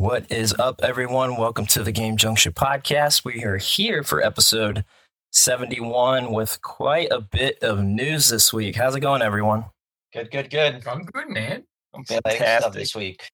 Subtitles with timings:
[0.00, 1.36] What is up, everyone?
[1.36, 3.22] Welcome to the Game Junction podcast.
[3.22, 4.86] We are here for episode
[5.32, 8.76] 71 with quite a bit of news this week.
[8.76, 9.66] How's it going, everyone?
[10.14, 10.86] Good, good, good.
[10.86, 11.64] I'm good, man.
[11.92, 13.28] I'm fantastic this week.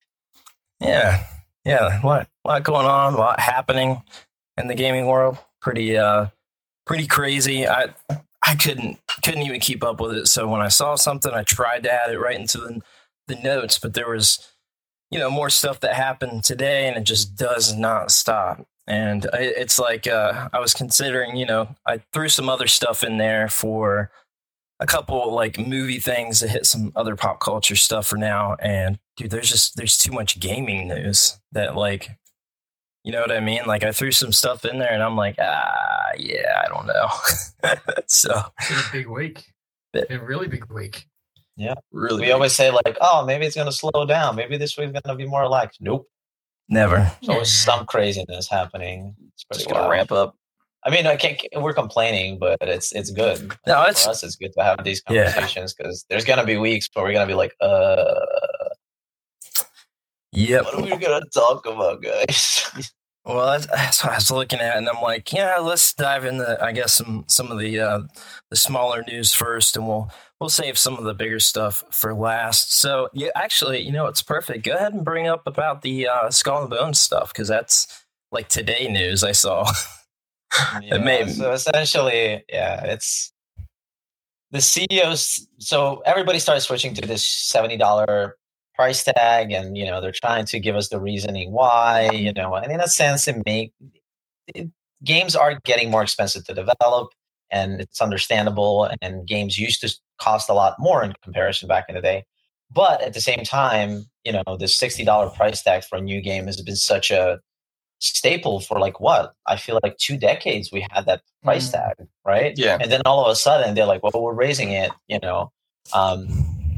[0.80, 1.24] Yeah,
[1.64, 4.02] yeah, a lot, lot going on, a lot happening
[4.58, 5.38] in the gaming world.
[5.60, 6.26] Pretty, uh,
[6.84, 7.68] pretty crazy.
[7.68, 7.94] I,
[8.44, 10.26] I couldn't, couldn't even keep up with it.
[10.26, 12.82] So when I saw something, I tried to add it right into the,
[13.28, 14.40] the notes, but there was,
[15.10, 18.66] you know, more stuff that happened today, and it just does not stop.
[18.86, 23.18] And it's like uh, I was considering, you know, I threw some other stuff in
[23.18, 24.10] there for
[24.78, 28.54] a couple like movie things to hit some other pop culture stuff for now.
[28.60, 32.10] And dude, there's just there's too much gaming news that like,
[33.02, 33.62] you know what I mean?
[33.66, 37.08] Like I threw some stuff in there, and I'm like, ah, yeah, I don't know.
[38.06, 39.52] so it's been a big week.
[39.94, 41.06] It's been a really big week.
[41.56, 42.20] Yeah, really.
[42.20, 42.32] We big.
[42.32, 44.36] always say like, oh, maybe it's gonna slow down.
[44.36, 45.80] Maybe this week's gonna be more relaxed.
[45.80, 46.06] Nope.
[46.68, 47.10] Never.
[47.22, 49.14] So always some craziness happening.
[49.32, 50.36] It's pretty Just gonna ramp up.
[50.84, 51.40] I mean, I can't.
[51.56, 53.52] We're complaining, but it's it's good.
[53.66, 54.22] No, it's for us.
[54.22, 56.14] It's good to have these conversations because yeah.
[56.14, 58.14] there's gonna be weeks where we're gonna be like, uh,
[60.32, 60.64] yep.
[60.64, 62.92] What are we gonna talk about, guys?
[63.24, 66.62] well, that's, that's, what I was looking at, and I'm like, yeah, let's dive into,
[66.62, 68.00] I guess, some some of the uh,
[68.50, 72.74] the smaller news first, and we'll we'll save some of the bigger stuff for last.
[72.74, 74.64] So, yeah, actually, you know, it's perfect.
[74.64, 78.48] Go ahead and bring up about the uh, Skull and Bones stuff because that's like
[78.48, 79.70] today news I saw.
[80.82, 83.32] yeah, may- so essentially, yeah, it's
[84.50, 85.46] the CEOs.
[85.58, 88.36] So everybody started switching to this seventy dollar
[88.74, 92.10] price tag, and you know they're trying to give us the reasoning why.
[92.12, 93.72] You know, and in a sense, it make
[94.48, 94.70] it,
[95.02, 97.12] games are getting more expensive to develop
[97.50, 101.94] and it's understandable and games used to cost a lot more in comparison back in
[101.94, 102.24] the day.
[102.72, 106.46] But at the same time you know the $60 price tag for a new game
[106.46, 107.40] has been such a
[108.00, 109.34] staple for like what?
[109.46, 111.72] I feel like two decades we had that price mm.
[111.72, 112.54] tag right?
[112.56, 112.78] Yeah.
[112.80, 115.52] And then all of a sudden they're like well we're raising it you know
[115.94, 116.28] um,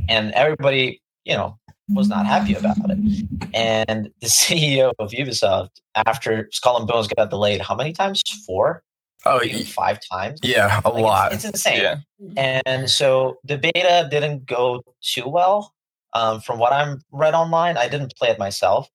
[0.08, 1.58] and everybody you know
[1.88, 3.26] was not happy about it.
[3.54, 8.22] And the ceo of ubisoft after skull and bones got delayed how many times?
[8.46, 8.82] Four
[9.28, 10.40] Oh, five times.
[10.42, 11.32] Yeah, a like lot.
[11.32, 12.02] It's, it's insane.
[12.18, 12.60] Yeah.
[12.66, 15.74] And so the beta didn't go too well.
[16.14, 18.88] Um, from what I'm read online, I didn't play it myself,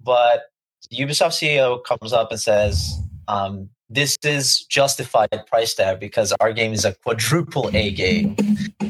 [0.00, 0.44] but
[0.92, 6.72] Ubisoft CEO comes up and says, um, "This is justified price tag because our game
[6.72, 8.36] is a quadruple A game,"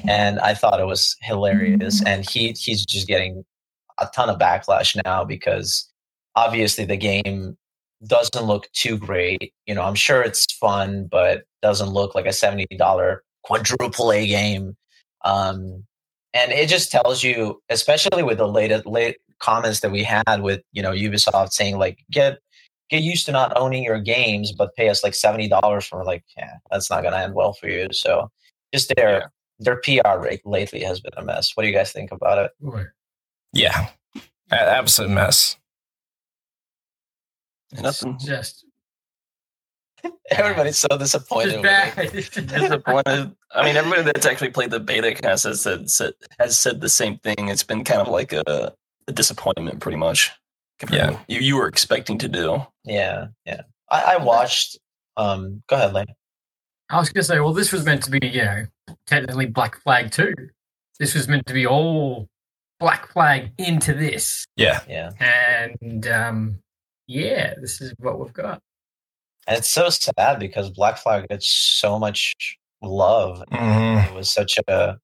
[0.08, 2.02] and I thought it was hilarious.
[2.04, 3.44] And he he's just getting
[4.00, 5.90] a ton of backlash now because
[6.36, 7.56] obviously the game
[8.06, 9.52] doesn't look too great.
[9.66, 14.76] You know, I'm sure it's fun, but doesn't look like a $70 quadruple A game.
[15.24, 15.84] Um,
[16.32, 20.62] and it just tells you, especially with the latest late comments that we had with,
[20.72, 22.38] you know, Ubisoft saying like, get
[22.90, 26.24] get used to not owning your games, but pay us like seventy dollars for like,
[26.36, 27.88] yeah, that's not gonna end well for you.
[27.92, 28.30] So
[28.72, 29.26] just their yeah.
[29.60, 31.52] their PR rate lately has been a mess.
[31.54, 32.50] What do you guys think about it?
[33.52, 33.88] Yeah,
[34.50, 35.56] absolute mess.
[37.80, 38.18] Nothing.
[38.18, 38.64] Just
[40.30, 41.62] everybody's so disappointed.
[42.12, 43.34] disappointed.
[43.54, 46.80] I mean, everybody that's actually played the beta kind of says, said, said, has said
[46.80, 47.48] the same thing.
[47.48, 48.72] It's been kind of like a,
[49.08, 50.32] a disappointment, pretty much.
[50.90, 52.66] Yeah, you you were expecting to do.
[52.84, 53.62] Yeah, yeah.
[53.90, 54.78] I, I watched.
[55.16, 56.06] Um, go ahead, Lane.
[56.90, 58.64] I was gonna say, well, this was meant to be, you know,
[59.06, 60.34] technically Black Flag two.
[60.98, 62.28] This was meant to be all
[62.80, 64.46] Black Flag into this.
[64.56, 65.10] Yeah, yeah.
[65.20, 66.58] And um,
[67.06, 68.60] yeah, this is what we've got.
[69.46, 72.34] And it's so sad because Black Flag gets so much
[72.82, 73.42] love.
[73.52, 74.12] Mm-hmm.
[74.12, 74.98] It was such a,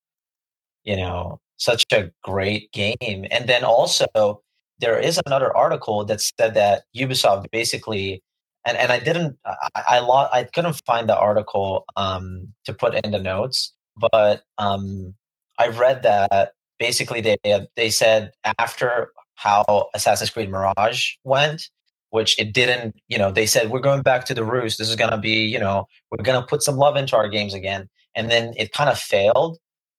[0.84, 3.26] you know, such a great game.
[3.30, 4.42] And then also,
[4.78, 8.22] there is another article that said that Ubisoft basically,
[8.66, 13.10] and, and I didn't, I, I, I couldn't find the article um, to put in
[13.10, 13.74] the notes,
[14.10, 15.14] but um,
[15.58, 17.36] I read that basically they
[17.76, 21.68] they said after how Assassin's Creed Mirage went,
[22.10, 24.78] which it didn't, you know, they said, we're going back to the roost.
[24.78, 27.28] This is going to be, you know, we're going to put some love into our
[27.28, 27.88] games again.
[28.14, 29.58] And then it kind of failed.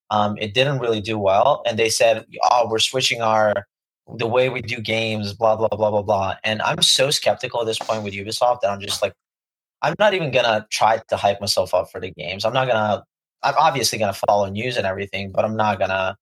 [0.10, 1.64] Um, it didn't really do well.
[1.66, 3.66] And they said, oh, we're switching our,
[4.18, 6.36] the way we do games, blah, blah, blah, blah, blah.
[6.44, 9.14] And I'm so skeptical at this point with Ubisoft that I'm just like,
[9.82, 12.44] I'm not even going to try to hype myself up for the games.
[12.44, 13.04] I'm not going to,
[13.42, 16.16] I'm obviously going to follow news and everything, but I'm not going to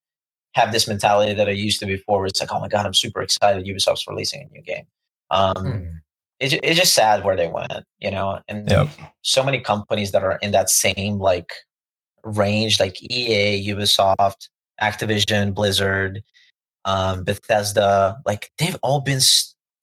[0.54, 3.22] have this mentality that I used to before it's like, oh my God, I'm super
[3.22, 4.86] excited Ubisoft's releasing a new game.
[5.32, 5.92] Um, mm.
[6.40, 8.90] it, it's just sad where they went, you know, and yep.
[9.22, 11.52] so many companies that are in that same like
[12.24, 14.50] range, like EA, Ubisoft,
[14.82, 16.24] Activision, Blizzard,
[16.86, 19.20] um, Bethesda, like they've all been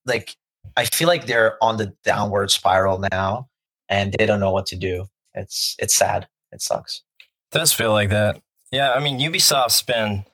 [0.06, 0.36] like
[0.76, 3.48] I feel like they're on the downward spiral now,
[3.88, 5.06] and they don't know what to do.
[5.34, 6.26] It's it's sad.
[6.52, 7.02] It sucks.
[7.20, 8.40] It does feel like that.
[8.72, 10.24] Yeah, I mean Ubisoft's been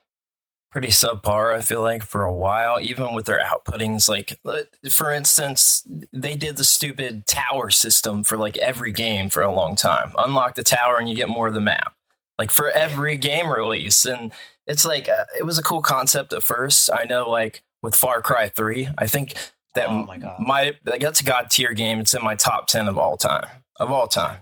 [0.73, 1.55] pretty subpar.
[1.55, 4.09] I feel like for a while, even with their outputtings.
[4.09, 9.43] Like, uh, for instance, they did the stupid tower system for like every game for
[9.43, 10.13] a long time.
[10.19, 11.95] Unlock the tower and you get more of the map.
[12.39, 14.33] Like for every game release, and
[14.67, 16.91] it's like uh, it was a cool concept at first.
[16.93, 19.35] I know, like with Far Cry Three, I think
[19.75, 20.41] that Oh my God.
[20.41, 22.01] my like, that's a god tier game.
[22.01, 23.47] It's in my top ten of all time
[23.79, 24.39] of all time.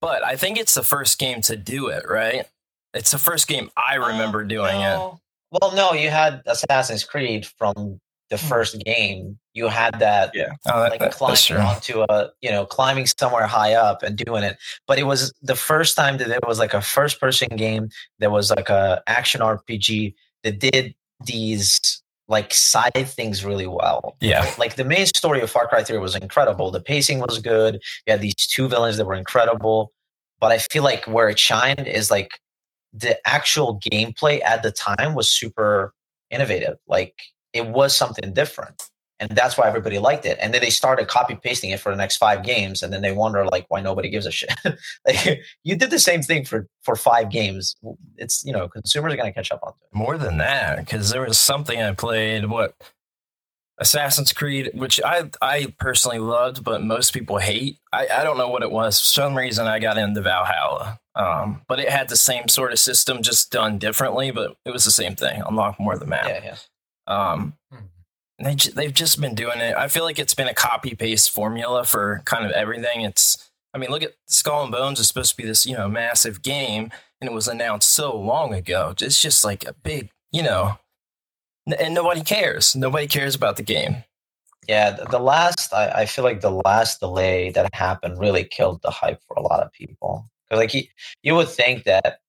[0.00, 2.04] But I think it's the first game to do it.
[2.08, 2.46] Right?
[2.92, 4.98] It's the first game I remember doing it.
[5.52, 5.58] No.
[5.60, 8.00] Well, no, you had Assassin's Creed from
[8.30, 8.46] the Hmm.
[8.48, 9.38] first game.
[9.54, 10.50] You had that Yeah.
[10.66, 11.58] Oh, that- like that- that's climbing true.
[11.58, 15.56] onto a you know climbing somewhere high up and doing it but it was the
[15.56, 19.40] first time that there was like a first person game that was like a action
[19.40, 20.14] rpg
[20.44, 21.80] that did these
[22.28, 24.48] like side things really well Yeah.
[24.58, 28.10] like the main story of far cry 3 was incredible the pacing was good you
[28.12, 29.90] had these two villains that were incredible
[30.38, 32.38] but i feel like where it shined is like
[32.92, 35.92] the actual gameplay at the time was super
[36.30, 37.14] innovative like
[37.52, 38.90] it was something different
[39.20, 41.96] and that's why everybody liked it and then they started copy pasting it for the
[41.96, 44.52] next five games and then they wonder like why nobody gives a shit
[45.06, 47.76] like you did the same thing for for five games
[48.16, 51.22] it's you know consumers are to catch up on it More than that, because there
[51.22, 52.46] was something I played.
[52.46, 52.74] What
[53.80, 57.78] Assassin's Creed, which I I personally loved, but most people hate.
[57.92, 58.98] I, I don't know what it was.
[59.00, 62.78] For some reason, I got into Valhalla, um, but it had the same sort of
[62.78, 64.30] system, just done differently.
[64.30, 65.42] But it was the same thing.
[65.46, 66.26] Unlock more of the map.
[66.28, 66.56] yeah yeah
[67.32, 68.44] Um, Hmm.
[68.44, 69.76] they they've just been doing it.
[69.76, 73.02] I feel like it's been a copy paste formula for kind of everything.
[73.02, 75.88] It's I mean, look at Skull and Bones is supposed to be this you know
[75.88, 76.90] massive game,
[77.20, 78.94] and it was announced so long ago.
[79.00, 80.76] It's just like a big you know, n-
[81.74, 82.74] and nobody cares.
[82.74, 84.04] Nobody cares about the game.
[84.68, 88.90] Yeah, the, last I, I feel like the last delay that happened really killed the
[88.90, 90.30] hype for a lot of people.
[90.50, 90.82] like you,
[91.22, 92.20] you would think that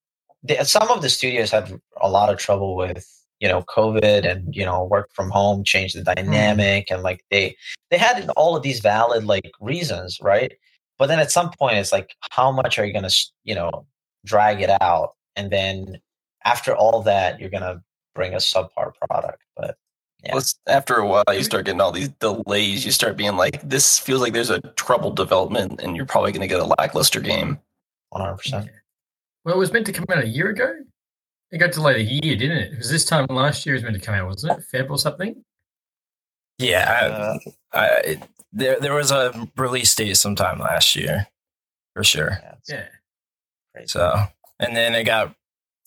[0.44, 3.06] the, some of the studios had a lot of trouble with
[3.42, 6.32] you know COVID and you know work from home changed the mm-hmm.
[6.32, 7.56] dynamic and like they
[7.90, 10.54] they had all of these valid like reasons, right?
[10.98, 13.10] But then at some point it's like how much are you gonna
[13.44, 13.86] you know
[14.26, 16.00] drag it out and then
[16.46, 17.82] after all that you're gonna
[18.16, 19.78] bring a subpar product, but
[20.24, 20.32] Yeah.
[20.34, 22.84] Plus, after a while, you start getting all these delays.
[22.86, 26.42] You start being like, "This feels like there's a troubled development, and you're probably going
[26.42, 27.58] to get a lackluster game."
[28.10, 28.70] one hundred percent.
[29.46, 30.74] Well, it was meant to come out a year ago.
[31.52, 32.72] It got delayed a year, didn't it?
[32.72, 34.66] Because this time last year it was meant to come out, wasn't it?
[34.74, 35.42] Feb or something?
[36.58, 37.40] Yeah, Uh,
[37.74, 41.28] I, I, it- there there was a release date sometime last year,
[41.94, 42.40] for sure.
[42.42, 42.88] yeah, Yeah.
[43.76, 43.88] crazy.
[43.88, 44.24] So,
[44.60, 45.34] and then it got,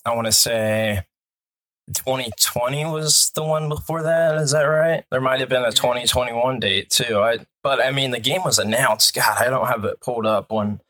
[0.06, 1.02] I want to say
[1.88, 4.36] 2020 was the one before that.
[4.36, 5.04] Is that right?
[5.10, 7.18] There might have been a 2021 date too.
[7.18, 9.14] I, but I mean, the game was announced.
[9.14, 10.80] God, I don't have it pulled up when,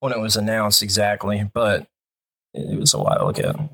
[0.00, 1.86] when it was announced exactly, but
[2.54, 3.70] it was a while ago.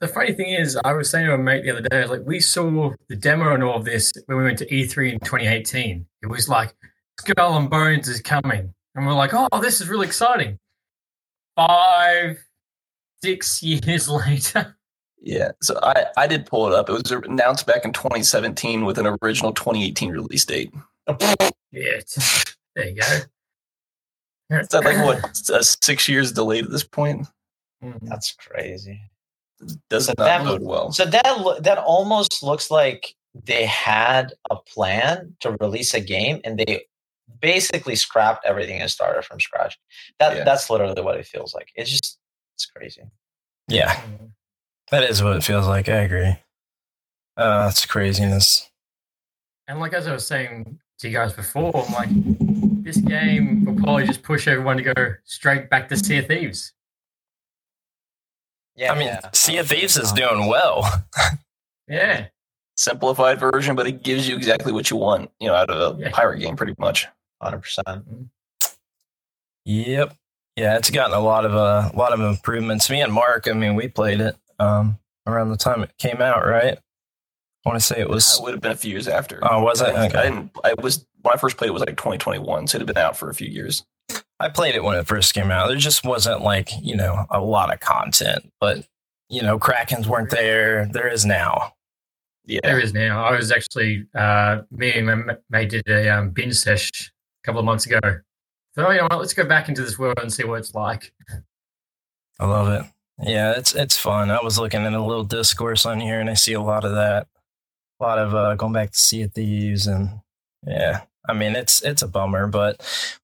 [0.00, 2.38] The funny thing is, I was saying to a mate the other day, like we
[2.38, 6.06] saw the demo and all of this when we went to E3 in 2018.
[6.22, 6.72] It was like
[7.18, 10.58] Skull and Bones is coming, and we're like, oh, this is really exciting.
[11.56, 12.38] Five,
[13.24, 14.77] six years later,
[15.20, 16.88] Yeah, so I I did pull it up.
[16.88, 20.72] It was announced back in 2017 with an original 2018 release date.
[21.08, 22.00] yeah,
[22.76, 23.18] there you go.
[24.50, 27.26] Is that like what uh, six years delayed at this point?
[27.84, 27.98] Mm.
[28.02, 29.00] That's crazy.
[29.90, 30.92] Does So not that- bode well.
[30.92, 33.14] So that that almost looks like
[33.44, 36.84] they had a plan to release a game and they
[37.40, 39.78] basically scrapped everything and started from scratch.
[40.18, 40.44] That Yeah.
[40.44, 41.70] that's literally what it feels like.
[41.74, 42.18] It's just
[42.54, 43.02] it's crazy.
[43.68, 44.30] Yeah, Mm.
[44.90, 45.88] That is what it feels like.
[45.88, 46.36] I agree.
[47.36, 48.68] Uh, that's craziness.
[49.68, 52.08] And like as I was saying to you guys before, I'm like,
[52.82, 56.72] this game will probably just push everyone to go straight back to Sea of Thieves.
[58.76, 59.20] Yeah, I mean, yeah.
[59.34, 60.84] Sea of Thieves is doing well.
[61.88, 62.26] Yeah.
[62.76, 66.00] Simplified version, but it gives you exactly what you want, you know, out of a
[66.00, 66.10] Yeah.
[66.12, 67.06] pirate game, pretty much.
[67.42, 68.04] hundred percent.
[69.64, 70.14] Yep.
[70.56, 72.90] Yeah, it's gotten a lot of uh, a lot of improvements.
[72.90, 76.46] Me and Mark, I mean, we played it um, around the time it came out,
[76.46, 76.78] right?
[77.66, 78.38] I want to say it was.
[78.38, 79.40] It would have been a few years after.
[79.42, 79.88] Oh, was it?
[79.88, 80.18] I, Okay.
[80.18, 80.50] I didn't.
[80.64, 81.68] I was when I first played.
[81.68, 83.84] It was like 2021, so it had been out for a few years.
[84.40, 85.68] I played it when it first came out.
[85.68, 88.86] There just wasn't like you know a lot of content, but
[89.28, 90.86] you know, Krakens weren't there.
[90.86, 91.74] There is now.
[92.46, 93.22] Yeah, There is now.
[93.22, 97.58] I was actually, uh, me and my mate did a um, binge sesh a couple
[97.58, 98.00] of months ago.
[98.74, 101.12] So, you know what, let's go back into this world and see what it's like.
[102.40, 102.90] I love it.
[103.22, 104.30] Yeah, it's it's fun.
[104.30, 106.92] I was looking at a little discourse on here, and I see a lot of
[106.92, 107.26] that.
[108.00, 110.20] A lot of uh, going back to Sea of Thieves and
[110.66, 111.02] Yeah.
[111.28, 112.80] I mean, it's it's a bummer, but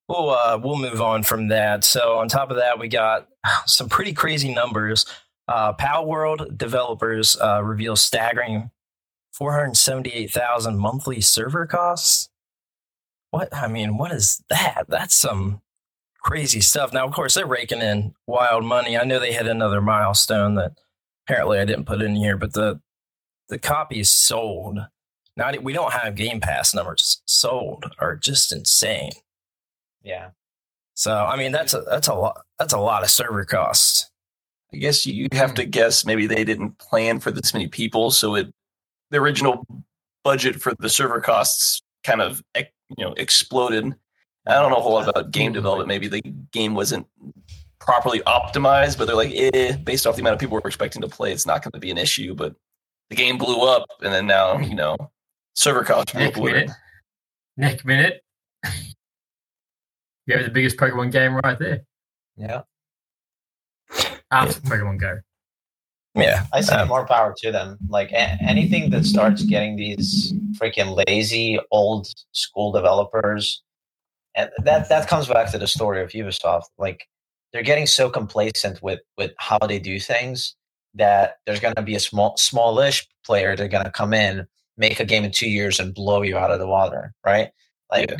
[0.07, 1.83] we'll uh, we'll move on from that.
[1.83, 3.27] So on top of that, we got
[3.65, 5.05] some pretty crazy numbers.
[5.47, 8.71] Uh, Palworld developers uh, reveal staggering
[9.33, 12.29] 478,000 monthly server costs.
[13.31, 14.85] What I mean, what is that?
[14.87, 15.61] That's some
[16.25, 16.91] crazy stuff.
[16.91, 18.97] Now, of course, they're raking in wild money.
[18.97, 20.71] I know they hit another milestone that
[21.25, 22.81] apparently I didn't put in here, but the
[23.47, 24.79] the copies sold
[25.37, 29.11] Now we don't have Game Pass numbers sold are just insane.
[30.01, 30.31] Yeah.
[30.95, 34.09] So I mean that's a that's a lot that's a lot of server costs.
[34.73, 35.69] I guess you have to hmm.
[35.69, 38.51] guess maybe they didn't plan for this many people, so it
[39.11, 39.67] the original
[40.23, 42.65] budget for the server costs kind of you
[42.97, 43.93] know exploded.
[44.47, 45.87] I don't know a whole lot about game development.
[45.87, 46.21] Maybe the
[46.51, 47.07] game wasn't
[47.79, 51.07] properly optimized, but they're like, eh, based off the amount of people we're expecting to
[51.07, 52.35] play, it's not going to be an issue.
[52.35, 52.55] But
[53.09, 54.97] the game blew up, and then now you know
[55.53, 56.71] server costs Nick minute.
[57.57, 58.23] Nick minute.
[60.25, 61.81] you have the biggest Pokemon game right there.
[62.37, 62.61] Yeah.
[64.31, 65.19] After Pokemon Go.
[66.15, 66.45] Yeah.
[66.53, 67.77] I say um, more power to them.
[67.89, 73.63] Like a- anything that starts getting these freaking lazy old school developers,
[74.35, 76.63] and that that comes back to the story of Ubisoft.
[76.77, 77.07] Like
[77.53, 80.55] they're getting so complacent with with how they do things
[80.93, 84.45] that there's going to be a small smallish player they're going to come in
[84.77, 87.49] make a game in two years and blow you out of the water, right?
[87.91, 88.17] Like Yeah.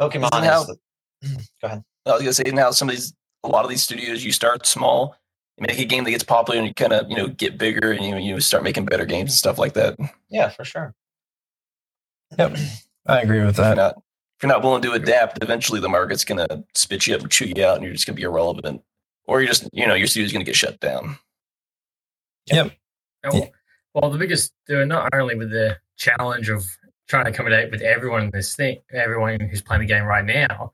[0.00, 0.50] Pokemon Isn't is.
[0.50, 0.76] how- the-
[1.60, 1.82] Go ahead.
[2.06, 3.12] I was gonna say now some of these
[3.44, 5.14] a lot of these studios you start small,
[5.58, 7.92] you make a game that gets popular and you kind of you know get bigger
[7.92, 9.96] and you you start making better games and stuff like that.
[10.30, 10.94] Yeah, for sure.
[12.38, 12.56] Yep.
[13.06, 13.94] I agree with you're that.
[14.42, 17.30] Not if you're not willing to adapt, eventually the market's gonna spit you up and
[17.30, 18.82] chew you out and you're just gonna be irrelevant.
[19.26, 21.16] Or you're just you know your studio's gonna get shut down.
[23.24, 23.30] Oh,
[23.94, 26.64] Well, the biggest, they're not only with the challenge of
[27.08, 30.72] trying to accommodate with everyone in this thing, everyone who's playing the game right now,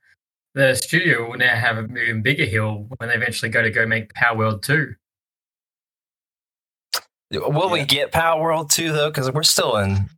[0.55, 3.87] the studio will now have a even bigger hill when they eventually go to go
[3.87, 4.95] make Palworld 2.
[7.33, 9.11] Will we get Palworld 2 though?
[9.11, 10.09] Because we're still in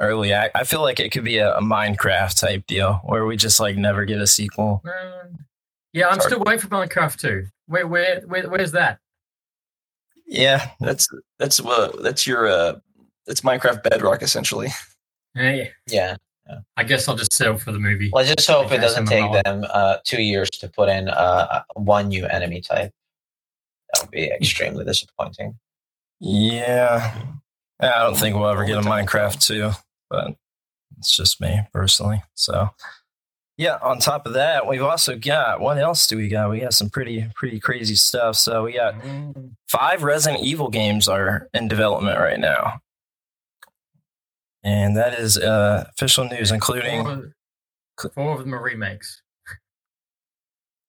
[0.00, 0.34] early.
[0.34, 3.60] I, I feel like it could be a, a Minecraft type deal where we just
[3.60, 4.82] like never get a sequel.
[4.84, 5.44] Um,
[5.92, 6.32] yeah, I'm Sorry.
[6.32, 7.46] still waiting for Minecraft 2.
[7.66, 8.98] Where, where, where, where's that?
[10.26, 10.70] Yeah.
[10.80, 12.74] That's that's what that's your uh
[13.26, 14.68] that's Minecraft Bedrock essentially.
[15.34, 16.16] Yeah, Yeah.
[16.78, 18.08] I guess I'll just settle for the movie.
[18.12, 19.42] Well, I just hope it doesn't take Mahalo.
[19.44, 22.90] them uh, two years to put in uh, one new enemy type.
[23.92, 25.58] That would be extremely disappointing.
[26.20, 27.16] Yeah.
[27.80, 29.70] I don't think we'll ever get a Minecraft 2,
[30.10, 30.36] but
[30.98, 32.22] it's just me personally.
[32.34, 32.70] So,
[33.56, 36.50] yeah, on top of that, we've also got what else do we got?
[36.50, 38.36] We got some pretty, pretty crazy stuff.
[38.36, 42.80] So, we got Mm, five Resident Evil games are in development right now.
[44.64, 49.22] And that is uh, official news, Four including of, four of them are remakes.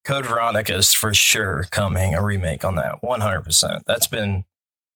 [0.05, 3.81] Code Veronica is for sure coming, a remake on that, 100%.
[3.85, 4.45] That's been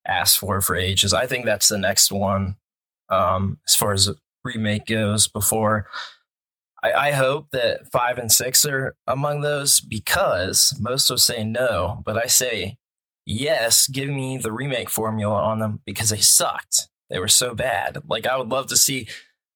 [0.07, 1.13] asked for for ages.
[1.13, 2.55] I think that's the next one
[3.13, 4.09] um, as far as
[4.43, 5.87] remake goes before.
[6.83, 12.01] I, I hope that five and six are among those because most will say no,
[12.05, 12.77] but I say
[13.25, 16.89] yes, give me the remake formula on them because they sucked.
[17.09, 17.99] They were so bad.
[18.07, 19.07] Like, I would love to see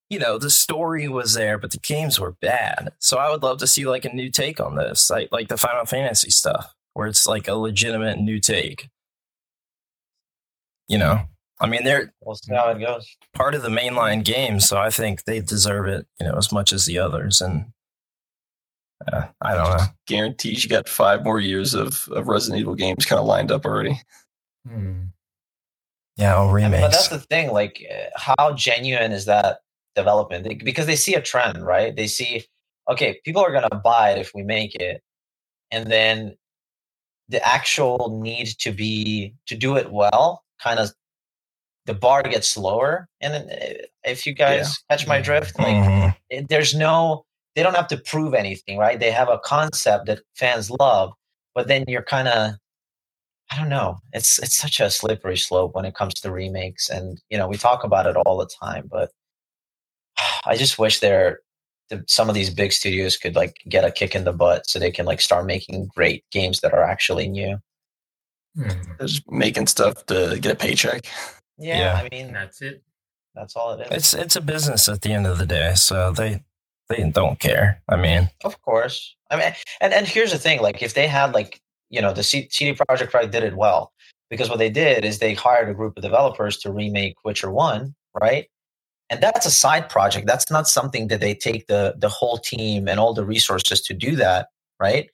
[0.10, 3.58] you know the story was there but the games were bad so i would love
[3.58, 7.08] to see like a new take on this like like the final fantasy stuff where
[7.08, 8.90] it's like a legitimate new take
[10.88, 11.22] you know
[11.60, 13.08] i mean they're We'll see how it goes.
[13.34, 16.72] part of the mainline game so i think they deserve it you know as much
[16.74, 17.66] as the others and
[19.12, 23.06] uh, i don't know Guarantees you got five more years of, of Resident Evil games
[23.06, 24.00] kind of lined up already.
[24.68, 25.04] Hmm.
[26.18, 27.52] yeah well, And- remakes But that's the thing.
[27.52, 29.60] Like, uh, how genuine is that
[29.96, 30.64] development?
[30.64, 31.96] Because they see a trend, right?
[31.96, 32.46] They see,
[32.90, 35.02] okay, people are going to buy it if we make it.
[35.72, 36.36] And then
[37.30, 40.92] the actual need to be, to do it well, kind of,
[41.88, 43.08] the bar gets lower.
[43.22, 43.56] And uh,
[44.04, 46.48] if you guys catch my drift, like, Mhm.
[46.50, 47.24] there's no
[47.56, 51.12] they don't have to prove anything right they have a concept that fans love
[51.56, 52.52] but then you're kind of
[53.52, 57.20] i don't know it's it's such a slippery slope when it comes to remakes and
[57.32, 59.10] you know we talk about it all the time but
[60.46, 61.40] i just wish there
[61.90, 64.78] the, some of these big studios could like get a kick in the butt so
[64.78, 67.58] they can like start making great games that are actually new
[68.56, 68.70] Hmm.
[68.98, 71.06] They're just making stuff to get a paycheck.
[71.58, 72.02] Yeah, Yeah.
[72.04, 72.84] i mean that's it.
[73.36, 76.12] that's all it is it's it's a business at the end of the day so
[76.12, 76.44] they
[76.90, 79.16] they don't care i mean Of course.
[79.30, 81.60] I mean, and and here's the thing: like, if they had like,
[81.90, 83.92] you know, the C- CD Projekt Red did it well
[84.30, 87.94] because what they did is they hired a group of developers to remake Witcher One,
[88.22, 88.46] right?
[89.10, 90.26] and that's a side project.
[90.28, 93.94] That's not something that they take the the whole team and all the resources to
[93.94, 94.48] do that,
[94.80, 95.10] right?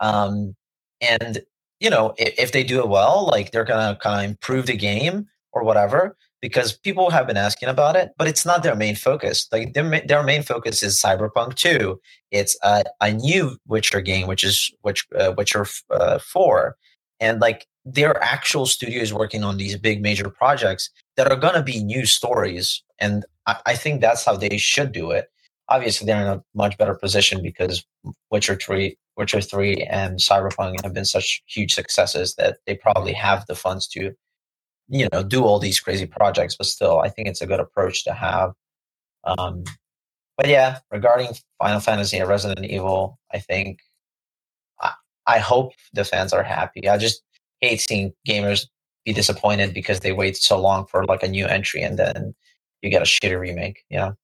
[0.00, 0.54] Um,
[1.00, 1.40] and
[1.80, 4.76] you know, if, if they do it well, like they're gonna kind of improve the
[4.76, 5.26] game
[5.56, 9.48] or whatever because people have been asking about it, but it's not their main focus.
[9.50, 12.00] Like their their main focus is Cyberpunk Two.
[12.30, 16.76] It's a, a new Witcher game, which is which uh, Witcher uh, Four,
[17.20, 21.62] and like their actual studio is working on these big major projects that are gonna
[21.62, 25.28] be new stories, and I, I think that's how they should do it.
[25.68, 27.84] Obviously, they're in a much better position because
[28.30, 33.46] Witcher Three, Witcher Three, and Cyberpunk have been such huge successes that they probably have
[33.46, 34.14] the funds to
[34.88, 38.04] you know do all these crazy projects but still i think it's a good approach
[38.04, 38.52] to have
[39.24, 39.64] um
[40.36, 41.28] but yeah regarding
[41.58, 43.80] final fantasy and resident evil i think
[44.80, 44.92] i,
[45.26, 47.22] I hope the fans are happy i just
[47.60, 48.66] hate seeing gamers
[49.04, 52.34] be disappointed because they wait so long for like a new entry and then
[52.82, 54.14] you get a shitty remake you know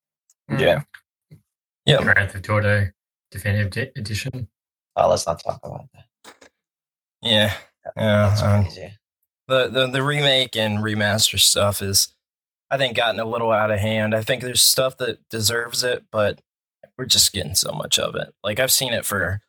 [0.59, 0.83] Yeah.
[1.87, 2.03] Yeah.
[2.03, 2.87] Grand Theft Auto
[3.31, 4.49] Definitive Di- Edition.
[4.97, 6.05] uh, let's not talk about that
[7.23, 7.53] Yeah.
[7.97, 8.29] Yeah.
[8.29, 8.93] that's um, crazy
[9.53, 12.09] the, the the remake and remaster stuff is
[12.71, 14.15] I think gotten a little out of hand.
[14.15, 16.41] I think there's stuff that deserves it, but
[16.97, 18.33] we're just getting so much of it.
[18.43, 19.41] Like I've seen it for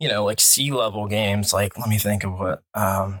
[0.00, 3.20] you know, like C level games, like let me think of what um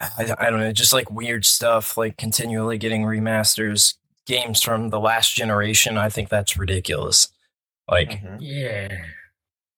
[0.00, 3.94] I, I don't know, just like weird stuff, like continually getting remasters,
[4.26, 5.96] games from the last generation.
[5.96, 7.28] I think that's ridiculous.
[7.88, 8.38] Like, Mhm.
[8.40, 9.04] Yeah.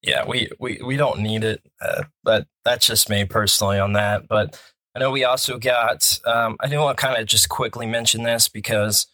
[0.02, 4.26] yeah, we, we, we don't need it, uh, but that's just me personally on that.
[4.28, 4.58] But
[4.94, 8.22] I know we also got, um, I do want to kind of just quickly mention
[8.22, 9.06] this because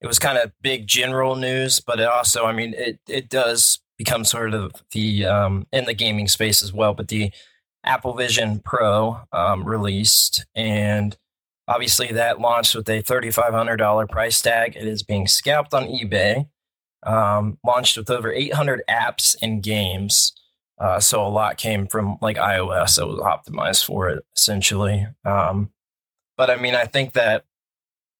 [0.00, 3.80] it was kind of big general news, but it also, I mean, it, it does
[3.98, 7.32] become sort of the, um, in the gaming space as well, but the
[7.84, 11.16] Apple Vision Pro um, released and
[11.68, 14.76] obviously that launched with a $3,500 price tag.
[14.76, 16.48] It is being scalped on eBay,
[17.04, 20.32] um, launched with over 800 apps and games.
[20.78, 25.06] Uh, so a lot came from like iOS that was optimized for it essentially.
[25.24, 25.70] Um,
[26.36, 27.44] but I mean, I think that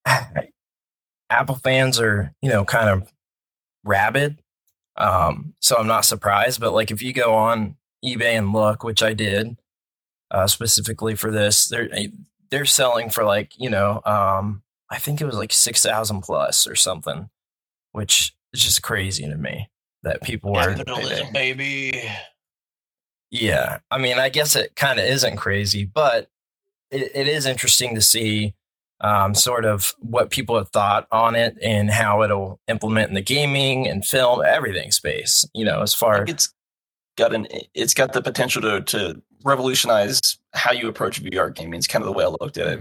[1.30, 3.12] Apple fans are, you know, kind of
[3.84, 4.38] rabid.
[4.96, 6.60] Um, so I'm not surprised.
[6.60, 9.56] But like, if you go on eBay and look, which I did
[10.30, 11.90] uh, specifically for this, they're
[12.50, 16.66] they're selling for like you know, um, I think it was like six thousand plus
[16.66, 17.28] or something,
[17.92, 19.68] which is just crazy to me
[20.02, 22.08] that people were capitalism baby
[23.40, 26.28] yeah, I mean, I guess it kind of isn't crazy, but
[26.90, 28.54] it, it is interesting to see
[29.00, 33.20] um, sort of what people have thought on it and how it'll implement in the
[33.20, 35.44] gaming and film, everything space.
[35.54, 36.54] You know, as far think it's
[37.16, 41.78] got an it's got the potential to to revolutionize how you approach VR gaming.
[41.78, 42.80] It's kind of the way I looked at it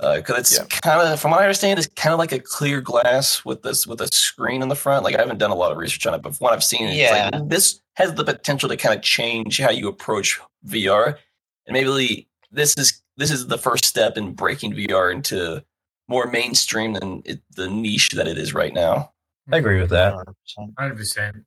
[0.00, 0.64] Uh, because it's Yeah.
[0.82, 3.86] kind of, from what I understand, it's kind of like a clear glass with this
[3.86, 5.04] with a screen in the front.
[5.04, 6.88] Like I haven't done a lot of research on it, but from what I've seen,
[6.88, 7.30] it's Yeah.
[7.32, 11.18] like this has the potential to kind of change how you approach VR,
[11.66, 15.64] and maybe this is this is the first step in breaking VR into
[16.08, 19.12] more mainstream than it, the niche that it is right now.
[19.50, 20.12] I agree with that.
[20.14, 20.62] Mm-hmm.
[20.78, 20.96] 100%.
[20.96, 21.44] 100%.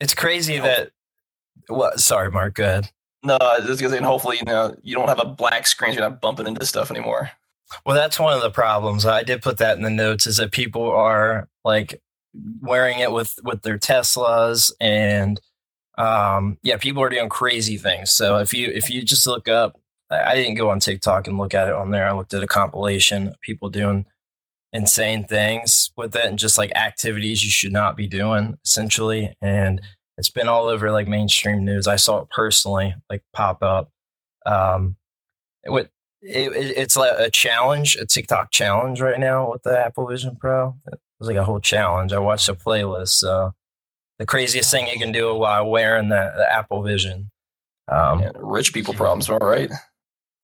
[0.00, 0.90] It's crazy that.
[1.66, 2.00] What?
[2.00, 2.54] Sorry, Mark.
[2.54, 2.90] Go ahead.
[3.24, 5.92] No, I was and hopefully, you know, you don't have a black screen.
[5.92, 7.30] So you're not bumping into stuff anymore.
[7.84, 9.04] Well, that's one of the problems.
[9.04, 10.26] I did put that in the notes.
[10.26, 12.00] Is that people are like
[12.60, 15.40] wearing it with with their Teslas and
[15.96, 18.12] um yeah, people are doing crazy things.
[18.12, 21.54] So if you if you just look up, I didn't go on TikTok and look
[21.54, 22.08] at it on there.
[22.08, 24.06] I looked at a compilation of people doing
[24.72, 29.34] insane things with it and just like activities you should not be doing essentially.
[29.40, 29.80] And
[30.18, 31.86] it's been all over like mainstream news.
[31.86, 33.90] I saw it personally like pop up.
[34.46, 34.96] Um,
[35.64, 35.90] it would
[36.22, 40.36] it, it, it's like a challenge, a TikTok challenge right now with the Apple Vision
[40.36, 40.76] Pro.
[40.86, 42.12] It was like a whole challenge.
[42.12, 43.10] I watched a playlist.
[43.10, 43.54] So
[44.18, 47.30] the craziest thing you can do while wearing the, the Apple Vision.
[47.90, 49.70] Um, Yeah, rich people problems, all right.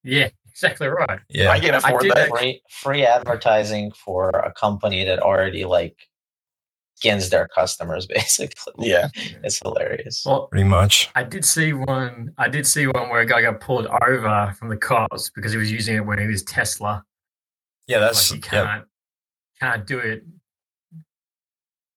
[0.03, 1.21] Yeah, exactly right.
[1.29, 2.29] yeah, I can't I afford that.
[2.29, 5.97] free free advertising for a company that already like
[7.05, 9.09] skins their customers basically Yeah,
[9.43, 11.11] it's hilarious Well, pretty much.
[11.15, 12.33] I did see one.
[12.39, 15.59] I did see one where a guy got pulled over from the cops because he
[15.59, 17.05] was using it when he was Tesla.
[17.87, 18.85] Yeah, that's like you can't
[19.61, 20.25] can't do it.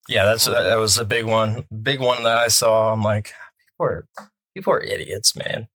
[0.10, 1.66] yeah, that's that was a big one.
[1.82, 2.92] Big one that I saw.
[2.92, 4.08] I'm like, people are
[4.54, 5.68] people are idiots, man.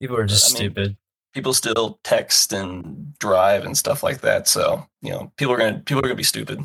[0.00, 0.96] People are just I mean, stupid.
[1.32, 4.46] people still text and drive and stuff like that.
[4.48, 6.60] So you know, people are gonna people are gonna be stupid.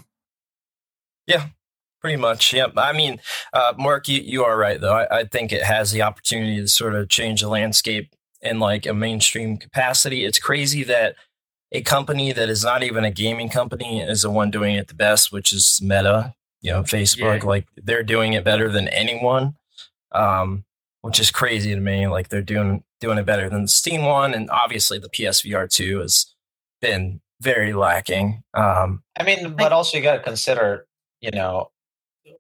[2.01, 2.73] Pretty much, yep.
[2.77, 3.21] I mean,
[3.53, 4.93] uh, Mark, you, you are right though.
[4.93, 8.87] I, I think it has the opportunity to sort of change the landscape in like
[8.87, 10.25] a mainstream capacity.
[10.25, 11.15] It's crazy that
[11.71, 14.95] a company that is not even a gaming company is the one doing it the
[14.95, 16.33] best, which is Meta.
[16.61, 17.41] You know, Facebook.
[17.41, 17.47] Yeah.
[17.47, 19.55] Like they're doing it better than anyone,
[20.11, 20.63] um,
[21.01, 22.07] which is crazy to me.
[22.07, 25.99] Like they're doing doing it better than the Steam one, and obviously the PSVR two
[25.99, 26.35] has
[26.79, 28.43] been very lacking.
[28.53, 30.85] Um, I mean, but also you got to consider,
[31.19, 31.71] you know,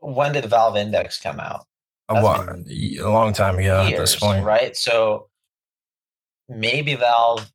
[0.01, 1.65] when did Valve Index come out?
[2.09, 4.43] a, That's wa- been a long time ago at Years, this point.
[4.45, 4.75] right?
[4.75, 5.29] So
[6.49, 7.51] maybe Valve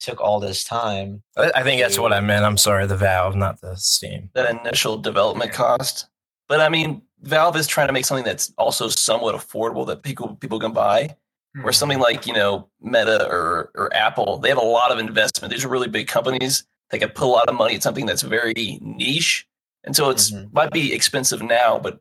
[0.00, 1.22] took all this time.
[1.36, 2.44] I, I think that's what I meant.
[2.44, 4.30] I'm sorry, the Valve, not the Steam.
[4.34, 6.06] that initial development cost.
[6.48, 10.36] But I mean, Valve is trying to make something that's also somewhat affordable that people
[10.36, 11.14] people can buy.
[11.56, 11.62] Hmm.
[11.64, 15.52] Where something like you know Meta or or Apple, they have a lot of investment.
[15.52, 16.64] These are really big companies.
[16.90, 19.46] They can put a lot of money at something that's very niche,
[19.84, 20.52] and so it's Mhm.
[20.52, 21.98] might be expensive now, but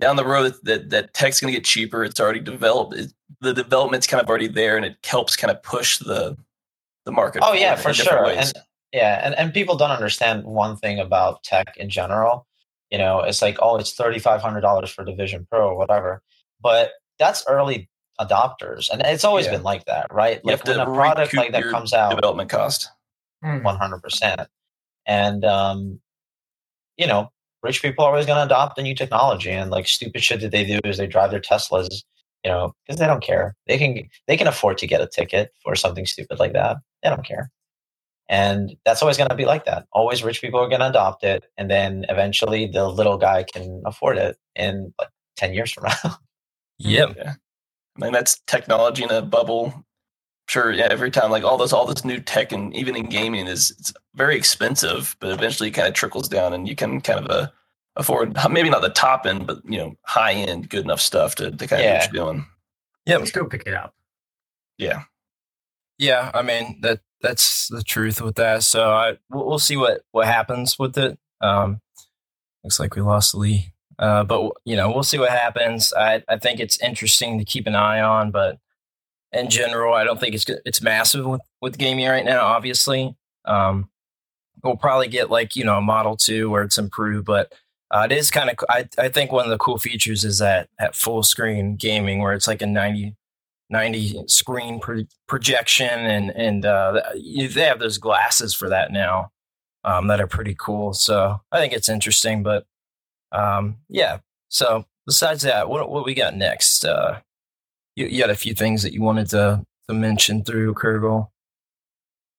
[0.00, 2.04] down the road that that tech's going to get cheaper.
[2.04, 2.94] It's already developed.
[2.94, 6.36] It, the development's kind of already there, and it helps kind of push the
[7.04, 7.42] the market.
[7.44, 8.24] Oh yeah, for sure.
[8.24, 8.52] ways.
[8.54, 12.46] And yeah, and, and people don't understand one thing about tech in general.
[12.90, 15.76] You know, it's like, oh, it's thirty five hundred dollars for the Vision Pro or
[15.76, 16.22] whatever.
[16.60, 17.88] But that's early
[18.20, 18.88] adopters.
[18.90, 19.52] And it's always Yeah.
[19.52, 20.40] been like that, right?
[20.44, 22.90] You Like when a product like that comes out development cost.
[23.42, 23.62] Hmm.
[23.62, 24.48] one hundred percent.
[25.06, 26.00] And um,
[26.98, 27.30] you know,
[27.62, 30.64] rich people are always gonna adopt the new technology and like stupid shit that they
[30.64, 31.88] do is they drive their Teslas,
[32.44, 33.56] you know, because they don't care.
[33.66, 36.76] They can they can afford to get a ticket for something stupid like that.
[37.02, 37.50] They don't care.
[38.28, 39.86] And that's always going to be like that.
[39.92, 41.44] Always rich people are going to adopt it.
[41.56, 46.18] And then eventually the little guy can afford it in like 10 years from now.
[46.78, 47.16] Yep.
[47.26, 49.84] I mean, that's technology in a bubble.
[50.48, 50.88] Sure, yeah.
[50.90, 53.92] Every time, like all this, all this new tech, and even in gaming, is it's
[54.14, 57.48] very expensive, but eventually, it kind of trickles down, and you can kind of uh,
[57.96, 61.50] afford maybe not the top end, but you know, high end, good enough stuff to,
[61.50, 61.98] to kind of Yeah.
[61.98, 62.46] what you're doing.
[63.06, 63.20] Yep.
[63.20, 63.94] You still pick it up.
[64.78, 65.02] Yeah,
[65.98, 68.62] Yeah, I mean that that's the truth with that.
[68.62, 71.18] So I we'll, we'll see what what happens with it.
[71.40, 71.80] Um,
[72.64, 75.92] looks like we lost Lee, uh, but you know we'll see what happens.
[75.92, 78.58] I I think it's interesting to keep an eye on, but
[79.32, 82.46] in general, I don't think it's it's massive with with gaming right now.
[82.46, 83.88] Obviously, um,
[84.62, 87.52] we'll probably get like you know a Model Two where it's improved, but.
[87.90, 88.56] Uh, it is kind of.
[88.68, 92.34] I, I think one of the cool features is that at full screen gaming, where
[92.34, 93.16] it's like a 90
[93.70, 99.30] 90 screen pro- projection and and uh, they have those glasses for that now
[99.84, 102.64] um, that are pretty cool so i think it's interesting but
[103.32, 107.20] um, yeah so besides that what, what we got next uh,
[107.98, 111.30] you, you had a few things that you wanted to, to mention through Kurgle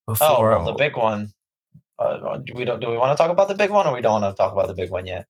[0.07, 1.31] Oh, before well, the big one.
[1.99, 4.01] Uh, do we don't do we want to talk about the big one or we
[4.01, 5.25] don't want to talk about the big one yet?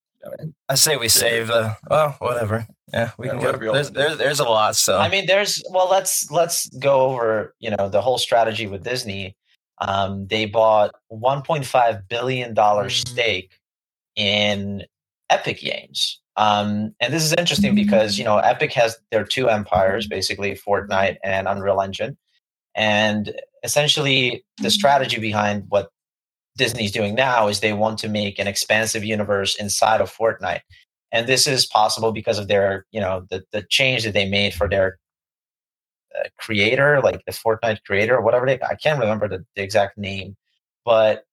[0.68, 4.40] i say we save the well whatever yeah we Yeah, can go there's, there's, there's
[4.42, 8.18] a lot so I mean, there's well, let's let's go over you know the whole
[8.18, 9.36] strategy with Disney.
[9.80, 13.08] Um, they bought 1.5 billion dollar Mm.
[13.08, 13.52] stake
[14.18, 14.84] in
[15.30, 20.08] Epic Games, um, and this is interesting because you know Epic has their two empires,
[20.08, 22.18] basically Fortnite and Unreal Engine,
[22.76, 25.90] and essentially the strategy behind what
[26.58, 30.62] Disney's doing now is they want to make an expansive universe inside of Fortnite.
[31.12, 34.54] And this is possible because of their you know the, the change that they made
[34.54, 34.98] for their
[36.18, 39.98] uh, creator like the fortnite creator or whatever they i can't remember the, the exact
[39.98, 40.38] name.
[40.86, 41.26] But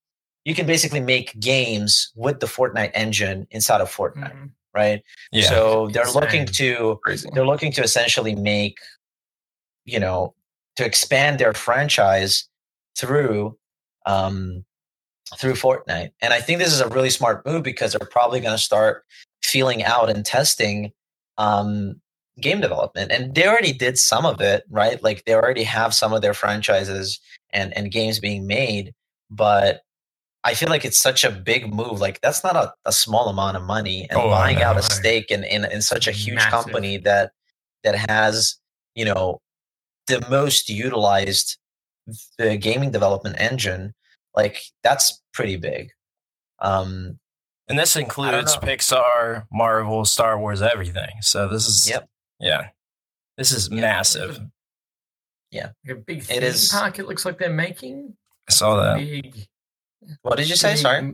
[0.43, 4.35] you can basically make games with the fortnite engine inside of fortnite.
[4.35, 4.51] Mhm.
[4.77, 7.27] Right yeah so they're looking to crazy.
[7.33, 8.77] they're looking to essentially make
[9.85, 10.33] you know
[10.75, 12.47] to expand their franchise
[12.97, 13.57] through
[14.05, 14.63] um
[15.35, 16.11] through Fortnite.
[16.21, 19.03] And I think this is a really smart move because they're probably going to start
[19.43, 20.91] feeling out and testing
[21.37, 21.99] um
[22.39, 23.11] game development.
[23.11, 25.01] And they already did some of it, right?
[25.03, 27.19] Like they already have some of their franchises
[27.51, 28.93] and and games being made,
[29.29, 29.81] but
[30.49, 31.99] I feel like it's such a big move.
[31.99, 35.29] Like that's not a, a small amount of money and Oh, buying out a stake
[35.29, 36.51] in, in in such a huge Massive.
[36.51, 37.31] company that
[37.83, 38.57] that has,
[38.95, 39.39] you know,
[40.07, 41.57] the most utilized
[42.37, 43.93] the gaming development engine,
[44.35, 45.91] like that's pretty big.
[46.59, 47.19] Um,
[47.67, 52.07] and this includes pixar marvel star wars everything so this is Yep.
[52.39, 52.69] yeah
[53.37, 53.81] this is Yeah.
[53.81, 54.39] massive
[55.53, 56.97] Like a big theme is- park.
[56.99, 58.15] It looks like they're making
[58.49, 59.47] i saw that big.
[60.21, 60.73] What did you say?
[60.73, 61.13] big- Sorry.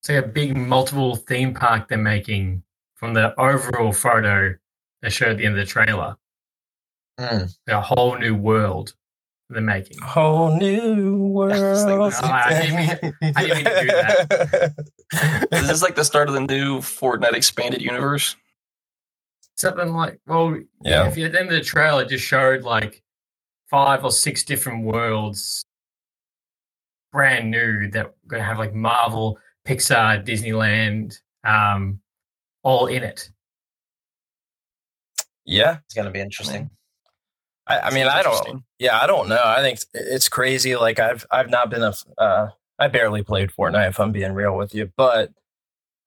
[0.00, 2.62] It's like a big multiple theme park they're making
[2.94, 4.54] from the overall photo
[5.02, 6.16] they showed at the end of the trailer.
[7.18, 7.56] Mm.
[7.68, 8.94] A whole new world
[9.48, 9.98] they're making.
[10.02, 11.52] whole new world.
[12.12, 12.76] It's like- Oh, I didn't
[13.22, 15.48] mean- I didn't mean to do that.
[15.52, 18.36] Is this like the start of the new Fortnite expanded universe?
[19.56, 21.08] Something like, well, Yeah.
[21.08, 23.02] If you at the end of the trailer, it just showed like
[23.70, 25.64] five or six different worlds
[27.16, 31.98] brand new that we're going to have like Marvel, Pixar, Disneyland, um,
[32.62, 33.30] all in it.
[35.46, 36.68] Yeah, It's going to be interesting.
[37.66, 38.62] I, I mean, I don't.
[38.78, 39.40] Yeah, I don't know.
[39.42, 40.76] I think it's crazy.
[40.76, 41.94] Like I've I've not been a.
[42.18, 43.88] Uh, I barely played Fortnite.
[43.88, 45.30] If I'm being real with you, but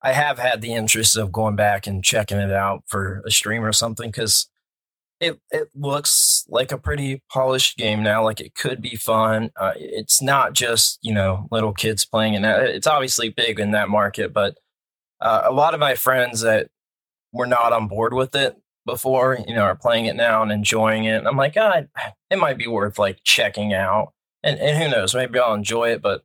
[0.03, 3.65] I have had the interest of going back and checking it out for a stream
[3.65, 4.47] or something because
[5.19, 8.23] it it looks like a pretty polished game now.
[8.23, 9.51] Like it could be fun.
[9.55, 12.43] Uh, it's not just you know little kids playing it.
[12.43, 14.57] It's obviously big in that market, but
[15.21, 16.69] uh, a lot of my friends that
[17.33, 18.55] were not on board with it
[18.85, 21.17] before, you know, are playing it now and enjoying it.
[21.17, 21.81] And I'm like, ah,
[22.29, 24.13] it might be worth like checking out.
[24.43, 26.01] And and who knows, maybe I'll enjoy it.
[26.01, 26.23] But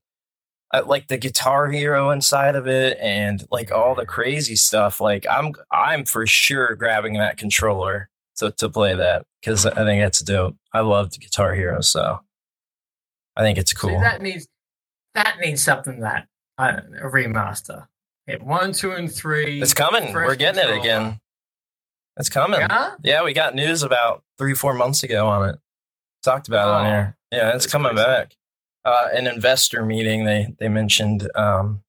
[0.73, 5.01] I like the Guitar Hero inside of it, and like all the crazy stuff.
[5.01, 10.03] Like I'm I'm for sure grabbing that controller to to play that because I think
[10.03, 10.57] it's dope.
[10.73, 12.21] I loved Guitar Hero, so
[13.37, 13.91] I think it's cool.
[13.91, 14.47] See, that needs
[15.15, 16.27] that needs something that
[16.59, 17.87] uh, a remaster.
[18.27, 19.61] Hit one, two, and three.
[19.61, 20.13] it's coming.
[20.15, 21.21] We're getting it again.
[22.17, 22.61] It's coming.
[22.61, 22.93] Yeah?
[23.03, 25.57] Yeah, we got news about three, four months ago on it.
[26.23, 26.89] Talked about it on Oh.
[26.89, 27.17] here.
[27.33, 28.05] Yeah, it's coming crazy.
[28.07, 28.37] back.
[28.85, 31.83] Uh, an investor meeting, they they mentioned, um,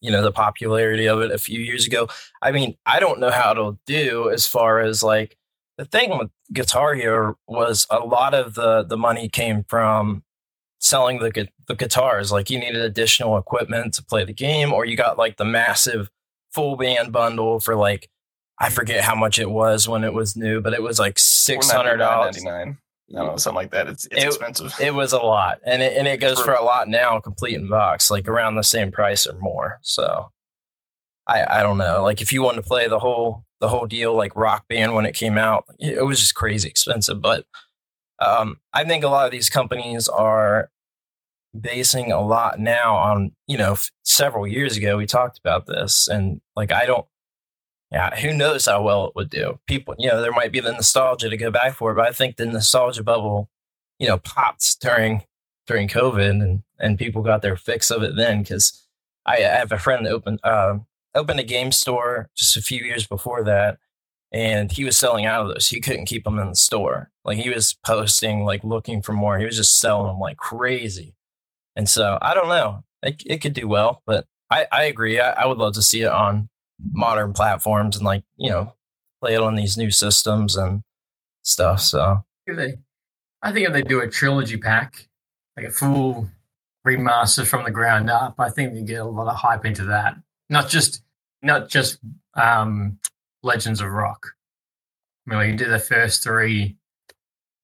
[0.00, 2.08] you know, the popularity of it a few years ago.
[2.40, 5.36] I mean, I don't know how it'll do as far as like
[5.78, 10.22] the thing with Guitar Hero was a lot of the the money came from
[10.78, 12.30] selling the the guitars.
[12.32, 16.10] Like you needed additional equipment to play the game, or you got like the massive
[16.52, 18.08] full band bundle for like
[18.58, 21.70] I forget how much it was when it was new, but it was like six
[21.70, 22.36] hundred dollars.
[22.36, 22.76] $499.99.
[23.14, 23.88] I don't know, something like that.
[23.88, 24.72] It's, it's It- expensive.
[24.80, 27.54] It was a lot, and it and it goes For- for a lot now, complete
[27.56, 29.78] in box, like around the same price or more.
[29.82, 30.30] So,
[31.26, 32.02] I I don't know.
[32.02, 35.06] Like if you wanted to play the whole the whole deal, like Rock Band when
[35.06, 37.22] it came out, it was just crazy expensive.
[37.22, 37.46] But
[38.18, 40.68] um, I think a lot of these companies are
[41.58, 46.08] basing a lot now on you know f- several years ago we talked about this,
[46.08, 47.06] and like I don't.
[47.92, 49.60] Yeah, who knows how well it would do?
[49.66, 52.10] People, you know, there might be the nostalgia to go back for, it, but I
[52.10, 53.50] think the nostalgia bubble
[54.00, 55.22] you know popped during
[55.68, 58.84] during COVID and and people got their fix of it then because
[59.24, 60.78] I, I have a friend that opened uh,
[61.14, 63.78] opened a game store just a few years before that
[64.32, 65.68] and he was selling out of those.
[65.68, 67.10] He couldn't keep them in the store.
[67.24, 69.38] Like he was posting like looking for more.
[69.38, 71.14] He was just selling them like crazy.
[71.76, 72.84] And so I don't know.
[73.02, 75.18] It, it could do well but I, I agree.
[75.18, 76.48] I, I would love to see it on
[76.92, 78.74] modern platforms and like you know
[79.20, 80.82] play it on these new systems and
[81.42, 82.24] stuff so.
[83.42, 85.08] I think if they do a trilogy pack,
[85.56, 86.28] like a full
[86.86, 90.16] remaster from the ground up, I think they get a lot of hype into that.
[90.52, 91.02] Not just
[91.42, 91.98] not just
[92.34, 92.98] um,
[93.42, 94.26] Legends of Rock.
[95.26, 96.76] I mean, when you do the first three,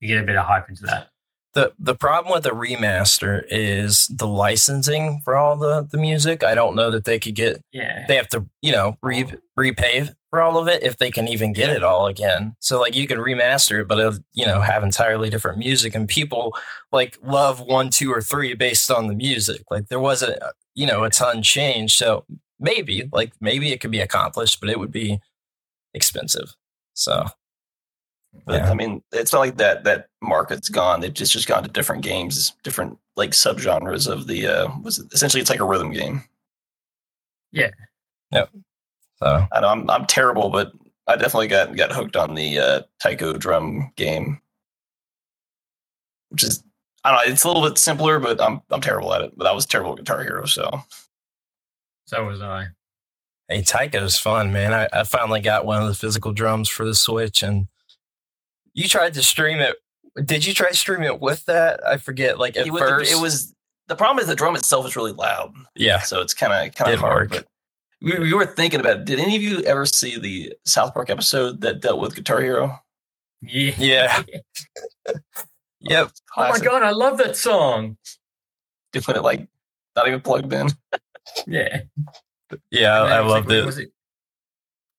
[0.01, 1.09] you get a bit of hype into that.
[1.53, 6.42] the the problem with the remaster is the licensing for all the the music.
[6.42, 7.61] I don't know that they could get.
[7.72, 11.27] Yeah, They have to, you know, re repay for all of it if they can
[11.29, 12.55] even get it all again.
[12.59, 16.09] So like you can remaster it, but it'll, you know have entirely different music, and
[16.09, 16.57] people
[16.90, 19.62] like love one, two, or three based on the music.
[19.70, 20.38] Like there wasn't,
[20.74, 21.96] you know, a ton changed.
[21.96, 22.24] So
[22.61, 25.21] maybe like maybe it could be accomplished, but it would be
[25.94, 26.55] expensive.
[26.94, 27.27] So
[28.47, 28.71] But Yeah.
[28.71, 31.01] I mean, it's not like that that market's gone.
[31.01, 35.12] They've just just gone to different games, different like subgenres of the uh was it,
[35.12, 36.25] essentially it's like a rhythm game.
[37.53, 37.71] Yeah.
[38.33, 38.51] Yep.
[39.18, 40.73] So I know I'm I'm terrible, but
[41.07, 44.40] I definitely got got hooked on the uh taiko drum game.
[46.31, 46.62] Which is
[47.05, 49.33] I don't know, it's a little bit simpler, but I'm I'm terrible at it.
[49.37, 50.83] But I was terrible at Guitar Hero, so
[52.09, 52.68] so was I.
[53.49, 54.73] Hey, Taiko's fun, man.
[54.75, 57.66] I, I finally got one of the physical drums for the Switch, and
[58.75, 59.77] you tried to stream it.
[60.25, 61.87] Did you try to stream it with that?
[61.87, 62.38] I forget.
[62.38, 63.55] Like at it, was- first, it was
[63.88, 65.53] the problem is the drum itself is really loud.
[65.77, 66.01] yeah.
[66.01, 67.31] So it's kind of kind of hard.
[67.31, 67.42] work.
[67.42, 67.47] But
[68.01, 69.05] we, we were thinking about it.
[69.05, 72.79] Did any of you ever see the South Park episode that dealt with Guitar Hero?
[73.42, 73.75] Yeah.
[73.79, 74.23] Yeah.
[75.81, 76.11] Yep.
[76.37, 77.97] Oh my god, I love that song.
[78.92, 79.47] Doing it like
[79.94, 80.68] not even plugged in.
[81.47, 81.83] Yeah.
[82.71, 83.67] Yeah, I, I loved like, it.
[83.67, 83.93] Was it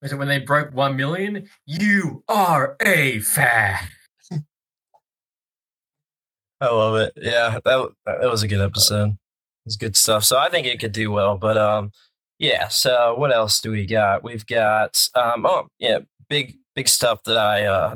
[0.02, 1.50] was it when they broke one million?
[1.66, 3.80] You are a fan.
[6.62, 7.14] I love it.
[7.16, 9.18] Yeah, that that was a good episode.
[9.66, 10.24] It's good stuff.
[10.24, 11.38] So I think it could do well.
[11.38, 11.92] But um,
[12.38, 12.68] yeah.
[12.68, 14.24] So what else do we got?
[14.24, 17.96] We've got um, oh yeah, big big stuff that I uh,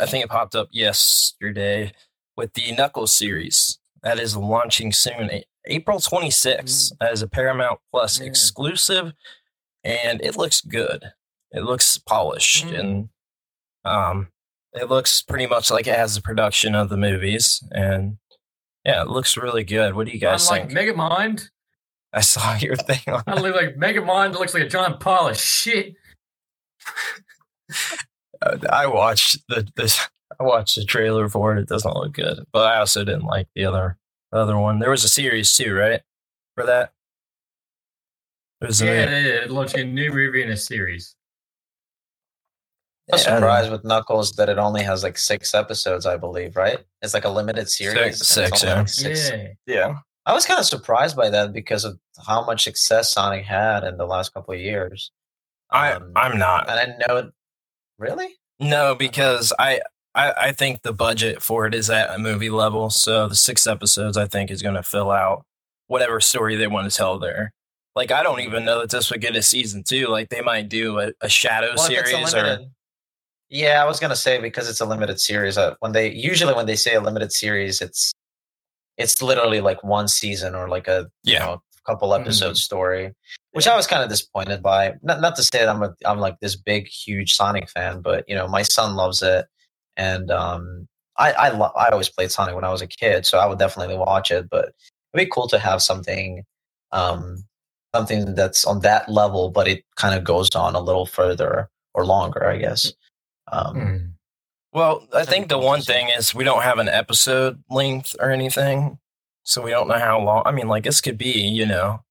[0.00, 1.92] I think it popped up yesterday
[2.36, 5.30] with the Knuckles series that is launching soon,
[5.66, 8.26] April 26th as a Paramount Plus Yeah.
[8.26, 9.12] exclusive,
[9.82, 11.12] and it looks good.
[11.52, 12.78] It looks polished Mm.
[12.80, 13.08] and
[13.84, 14.28] um,
[14.72, 18.18] it looks pretty much like it has the production of the movies and
[18.84, 19.94] Yeah, it looks really good.
[19.94, 20.96] What do you guys I'm like think?
[20.96, 21.48] Megamind.
[22.12, 25.36] I saw your thing on I look like Megamind looks like a giant pile of
[25.38, 25.94] shit.
[28.70, 29.98] I watched the this.
[30.38, 31.60] I watched the trailer for it.
[31.60, 34.03] It doesn't look good, but I also didn't like the other the
[34.38, 34.78] other one.
[34.78, 36.00] There was a series too, right?
[36.56, 36.92] For that,
[38.60, 41.16] there's a- Yeah, they're launching a new movie in a series.
[43.12, 46.78] I'm Yeah, surprised with Knuckles that it only has like six episodes, I believe, right?
[47.02, 47.96] It's like a limited series.
[47.98, 48.74] and it's six, yeah.
[48.78, 49.48] like, six- Yeah.
[49.66, 49.94] Yeah.
[50.26, 53.98] I was kind of surprised by that because of how much success Sonic had in
[53.98, 55.10] the last couple of years.
[55.70, 56.68] I Um, I'm not.
[56.70, 57.30] and I know.
[57.98, 58.38] Really?
[58.58, 59.80] No, because I,
[60.14, 62.90] I I think the budget for it is at a movie level.
[62.90, 65.44] So the six episodes I think is going to fill out
[65.86, 67.52] whatever story they want to tell there.
[67.94, 70.06] Like I don't even know that this would get a season two.
[70.08, 72.60] Like they might do a, a shadow Well, it's a series or
[73.50, 75.56] Yeah, I was gonna say because it's a limited series.
[75.58, 78.12] Uh, when they usually when they say a limited series, it's
[78.96, 81.46] it's literally like one season or like a you Yeah.
[81.46, 83.12] know couple episode story,
[83.52, 84.94] which I was kind of disappointed by.
[85.02, 88.24] Not not to say that I'm a I'm like this big huge Sonic fan, but
[88.26, 89.46] you know my son loves it,
[89.96, 93.38] and um I I lo- I always played Sonic when I was a kid, so
[93.38, 94.48] I would definitely watch it.
[94.50, 94.72] But
[95.14, 96.44] it'd be cool to have something
[96.92, 97.44] um
[97.94, 102.04] something that's on that level, but it kind of goes on a little further or
[102.06, 102.92] longer, I guess.
[103.52, 103.96] Um, Hmm.
[104.72, 108.98] Well, I think the one thing is we don't have an episode length or anything.
[109.44, 110.42] So we don't know how long.
[110.46, 112.02] I mean, like this could be, you know,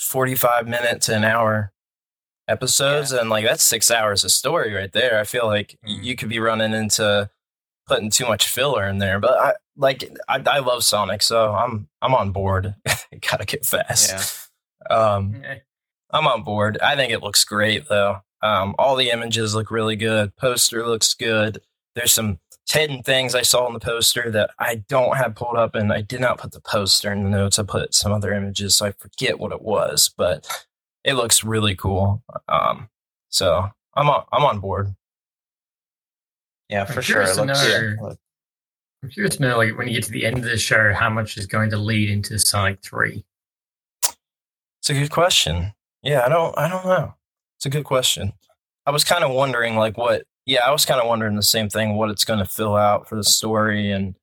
[0.00, 1.72] 45 minutes to an hour
[2.48, 3.12] episodes.
[3.12, 5.18] And like that's six hours of story right there.
[5.18, 6.04] I feel like y Mhm.
[6.04, 7.30] you could be running into
[7.86, 9.20] putting too much filler in there.
[9.20, 11.22] But I like, I, I love Sonic.
[11.22, 12.74] So I'm, I'm on board.
[13.30, 14.42] Gotta get fast.
[14.90, 15.56] Um, Yeah.
[16.12, 16.78] I'm on board.
[16.80, 18.20] I think it looks great though.
[18.42, 20.36] Um, all the images look really good.
[20.36, 21.60] Poster looks good.
[21.96, 22.38] There's some
[22.70, 26.02] hidden things I saw in the poster that I don't have pulled up, and I
[26.02, 27.58] did not put the poster in the notes.
[27.58, 30.46] I put some other images, so I forget what it was, but
[31.06, 32.22] it looks really cool.
[32.48, 32.90] Um,
[33.30, 34.94] so I'm on, I'm on board.
[36.68, 37.22] yeah, I'm for sure.
[37.22, 38.18] It curious to looks, know- look-
[39.02, 41.08] I'm curious to know, like, when you get to the end of the show, how
[41.10, 43.24] much is going to lead into Sonic Three?
[44.80, 45.74] It's a good question.
[46.02, 47.14] Yeah, I don't, I don't know.
[47.58, 48.32] It's a good question.
[48.86, 50.24] I was kind of wondering, like, what?
[50.46, 51.96] Yeah, I was kind of wondering the same thing.
[51.96, 54.14] What it's going to fill out for the story, and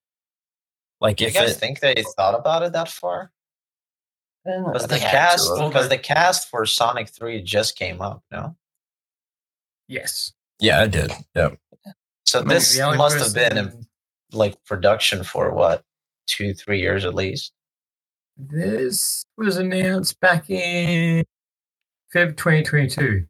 [1.00, 1.56] like Do you if guys it.
[1.60, 3.32] think they thought about it that far?
[4.45, 8.56] Because the cast, because the cast for Sonic Three just came up, no?
[9.88, 10.34] Yes.
[10.60, 11.12] Yeah, I did.
[11.36, 11.51] Yeah.
[12.25, 13.88] So I mean, this the must have been in
[14.32, 15.84] like production for what
[16.27, 17.53] two, three years at least.
[18.36, 21.23] This was announced back in
[22.13, 23.27] Feb 2022.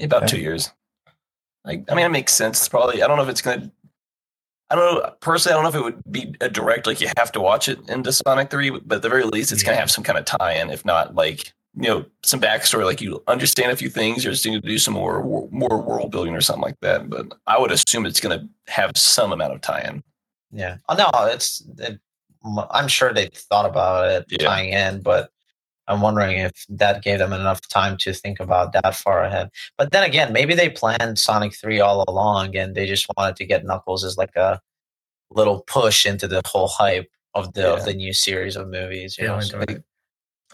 [0.00, 0.36] About Okay.
[0.36, 0.72] two years.
[1.64, 2.58] Like, I mean, it makes sense.
[2.60, 3.02] It's probably.
[3.02, 3.70] I don't know if it's gonna.
[4.70, 5.10] I don't know.
[5.20, 6.86] Personally, I don't know if it would be a direct.
[6.86, 9.62] Like, you have to watch it into Sonic Three, but at the very least, it's
[9.62, 10.70] gonna have some kind of tie-in.
[10.70, 12.84] If not, like you know, some backstory.
[12.84, 14.24] Like, you understand a few things.
[14.24, 17.08] you're just need to do some more more world building or something like that.
[17.08, 20.02] But I would assume it's gonna have some amount of tie-in.
[20.52, 20.76] Yeah.
[20.88, 21.62] Oh no, it's.
[21.78, 21.98] It,
[22.70, 24.46] I'm sure they thought about it Yeah.
[24.48, 25.30] tying in, but
[25.88, 29.50] I'm wondering if that gave them enough time to think about that far ahead.
[29.76, 33.46] But then again, maybe they planned Sonic Three all along, and they just wanted to
[33.46, 34.60] get Knuckles as like a
[35.30, 37.72] little push into the whole hype of the Yeah.
[37.72, 39.16] of the new series of movies.
[39.18, 39.84] You Yeah, know, I so enjoyed it.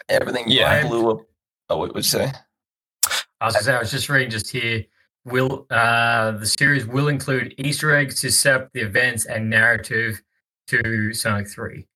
[0.08, 0.86] Everything Yeah.
[0.86, 1.18] blew up.
[1.68, 2.32] Oh, what would you say?
[3.40, 4.84] I was, say, I was just reading just here.
[5.24, 10.22] Will uh, the series will include Easter eggs to set up the events and narrative
[10.68, 11.86] to Sonic Three?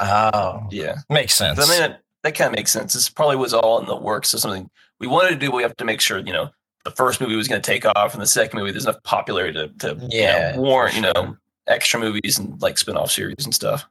[0.00, 0.96] Oh, Yeah.
[1.08, 1.58] Makes sense.
[1.58, 2.92] I mean, that, that kind of makes sense.
[2.94, 5.50] This probably was all in the works of something we wanted to do.
[5.50, 6.50] But we have to make sure, you know,
[6.84, 9.52] the first movie was going to take off, and the second movie there's enough popularity
[9.54, 13.44] to, to Yeah, you know, warrant, for you know, extra movies and like spin-off series
[13.44, 13.86] and stuff.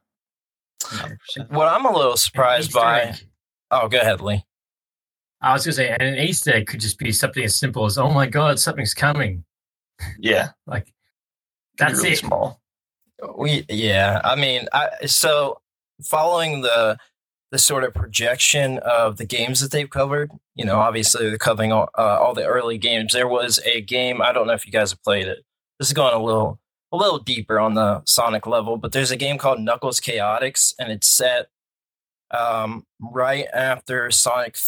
[0.82, 1.50] 100%.
[1.50, 3.00] what I'm a little surprised by.
[3.02, 3.14] egg.
[3.70, 4.44] Oh, go ahead, Lee.
[5.42, 7.84] I was going to say, and an Easter egg could just be something as simple
[7.86, 9.44] as, "Oh my God, something's coming!"
[10.18, 10.92] Yeah, Like
[11.78, 12.18] that's really it.
[12.18, 12.60] small.
[13.38, 15.60] We yeah, I mean, I so
[16.02, 16.98] following the
[17.50, 21.72] the sort of projection of the games that they've covered, you know, obviously they're covering
[21.72, 23.12] all, uh, all the early games.
[23.12, 25.44] There was a game I don't know if you guys have played it.
[25.78, 26.60] This is going a little
[26.92, 30.90] a little deeper on the Sonic level, but there's a game called Knuckles Chaotix, and
[30.90, 31.48] it's set
[32.32, 34.58] um, right after Sonic.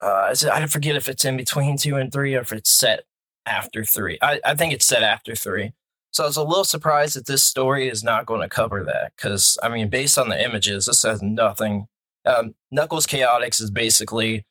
[0.00, 3.04] Uh, I forget if it's in between two and three or if it's set
[3.46, 4.18] after three.
[4.22, 5.72] I, I think it's set after three.
[6.10, 9.12] So I was a little surprised that this story is not going to cover that
[9.16, 11.86] because, I mean, based on the images, this has nothing.
[12.24, 14.44] Um, Knuckles Chaotix is basically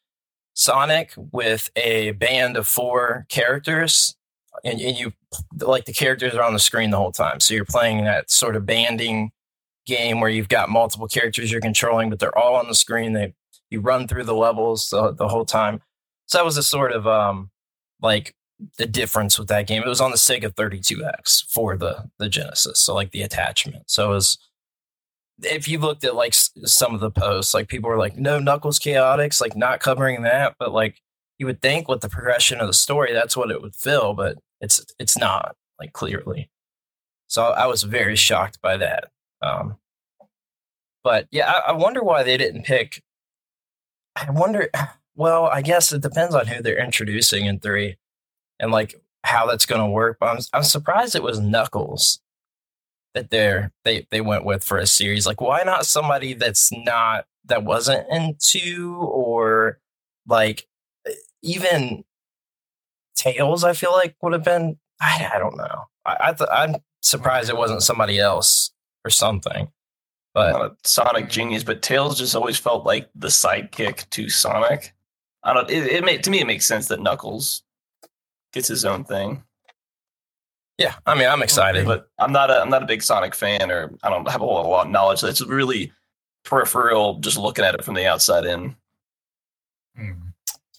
[0.53, 4.15] Sonic with a band of four characters
[4.63, 5.13] and, and you
[5.59, 7.39] like the characters are on the screen the whole time.
[7.39, 9.31] So you're playing that sort of banding
[9.85, 13.13] game where you've got multiple characters you're controlling, but they're all on the screen.
[13.13, 13.33] They
[13.69, 15.81] you run through the levels the, the whole time.
[16.27, 17.51] So that was a sort of um
[18.01, 18.35] like
[18.77, 19.83] the difference with that game.
[19.83, 23.89] It was on the Sega 32X for the the Genesis, so like the attachment.
[23.89, 24.37] So it was
[25.43, 28.79] if you looked at like some of the posts, like people were like, "No Knuckles
[28.79, 31.01] Chaotix," like not covering that, but like
[31.37, 34.37] you would think with the progression of the story, that's what it would fill, but
[34.61, 36.49] it's it's not like clearly.
[37.27, 39.09] So I was very shocked by that.
[39.41, 39.77] Um,
[41.03, 43.01] but yeah, I, I wonder why they didn't pick.
[44.15, 44.69] I wonder.
[45.19, 47.97] Well, I guess it depends on who they're introducing in three,
[48.59, 50.17] and like how that's going to work.
[50.19, 52.19] But I'm I'm surprised it was Knuckles
[53.13, 55.27] that they're they they went with for a series.
[55.27, 59.79] Like, why not somebody that's not that wasn't into or
[60.27, 60.67] like
[61.41, 62.03] even
[63.15, 63.63] Tails?
[63.63, 64.77] I feel like would have been.
[65.01, 65.85] I, I don't know.
[66.05, 68.71] I, I th- I'm surprised it wasn't somebody else
[69.05, 69.69] or something.
[70.33, 74.93] But not a Sonic genius, but Tails just always felt like the sidekick to Sonic.
[75.43, 75.69] I don't.
[75.69, 77.63] It, it made to me it makes sense that Knuckles
[78.53, 79.43] gets his own thing.
[80.77, 83.71] Yeah, I mean, I'm excited, but I'm not a I'm not a big Sonic fan,
[83.71, 85.21] or I don't have a whole lot of knowledge.
[85.21, 85.91] That's really
[86.45, 88.75] peripheral, just looking at it from the outside in.
[89.95, 90.11] Hmm.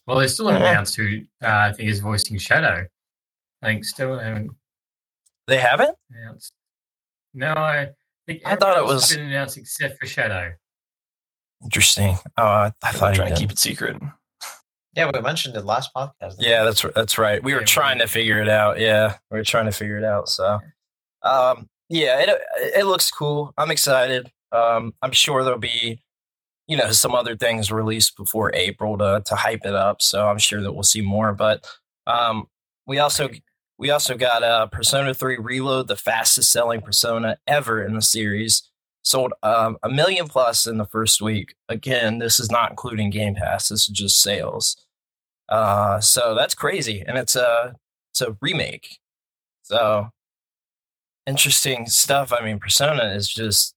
[0.06, 2.86] Well, they still haven't announced who uh, I think is voicing Shadow.
[3.60, 4.52] I think still haven't.
[5.48, 6.52] They haven't announced.
[7.34, 7.88] No, I
[8.26, 10.52] think I thought it was been announced except for Shadow.
[11.64, 12.16] Interesting.
[12.36, 14.00] Oh, I, I thought trying to keep it secret.
[14.96, 16.36] Yeah, we mentioned it last podcast.
[16.38, 17.42] Yeah, that's that's right.
[17.42, 18.80] We were trying to figure it out.
[18.80, 20.28] Yeah, we were trying to figure it out.
[20.28, 20.58] So,
[21.22, 22.30] um, yeah, it
[22.76, 23.52] it looks cool.
[23.56, 24.30] I'm excited.
[24.50, 26.02] Um, I'm sure there'll be,
[26.66, 30.02] you know, some other things released before April to to hype it up.
[30.02, 31.32] So I'm sure that we'll see more.
[31.32, 31.66] But
[32.06, 32.48] um,
[32.86, 33.28] we also
[33.78, 38.68] we also got uh, Persona 3 Reload, the fastest selling Persona ever in the series.
[39.02, 41.54] Sold um, a million plus in the first week.
[41.68, 43.68] Again, this is not including Game Pass.
[43.68, 44.76] This is just sales.
[45.48, 47.74] Uh, so that's crazy, and it's a
[48.12, 48.98] it's a remake.
[49.62, 50.10] So
[51.26, 52.32] interesting stuff.
[52.32, 53.74] I mean, Persona is just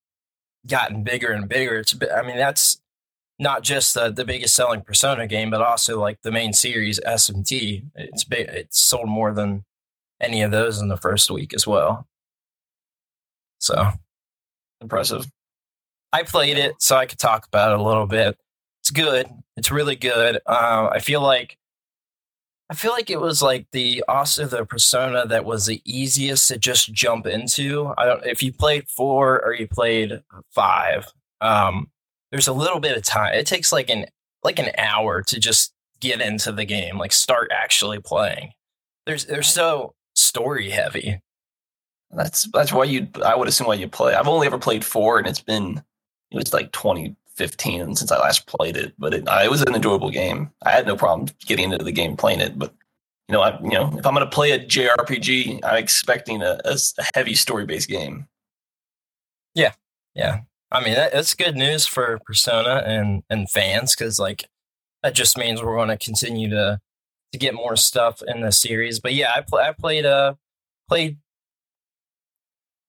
[0.67, 1.77] gotten bigger and bigger.
[1.77, 2.81] It's I mean, that's
[3.39, 7.85] not just the, the biggest selling Persona game, but also like the main series SMT.
[7.95, 8.47] It's big.
[8.49, 9.65] It's sold more than
[10.21, 12.07] any of those in the first week as well.
[13.57, 13.91] So
[14.81, 15.25] impressive.
[16.13, 18.37] I played it, so I could talk about it a little bit.
[18.81, 19.27] It's good.
[19.55, 20.39] It's really good.
[20.45, 21.57] Uh, I feel like
[22.71, 26.57] I feel like it was like the also the persona that was the easiest to
[26.57, 27.93] just jump into.
[27.97, 30.21] I don't if you played four or you played
[30.51, 31.07] five.
[31.41, 31.91] Um,
[32.31, 33.33] there's a little bit of time.
[33.33, 34.05] It takes like an
[34.41, 38.51] like an hour to just get into the game, like start actually playing.
[39.05, 41.19] There's they're so story heavy.
[42.13, 43.07] That's that's why you.
[43.23, 44.13] I would assume why you play.
[44.13, 45.81] I've only ever played four, and it's been
[46.31, 48.93] it was like 2015 since I last played it.
[48.97, 50.51] But it, it was an enjoyable game.
[50.63, 52.59] I had no problem getting into the game playing it.
[52.59, 52.73] But
[53.27, 56.59] you know, I you know, if I'm going to play a JRPG, I'm expecting a,
[56.65, 58.27] a, a heavy story based game.
[59.55, 59.73] Yeah,
[60.15, 60.41] yeah.
[60.71, 64.49] I mean, that, that's good news for Persona and and fans because like
[65.03, 66.79] that just means we're going to continue to
[67.31, 68.99] to get more stuff in the series.
[68.99, 70.35] But yeah, I pl- I played uh
[70.87, 71.17] played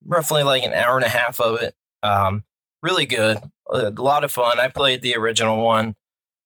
[0.06, 1.74] roughly like an hour and a half of it.
[2.02, 2.44] Um,
[2.82, 3.38] really good,
[3.70, 4.58] a lot of fun.
[4.58, 5.94] I played the original one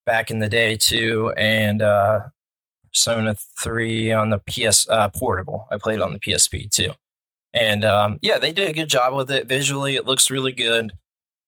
[0.04, 2.20] back in the day too, and uh,
[2.92, 5.66] Persona Three on the PS uh, Portable.
[5.70, 6.92] I played on the PSP too,
[7.52, 9.96] and um, yeah, they did a good job with it visually.
[9.96, 10.92] It looks really good.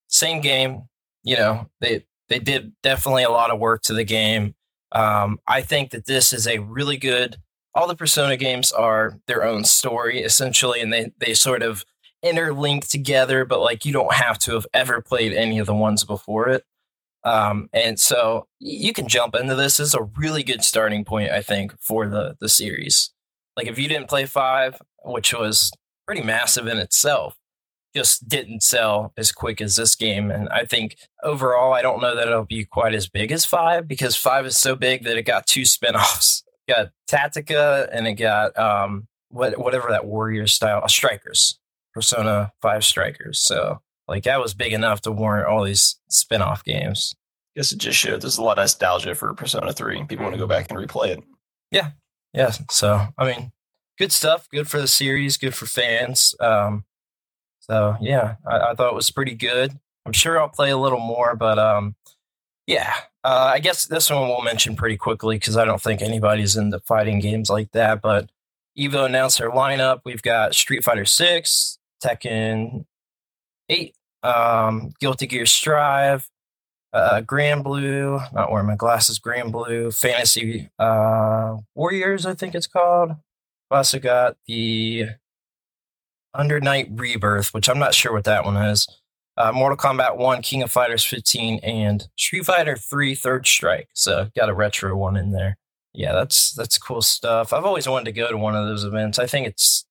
[0.09, 0.89] Same game,
[1.23, 1.69] you know.
[1.81, 4.55] They they did definitely a lot of work to the game.
[4.93, 7.37] Um, I think that this is a really good.
[7.75, 11.85] All the Persona games are their own story essentially, and they they sort of
[12.23, 16.05] interlinked together, but like you don't have to have ever played any of the ones
[16.05, 16.65] before it.
[17.25, 19.77] Um, and so you can jump into this.
[19.77, 23.13] this is a really good starting point, I think, for the the series.
[23.57, 25.73] Like if you didn't play five, which was
[26.07, 27.37] pretty massive in itself,
[27.95, 30.31] just didn't sell as quick as this game.
[30.31, 33.89] And I think overall, I don't know that it'll be quite as big as five
[33.89, 36.43] because five is so big that it got two spinoffs.
[36.69, 41.59] Got Tactica and it got um what whatever that warrior style uh, strikers.
[41.99, 43.41] Persona 5 Strikers.
[43.41, 47.13] So, like, that was big enough to warrant all these spin off games.
[47.57, 50.05] I guess it just showed there's a lot of nostalgia for Persona 3.
[50.05, 51.25] People want to go back and replay it.
[51.73, 51.91] Yeah.
[52.33, 52.53] Yeah.
[52.71, 53.51] So, I mean,
[53.99, 54.49] good stuff.
[54.49, 56.37] Good for the series, good for fans.
[56.39, 56.85] Um,
[57.59, 59.73] so, yeah, I, I thought it was pretty good.
[60.07, 61.97] I'm sure I'll play a little more, but um,
[62.69, 62.95] yeah,
[63.25, 66.79] uh, I guess this one we'll mention pretty quickly because I don't think anybody's into
[66.79, 68.01] fighting games like that.
[68.01, 68.31] But
[68.79, 70.03] Evo announced their lineup.
[70.05, 72.85] We've got Street Fighter Six, Tekken
[73.69, 76.29] Eight, um, Guilty Gear Strive,
[76.93, 78.33] uh, Granblue.
[78.33, 79.19] Not wearing my glasses.
[79.19, 82.25] Granblue, Fantasy uh, Warriors.
[82.25, 83.11] I think it's called.
[83.71, 85.09] We also got the
[86.33, 88.89] Under Night Rebirth, which I'm not sure what that one is.
[89.37, 93.89] Uh, Mortal Kombat 1, King of Fighters 15, and Street Fighter 3 Third Strike.
[93.93, 95.59] So got a retro one in there.
[95.95, 97.53] Yeah, that's that's cool stuff.
[97.53, 99.19] I've always wanted to go to one of those events.
[99.19, 99.85] I think it's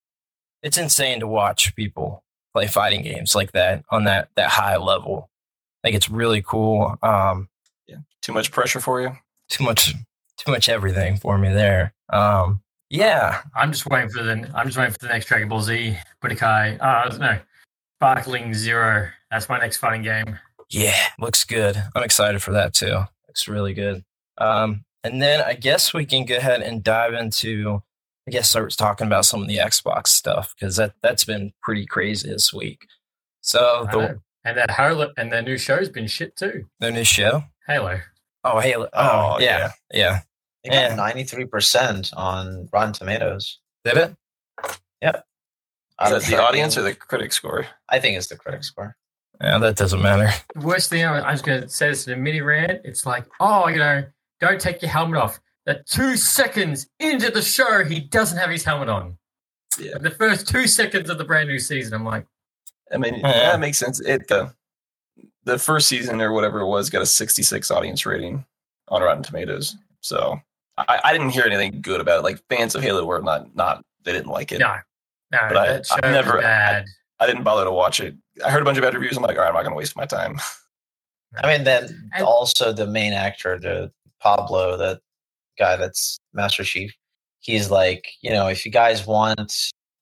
[0.67, 5.29] it's insane to watch people play fighting games like that on that that high level.
[5.83, 6.95] I think it's really cool.
[7.01, 7.47] Um,
[7.87, 9.11] yeah, Too much pressure for you?
[9.49, 9.93] too much
[10.37, 11.93] too much everything for me there.
[12.09, 14.51] Um, yeah, I'm just waiting for the.
[14.53, 16.77] I'm just waiting for the next Dragon Ball Z Budokai.
[16.81, 17.39] Uh, no,
[17.99, 19.07] Sparkling Zero.
[19.31, 20.37] That's my next fighting game.
[20.69, 21.81] Yeah, looks good.
[21.95, 23.03] I'm excited for that too.
[23.27, 24.03] Looks really good.
[24.37, 27.81] Um, and then I guess we can go ahead and dive into,
[28.27, 31.85] I guess, start talking about some of the Xbox stuff because that that's been pretty
[31.85, 32.85] crazy this week.
[33.41, 34.19] So the.
[34.43, 36.65] And that Halo and their new show's been shit too.
[36.79, 37.43] the new show.
[37.67, 37.99] Halo.
[38.45, 38.87] Oh, Halo.
[38.93, 40.21] Oh, Oh, yeah, yeah.
[40.63, 43.59] They got ninety three percent on Rotten Tomatoes.
[43.83, 44.15] Did it?
[45.99, 47.65] Out Is of that the audience or the critic score?
[47.89, 48.95] I think it's the critic score.
[49.41, 50.31] Yeah, that doesn't matter.
[50.55, 52.81] The worst thing I I was going to say this in a mini rant.
[52.83, 54.03] It's like, oh, you know,
[54.39, 55.39] don't take your helmet off.
[55.67, 59.17] That two seconds into the show, he doesn't have his helmet on.
[59.77, 59.97] Yeah.
[59.99, 62.25] The first two seconds of the brand new season, I'm like,
[62.91, 63.51] I mean, Yeah.
[63.51, 63.99] that makes sense.
[63.99, 64.53] It the
[65.43, 68.43] the first season or whatever it was got a 66 audience rating
[68.87, 69.75] on Rotten Tomatoes.
[70.01, 70.39] So
[70.77, 72.23] I, I didn't hear anything good about it.
[72.23, 74.59] Like fans of Halo were not not they didn't like it.
[74.59, 74.73] no,
[75.33, 76.85] no, But I- that show I've never- was bad.
[77.19, 78.15] I didn't bother to watch it.
[78.45, 79.17] I heard a bunch of bad reviews.
[79.17, 80.39] I'm like, all right, I'm not going to waste my time.
[81.43, 83.91] I mean, then also the main actor, the
[84.21, 85.01] Pablo, that
[85.57, 86.93] guy that's Master Chief.
[87.39, 89.53] He's like, you know, if you guys want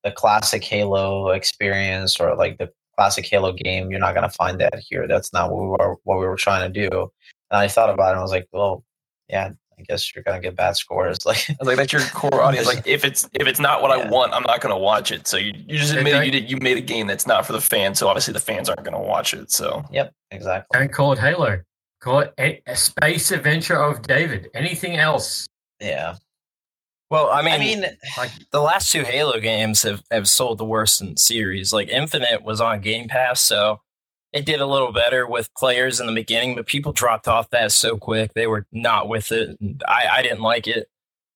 [0.03, 4.79] the classic Halo experience or like the classic Halo game, you're not gonna find that
[4.79, 5.07] here.
[5.07, 7.11] That's not what we were what we were trying to do.
[7.51, 8.11] And I thought about it.
[8.11, 8.83] and I was like, well,
[9.29, 11.17] yeah, I guess you're gonna get bad scores.
[11.25, 12.67] Like, I was like, that's your core audience.
[12.67, 15.27] Like, if it's if it's not what I want, I'm not going to watch it.
[15.27, 17.53] So you, you just Yeah, admitted you did you made a game that's not for
[17.53, 17.99] the fans.
[17.99, 19.51] So obviously the fans aren't going to watch it.
[19.51, 20.79] So yep, exactly.
[20.79, 21.59] Don't call it Halo.
[22.01, 24.49] Call it a, a space adventure of David.
[24.53, 25.47] Anything else?
[25.79, 26.15] Yeah,
[27.09, 27.85] Well, I mean, I mean,
[28.17, 31.73] Like, the last two Halo games have, have sold the worst in the series.
[31.73, 33.81] Like Infinite was on Game Pass, so
[34.33, 37.71] it did a little better with players in the beginning, but people dropped off that
[37.71, 38.33] so quick.
[38.33, 39.57] They were not with it.
[39.61, 40.89] And I, I didn't like it.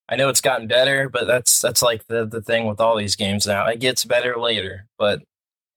[0.10, 3.16] I know it's gotten better, but that's that's like the, the thing with all these
[3.16, 3.68] games now.
[3.68, 5.22] It gets better later, but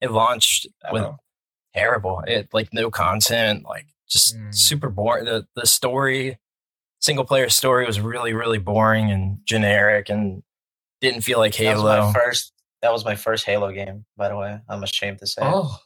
[0.01, 1.05] it launched with
[1.75, 2.23] terrible.
[2.27, 4.55] It like no content, like just Mm.
[4.55, 5.25] super boring.
[5.25, 6.39] The the story,
[7.01, 10.41] single player story was really, really boring and generic and
[11.01, 12.05] didn't feel like that was Halo.
[12.07, 12.53] my first.
[12.81, 14.59] That was my first Halo game, by the way.
[14.69, 15.41] I'm ashamed to say.
[15.43, 15.77] oh,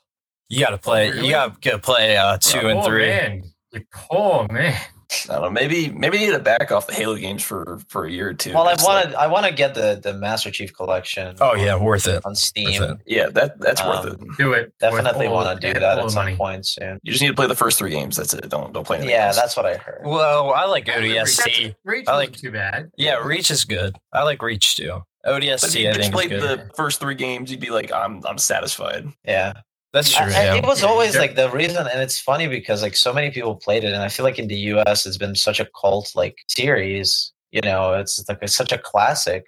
[0.50, 1.10] You got to play.
[1.12, 1.26] really?
[1.28, 3.08] You got to play uh, two and three.
[3.08, 3.44] Man.
[3.72, 4.80] You poor man.
[5.30, 5.50] I don't know.
[5.50, 8.54] Maybe maybe need to back off the Halo games for for a year or two.
[8.54, 9.20] Well, I want to.
[9.20, 11.36] I want to get the the Master Chief collection.
[11.40, 12.26] Oh yeah, worth it.
[12.26, 12.84] on Steam.
[12.84, 12.98] it.
[13.06, 14.38] yeah, that that's worth Um, it.
[14.38, 14.74] Do it.
[14.80, 16.36] Definitely want to do yeah, that at some money.
[16.36, 17.00] point soon.
[17.04, 18.18] You just need to play the first three games.
[18.18, 18.50] That's it.
[18.50, 19.38] Don't don't play anything Yeah, else.
[19.38, 20.02] that's what I heard.
[20.04, 21.76] Well, I like Reach- ODST.
[21.86, 22.92] Reach I like- too bad.
[22.98, 23.96] Yeah, Reach is good.
[24.12, 25.04] I like Reach too.
[25.24, 27.92] But if you I just think is played the first three games, you'd be like,
[27.94, 29.08] I'm I'm satisfied.
[29.26, 29.54] Yeah,
[29.98, 30.28] That's true.
[30.28, 30.56] I- yeah.
[30.56, 31.22] it was always yeah.
[31.22, 34.10] like the reason, and it's funny because like so many people played it, and I
[34.10, 35.06] feel like in the U.S.
[35.06, 37.34] it's been such a cult like series.
[37.52, 39.46] You know, it's like it's such a classic.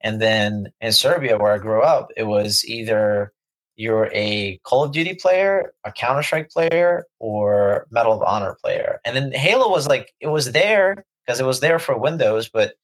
[0.00, 3.32] And then in Serbia, where I grew up, it was either
[3.74, 9.00] you're a Call of Duty player, a Counter Strike player, or Medal of Honor player.
[9.04, 12.74] And then Halo was like it was there because it was there for Windows, but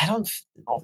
[0.00, 0.30] I don't.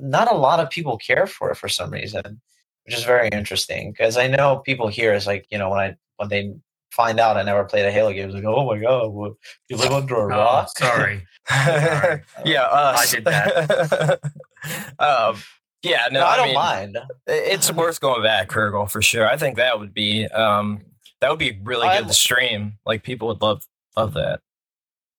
[0.01, 2.41] Not a lot of people care for it for some reason,
[2.85, 5.97] which is very interesting because I know people here is like you know when I
[6.16, 6.55] when they
[6.93, 9.37] find out I never played a Halo game, it's like oh my god, well,
[9.68, 10.68] you live under a Oh, rock.
[10.78, 11.26] sorry.
[11.51, 14.20] yeah, uh, I did that.
[14.99, 15.37] um,
[15.82, 16.99] yeah, no, No, I don't mean, mind.
[17.26, 19.26] It's worth going back, Kurgle, for sure.
[19.28, 20.80] I think that would be um,
[21.20, 22.78] that would be really I- good to stream.
[22.87, 23.62] Like people would love
[23.97, 24.41] love that.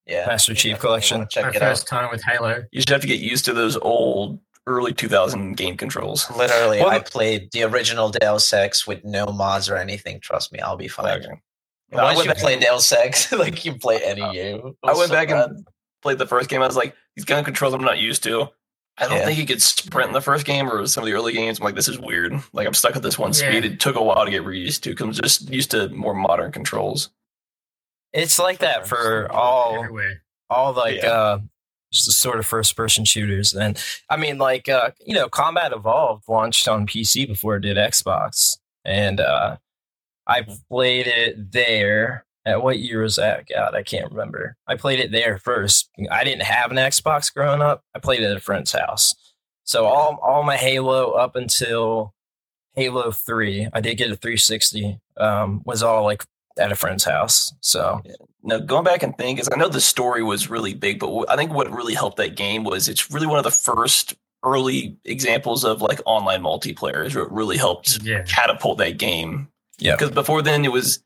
[0.08, 1.18] Yeah, Master Chief collection.
[1.18, 2.00] wanna Check My it first out.
[2.02, 2.64] time with Halo.
[2.72, 6.30] You just have to get used to those old early 2000 game controls.
[6.32, 10.20] Literally, Well, I the- played the original Deus Ex with no mods or anything.
[10.20, 11.20] Trust me, I'll be fine.
[11.20, 11.42] Okay.
[11.92, 14.76] No, I Once went you back- play Deus Ex, like you play any game.
[14.84, 15.50] I went so back bad.
[15.52, 15.68] and
[16.02, 16.62] played the first game.
[16.62, 18.50] I was like, these gun controls I'm not used to.
[18.98, 19.26] I don't Yeah.
[19.26, 21.60] think you could sprint in the first game or some of the early games.
[21.60, 22.34] I'm like, this is weird.
[22.54, 23.50] Like I'm stuck at this one Yeah.
[23.50, 23.66] speed.
[23.66, 26.52] It took a while to get used to because I'm just used to more modern
[26.54, 27.10] controls.
[28.14, 30.24] It's like that for all everywhere.
[30.50, 31.10] all like Yeah.
[31.12, 31.55] uh just the
[31.96, 33.54] sort of first person shooters.
[33.54, 37.78] And I mean, like, uh, you know, Combat Evolved launched on PC before it did
[37.78, 38.58] Xbox.
[38.84, 39.58] And uh,
[40.28, 42.26] I played it there.
[42.48, 43.48] At what year was that?
[43.48, 44.56] God, I can't remember.
[44.68, 45.90] I played it there first.
[46.12, 47.82] I didn't have an Xbox growing up.
[47.96, 49.16] I played it at a friend's house.
[49.64, 52.14] So all all my Halo up until
[52.76, 55.00] Halo Three, I did get a 360.
[55.18, 56.24] Um, was all like
[56.60, 57.52] at a friend's house.
[57.62, 58.02] So
[58.46, 61.36] Now, going back and think, is I know the story was really big, but I
[61.36, 65.66] think what really helped that game was it's really one of the first early examples
[65.66, 67.06] of like online multiplayer.
[67.06, 68.22] It really helped Yeah.
[68.24, 69.48] catapult that game.
[69.80, 69.96] Yeah.
[69.96, 71.04] Because before then, it was,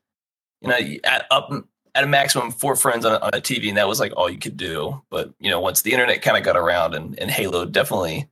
[0.60, 1.50] you know, at up
[1.94, 4.28] at a maximum four friends on a, on a TV, and that was like all
[4.30, 5.02] you could do.
[5.10, 8.28] But you know, once the internet kind of got around, and, and Halo definitely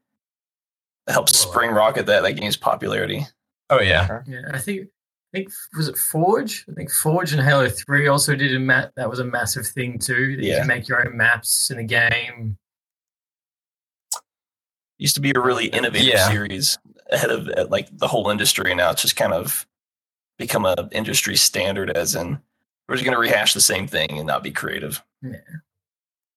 [1.09, 3.27] helped Well, spring uh, rocket that that game's popularity.
[3.71, 4.89] oh yeah, Yeah, I think
[5.35, 6.65] I think was it Forge?
[6.71, 8.93] I think Forge and Halo Three also did a map.
[8.97, 10.37] That was a massive thing too.
[10.37, 12.57] That You can make your own maps in the game.
[15.01, 16.29] used to be a really innovative Yeah.
[16.29, 16.77] series
[17.13, 18.75] ahead of like the whole industry.
[18.75, 19.65] Now it's just kind of
[20.39, 22.41] become a industry standard, as in
[22.89, 25.01] we're just going to rehash the same thing and not be creative.
[25.23, 25.37] Yeah.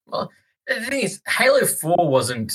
[0.06, 0.30] Well,
[0.68, 2.54] the thing is, Halo Four wasn't.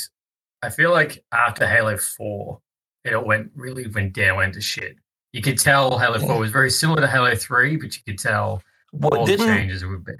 [0.62, 2.60] I feel like after Halo Four,
[3.04, 4.96] it all went really went down, went to shit.
[5.36, 8.62] You could tell Halo Four was very similar to Halo Three, but you could tell
[8.92, 10.12] What all the didn't changes would be.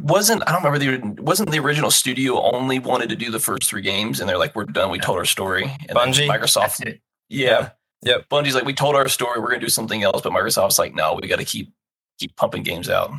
[0.00, 3.64] wasn't I don't remember the wasn't the original studio only wanted to do the first
[3.68, 6.26] three games and they're like we're done we told our story and Bungie?
[6.28, 7.00] Microsoft That's it.
[7.28, 7.70] yeah
[8.02, 8.28] Yep.
[8.30, 11.14] Bungie's like we told our story we're gonna do something else but Microsoft's like no
[11.20, 11.72] we got to keep
[12.18, 13.10] keep pumping games out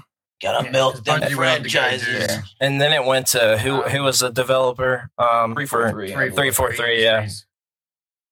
[0.41, 2.27] Gotta Yeah, milk 'cause them Bungie wanted to go franchises.
[2.27, 5.09] do- and then it went to who who was the developer?
[5.17, 7.27] Um, three for four three Three, Three, four, three, yeah.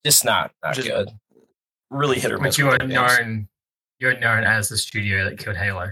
[0.06, 1.10] just not not Just- good.
[1.90, 3.48] Really hit or miss But you with are known.
[4.00, 5.92] You're known as the studio that killed Halo.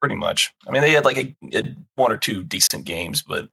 [0.00, 1.62] pretty much I mean they had like a, a
[1.96, 3.48] one or two decent games but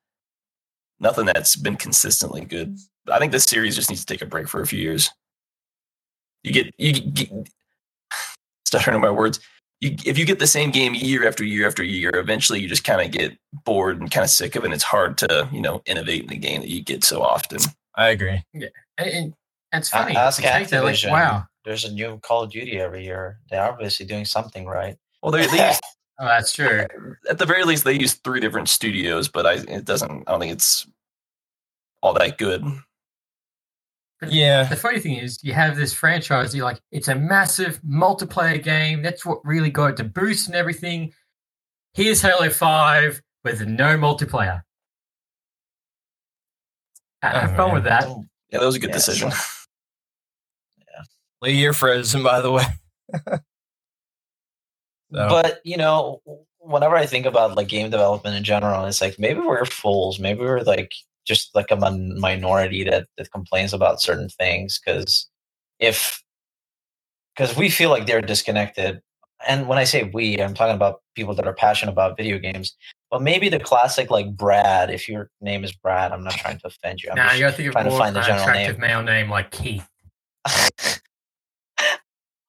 [1.00, 2.78] nothing that's been consistently good
[3.12, 5.12] I think this series just needs to take a break for a few years
[6.44, 7.30] you get you get,
[8.66, 9.40] start turning my words
[9.82, 12.84] you, if you get the same game year after year after year, eventually you just
[12.84, 14.68] kind of get bored and kind of sick of it.
[14.68, 17.60] And it's hard to, you know, innovate in the game that you get so often.
[17.96, 18.42] I agree.
[18.54, 19.34] And, and
[19.74, 20.16] it's A- funny.
[20.16, 21.46] Ask you take that, like, wow.
[21.66, 23.40] There's a new Call of Duty every year.
[23.50, 24.96] They're obviously doing something right.
[25.24, 25.80] Well, they, they use,
[26.20, 26.86] Oh, that's true.
[27.30, 30.24] at the very least they use three different studios, but I it doesn't.
[30.28, 30.88] I don't think it's
[32.02, 32.64] all that good.
[34.26, 36.56] Yeah, The funny thing is, you have this franchise.
[36.56, 39.02] You're like, it's a massive multiplayer game.
[39.02, 41.12] That's what really got it to boost and everything.
[41.94, 44.62] Here's Halo Five with no multiplayer.
[47.24, 47.74] Ha- Have Oh, fun man.
[47.76, 48.08] with that.
[48.52, 49.32] Yeah, that was a good Yeah, decision.
[51.46, 52.66] so- Lee, you're frozen by the way.
[55.14, 56.22] So, But you know,
[56.60, 60.20] whenever I think about like game development in general, it's like maybe we're fools.
[60.20, 60.94] Maybe we're like
[61.26, 65.30] just like a min- minority that that complains about certain things because
[65.80, 66.22] if
[67.36, 69.02] because we feel like they're disconnected.
[69.48, 72.76] And when I say we, I'm talking about people that are passionate about video games.
[73.12, 76.68] But maybe the classic like Brad, if your name is Brad, I'm not trying to
[76.68, 77.10] offend you.
[77.12, 78.90] I'm Now just you got to think of trying to find the general attractive name.
[78.90, 79.88] male name like Keith.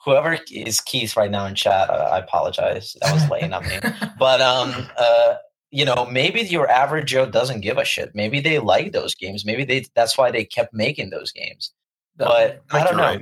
[0.06, 2.96] Whoever is Keith right now in chat, uh, I apologize.
[3.02, 3.80] That was late, not me.
[4.18, 5.34] but um uh
[5.72, 8.14] you know maybe your average joe doesn't give a shit.
[8.14, 9.44] Maybe they like those games.
[9.44, 11.72] Maybe they that's why they kept making those games.
[12.16, 13.02] But i think don't know.
[13.02, 13.20] right.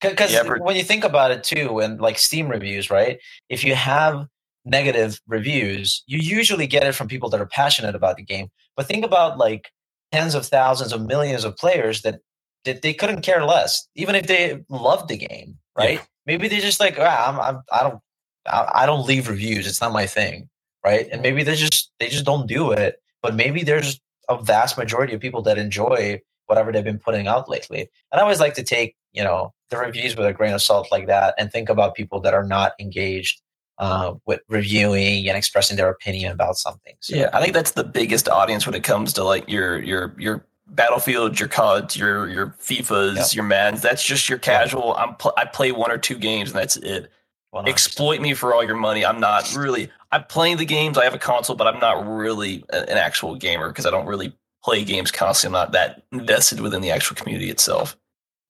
[0.00, 3.18] because when you think about it too and like steam reviews right?
[3.48, 4.26] If you have
[4.66, 8.48] negative reviews you usually get it from people that are passionate about the game.
[8.76, 9.70] But think about like
[10.12, 12.20] tens of thousands of millions of players that
[12.64, 16.00] that they couldn't care less even if they loved the game right?
[16.26, 18.00] Maybe they're just like ah, I'm, I'm i don't
[18.46, 19.66] I, I don't leave reviews.
[19.66, 20.48] It's not my thing
[20.84, 21.08] right?
[21.12, 25.14] And maybe they just they just don't do it but maybe there's a vast majority
[25.14, 27.88] of people that enjoy whatever they've been putting out lately.
[28.10, 30.88] And i always like to take you know the reviews with a grain of salt
[30.90, 33.40] like that and think about people that are not engaged
[33.78, 37.16] uh, with reviewing and expressing their opinion about something so.
[37.16, 40.46] Yeah, I think that's the biggest audience when it comes to like your your your
[40.74, 43.34] battlefield, your CODs, your your FIFAs, Yep.
[43.34, 43.82] your Maddens.
[43.82, 44.94] That's just your casual.
[44.96, 47.10] I'm pl- I play one or two games and that's it.
[47.54, 47.68] 100%.
[47.68, 49.04] Exploit me for all your money.
[49.04, 49.90] I'm not really.
[50.10, 50.96] I'm playing the games.
[50.98, 54.06] I have a console, but I'm not really a- an actual gamer because I don't
[54.06, 55.58] really play games constantly.
[55.58, 57.96] I'm not that invested within the actual community itself.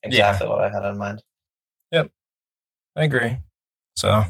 [0.05, 1.23] exactly what i had in mind
[1.93, 2.11] Yep,
[2.97, 3.39] I agree.
[3.97, 4.25] So,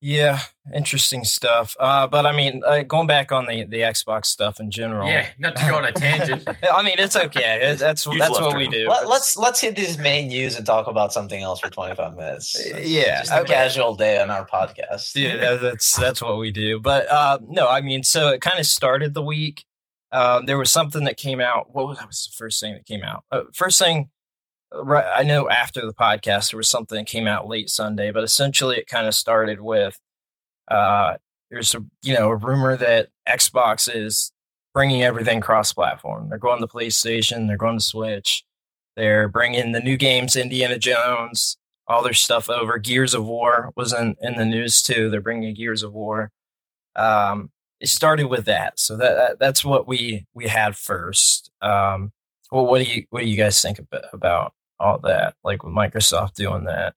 [0.00, 0.40] yeah,
[0.74, 1.76] interesting stuff.
[1.80, 5.08] Uh, but I mean, uh, going back on the the Xbox stuff in general.
[5.08, 6.46] Yeah, not to go on a tangent.
[6.72, 7.60] I mean, it's okay.
[7.62, 8.88] It- that's Use that's what we do.
[8.88, 12.56] Let, let's let's hit these main news and talk about something else for 25 minutes
[12.80, 13.54] Yeah, just a okay.
[13.54, 16.80] casual day on our podcast yeah, that's that's what we do.
[16.80, 19.64] But uh, no, I mean, so it kind of started the week
[20.12, 21.74] um, there was something that came out.
[21.74, 23.24] What was, was the first thing that came out?
[23.30, 24.04] Uh, first thing, uh,
[24.72, 25.06] right?
[25.14, 28.76] I know after the podcast there was something that came out late Sunday, but essentially
[28.76, 29.98] it kind of started with
[30.68, 31.16] uh,
[31.50, 34.32] there's a you know a rumor that Xbox is
[34.74, 36.28] bringing everything cross-platform.
[36.28, 38.44] They're going to PlayStation, they're going to Switch,
[38.96, 41.56] they're bringing the new games, Indiana Jones,
[41.86, 42.78] all their stuff over.
[42.78, 45.08] Gears of War was in, in the news too.
[45.10, 46.30] They're bringing Gears of War.
[46.96, 47.50] Um,
[47.80, 51.50] it started with that, so that, that that's what we we had first.
[51.62, 52.12] Um,
[52.50, 53.78] well, what do you what do you guys think
[54.12, 55.34] about all that?
[55.44, 56.94] Like with Microsoft doing that?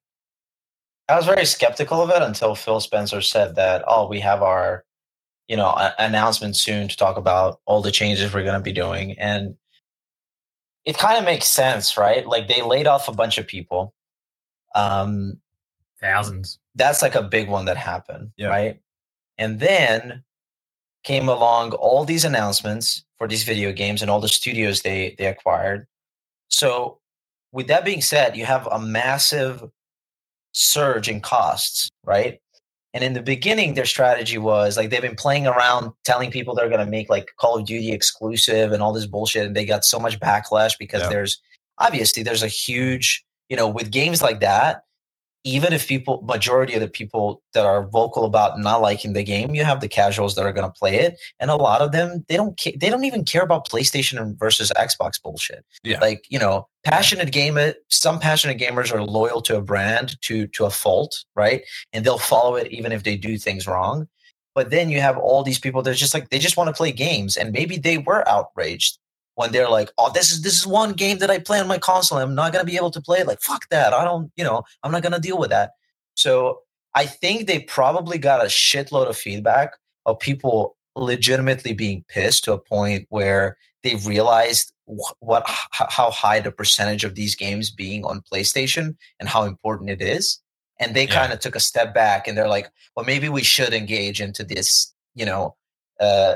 [1.10, 4.86] I was very skeptical of it until Phil Spencer said that, oh, we have our,
[5.48, 8.72] you know, a- announcement soon to talk about all the changes we're going to be
[8.72, 9.18] doing.
[9.20, 9.56] And
[10.86, 12.26] it kind of makes sense, right?
[12.26, 13.94] Like they laid off a bunch of people.
[14.74, 15.42] Um,
[16.00, 16.60] Thousands.
[16.76, 18.48] that's like a big one that happened, Yeah.
[18.48, 18.80] right?
[19.38, 20.24] And then
[21.04, 25.26] came along all these announcements for these video games and all the studios they they
[25.26, 25.88] acquired.
[26.48, 27.00] So,
[27.52, 29.64] with that being said, you have a massive
[30.54, 32.40] surge in costs, right?
[32.94, 36.68] And in the beginning, their strategy was like they've been playing around, telling people they're
[36.70, 39.86] going to make like Call of Duty exclusive and all this bullshit, and they got
[39.86, 41.10] so much backlash because Yeah.
[41.10, 41.42] there's
[41.78, 44.84] obviously there's a huge, you know, with games like that,
[45.44, 49.56] even if people majority of the people that are vocal about not liking the game
[49.56, 52.24] you have the casuals that are going to play it and a lot of them
[52.28, 55.66] they don't ca- they don't even care about playstation versus xbox bullshit.
[55.84, 56.00] Yeah.
[56.00, 60.66] like you know passionate gamer some passionate gamers are loyal to a brand to to
[60.66, 61.64] a fault right?
[61.94, 64.08] And they'll follow it even if they do things wrong.
[64.54, 66.92] But then you have all these people that just like they just want to play
[66.92, 68.98] games and maybe they were outraged
[69.42, 71.78] when they're like, "Oh, this is this is one game that I play on my
[71.80, 72.20] console.
[72.20, 73.28] I'm not gonna be able to play it.
[73.28, 73.94] Like, fuck that.
[73.94, 75.72] I don't, you know, I'm not gonna deal with that."
[76.16, 76.32] So
[76.96, 79.70] I think they probably got a shitload of feedback
[80.06, 86.40] of people legitimately being pissed to a point where they realized wh- what how high
[86.40, 90.40] the percentage of these games being on PlayStation and how important it is.
[90.80, 91.16] And they Yeah.
[91.20, 94.44] kind of took a step back and they're like, well, maybe we should engage into
[94.44, 95.56] this, you know,
[96.00, 96.36] uh,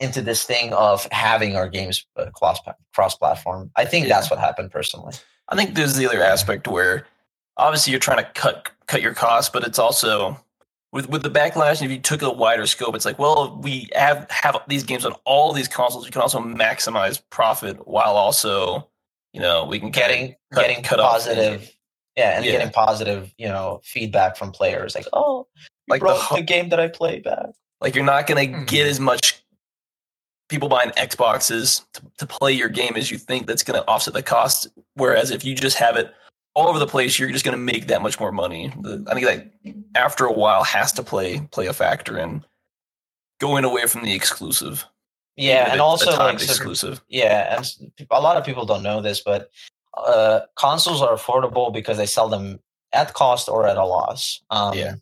[0.00, 2.58] into this thing of having our games uh, cross
[2.94, 3.70] cross platform.
[3.76, 4.14] I think Yeah.
[4.14, 5.14] that's what happened personally.
[5.48, 7.06] I think there's the other aspect where
[7.56, 10.38] obviously you're trying to cut cut your costs, but it's also
[10.92, 11.82] with with the backlash.
[11.82, 15.12] If you took a wider scope, it's like, well, we have have these games on
[15.24, 16.04] all these consoles.
[16.04, 18.88] We can also maximize profit while also,
[19.32, 21.70] you know, we can Getting cut- getting cut off positive,
[22.16, 22.52] yeah, and Yeah.
[22.52, 25.46] getting positive, you know, feedback from players like, oh,
[25.86, 27.46] you Like the the game that I play back.
[27.80, 28.64] Like you're not going to Hmm.
[28.64, 29.39] get as much
[30.50, 34.12] people buying Xboxes to, to play your game as you think that's going to offset
[34.12, 34.66] the cost.
[34.94, 36.12] Whereas if you just have it
[36.54, 38.72] all over the place, you're just going to make that much more money.
[38.80, 42.44] The, I think that after a while has to play play a factor in
[43.40, 44.84] going away from the exclusive.
[45.36, 47.00] Yeah, and also like timed so- exclusive.
[47.08, 49.48] Yeah, and a lot of people don't know this, but
[49.96, 52.60] uh, consoles are affordable because they sell them
[52.92, 54.42] at cost or at a loss.
[54.50, 54.94] Um, Yeah.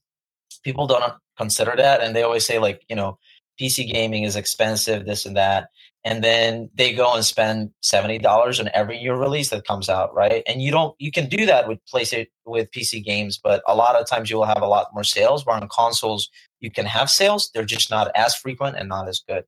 [0.62, 3.18] people don't consider that, and they always say like, you know,
[3.60, 5.70] PC gaming is expensive, this and that,
[6.04, 10.14] and then they go and spend seventy dollars on every new release that comes out,
[10.14, 10.42] right?
[10.46, 13.96] And you don't, you can do that with PlayStation with PC games, but a lot
[13.96, 15.44] of times you will have a lot more sales.
[15.44, 16.30] Where on consoles,
[16.60, 19.44] you can have sales, they're just not as frequent and not as good.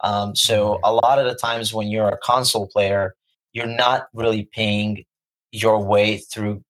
[0.00, 3.14] Um, so a lot of the times when you're a console player,
[3.52, 5.04] you're not really paying
[5.52, 6.62] your way through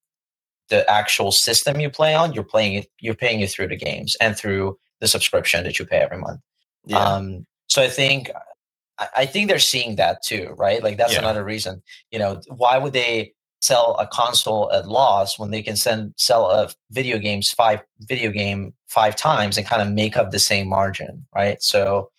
[0.69, 2.33] the actual system you play on.
[2.33, 2.89] You're playing it.
[3.01, 6.41] You're paying it through the games and through the subscription that you pay every month.
[6.85, 6.99] Yeah.
[6.99, 8.31] Um, so I think
[8.99, 10.83] I, I think they're seeing that too, right?
[10.83, 11.21] Like that's Yeah.
[11.21, 11.83] another reason.
[12.11, 16.51] You know, why would they sell a console at loss when they can send sell
[16.51, 20.69] a video games five video game five times and kind of make up the same
[20.69, 21.63] margin, right?
[21.63, 22.11] So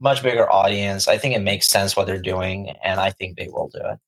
[0.00, 1.08] much bigger audience.
[1.08, 3.98] I think it makes sense what they're doing, and I think they will do it.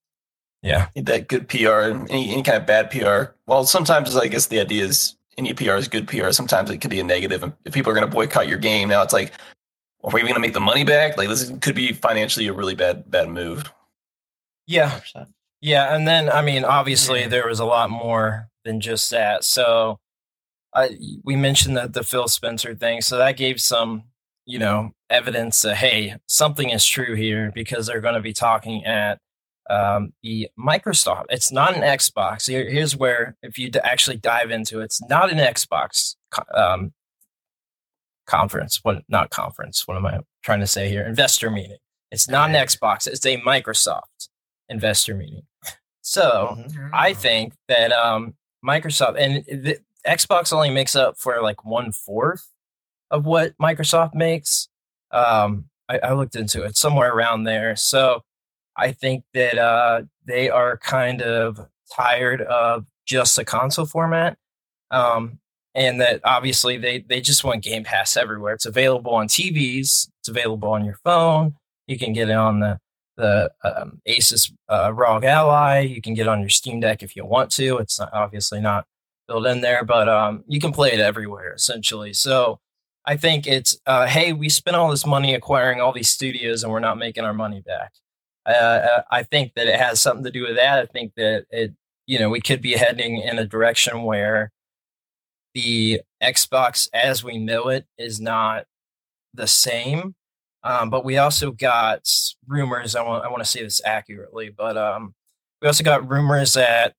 [0.62, 0.88] Yeah.
[0.94, 3.34] That good PR, any, any kind of bad PR.
[3.46, 6.30] Well, sometimes I guess the idea is any PR is good PR.
[6.30, 7.42] Sometimes it could be a negative.
[7.42, 9.32] And if people are going to boycott your game, now it's like,
[10.04, 11.16] are we even going to make the money back?
[11.16, 13.70] Like this could be financially a really bad bad move.
[14.66, 15.00] Yeah.
[15.14, 15.26] 100%.
[15.60, 17.28] Yeah, and then I mean, obviously, Yeah.
[17.28, 19.44] there was a lot more than just that.
[19.44, 20.00] So,
[20.74, 24.04] I we mentioned the the Phil Spencer thing, so that gave some,
[24.44, 28.84] you know, evidence that hey, something is true here because they're going to be talking
[28.84, 29.18] at
[29.70, 31.26] um, the Microsoft.
[31.30, 32.48] It's not an Xbox.
[32.48, 36.16] Here, here's where, if you actually dive into it, it's not an Xbox
[36.54, 36.92] um,
[38.26, 38.80] conference.
[38.82, 39.02] What?
[39.08, 39.86] Not conference.
[39.86, 41.04] What am I trying to say here?
[41.06, 41.78] Investor meeting.
[42.10, 43.06] It's not an Xbox.
[43.06, 44.28] It's a Microsoft
[44.68, 45.42] investor meeting.
[46.02, 46.90] So Mhm.
[46.92, 48.34] I think that um,
[48.64, 52.48] Microsoft and the, Xbox only makes up for like one fourth
[53.10, 54.68] of what Microsoft makes.
[55.12, 57.76] Um, I, I looked into it somewhere around there.
[57.76, 58.24] So
[58.82, 64.36] I think that uh, they are kind of tired of just the console format.
[64.90, 65.38] Um,
[65.74, 68.54] and that obviously they, they just want Game Pass everywhere.
[68.54, 71.54] It's available on TVs, it's available on your phone.
[71.86, 72.78] You can get it on the
[73.16, 75.80] the um, Asus uh, ROG Ally.
[75.80, 77.76] You can get on your Steam Deck if you want to.
[77.78, 78.86] It's not, obviously not
[79.28, 82.14] built in there, but um, you can play it everywhere essentially.
[82.14, 82.58] So
[83.06, 86.72] I think it's uh, hey, we spent all this money acquiring all these studios and
[86.72, 87.92] we're not making our money back.
[88.46, 90.78] Uh, I think that it has something to do with that.
[90.80, 91.72] I think that it,
[92.06, 94.50] you know, we could be heading in a direction where
[95.54, 98.64] the Xbox as we know it is not
[99.34, 100.14] the same.
[100.64, 102.08] Um, but we also got
[102.46, 102.94] rumors.
[102.94, 105.14] I want I want to say this accurately, but um,
[105.60, 106.94] we also got rumors that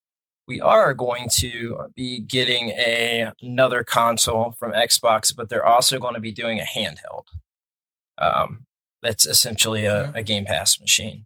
[0.46, 6.14] we are going to be getting a, another console from Xbox, but they're also going
[6.14, 7.24] to be doing a handheld.
[8.18, 8.66] Um,
[9.02, 11.24] that's essentially a, a Game Pass machine.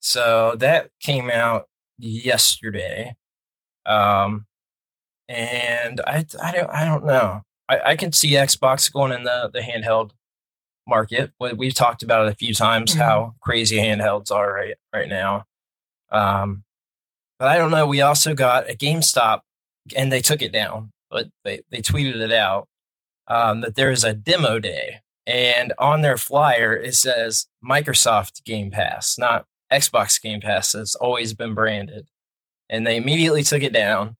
[0.00, 3.16] So that came out yesterday.
[3.86, 4.46] Um,
[5.28, 7.42] and I, I don't, I don't know.
[7.68, 10.10] I, I can see Xbox going in the, the handheld
[10.88, 11.30] market.
[11.38, 13.00] We've talked about it a few times mm-hmm.
[13.00, 15.44] how crazy handhelds are right right now.
[16.10, 16.64] Um,
[17.38, 17.86] but I don't know.
[17.86, 19.40] We also got a GameStop,
[19.96, 22.68] and they took it down, but they they tweeted it out
[23.28, 28.70] um, that there is a demo day, and on their flyer it says Microsoft Game
[28.70, 30.72] Pass, not Xbox Game Pass.
[30.72, 32.08] has always been branded,
[32.68, 34.16] and they immediately took it down.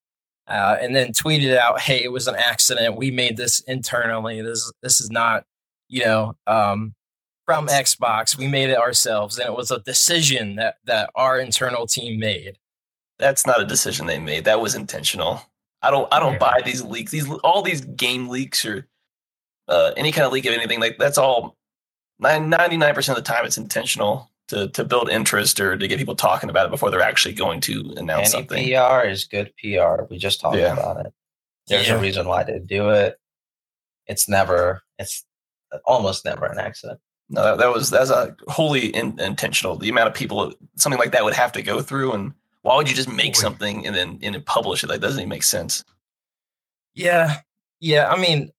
[0.48, 2.96] Uh, and then tweeted out, "Hey, it was an accident.
[2.96, 4.42] We made this internally.
[4.42, 5.44] This this is not
[5.90, 6.94] you know, um,
[7.44, 8.38] from Xbox.
[8.38, 12.56] We made it ourselves, and it was a decision that that our internal team made.
[13.18, 14.44] That's not a decision they made.
[14.44, 15.42] That was intentional.
[15.82, 16.08] I don't.
[16.14, 17.10] I don't buy these leaks.
[17.10, 18.86] These all these game leaks or
[19.68, 21.56] uh, any kind of leak of anything like that's all.
[22.20, 25.98] Ninety nine percent of the time, it's intentional to to build interest or to get
[25.98, 28.66] people talking about it before they're actually going to announce Any something.
[28.66, 30.04] PR is good PR.
[30.10, 30.72] We just talked yeah.
[30.72, 31.12] about it.
[31.66, 31.94] There's yeah.
[31.94, 33.18] a reason why they do it.
[34.06, 34.82] It's never.
[34.98, 35.24] It's
[35.84, 37.00] almost never an accident.
[37.28, 39.76] No, that, that was that's a wholly in, intentional.
[39.76, 42.32] The amount of people something like that would have to go through, and
[42.62, 44.88] why would you just make something and then and then publish it?
[44.88, 45.84] That doesn't even make sense.
[46.94, 47.36] Yeah,
[47.78, 48.08] yeah.
[48.10, 48.50] I mean,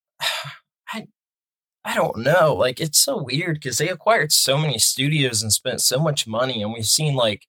[1.83, 2.53] I don't know.
[2.53, 6.61] Like it's so weird because they acquired so many studios and spent so much money,
[6.61, 7.47] and we've seen like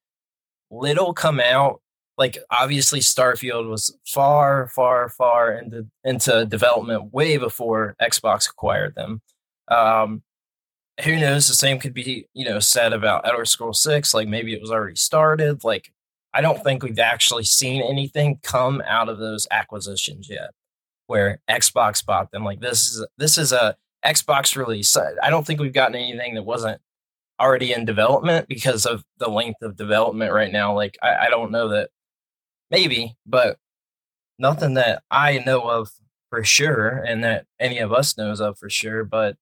[0.70, 1.80] little come out.
[2.18, 9.20] Like obviously, Starfield was far, far, far into into development way before Xbox acquired them.
[9.68, 10.22] Um,
[11.04, 11.48] who knows?
[11.48, 14.14] The same could be, you know, said about Elder Scrolls Six.
[14.14, 15.64] Like maybe it was already started.
[15.64, 15.92] Like
[16.34, 20.50] I don't think we've actually seen anything come out of those acquisitions yet,
[21.06, 22.44] where Xbox bought them.
[22.44, 24.96] Like this is this is a Xbox release.
[24.96, 26.80] I don't think we've gotten anything that wasn't
[27.40, 30.74] already in development because of the length of development right now.
[30.74, 31.90] Like I, I don't know that
[32.70, 33.58] maybe, but
[34.38, 35.90] nothing that I know of
[36.30, 39.04] for sure, and that any of us knows of for sure.
[39.04, 39.36] But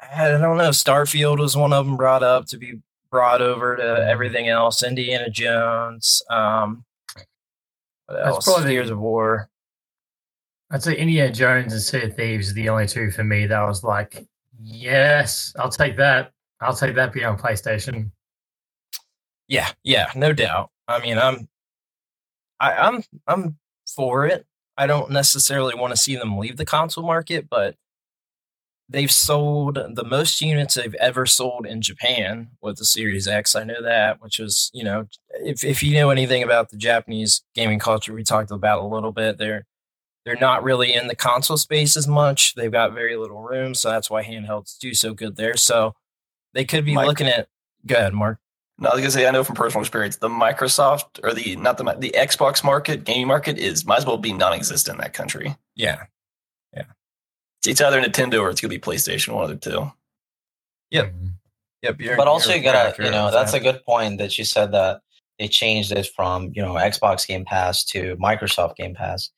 [0.00, 0.70] I don't know.
[0.70, 2.80] Starfield was one of them brought up to be
[3.10, 4.82] brought over to everything else.
[4.82, 6.22] Indiana Jones.
[6.30, 6.84] Um,
[8.06, 8.44] what else?
[8.44, 9.48] That's probably Gears of War.
[10.70, 13.58] I'd say Indiana Jones and Sea of Thieves are the only two for me that
[13.58, 14.26] I was like,
[14.60, 16.32] yes, I'll take that.
[16.60, 18.10] I'll take that being on PlayStation.
[19.46, 20.70] Yeah, yeah, no doubt.
[20.86, 21.48] I mean, I'm,
[22.60, 23.56] I, I'm, I'm
[23.94, 24.46] for it.
[24.76, 27.76] I don't necessarily want to see them leave the console market, but
[28.90, 33.56] they've sold the most units they've ever sold in Japan with the Series X.
[33.56, 37.42] I know that, which is, you know, if, if you know anything about the Japanese
[37.54, 39.38] gaming culture, we talked about a little bit.
[39.38, 39.66] They're
[40.28, 42.54] they're not really in the console space as much.
[42.54, 45.56] They've got very little room, so that's why handhelds do so good there.
[45.56, 45.94] So
[46.52, 47.48] they could be Mike, looking at.
[47.86, 48.38] Go ahead, Mark.
[48.78, 51.78] No, I was gonna say I know from personal experience the Microsoft or the not
[51.78, 55.56] the the Xbox market, gaming market is might as well be non-existent in that country.
[55.76, 56.02] Yeah,
[56.74, 56.82] yeah.
[57.64, 59.90] it's either Nintendo or it's gonna be PlayStation, one of the two.
[60.90, 61.06] Yep.
[61.06, 61.26] Mm-hmm.
[61.84, 62.00] Yep.
[62.02, 65.00] You're, but also you gotta, you know, that's a good point that you said that
[65.38, 69.30] they changed it from you know Xbox Game Pass to Microsoft Game Pass.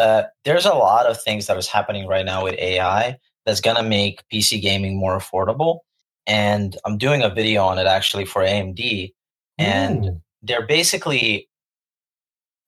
[0.00, 3.82] Uh, there's a lot of things that is happening right now with AI that's gonna
[3.82, 5.80] make PC gaming more affordable.
[6.26, 9.12] And I'm doing a video on it actually for AMD,
[9.58, 10.20] and Ooh.
[10.42, 11.48] they're basically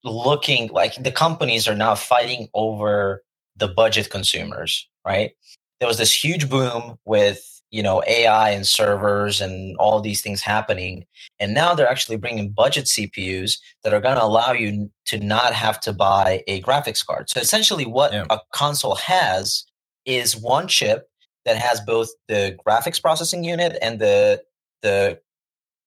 [0.04, 3.22] looking like the companies are now fighting over
[3.56, 5.32] the budget consumers, right?
[5.80, 10.40] There was this huge boom with you know AI and servers and all these things
[10.40, 11.04] happening,
[11.40, 15.52] and now they're actually bringing budget CPUs that are going to allow you to not
[15.52, 17.28] have to buy a graphics card.
[17.30, 18.26] So essentially, what yeah.
[18.30, 19.64] a console has
[20.04, 21.08] is one chip
[21.44, 24.42] that has both the graphics processing unit and the
[24.82, 25.18] the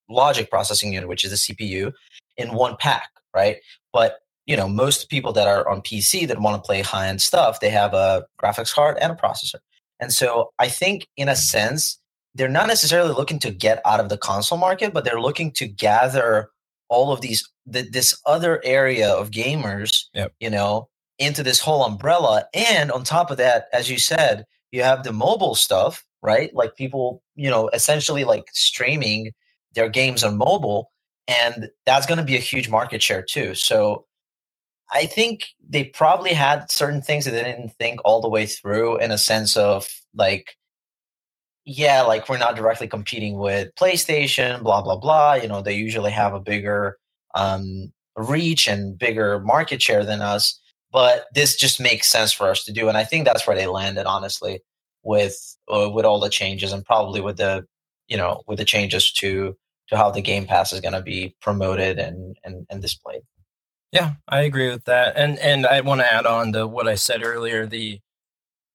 [0.10, 1.94] logic processing unit, which is the CPU,
[2.38, 3.58] in one pack, right?
[3.94, 7.22] But you know, most people that are on PC that want to play high end
[7.22, 9.60] stuff, they have a graphics card and a processor.
[10.00, 12.00] And so I think, in a sense,
[12.34, 15.68] they're not necessarily looking to get out of the console market, but they're looking to
[15.68, 16.50] gather
[16.90, 20.34] all of these th- this other area of gamers, Yep.
[20.40, 22.46] you know, into this whole umbrella.
[22.54, 26.54] And on top of that, as you said, you have the mobile stuff, right?
[26.54, 29.32] Like people, you know, essentially like streaming
[29.74, 30.92] their games on mobile,
[31.28, 33.56] and that's going to be a huge market share too.
[33.56, 34.06] So
[34.92, 38.98] I think they probably had certain things that they didn't think all the way through
[39.00, 40.56] in a sense of like,
[41.66, 45.34] yeah, like we're not directly competing with PlayStation, blah blah blah.
[45.34, 46.98] You know, they usually have a bigger
[47.34, 50.60] um, reach and bigger market share than us,
[50.92, 53.68] but this just makes sense for us to do, and I think that's where they
[53.68, 54.62] landed, honestly,
[55.04, 57.66] with uh, with all the changes and probably with the
[58.08, 59.58] you know with the changes to
[59.88, 63.22] to how the Game Pass is going to be promoted and, and and displayed.
[63.96, 65.16] Yeah, I agree with that.
[65.16, 67.66] And and I want to add on to what I said earlier.
[67.66, 68.02] The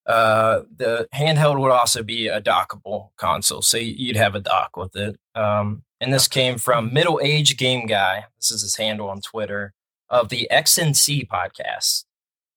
[0.06, 4.96] uh the handheld would also be a dockable console, so you'd have a dock with
[4.96, 5.18] it.
[5.34, 8.24] Um, and this came from middle age game guy.
[8.38, 9.74] This is his handle on Twitter
[10.08, 12.04] of the XNC podcast.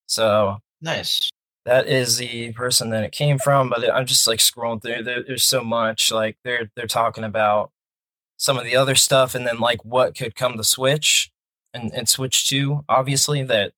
[0.08, 1.30] So Nice.
[1.66, 3.70] that is the person that it came from.
[3.70, 5.04] But I'm just like scrolling through.
[5.04, 6.14] There, there's so much.
[6.14, 7.72] Like they're they're talking about
[8.38, 11.30] some of the other stuff, and then like what could come to Switch
[11.74, 12.84] and, and Switch Two.
[12.90, 13.74] Obviously, that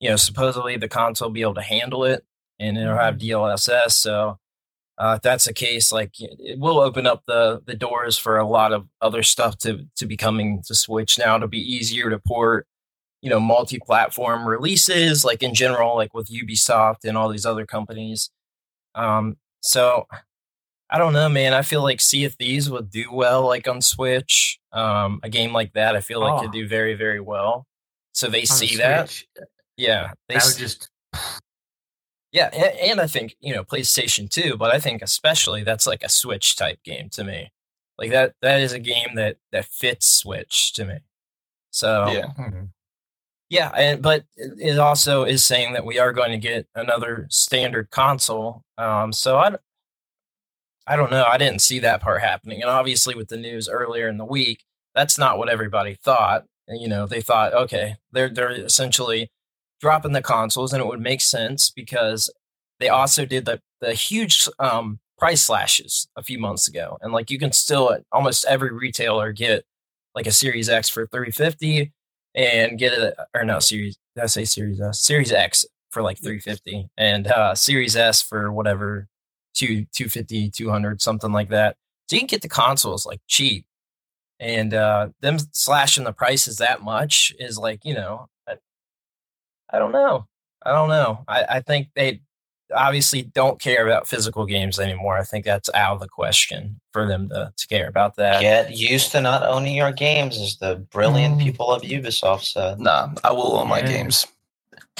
[0.00, 2.24] you know supposedly the console will be able to handle it,
[2.58, 3.92] and it'll have DLSS.
[3.92, 4.38] So
[4.98, 8.46] uh, if that's the case, like it will open up the the doors for a
[8.46, 11.38] lot of other stuff to to be coming to Switch now.
[11.38, 12.66] To be easier to port
[13.24, 18.30] you know multi-platform releases like in general like with ubisoft and all these other companies
[18.94, 20.06] um so
[20.90, 23.80] i don't know man i feel like sea of thieves would do well like on
[23.80, 26.52] switch um a game like that i feel like could Oh.
[26.52, 27.66] do very very well
[28.12, 29.22] so they On the see that
[29.76, 30.88] yeah they That s- would just
[32.32, 36.02] yeah and, and i think you know playstation 2 but i think especially that's like
[36.02, 37.50] a switch type game to me
[37.98, 40.98] like that that is a game that that fits switch to me
[41.70, 42.26] so Yeah.
[42.36, 42.64] hmm.
[43.50, 47.26] Yeah, and but it it also is saying that we are going to get another
[47.30, 48.62] standard console.
[48.78, 49.56] Um, so I, d-
[50.86, 51.24] I don't know.
[51.24, 54.64] I didn't see that part happening, and obviously with the news earlier in the week,
[54.94, 56.44] that's not what everybody thought.
[56.68, 59.30] And, You know, they thought, okay, they're they're essentially
[59.80, 62.30] dropping the consoles, and it would make sense because
[62.80, 67.30] they also did the the huge um, price slashes a few months ago, and like
[67.30, 69.64] you can still at almost every retailer get
[70.14, 71.92] like a Series X for three fifty
[72.34, 76.18] and get it or no series did I say series S series X for like
[76.18, 79.06] 350 and uh series S for whatever
[79.54, 81.76] two 250 200 something like that
[82.08, 83.64] so you can get the consoles like cheap
[84.40, 88.56] and uh them slashing the prices that much is like you know I,
[89.70, 90.26] I don't know
[90.64, 92.20] I don't know I, I think they
[92.74, 97.06] obviously don't care about physical games anymore I think that's out of the question for
[97.06, 100.76] them to, to care about that Get used to not owning your games, as the
[100.90, 101.44] brilliant Mm.
[101.44, 102.80] people of Ubisoft said.
[102.80, 103.88] Nah, I will own my Yeah.
[103.88, 104.26] games.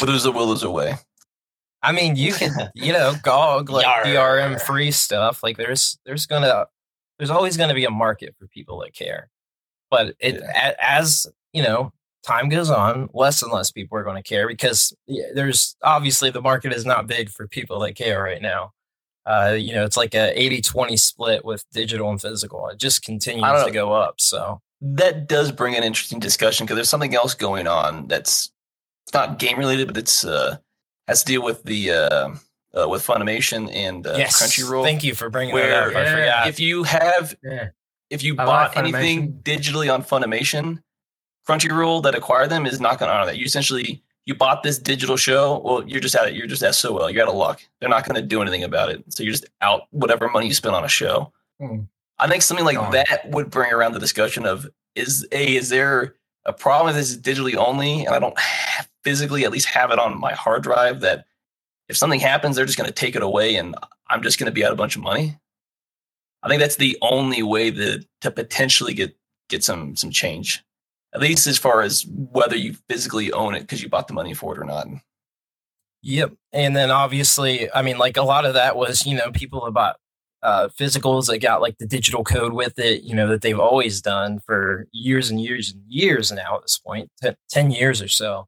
[0.01, 0.95] Withers a will is a way.
[1.85, 3.87] I mean, you can, you know, GOG like.
[4.05, 5.43] DRM free stuff.
[5.43, 6.67] Like there's there's gonna
[7.19, 9.31] there's always gonna be a market for people that care.
[9.91, 11.93] But it a, as you know,
[12.25, 14.93] time goes on, less and less people are going to care because
[15.35, 18.73] there's obviously the market is not big for people that care right now.
[19.27, 22.69] Uh, you know, it's like a 80-20 split with digital and physical.
[22.69, 24.17] It just continues to go up.
[24.21, 28.53] So That does bring an interesting discussion because there's something else going on that's
[29.15, 30.57] not game related, but it's uh
[31.09, 32.35] has to deal with the uh,
[32.77, 34.85] uh with Funimation and uh, yes, Crunchyroll.
[34.85, 36.19] Thank you for bringing Where- that up.
[36.19, 36.49] Yeah.
[36.49, 37.69] If you have yeah.
[38.11, 40.83] if you I bought like anything digitally on Funimation,
[41.49, 43.37] Crunchyroll that acquired them is not going to honor that.
[43.37, 45.61] You essentially you bought this digital show.
[45.65, 46.29] Well, you're just out.
[46.29, 47.11] of You're just SOL.
[47.11, 47.61] You're out of luck.
[47.81, 49.05] They're not going to do anything about it.
[49.09, 51.33] So you're just out whatever money you spent on a show.
[51.61, 51.81] Hmm.
[52.19, 56.15] I think something like that would bring around the discussion of is a is there
[56.47, 59.91] a problem if this is digitally only and I don't have- physically at least have
[59.91, 61.27] it on my hard drive that
[61.89, 63.75] if something happens they're just going to take it away and
[64.09, 65.39] I'm just going to be out a bunch of money.
[66.43, 69.17] I think that's the only way that to potentially get
[69.49, 70.63] get some some change,
[71.15, 74.35] at least as far as whether you physically own it because you bought the money
[74.35, 74.87] for it or not.
[76.03, 76.35] Yep.
[76.53, 79.97] And then obviously, I mean, like a lot of that was, you know, people about
[80.43, 84.03] uh, physicals that got like the digital code with it, you know, that they've always
[84.03, 88.09] done for years and years and years now at this point, te- 10 years or
[88.09, 88.47] so.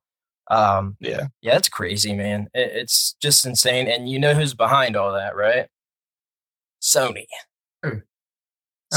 [0.49, 2.49] Um, Yeah, yeah, it's crazy, man.
[2.55, 3.89] It, it's just insane.
[3.89, 5.67] And you know who's behind all that, right?
[6.83, 7.27] Sony.
[7.85, 7.93] Oh.
[7.93, 8.01] Oh.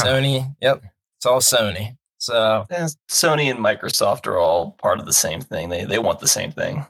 [0.03, 0.55] Sony.
[0.61, 0.83] Yep.
[1.17, 1.97] It's all Sony.
[2.19, 5.69] So Eh, Sony and Microsoft are all part of the same thing.
[5.69, 6.85] They they want the same thing.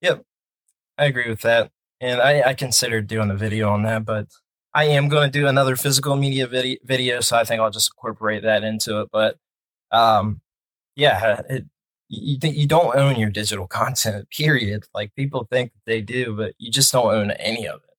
[0.00, 0.22] Yep,
[0.98, 1.70] I agree with that.
[2.00, 4.28] And I, I considered doing a video on that, but
[4.74, 7.92] I am going to do another physical media video, video, so I think I'll just
[7.96, 9.08] incorporate that into it.
[9.12, 9.36] But
[9.92, 10.40] um,
[10.96, 11.64] yeah, it,
[12.08, 14.28] you th- you don't own your digital content.
[14.30, 14.84] Period.
[14.94, 17.94] Like people think they do, but you just don't own any of it.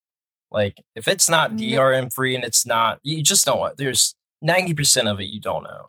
[0.52, 3.76] Like if it's not mm, DRM free and it's not, you just don't.
[3.78, 5.86] There's ninety percent of it you don't own.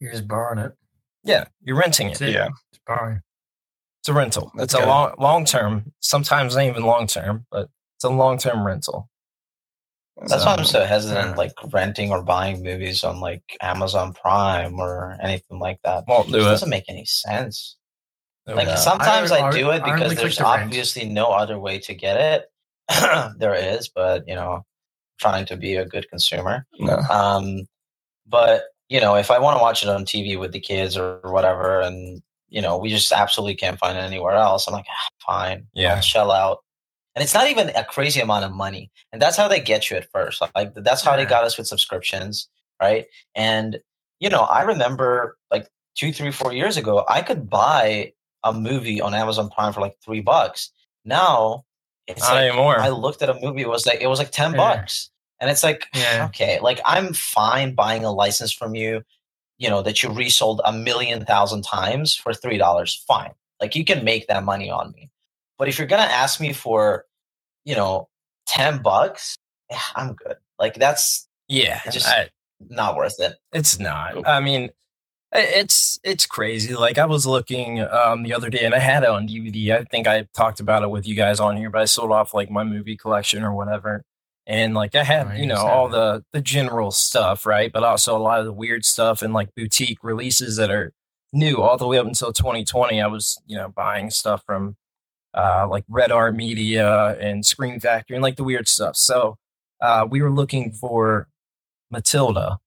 [0.00, 0.72] You're just borrowing it.
[1.24, 2.20] Yeah, you're renting it.
[2.20, 2.34] It.
[2.34, 2.48] Yeah.
[2.72, 3.22] Just borrowing.
[4.00, 4.52] It's a rental.
[4.54, 5.92] That's it's a long long term.
[6.00, 9.08] Sometimes not even long term, but it's a long term rental.
[10.26, 11.34] That's why I'm So, so hesitant, yeah.
[11.36, 16.04] like renting or buying movies on like Amazon Prime or anything like that.
[16.08, 16.42] Won't It do it.
[16.44, 17.76] doesn't make any sense.
[18.46, 18.74] Like No.
[18.76, 20.62] sometimes I- I, I- do it because there's to rent.
[20.64, 22.50] obviously no other way to get it.
[23.38, 24.64] there is, but you know,
[25.20, 26.66] trying to be a good consumer.
[26.78, 26.96] No.
[27.10, 27.66] Um,
[28.26, 31.20] but you know, if I want to watch it on TV with the kids or
[31.24, 35.08] whatever, and you know, we just absolutely can't find it anywhere else, I'm like, ah,
[35.26, 35.96] fine, Yeah.
[35.96, 36.64] I'll shell out.
[37.18, 39.98] And it's not even a crazy amount of money, and that's how they get you
[39.98, 40.42] at first.
[40.56, 42.48] Like that's how they got us with subscriptions,
[42.80, 43.06] right?
[43.36, 43.80] And
[44.20, 48.14] you know, I remember like two, three, four years ago, I could buy
[48.44, 50.72] a movie on Amazon Prime for like three bucks.
[51.04, 51.66] Now
[52.08, 52.78] it's Not like anymore.
[52.78, 54.58] I looked at a movie, it was like it was like ten Yeah.
[54.58, 55.10] bucks.
[55.40, 56.26] And it's like, Yeah.
[56.28, 59.02] okay, like I'm fine buying a license from you,
[59.58, 63.04] you know, that you resold a million thousand times for three dollars.
[63.08, 63.32] Fine.
[63.60, 65.10] Like you can make that money on me.
[65.58, 67.06] But if you're gonna ask me for,
[67.68, 68.08] you know,
[68.46, 69.36] ten bucks,
[69.70, 70.36] yeah, I'm good.
[70.58, 72.30] Like that's yeah, just- I-
[72.70, 73.34] not worth it.
[73.52, 74.26] it's not.
[74.26, 74.70] I mean,
[75.32, 76.74] it's it's crazy.
[76.74, 79.78] Like I was looking um, the other day, and I had it on DVD.
[79.78, 82.34] I think I talked about it with you guys on here, but I sold off
[82.34, 84.02] like my movie collection or whatever.
[84.46, 87.70] And like I had, you you know, all the the general stuff, right?
[87.70, 90.92] But also a lot of the weird stuff and like boutique releases that are
[91.32, 93.00] new all the way up until 2020.
[93.00, 94.76] I was, you know, buying stuff from
[95.34, 98.96] uh, like Red Art Media and Scream Factory and like the weird stuff.
[98.96, 99.38] So
[99.80, 101.28] uh, we were looking for
[101.90, 102.58] Matilda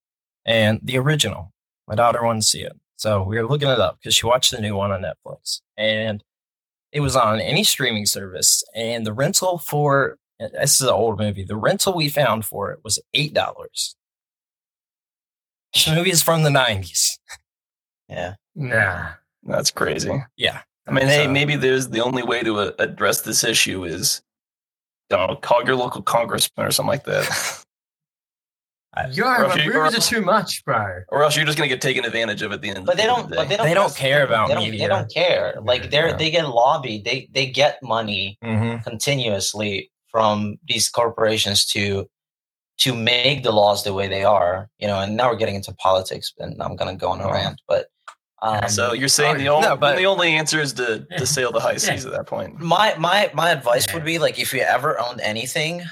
[0.44, 1.52] and the original.
[1.88, 2.72] My daughter wanted to see it.
[2.96, 5.60] So we were looking it up because she watched the new one on Netflix.
[5.76, 6.22] And
[6.92, 8.62] it was on any streaming service.
[8.74, 11.44] And the rental for this is an old movie.
[11.44, 13.96] The rental we found for it was eight dollars.
[15.74, 17.18] This movie is from the nineties.
[18.08, 18.34] Yeah.
[18.54, 19.12] Nah.
[19.44, 20.22] That's crazy.
[20.36, 20.62] Yeah.
[20.86, 24.20] I mean, hey, maybe there's the only way to uh, address this issue is,
[25.12, 27.24] I don't know, call your local congressman or something like that,
[29.12, 31.00] Yo, Or you- or movies are too much, bro.
[31.08, 32.84] or else you're just gonna get taken advantage of at the end.
[32.84, 33.30] But they don't.
[33.30, 33.66] the But they don't.
[33.66, 34.80] They don't care about they don't, media.
[34.80, 35.54] They don't care.
[35.62, 36.16] Like they're Yeah.
[36.16, 37.04] they get lobbied.
[37.04, 38.82] They they get money Mm-hmm.
[38.82, 42.06] continuously from these corporations to
[42.78, 44.68] to make the laws the way they are.
[44.78, 44.98] You know.
[44.98, 47.32] And now we're getting into politics, and I'm gonna go on a Oh.
[47.32, 47.62] rant.
[47.66, 47.86] But
[48.42, 51.50] um, So you're saying the only no, but- the only answer is to to sail
[51.52, 51.78] the high Yeah.
[51.78, 52.58] seas at that point.
[52.76, 55.82] my my my advice would be like if you ever owned anything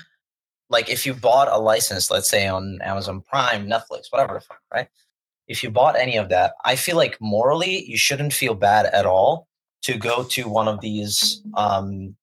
[0.68, 4.60] like if you bought a license let's say on amazon prime netflix whatever the fuck
[4.72, 4.88] right
[5.48, 9.04] if you bought any of that i feel like morally you shouldn't feel bad at
[9.04, 9.48] all
[9.82, 12.14] to go to one of these um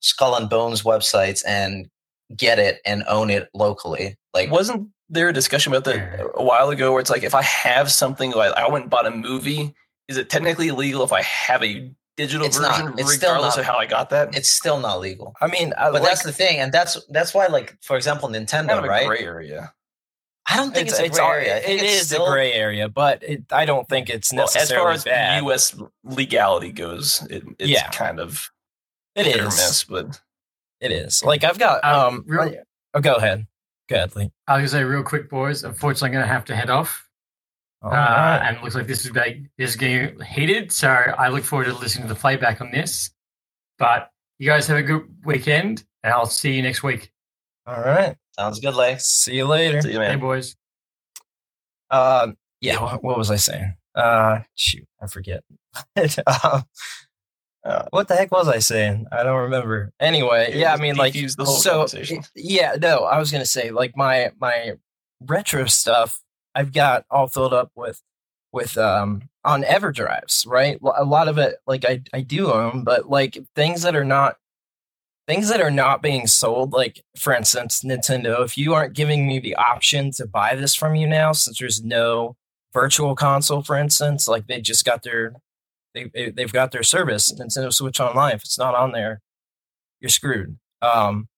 [0.00, 1.88] skull and bones websites and
[2.36, 6.70] get it and own it locally like Wasn't there a discussion about that a while
[6.70, 9.74] ago where it's like if I have something like I went and bought a movie,
[10.08, 12.78] is it technically illegal if I have a digital It's not.
[12.80, 13.60] version It's still regardless not.
[13.60, 14.36] of how I got that?
[14.36, 17.34] it's still not legal I mean, I but like, that's the thing and that's that's
[17.34, 19.72] why like for example nintendo kind of a right gray area.
[20.48, 23.42] i don't think it's, a gray area it it's still- a gray area, but it,
[23.50, 25.42] I don't think it's necessarily Well, as far as bad.
[25.42, 25.74] U.S.
[26.04, 27.88] legality goes, it, it's Yeah.
[27.90, 28.48] kind of
[29.16, 29.84] it is, miss.
[29.84, 30.20] But
[30.80, 31.24] It is.
[31.24, 32.54] Like I've got Um, um.
[32.94, 33.46] oh, go ahead.
[33.88, 34.30] Go ahead, Lee.
[34.48, 35.62] I was gonna say real quick, boys.
[35.64, 37.06] Unfortunately, I'm gonna have to head off.
[37.82, 38.40] Uh, right.
[38.46, 40.72] and it looks like this is like this is getting heated.
[40.72, 43.10] So I look forward to listening to the playback on this.
[43.78, 47.12] But you guys have a good weekend, and I'll see you next week.
[47.66, 48.16] All right.
[48.38, 49.80] sounds good lex See you later.
[49.82, 50.56] see you, Hey, boys.
[51.90, 52.36] Um.
[52.60, 52.80] Yeah.
[52.82, 53.74] What, what was I saying?
[53.94, 54.40] Uh.
[54.54, 54.86] Shoot.
[55.02, 55.42] I forget.
[55.96, 56.64] um,
[57.64, 59.06] Uh, what the heck was I saying?
[59.10, 59.90] I don't remember.
[59.98, 61.86] Anyway, Yeah, yeah, I mean, like, the whole so,
[62.34, 64.74] yeah, no, I was gonna say, like, my my
[65.20, 66.20] retro stuff,
[66.54, 68.02] I've got all filled up with
[68.52, 70.78] with um on EverDrives, right?
[70.96, 74.36] A lot of it, like, I I do own, but like things that are not
[75.26, 78.44] things that are not being sold, like for instance, Nintendo.
[78.44, 81.82] If you aren't giving me the option to buy this from you now, since there's
[81.82, 82.36] no
[82.74, 85.32] virtual console, for instance, like they just got their
[85.94, 88.34] they, they they've got their service Nintendo Switch Online.
[88.34, 89.20] If it's not on there,
[90.00, 90.58] you're screwed.
[90.82, 91.28] Um,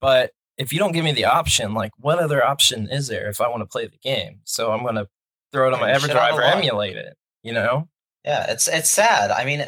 [0.00, 3.40] but if you don't give me the option, like what other option is there if
[3.40, 4.40] I want to play the game?
[4.44, 5.08] So I'm gonna
[5.52, 7.16] throw it on my Yeah, shit out EverDrive or emulate it.
[7.42, 7.88] You know?
[8.24, 9.30] Yeah, it's it's sad.
[9.30, 9.64] I mean,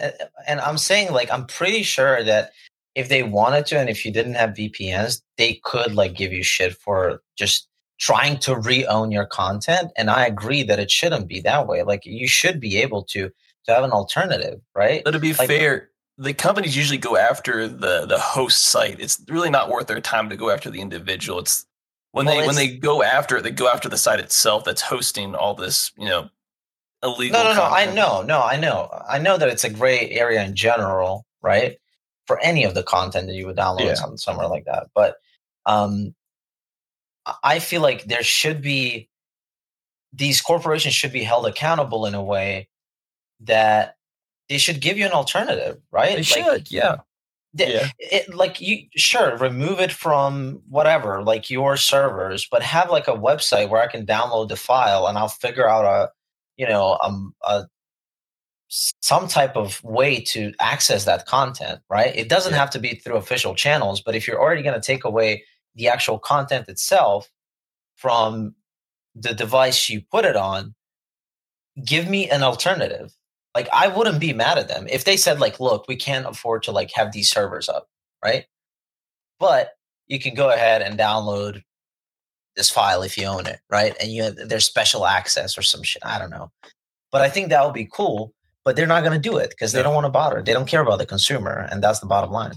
[0.47, 2.53] and I'm saying like I'm pretty sure that
[2.95, 6.45] if they wanted to, and if you didn't have VPNs, they could like give you
[6.45, 7.69] shit for just
[7.99, 9.91] trying to re-own your content.
[9.97, 11.83] And I agree that it shouldn't be that way.
[11.83, 13.31] Like you should be able to
[13.67, 15.03] to have an alternative, right?
[15.05, 19.01] But to be Like- fair, the companies usually go after the the host site.
[19.01, 21.41] It's really not worth their time to go after the individual.
[21.41, 21.67] It's
[22.13, 24.83] when Well, they when they go after it, they go after the site itself that's
[24.83, 26.31] hosting all this, you know,
[27.03, 27.43] illegal.
[27.43, 27.65] No, no, no.
[27.65, 31.79] I know, no, I know, I know that it's a gray area in general, right?
[32.29, 34.15] For any of the content that you would download Yeah.
[34.17, 35.17] somewhere like that, but
[35.67, 36.15] um,
[37.43, 39.09] I feel like there should be
[40.13, 42.69] these corporations should be held accountable in a way
[43.41, 43.97] that
[44.49, 46.11] they should give you an alternative, right?
[46.11, 46.97] They Like, should, yeah.
[47.55, 47.89] the- Yeah.
[47.99, 53.13] it, like you sure remove it from whatever like your servers but have like a
[53.13, 56.11] website where i can download the file and i'll figure out a
[56.57, 57.65] you know um a
[58.69, 62.59] some type of way to access that content right it doesn't Yeah.
[62.59, 65.45] have to be through official channels but if you're already going to take away
[65.77, 67.31] the actual content itself
[67.95, 68.55] from
[69.15, 70.75] the device you put it on
[71.85, 73.13] give me an alternative
[73.55, 76.63] like i wouldn't be mad at them if they said like look we can't afford
[76.63, 77.87] to like have these servers up
[78.25, 78.47] right?
[79.39, 79.71] But
[80.07, 81.63] you can go ahead and download
[82.57, 83.95] this file if you own it right?
[84.01, 86.51] And you have there's special access or some shit i don't know.
[87.13, 88.33] But i think that would be cool
[88.65, 89.85] but they're not going to do it because they No.
[89.85, 90.43] don't want to bother.
[90.43, 92.55] They don't care about the consumer and that's the bottom line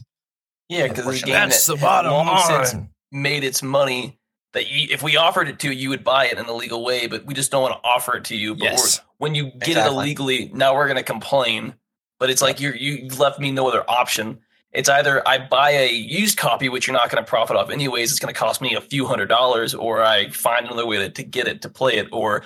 [0.70, 2.90] Yeah, because That's that the bottom long since line.
[3.12, 4.18] made its money
[4.54, 6.84] that you, if we offered it to you, you would buy it in a legal
[6.84, 8.56] way, but we just don't want to offer it to you.
[8.56, 9.02] But Yes.
[9.18, 9.82] when you get Exactly.
[9.82, 11.74] it illegally, now we're going to complain.
[12.20, 14.40] But it's like you you left me no other option.
[14.74, 18.12] It's either I buy a used copy, which you're not going to profit off anyways.
[18.12, 21.10] It's going to cost me a few hundred dollars, or I find another way to,
[21.10, 22.44] to get it to play it, or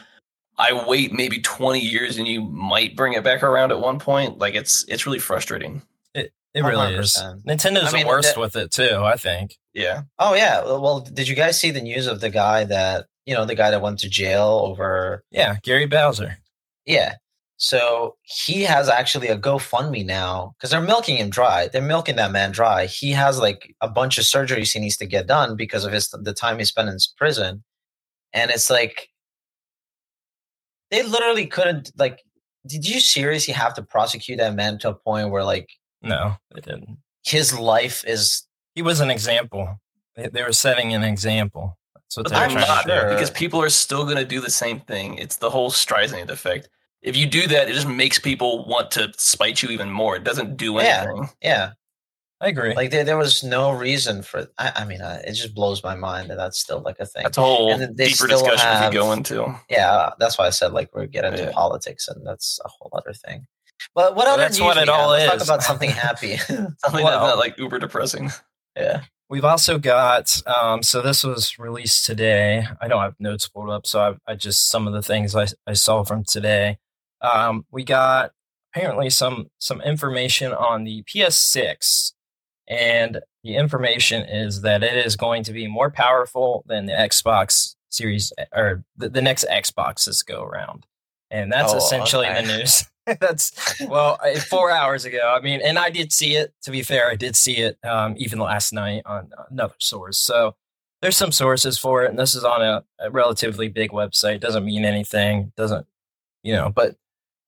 [0.58, 4.38] I wait maybe 20 years and you might bring it back around at one point.
[4.40, 5.82] Like it's it's really frustrating.
[6.54, 7.14] It really is.
[7.14, 7.44] 100%.
[7.46, 9.56] Nintendo's I mean, the worst with it too, I think.
[9.74, 10.02] Yeah.
[10.20, 13.46] oh yeah well did you guys see the news of the guy that you know
[13.46, 16.38] the guy that went to jail over Yeah, Gary Bowser.
[16.86, 17.16] Yeah.
[17.58, 21.68] So he has actually a GoFundMe now because they're milking him dry.
[21.68, 22.88] They're milking that man dry.
[22.88, 26.10] He has like a bunch of surgeries he needs to get done because of his
[26.10, 27.64] the time he spent in prison,
[28.34, 29.10] and it's like
[30.90, 32.24] they literally couldn't like.
[32.66, 35.70] Did you seriously have to prosecute that man to a point where like
[36.02, 36.98] No, it didn't.
[37.24, 38.44] his life is?
[38.76, 39.80] He was an example.
[40.16, 41.78] They, they were setting an example.
[41.96, 43.10] That's what But I'm not to sure.
[43.10, 45.18] because people are still going to do the same thing.
[45.18, 46.70] It's the whole Streisand effect.
[47.02, 50.16] If you do that, it just makes people want to spite you even more.
[50.16, 51.30] It doesn't do anything.
[51.42, 51.72] Yeah,
[52.40, 52.76] I agree.
[52.76, 54.48] like there, there was no reason for.
[54.58, 57.24] I, I mean, uh, it just blows my mind that that's still like a thing.
[57.24, 59.56] That's a whole And they deeper still discussion we have- could go into.
[59.70, 61.52] yeah, that's why I said like we're getting into Yeah.
[61.54, 63.48] politics, and that's a whole other thing.
[63.96, 65.00] But what Well, other that's news what we it have?
[65.00, 65.40] all Let's is.
[65.40, 66.38] Talk about something happy.
[66.38, 68.32] Something Well- that's not like uber depressing.
[68.76, 69.04] yeah.
[69.30, 72.68] We've also got, um, so this was released today.
[72.82, 75.48] I don't have notes pulled up, so I, I just some of the things I,
[75.66, 76.80] I saw from today.
[77.22, 78.32] Um, we got
[78.76, 82.12] apparently some some information on the PS6,
[82.68, 87.76] and the information is that it is going to be more powerful than the Xbox
[87.90, 90.86] Series or the, the next Xboxes go around,
[91.30, 92.46] and that's Oh, essentially okay.
[92.46, 92.84] the news.
[93.20, 94.20] that's well,
[94.50, 95.34] four hours ago.
[95.36, 96.54] I mean, and I did see it.
[96.64, 100.18] To be fair, I did see it um, even last night on another source.
[100.18, 100.56] So
[101.02, 104.40] there's some sources for it, and this is on a, a relatively big website.
[104.40, 105.52] Doesn't mean anything.
[105.58, 105.88] Doesn't
[106.44, 106.70] you know?
[106.70, 106.96] But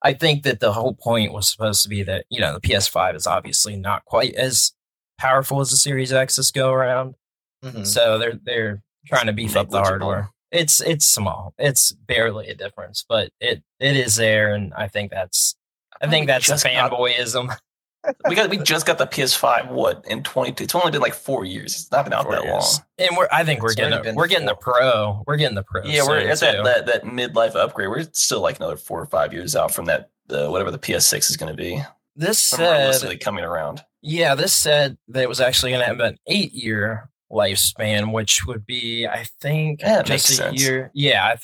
[0.02, 3.16] I think that the whole point was supposed to be that you know the PS5
[3.16, 4.74] is obviously not quite as
[5.20, 7.16] powerful as the Series X X's go around.
[7.64, 7.86] Mhm.
[7.86, 10.32] So they're they're trying to beef up the hardware.
[10.54, 11.54] It's it's small.
[11.58, 15.56] It's barely a difference, but it it is there, and I think that's
[16.02, 17.56] I think that's fanboyism.
[18.28, 19.72] we got we just got the PS5.
[19.72, 20.64] What in 22?
[20.66, 21.74] It's only been like four years.
[21.74, 22.54] It's not been out Four that years.
[22.54, 22.86] long.
[23.00, 25.24] And we're I think we're It's getting the, we're getting the pro.
[25.26, 25.84] We're getting the pro.
[25.86, 27.90] Yeah, we're at that, that that midlife upgrade.
[27.90, 30.10] We're still like another four or five years out from that.
[30.30, 31.82] Whatever the PS6 is going to be.
[32.16, 33.84] This said, coming around.
[34.02, 38.46] yeah, this said that it was actually going to have an eight year lifespan, which
[38.46, 40.62] would be, I think, Yeah, just a sense.
[40.62, 40.92] year.
[40.94, 41.36] Yeah,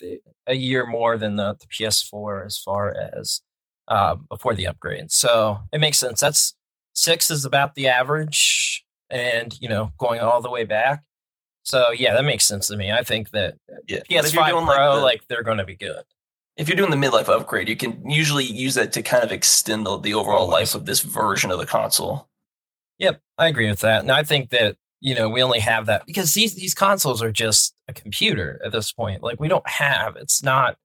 [0.47, 3.41] a year more than the, the PS4 as far as
[3.87, 5.11] uh, before the upgrade.
[5.11, 6.21] So it makes sense.
[6.21, 6.55] That's
[6.93, 11.03] six is about the average, and you know, going all the way back.
[11.63, 12.91] So yeah, that makes sense to me.
[12.91, 13.55] I think that
[13.87, 16.03] Yeah, if PS5 you're Pro, doing, like, like, the- they're going to be good.
[16.57, 19.85] if you're doing the midlife upgrade, you can usually use that to kind of extend
[19.85, 22.27] the, the overall life of this version of the console.
[22.99, 24.01] Yep, I agree with that.
[24.01, 27.31] And I think that you know, we only have that because these these consoles are
[27.31, 29.23] just a computer at this point.
[29.23, 30.77] Like we don't have it's not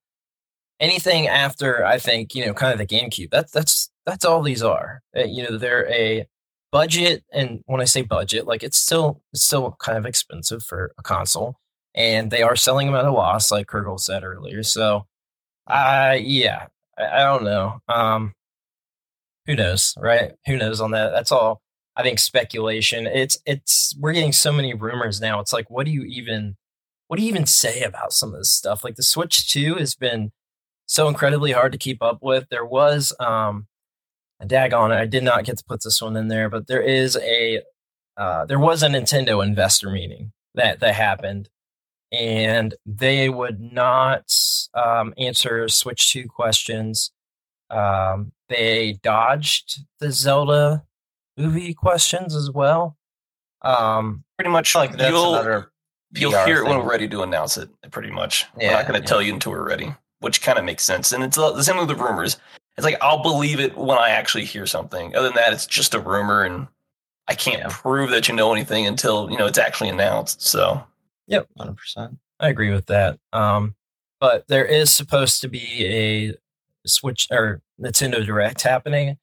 [0.80, 3.30] anything after I think you know kind of the GameCube.
[3.30, 5.02] That's that's that's all these are.
[5.16, 6.26] Uh, you know, they're a
[6.72, 10.92] budget, and when I say budget, like it's still it's still kind of expensive for
[10.98, 11.56] a console,
[11.94, 14.62] and they are selling them at a loss, like Kurgle said earlier.
[14.62, 15.06] So,
[15.68, 16.66] uh yeah,
[16.98, 17.80] I, I don't know.
[17.88, 18.34] Um,
[19.46, 20.32] who knows, right?
[20.46, 21.10] Who knows on that?
[21.12, 21.60] That's all.
[21.96, 23.06] I think speculation.
[23.06, 25.40] It's it's we're getting so many rumors now.
[25.40, 26.56] It's like, what do you even
[27.08, 28.82] what do you even say about some of this stuff?
[28.82, 30.32] Like the Switch 2 has been
[30.86, 32.48] so incredibly hard to keep up with.
[32.50, 33.66] There was um
[34.40, 37.16] a it, I did not get to put this one in there, but there is
[37.16, 37.62] a
[38.16, 41.48] uh, there was a Nintendo investor meeting that that happened,
[42.12, 44.24] and they would not
[44.74, 47.12] um, answer Switch Two questions.
[47.70, 50.84] Um, they dodged the Zelda
[51.36, 52.96] movie questions as well.
[53.62, 55.70] Um, Pretty much, like that's you'll another.
[56.14, 57.68] you'll PR hear it when we're ready to announce it.
[57.90, 59.06] Pretty much, we're Yeah, not going to yeah.
[59.06, 61.12] tell you until we're ready, which kind of makes sense.
[61.12, 62.36] And it's the same with the rumors.
[62.76, 65.14] It's like I'll believe it when I actually hear something.
[65.14, 66.66] Other than that, it's just a rumor, and
[67.28, 67.68] I can't Yeah.
[67.70, 70.42] prove that you know anything until you know it's actually announced.
[70.42, 70.82] So
[71.26, 72.18] yep, Hundred percent.
[72.40, 73.18] I agree with that.
[73.32, 73.76] Um,
[74.20, 76.34] but there is supposed to be a
[76.86, 79.16] Switch or Nintendo Direct happening.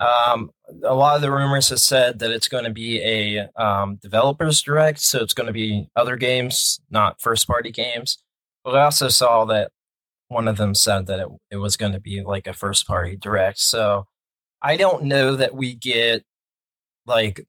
[0.00, 0.50] Um,
[0.82, 4.62] a lot of the rumors have said that it's going to be a um, developers
[4.62, 8.18] direct, so it's going to be other games, not first party games.
[8.64, 9.72] But I also saw that
[10.28, 13.16] one of them said that it, it was going to be like a first party
[13.16, 13.58] direct.
[13.58, 14.06] So
[14.62, 16.24] I don't know that we get
[17.06, 17.46] like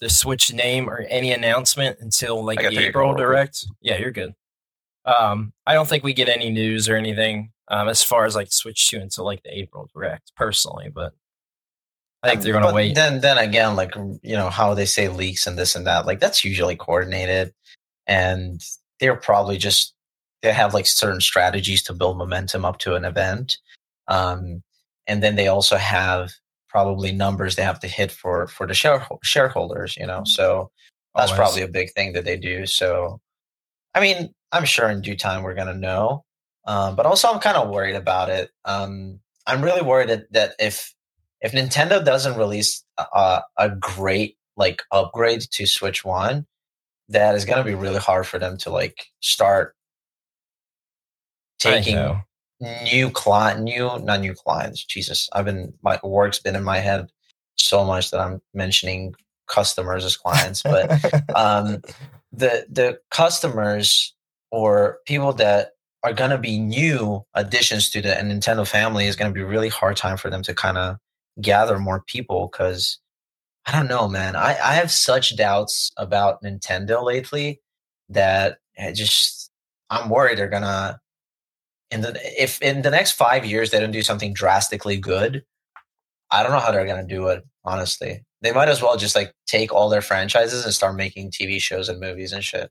[0.00, 3.26] the Switch name or any announcement until like the April call real quick.
[3.26, 3.66] direct.
[3.80, 4.34] Yeah, you're good.
[5.06, 8.52] Um, I don't think we get any news or anything um, as far as like
[8.52, 10.90] Switch 2 until like the April direct, personally.
[10.92, 11.12] But
[12.24, 12.94] I think they're going to wait.
[12.94, 16.20] Then, then again, like you know how they say leaks and this and that, like
[16.20, 17.52] that's usually coordinated,
[18.06, 18.62] and
[18.98, 19.94] they're probably just
[20.42, 23.58] they have like certain strategies to build momentum up to an event,
[24.08, 24.62] um,
[25.06, 26.32] and then they also have
[26.68, 29.96] probably numbers they have to hit for for the share, shareholders.
[29.96, 30.70] You know, so
[31.14, 31.38] that's Always.
[31.38, 32.64] probably a big thing that they do.
[32.64, 33.20] So,
[33.94, 36.24] I mean, I'm sure in due time we're gonna know,
[36.66, 38.50] um, but also I'm kind of worried about it.
[38.64, 40.93] Um, I'm really worried that, that if
[41.44, 46.46] if Nintendo doesn't release a, a great like upgrade to Switch One,
[47.10, 49.76] that is going to be really hard for them to like start
[51.58, 52.22] taking
[52.82, 54.82] new client, new not new clients.
[54.82, 57.10] Jesus, I've been my work's been in my head
[57.56, 59.14] so much that I'm mentioning
[59.46, 60.90] customers as clients, but
[61.36, 61.82] um,
[62.32, 64.14] the the customers
[64.50, 65.72] or people that
[66.02, 69.68] are going to be new additions to the Nintendo family is going to be really
[69.68, 70.96] hard time for them to kind of
[71.40, 72.98] gather more people because
[73.66, 74.36] I don't know, man.
[74.36, 77.60] I, I have such doubts about Nintendo lately
[78.10, 79.50] that I just
[79.90, 81.00] I'm worried they're gonna
[81.90, 85.44] in the if in the next five years they don't do something drastically good,
[86.30, 87.44] I don't know how they're gonna do it.
[87.64, 91.60] Honestly, they might as well just like take all their franchises and start making TV
[91.60, 92.70] shows and movies and shit.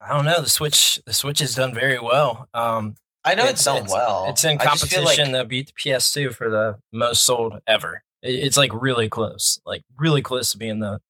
[0.00, 0.40] I don't know.
[0.40, 2.48] The Switch, the Switch has done very well.
[2.54, 4.26] Um, I know It's- it's, done it's- well.
[4.28, 7.60] it's in I just feel competition like to beat the PS2 for the most sold
[7.66, 8.02] ever.
[8.22, 11.00] It- It's like really close, like really close to being the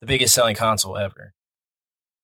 [0.00, 1.32] the biggest selling console ever.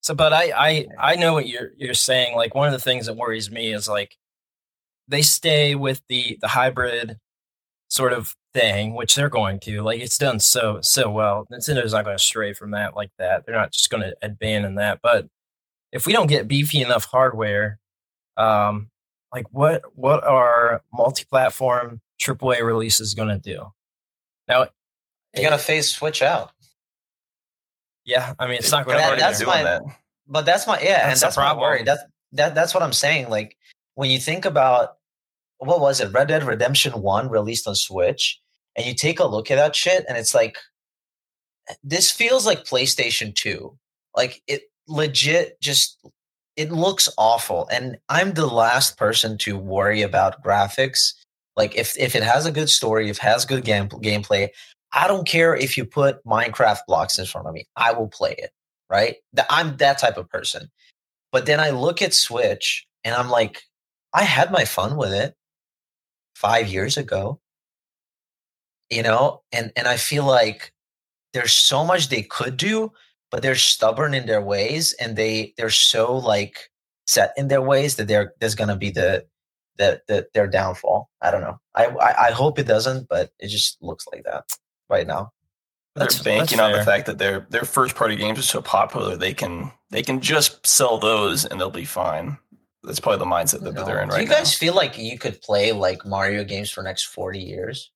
[0.00, 2.34] So, but I I I know what you're you're saying.
[2.36, 4.16] Like one of the things that worries me is like
[5.08, 7.18] they stay with the the hybrid
[7.88, 9.82] sort of thing, which they're going to.
[9.82, 11.46] Like it's done so so well.
[11.52, 13.44] Nintendo's not going to stray from that like that.
[13.46, 15.00] They're not just going to abandon that.
[15.02, 15.26] But
[15.92, 17.78] if we don't get beefy enough hardware,
[18.36, 18.90] um,
[19.32, 23.72] like what what are multi-platform AAA releases going to do?
[24.48, 24.68] Now,
[25.34, 26.52] you're gonna phase Switch out.
[28.04, 29.02] yeah, I mean it's not going to.
[29.02, 29.82] That- that's doing my- that.
[30.30, 31.82] But that's my yeah, That's and that's my worry.
[31.84, 32.02] That's
[32.32, 33.30] that that's what I'm saying.
[33.30, 33.56] Like
[33.94, 34.96] when you think about
[35.56, 38.38] what was it, Red Dead Redemption One released on Switch,
[38.76, 40.58] and you take a look at that shit, and it's like
[41.82, 43.78] this feels like PlayStation Two.
[44.14, 45.98] Like it legit just
[46.58, 51.14] it looks awful, and I'm the last person to worry about graphics.
[51.56, 54.50] Like if if it has a good story, if it has good game, gameplay,
[54.92, 57.66] I don't care if you put Minecraft blocks in front of me.
[57.76, 58.50] I will play it
[58.90, 59.16] right?
[59.50, 60.70] I'm that type of person.
[61.32, 63.62] But then I look at Switch and I'm like,
[64.14, 65.34] I had my fun with it
[66.34, 67.40] five years ago.
[68.90, 70.72] You know, and and I feel like
[71.34, 72.90] there's so much they could do,
[73.30, 76.70] but they're stubborn in their ways and they they're so like
[77.06, 79.26] set in their ways that they're there's gonna be the
[79.76, 81.08] the, the their downfall.
[81.22, 81.58] I don't know.
[81.74, 84.44] I, I I hope it doesn't, but it just looks like that
[84.90, 85.32] right now.
[85.94, 88.62] That's- they're banking that's on the fact that their their first party games are so
[88.62, 92.38] popular they can they can just sell those and they'll be fine.
[92.84, 94.16] That's probably the mindset that, that they're in right now.
[94.16, 97.90] Do you guys feel like you could play like Mario games for next 40 years?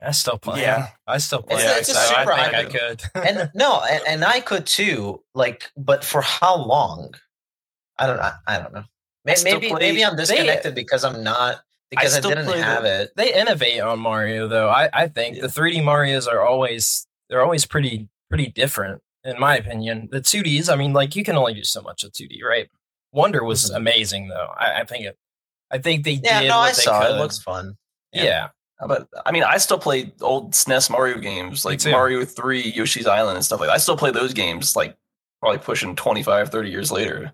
[0.00, 0.60] I still play.
[0.62, 0.88] Yeah.
[1.06, 1.56] I still play.
[1.62, 3.02] It's a- it's a so I super think I could.
[3.28, 5.22] And no, and, and I could too.
[5.34, 7.14] Like, but for how long?
[7.98, 8.20] I don't.
[8.20, 8.84] I, I don't know.
[9.24, 11.60] Maybe maybe, play- maybe I'm they- disconnected because I'm not
[11.90, 13.10] because I, still didn't play the- have it.
[13.16, 14.68] they innovate on Mario though.
[14.68, 15.42] I, I think Yeah.
[15.42, 20.08] the 3D Mario's are always they're always pretty pretty different in my opinion.
[20.12, 22.68] The 2Ds, I mean, like you can only do so much with 2D, right?
[23.12, 23.76] Wonder was Mhm.
[23.76, 24.48] amazing though.
[24.56, 25.16] I, I think it.
[25.70, 27.16] I think they Yeah, did no, what I they saw could.
[27.16, 27.76] It looks fun.
[28.12, 28.48] yeah.
[28.86, 31.84] But I mean, I still play old SNES Mario games like.
[31.84, 33.74] Mario 3, Yoshi's Island, and stuff like that.
[33.74, 34.96] I still play those games like
[35.40, 37.32] probably pushing 25, 30 years later.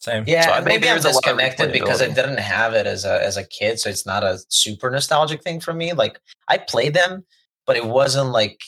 [0.00, 0.24] Same.
[0.24, 2.72] So I Yeah, think maybe I'm there's a lot of disconnected because I didn't have
[2.72, 5.92] it as a as a kid, so it's not a super nostalgic thing for me.
[5.92, 7.24] Like I played them,
[7.66, 8.60] but it wasn't like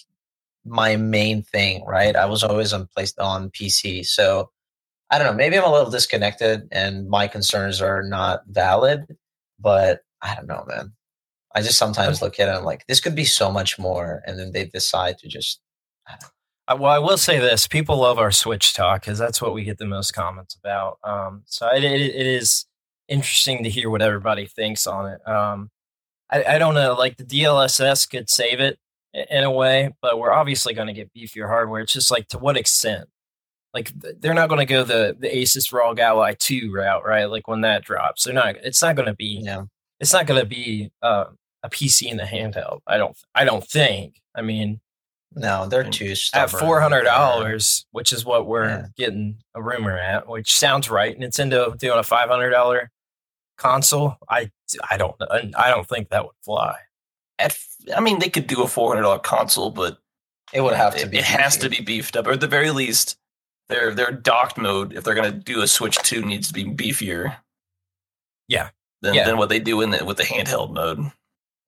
[0.64, 2.16] my main thing, right?
[2.16, 4.50] I was always on placed on PC, so
[5.10, 5.34] I don't know.
[5.36, 9.06] Maybe I'm a little disconnected, and my concerns are not valid.
[9.58, 10.92] But I don't know, man.
[11.54, 14.22] I just sometimes look at it and I'm like, this could be so much more,
[14.26, 15.60] and then they decide to just
[16.68, 19.78] Well, I will say this: people love our Switch talk because that's what we get
[19.78, 20.98] the most comments about.
[21.04, 22.66] Um, so it, it, it is
[23.08, 25.28] interesting to hear what everybody thinks on it.
[25.28, 25.70] Um,
[26.30, 28.78] I, I don't know, like the DLSS could save it
[29.12, 31.80] in a way, but we're obviously going to get beefier hardware.
[31.80, 33.08] It's just like to what extent?
[33.74, 37.24] Like they're not going to go the the Asus ROG Ally two route, right?
[37.26, 38.56] Like when that drops, they're not.
[38.62, 39.68] It's not going to be you know.
[40.00, 41.26] it's not going to be uh,
[41.62, 42.80] a PC in the handheld.
[42.86, 43.16] I don't.
[43.34, 44.20] I don't think.
[44.34, 44.80] I mean,
[45.34, 48.86] No, they're too at four hundred dollars, which is what we're Yeah.
[48.96, 51.18] getting a rumor at, which sounds right.
[51.18, 52.90] Nintendo doing a five hundred dollar
[53.58, 54.16] console.
[54.28, 54.50] I
[54.88, 55.14] I don't.
[55.56, 56.76] I don't think that would fly.
[57.38, 57.56] At,
[57.96, 59.98] I mean, they could do a $400 console, but
[60.52, 61.18] It would have to it, be.
[61.18, 63.16] it has to be beefed up, or at the very least,
[63.70, 66.64] their their docked mode, if they're going to do a Switch 2, needs to be
[66.64, 67.36] beefier.
[68.48, 68.70] Yeah.
[69.02, 69.24] Than, Yeah.
[69.24, 71.10] than what they do in the, with the handheld mode.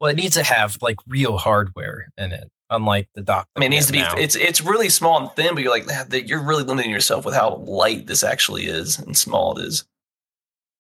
[0.02, 3.46] Well, it needs to have like real hardware in it, unlike the dock.
[3.54, 4.00] I mean, it needs to be.
[4.00, 4.16] now.
[4.16, 7.24] It's it's really small and thin, but you're like "Ah, that- you're really limiting yourself
[7.24, 9.84] with how light this actually is and small it is.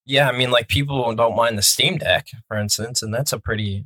[0.04, 0.28] yeah.
[0.28, 3.84] I mean, like people don't mind the Steam Deck, for instance, and that's a pretty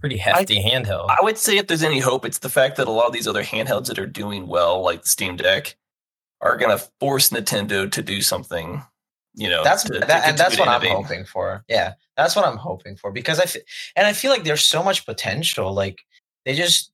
[0.00, 1.10] pretty hefty handheld.
[1.10, 3.28] I would say if there's any hope, it's the fact that a lot of these
[3.28, 5.76] other handhelds that are doing well, like the Steam Deck,
[6.40, 8.84] are going to force Nintendo to do something.
[9.38, 11.64] You know, that's to- to that, and that's what to I'm hoping for.
[11.68, 13.56] Yeah, that's what I'm hoping for because I f-
[13.96, 15.72] and I feel like there's so much potential.
[15.72, 15.98] Like
[16.44, 16.90] they just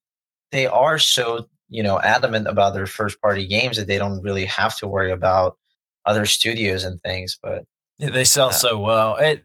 [0.53, 4.45] they are so you know adamant about their first party games that they don't really
[4.45, 5.57] have to worry about
[6.05, 7.39] other studios and things.
[7.43, 7.65] But
[7.99, 8.53] Yeah, they sell Yeah.
[8.57, 9.17] so well.
[9.17, 9.45] It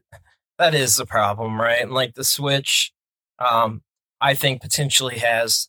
[0.58, 1.82] that is the problem, right?
[1.82, 2.92] And like the Switch,
[3.40, 3.82] um,
[4.20, 5.69] I think potentially has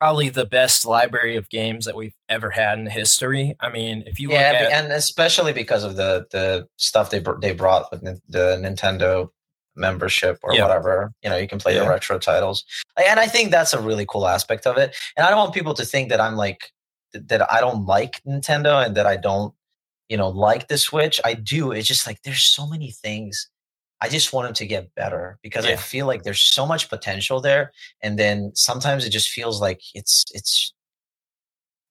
[0.00, 3.54] probably the best library of games that we've ever had in history.
[3.60, 7.22] I mean, if you look yeah, at and especially because of the the stuff they
[7.40, 9.28] they brought with the Nintendo
[9.76, 10.62] membership or Yeah.
[10.62, 11.12] whatever.
[11.22, 12.64] You know, you can play the retro titles,
[12.96, 14.96] and I think that's a really cool aspect of it.
[15.16, 16.72] And I don't want people to think that I'm like
[17.12, 19.54] that I don't like Nintendo and that I don't
[20.08, 21.20] you know like the Switch.
[21.24, 21.72] I do.
[21.72, 23.48] It's just like there's so many things.
[24.00, 27.40] I just want them to get better because I feel like there's so much potential
[27.40, 27.72] there,
[28.02, 30.72] and then sometimes it just feels like it's it's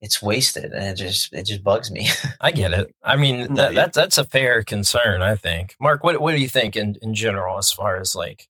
[0.02, 2.10] it's wasted, and it just it just bugs me.
[2.42, 2.94] I get it.
[3.04, 5.22] I mean, No, that, that's that's a fair concern.
[5.22, 5.76] I think.
[5.80, 8.48] Mark, what what do you think in in general as far as like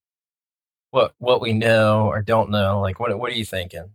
[0.91, 2.79] what what we know or don't know?
[2.79, 3.89] Like, what what are you thinking?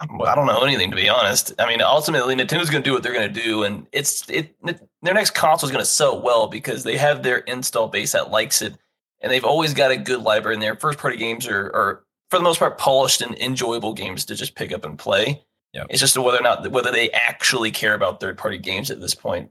[0.00, 1.52] I don't know anything to be honest.
[1.58, 4.54] I mean, ultimately, Nintendo's going to do what they're going to do, and it's it.
[5.02, 8.30] Their next console is going to sell well because they have their install base that
[8.30, 8.74] likes it,
[9.20, 10.54] and they've always got a good library.
[10.54, 14.24] And their first party games are, are for the most part polished and enjoyable games
[14.26, 15.42] to just pick up and play.
[15.72, 15.84] Yeah.
[15.88, 19.14] It's just whether or not whether they actually care about third party games at this
[19.14, 19.50] point,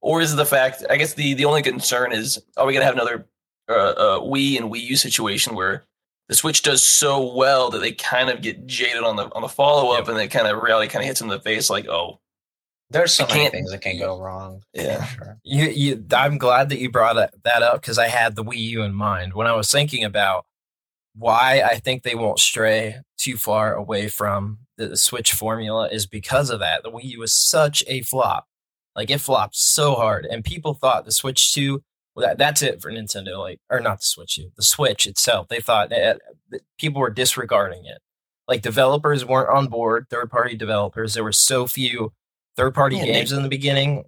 [0.00, 0.84] or is the fact?
[0.88, 3.26] I guess the the only concern is are we going to have another
[3.68, 5.84] uh, uh, Wii and Wii U situation where
[6.28, 9.48] the Switch does so well that they kind of get jaded on the on the
[9.48, 10.08] follow up, Yep.
[10.08, 12.20] and then kind of reality kind of hits them in the face, like, oh,
[12.90, 14.62] There's so many things that can go wrong.
[14.72, 15.04] Yeah.
[15.04, 15.38] sure.
[15.42, 18.58] You, you, I'm glad that you brought that, that up because I had the Wii
[18.58, 20.46] U in mind when I was thinking about
[21.16, 26.50] why I think they won't stray too far away from the, Switch formula is because
[26.50, 26.82] of that.
[26.82, 28.46] The Wii U was such a flop.
[28.94, 31.82] Like it flopped so hard, and people thought the Switch 2,
[32.14, 33.38] well, that, that's it for Nintendo.
[33.38, 35.48] Like, or not the Switch 2, the Switch itself.
[35.48, 37.98] They thought that, that people were disregarding it.
[38.48, 41.14] Like developers weren't on board, third party developers.
[41.14, 42.12] There were so few
[42.56, 44.04] third party Yeah, games in the beginning.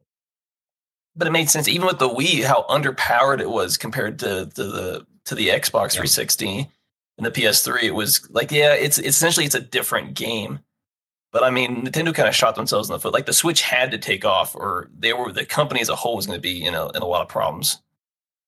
[1.17, 4.65] but it made sense even with the Wii how underpowered it was compared to, to
[4.65, 6.03] the to the Xbox Yeah.
[6.03, 6.69] 360
[7.19, 7.83] and the PS3.
[7.83, 10.61] It was like, yeah, it's, it's essentially it's a different game.
[11.33, 13.13] But I mean, Nintendo kind of shot themselves in the foot.
[13.13, 16.17] Like the Switch had to take off, or they were the company as a whole
[16.17, 17.83] was going to be in a in a lot of problems.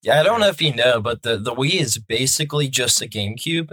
[0.01, 3.05] Yeah, I don't know if you know, but the the Wii is basically just a
[3.07, 3.71] GameCube.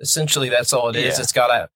[0.00, 1.16] Essentially, that's all it is.
[1.16, 1.22] Yeah.
[1.22, 1.70] It's got a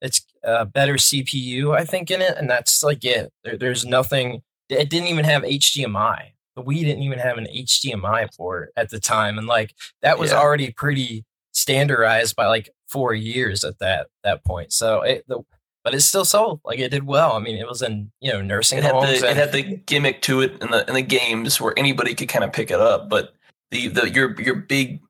[0.00, 3.32] it's a better CPU, I think, in it, and that's like it.
[3.44, 4.42] There, there's nothing.
[4.68, 6.32] It didn't even have HDMI.
[6.56, 10.30] The Wii didn't even have an HDMI port at the time, and like that was
[10.30, 10.38] Yeah.
[10.40, 14.72] already pretty standardized by like four years at that that point.
[14.72, 15.40] So it, the,
[15.84, 16.60] but it still sold.
[16.64, 17.32] Like it did well.
[17.32, 19.20] I mean, it was in you know nursing It had homes.
[19.20, 22.28] the it had the gimmick to it in the in the games where anybody could
[22.28, 23.08] kind of pick it up.
[23.08, 23.34] But
[23.70, 25.00] the the your your big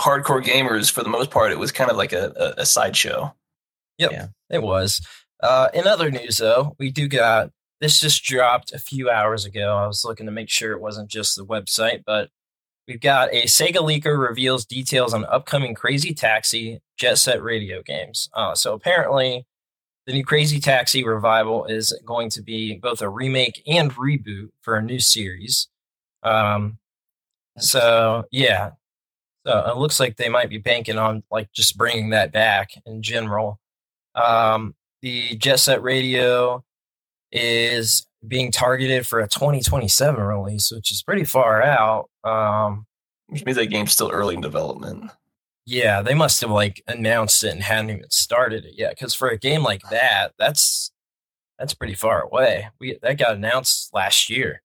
[0.00, 3.34] hardcore gamers, for the most part, it was kind of like a, a, a sideshow.
[4.50, 5.00] It was.
[5.42, 7.50] Uh, in other news, though, we do got
[7.80, 9.76] this just dropped a few hours ago.
[9.76, 12.30] I was looking to make sure it wasn't just the website, but
[12.88, 18.30] we've got a Sega leaker reveals details on upcoming Crazy Taxi Jet Set Radio games.
[18.32, 19.44] Uh, so apparently,
[20.06, 24.76] the new Crazy Taxi revival is going to be both a remake and reboot for
[24.76, 25.68] a new series.
[26.22, 26.78] Um,
[27.58, 28.70] so yeah,
[29.46, 33.02] so it looks like they might be banking on like just bringing that back in
[33.02, 33.60] general.
[34.14, 36.64] Um, the Jet Set Radio
[37.32, 42.08] is being targeted for a 2027 release, which is pretty far out.
[42.22, 42.86] Um,
[43.26, 45.10] Which means that game's still early in development.
[45.66, 48.90] yeah, they must have like announced it and hadn't even started it yet.
[48.94, 50.90] Because for a game like that, that's
[51.58, 52.68] that's pretty far away.
[52.80, 54.62] We that got announced last year.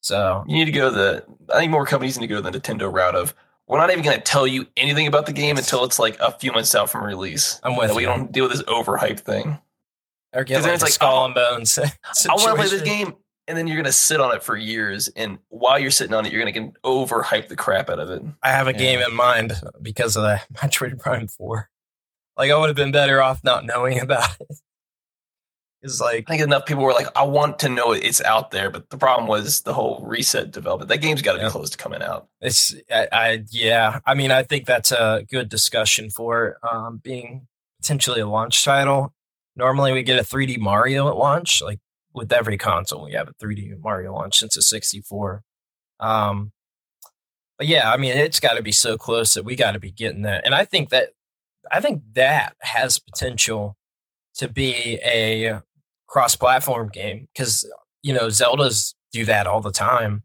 [0.00, 1.24] So You need to go the.
[1.52, 3.34] I think more companies need to go the Nintendo route of.
[3.72, 6.30] We're not even going to tell you anything about the game until it's like a
[6.32, 7.58] few months out from release.
[7.62, 9.58] I'm with That we don't deal with this overhyped thing.
[10.34, 11.78] or get like, it's like, skull oh, and bones.
[11.78, 11.90] I
[12.34, 13.14] want to play this game,
[13.48, 15.08] and then you're going to sit on it for years.
[15.16, 18.22] And while you're sitting on it, you're going to overhype the crap out of it.
[18.42, 18.78] I have a Yeah.
[18.78, 21.70] game in mind because of that Metroid Prime 4.
[22.36, 24.58] Like I would have been better off not knowing about it.
[25.82, 28.70] It's like I think enough people were like, I want to know it's out there,
[28.70, 30.88] but the problem was the whole reset development.
[30.88, 31.46] That game's got to Yeah.
[31.46, 32.28] be close to coming out.
[32.40, 33.98] it's I, I yeah.
[34.06, 37.48] I mean, I think that's a good discussion for um, being
[37.80, 39.12] potentially a launch title.
[39.56, 41.60] Normally, we get a 3D Mario at launch.
[41.60, 41.80] Like
[42.14, 45.42] with every console, we have a 3D Mario launch since a 64.
[45.98, 46.52] Um,
[47.58, 49.90] but yeah, I mean, it's got to be so close that we got to be
[49.90, 50.44] getting that.
[50.46, 51.10] And I think that
[51.72, 53.76] I think that has potential
[54.36, 55.60] to be a
[56.12, 57.66] cross-platform game because
[58.02, 60.22] you know Zelda's do that all the time.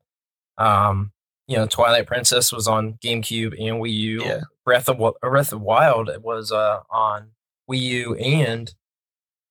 [0.58, 1.12] Um,
[1.48, 4.22] you know, Twilight Princess was on GameCube and Wii U.
[4.22, 4.42] Yeah.
[4.66, 7.30] Breath of Breath of Wild was uh, on
[7.72, 8.74] Wii U and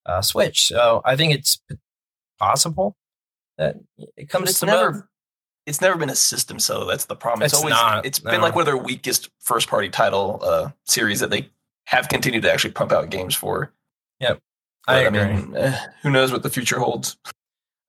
[0.05, 0.67] uh, Switch.
[0.67, 1.59] So I think it's
[2.39, 2.97] possible
[3.57, 3.77] that
[4.19, 5.03] it comes It's to never, both.
[5.65, 6.85] it's never been a system seller.
[6.85, 7.45] That's the problem.
[7.45, 8.31] It's, It's always, not, it's no.
[8.31, 11.49] been like one of their weakest first party title uh, series that they
[11.87, 13.73] have continued to actually pump out games for.
[14.21, 14.37] I
[14.87, 15.21] But, agree.
[15.43, 17.17] mean, eh, who knows what the future holds?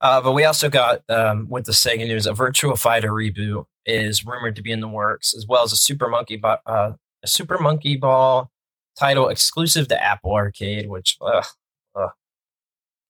[0.02, 4.26] Uh, but we also got um, with the Sega news a Virtua Fighter reboot is
[4.26, 6.92] rumored to be in the works, as well as a Super Monkey Ball, uh,
[7.24, 8.52] a Super Monkey Ball
[9.00, 10.88] title exclusive to Apple Arcade.
[10.90, 11.46] Which, ugh,
[11.96, 12.10] ugh.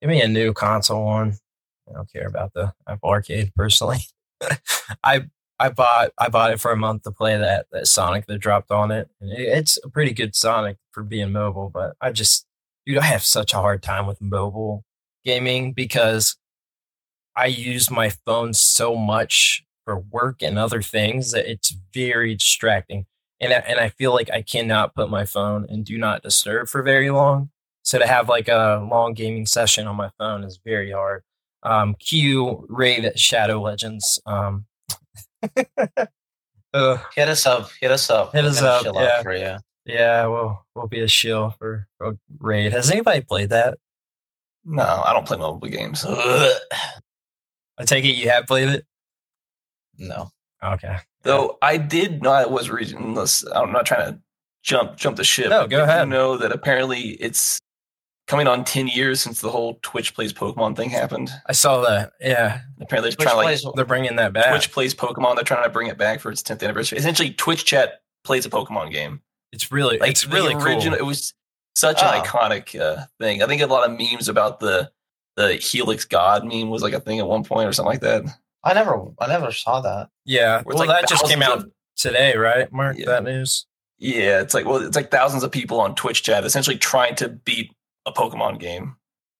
[0.01, 1.33] give me a new console one.
[1.89, 3.99] I don't care about the Apple Arcade personally.
[5.03, 5.25] I
[5.59, 8.71] I bought I bought it for a month to play that that Sonic that dropped
[8.71, 9.09] on it.
[9.19, 12.45] And it- it's a pretty good Sonic for being mobile, but I just
[12.87, 14.85] dude, I have such a hard time with mobile
[15.25, 16.37] gaming because
[17.35, 23.05] I use my phone so much for work and other things that it's very distracting.
[23.41, 26.69] And I, and I feel like I cannot put my phone and do not disturb
[26.69, 27.49] for very long.
[27.83, 31.23] So to have like a long gaming session on my phone is very hard.
[31.63, 34.19] Um, Q Raid Shadow Legends.
[34.25, 34.65] Um,
[36.73, 37.69] uh, Hit us up.
[37.81, 38.33] Hit us up.
[38.33, 39.21] Hit us gonna up, yeah.
[39.21, 39.57] For you.
[39.87, 42.73] Yeah, we'll we'll be a shill for, for Raid.
[42.73, 43.77] Has anybody played that?
[44.65, 46.03] No, I don't play mobile games.
[46.07, 46.57] Ugh.
[47.79, 48.85] I take it you have played it.
[49.97, 50.29] No.
[50.63, 50.97] Okay.
[51.23, 53.45] Though I did know it was regionless.
[53.53, 54.19] I'm not trying to
[54.63, 55.49] jump jump the ship.
[55.49, 56.09] No, go did you ahead.
[56.09, 57.59] know that apparently it's
[58.27, 61.31] coming on 10 years since the whole Twitch plays Pokemon thing happened.
[61.45, 62.11] I saw that.
[62.19, 64.49] Yeah, Apparently, they're Twitch trying to like they're bringing that back.
[64.49, 65.35] Twitch plays Pokemon.
[65.35, 66.97] They're trying to bring it back for its 10th anniversary.
[66.97, 69.21] Essentially, Twitch chat plays a Pokemon game.
[69.51, 71.05] It's really, Like it's really original, cool.
[71.05, 71.33] It was
[71.75, 72.07] such Oh.
[72.11, 73.41] an iconic uh, thing.
[73.41, 74.91] I think a lot of memes about the
[75.35, 78.23] the Helix God meme was like a thing at one point or something like that.
[78.63, 79.05] I never.
[79.19, 80.09] I never saw that.
[80.25, 82.97] Yeah, well, like that just came out of- today, right, Mark?
[82.97, 83.05] Yeah.
[83.05, 83.65] That news.
[83.99, 87.29] yeah, it's like well, it's like thousands of people on Twitch chat essentially trying to
[87.29, 87.71] beat
[88.05, 88.95] a Pokemon game.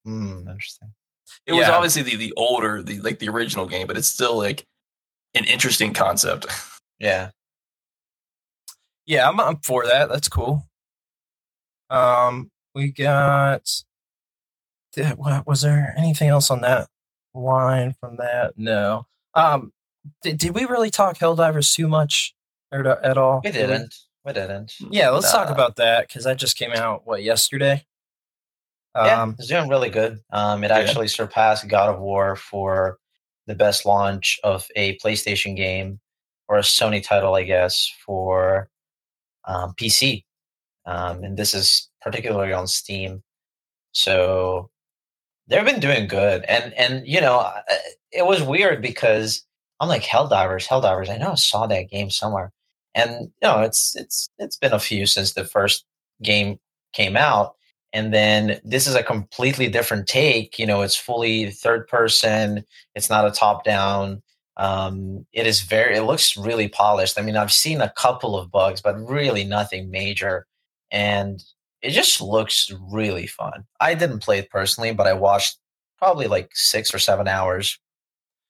[0.05, 0.47] Hmm.
[0.47, 0.93] Interesting.
[1.45, 4.65] It was obviously the the older, the like the original game, but it's still like
[5.33, 6.45] an interesting concept.
[6.99, 7.29] Yeah.
[9.07, 10.09] Yeah, I'm, I'm for that.
[10.09, 10.67] That's cool.
[11.89, 13.63] Um, we got
[14.93, 16.87] did, what, was there anything else on that
[17.33, 18.53] line from that?
[18.57, 19.05] No.
[19.33, 19.71] Um,
[20.23, 22.35] did, did we really talk Helldivers too much
[22.71, 23.41] or to- at all?
[23.43, 23.95] We Did didn't.
[24.25, 24.73] We didn't.
[24.91, 27.85] Yeah, let's talk about that because that just came out what yesterday.
[28.95, 30.19] yeah, Um, it's doing really good.
[30.31, 30.77] Um, it Yeah.
[30.79, 32.97] actually surpassed God of War for
[33.45, 36.01] the best launch of a PlayStation game
[36.49, 38.69] or a Sony title, I guess, for
[39.47, 40.23] um, PC.
[40.85, 43.23] Um, and this is particularly on Steam.
[43.91, 44.69] So
[45.47, 46.43] they've been doing good.
[46.45, 47.49] And and you know,
[48.11, 49.43] it was weird because
[49.79, 51.09] I'm like Helldivers, Helldivers.
[51.09, 52.51] I know I saw that game somewhere.
[52.95, 55.85] And you know, it's it's it's been a few since the first
[56.23, 56.59] game
[56.93, 57.55] came out
[57.93, 62.63] and then this is a completely different take you know it's fully third person
[62.95, 64.21] it's not a top down
[64.57, 68.51] um it is very it looks really polished i mean i've seen a couple of
[68.51, 70.45] bugs but really nothing major
[70.91, 71.43] and
[71.81, 75.59] it just looks really fun i didn't play it personally but i watched
[75.97, 77.79] probably like six or seven hours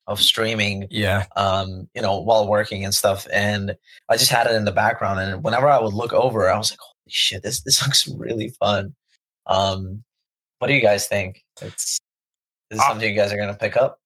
[0.07, 3.27] of streaming yeah, um, you know, while working and stuff.
[3.31, 3.75] And
[4.09, 5.19] I just had it in the background.
[5.19, 8.49] And whenever I would look over, I was like, holy shit, this this looks really
[8.59, 8.95] fun.
[9.47, 10.03] Um,
[10.59, 11.43] what do you guys think?
[11.61, 11.99] It's
[12.71, 13.99] is it Uh, something you guys are gonna pick up?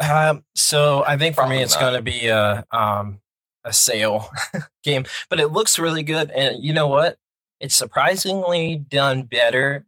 [0.00, 3.20] Um, so I think for Probably me, it's going to be a um
[3.64, 4.30] a sale
[4.82, 6.30] game, but it looks really good.
[6.30, 7.18] And you know what?
[7.60, 9.84] It's surprisingly done better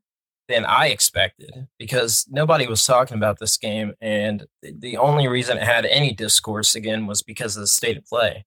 [0.48, 5.62] than I expected because nobody was talking about this game, and the- only reason it
[5.62, 8.44] had any discourse again was because of the state of play.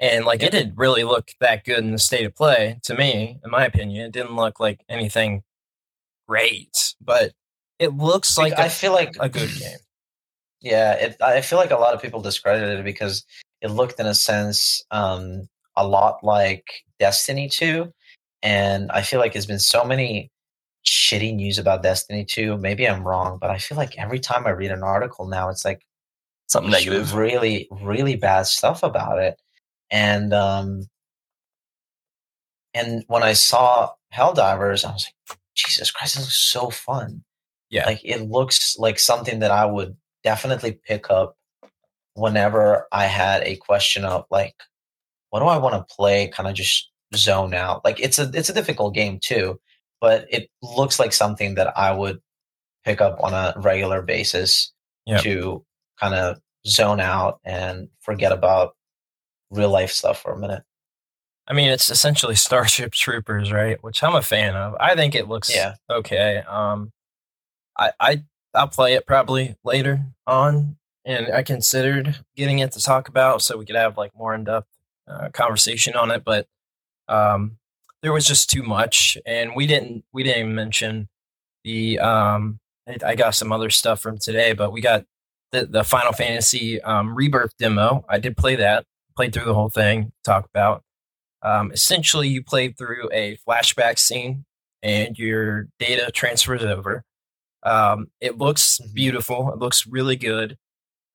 [0.00, 3.38] And like it didn't really look that good in the state of play to me,
[3.44, 4.06] in my opinion.
[4.06, 5.42] It didn't look like anything
[6.26, 7.32] great, but
[7.78, 9.78] it looks like I a, feel like a good game.
[10.60, 13.24] Yeah, it, I feel like a lot of people discredited it because
[13.62, 16.66] it looked, in a sense, um, a lot like
[16.98, 17.92] Destiny 2.
[18.42, 20.30] And I feel like there's been so many
[20.84, 22.56] shitty news about Destiny 2.
[22.58, 25.64] Maybe I'm wrong, but I feel like every time I read an article now, it's
[25.64, 25.82] like
[26.48, 27.14] Something negative.
[27.14, 29.40] really, really bad stuff about it.
[29.90, 30.86] And um,
[32.74, 37.22] and when I saw Helldivers, I was like, Jesus Christ, this looks so fun.
[37.70, 37.86] Yeah.
[37.86, 41.36] Like it looks like something that I would definitely pick up
[42.14, 44.54] whenever I had a question of like,
[45.30, 46.28] what do I want to play?
[46.28, 47.84] Kind of just zone out.
[47.84, 49.60] Like it's a it's a difficult game too,
[50.00, 52.20] but it looks like something that I would
[52.84, 54.72] pick up on a regular basis
[55.06, 55.22] Yep.
[55.22, 55.64] to
[55.98, 56.36] kind of
[56.66, 58.76] zone out and forget about
[59.50, 60.62] real life stuff for a minute.
[61.48, 63.82] I mean, it's essentially Starship Troopers, right?
[63.82, 64.76] Which I'm a fan of.
[64.78, 65.74] I think it looks Yeah.
[65.90, 66.38] okay.
[66.48, 66.92] Um,
[67.78, 68.22] I I
[68.54, 73.56] I'll play it probably later on, and I considered getting it to talk about so
[73.56, 74.68] we could have like more in depth
[75.08, 76.24] uh, conversation on it.
[76.24, 76.46] But
[77.08, 77.58] um,
[78.02, 81.08] there was just too much, and we didn't we didn't even mention
[81.64, 82.58] the um.
[82.88, 85.04] I- I got some other stuff from today, but we got
[85.52, 88.04] the the Final Fantasy um, Rebirth demo.
[88.08, 90.10] I did play that, played through the whole thing.
[90.24, 90.82] Talk about
[91.42, 94.44] um, essentially you play through a flashback scene
[94.82, 97.04] and your data transfers over.
[97.62, 98.94] Um, it looks Mhm.
[98.94, 99.52] beautiful.
[99.52, 100.56] It looks really good.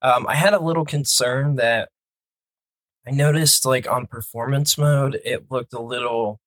[0.02, 1.90] Um, I had a little concern that
[3.08, 6.40] I noticed, like on performance mode, it looked a little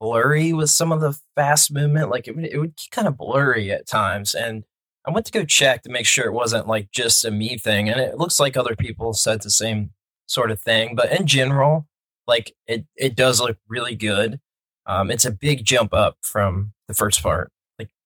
[0.00, 2.10] blurry with some of the fast movement.
[2.10, 4.34] Like it would, it would get kind of blurry at times.
[4.34, 4.64] And
[5.06, 7.88] I went to go check to make sure it wasn't like just a me thing.
[7.88, 9.90] And it looks like other people said the same
[10.26, 10.94] sort of thing.
[10.96, 11.86] But in general,
[12.26, 14.40] like it, it does look really good.
[14.86, 17.50] Um, it's a big jump up from the first part,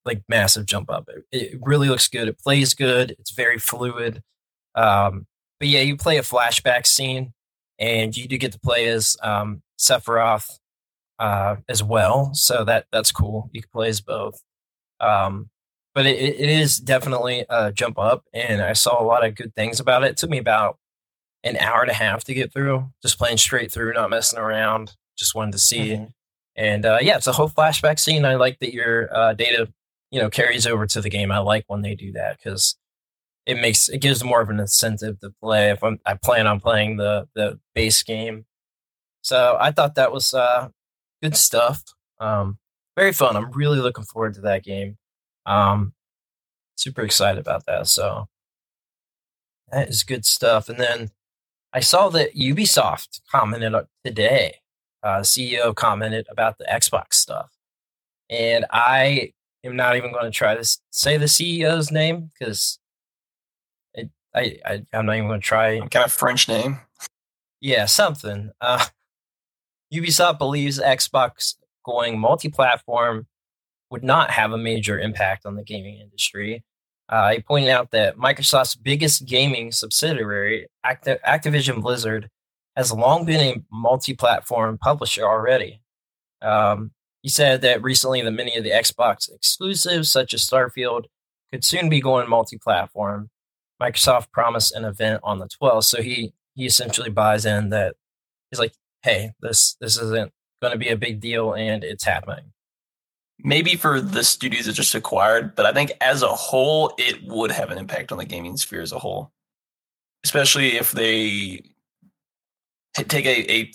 [0.04, 1.08] like massive jump up.
[1.08, 2.28] It, it really looks good.
[2.28, 3.12] It plays good.
[3.18, 4.22] It's very fluid.
[4.74, 5.26] Um,
[5.58, 7.32] but yeah, you play a flashback scene,
[7.78, 10.58] and you do get to play as um, Sephiroth
[11.18, 12.32] uh, as well.
[12.34, 13.50] So that that's cool.
[13.52, 14.42] You can play as both.
[15.00, 15.50] Um,
[15.94, 19.54] but it, it is definitely a jump up, and I saw a lot of good
[19.54, 20.10] things about it.
[20.10, 20.78] It took me about
[21.42, 24.94] an hour and a half to get through, just playing straight through, not messing around.
[25.18, 25.90] Just wanted to see.
[25.92, 26.12] Mhm.
[26.56, 28.24] And uh, yeah, it's a whole flashback scene.
[28.24, 29.68] I like that your uh, data,
[30.10, 31.30] you know, carries over to the game.
[31.30, 32.76] I like when they do that because
[33.46, 35.70] it makes it gives more of an incentive to play.
[35.70, 38.46] If I'm, I plan on playing the the base game,
[39.22, 40.68] so I thought that was uh,
[41.22, 41.82] good stuff.
[42.18, 42.58] Um,
[42.96, 43.36] very fun.
[43.36, 44.98] I'm really looking forward to that game.
[45.46, 45.94] Um,
[46.76, 47.86] super excited about that.
[47.86, 48.28] So
[49.70, 50.68] that is good stuff.
[50.68, 51.10] And then
[51.72, 53.74] I saw that Ubisoft commented
[54.04, 54.56] today.
[55.02, 57.50] Uh, CEO commented about the Xbox stuff,
[58.28, 59.32] and I
[59.64, 62.78] am not even going to try to say the CEO's name because
[64.34, 65.78] I, I I'm not even going to try.
[65.80, 66.80] kind of French name.
[67.60, 68.50] Yeah, something.
[68.60, 68.84] Uh,
[69.92, 73.26] Ubisoft believes Xbox going multi-platform
[73.90, 76.64] would not have a major impact on the gaming industry.
[77.08, 82.30] Uh, he pointed out that Microsoft's biggest gaming subsidiary, Acti- Activision Blizzard,
[82.76, 85.82] has long been a multi-platform publisher already.
[86.40, 91.04] Um, he said that recently that many of the Xbox exclusives, such as Starfield,
[91.52, 93.30] could soon be going multi-platform.
[93.80, 97.94] Microsoft promised an event on the 12th, so he he essentially buys in that
[98.50, 102.52] he's like, "Hey, this this isn't going to be a big deal, and it's happening."
[103.44, 107.50] maybe for the studios it just acquired, but I think as a whole, it would
[107.50, 109.32] have an impact on the gaming sphere as a whole,
[110.24, 111.62] especially if they
[112.94, 113.72] take a, a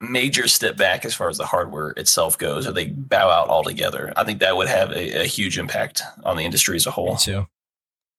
[0.00, 4.12] major step back as far as the hardware itself goes, or they bow out altogether.
[4.16, 7.12] I think that would have a, a huge impact on the industry as a whole.
[7.12, 7.46] Me too.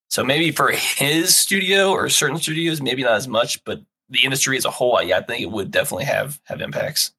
[0.10, 3.80] So maybe for his studio or certain studios, maybe not as much, but
[4.10, 7.14] the industry as a whole, yeah, I think it would definitely have have impacts.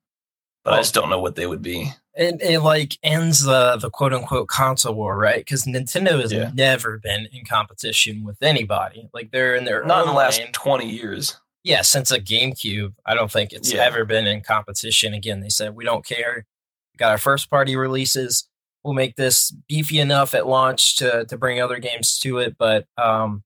[0.65, 1.93] But I just don't know what they would be.
[2.15, 5.39] It, it like ends the the quote unquote console war, right?
[5.39, 6.51] Because Nintendo has Yeah.
[6.53, 9.09] never been in competition with anybody.
[9.15, 10.53] Like they're in their Not in the last lane.
[10.53, 11.39] twenty years.
[11.63, 13.83] Yeah, since a GameCube, I don't think it's Yeah.
[13.85, 15.15] ever been in competition.
[15.15, 16.47] Again, they said we don't care.
[16.95, 18.49] We got our first party releases.
[18.83, 22.87] We'll make this beefy enough at launch to to bring other games to it, but
[22.97, 23.43] um,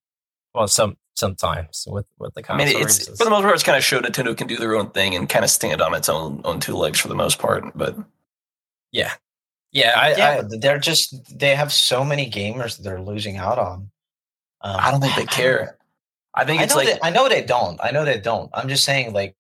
[0.55, 3.19] well, some sometimes with with the I mean, it's releases.
[3.19, 5.29] for the most part, it's kind of showed Nintendo can do their own thing and
[5.29, 7.65] kind of stand on its own on two legs for the most part.
[7.77, 7.97] But
[8.93, 9.15] yeah,
[9.73, 13.59] yeah, I, yeah, I they're just they have so many gamers that they're losing out
[13.59, 13.91] on.
[14.61, 15.79] Um, I don't think they care.
[16.35, 17.81] I think it's know like they, I know they don't.
[17.83, 18.51] I know they don't.
[18.55, 19.37] I'm just saying, like,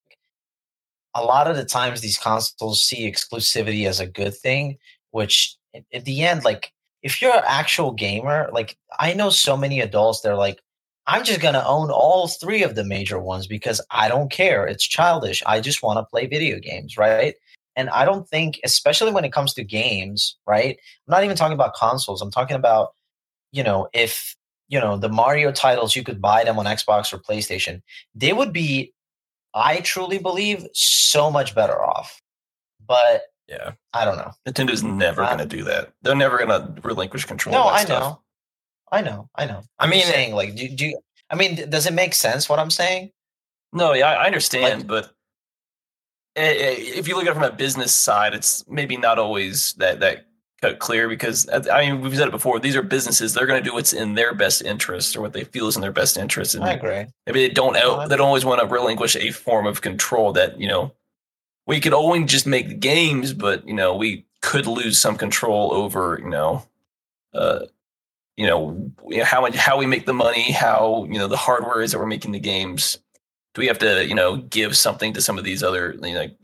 [1.15, 4.79] a lot of the times these consoles see exclusivity as a good thing,
[5.11, 6.73] which at, at the end, like,
[7.03, 10.61] if you're an actual gamer, like, I know so many adults, they're like,
[11.07, 14.66] I'm just gonna own all three of the major ones because I don't care.
[14.66, 15.43] It's childish.
[15.45, 17.35] I just want to play video games, right?
[17.77, 20.79] And I don't think, especially when it comes to games, right?
[21.07, 22.23] I'm not even talking about consoles.
[22.23, 22.95] I'm talking about,
[23.53, 24.35] you know, if
[24.75, 27.81] you know the Mario titles, you could buy them on Xbox or PlayStation.
[28.23, 28.93] They would be,
[29.55, 32.21] I truly believe, so much better off.
[32.87, 33.73] But yeah.
[33.93, 34.33] I don't know.
[34.47, 35.93] Nintendo's never Uh, going to do that.
[36.03, 37.55] They're never going to relinquish control.
[37.55, 38.03] No, of that I stuff.
[38.03, 38.21] know,
[38.91, 39.61] I know, I know.
[39.79, 40.99] I mean, saying, like, do, do you,
[41.31, 43.11] I mean, does it make sense what I'm saying?
[43.73, 45.05] No, yeah, I understand, Like- but
[46.37, 50.27] if you look at it from a business side, it's maybe not always that that
[50.63, 52.59] cut clear because uh, I mean we've said it before.
[52.61, 55.45] These are businesses; they're going to do what's in their best interest or what they
[55.45, 56.55] feel is in their best interest.
[56.55, 57.07] And I agree.
[57.27, 60.69] maybe they don't they don't always want to relinquish a form of control that you
[60.69, 60.93] know
[61.67, 65.73] we could only just make the games, but you know we could lose some control
[65.73, 66.67] over you know.
[67.33, 67.61] Uh,
[68.37, 68.91] you know
[69.23, 72.33] how how we make the money, how you know the hardware is that we're making
[72.33, 72.99] the games.
[73.55, 76.19] Do we have to you know give something to some of these other you know?
[76.19, 76.37] like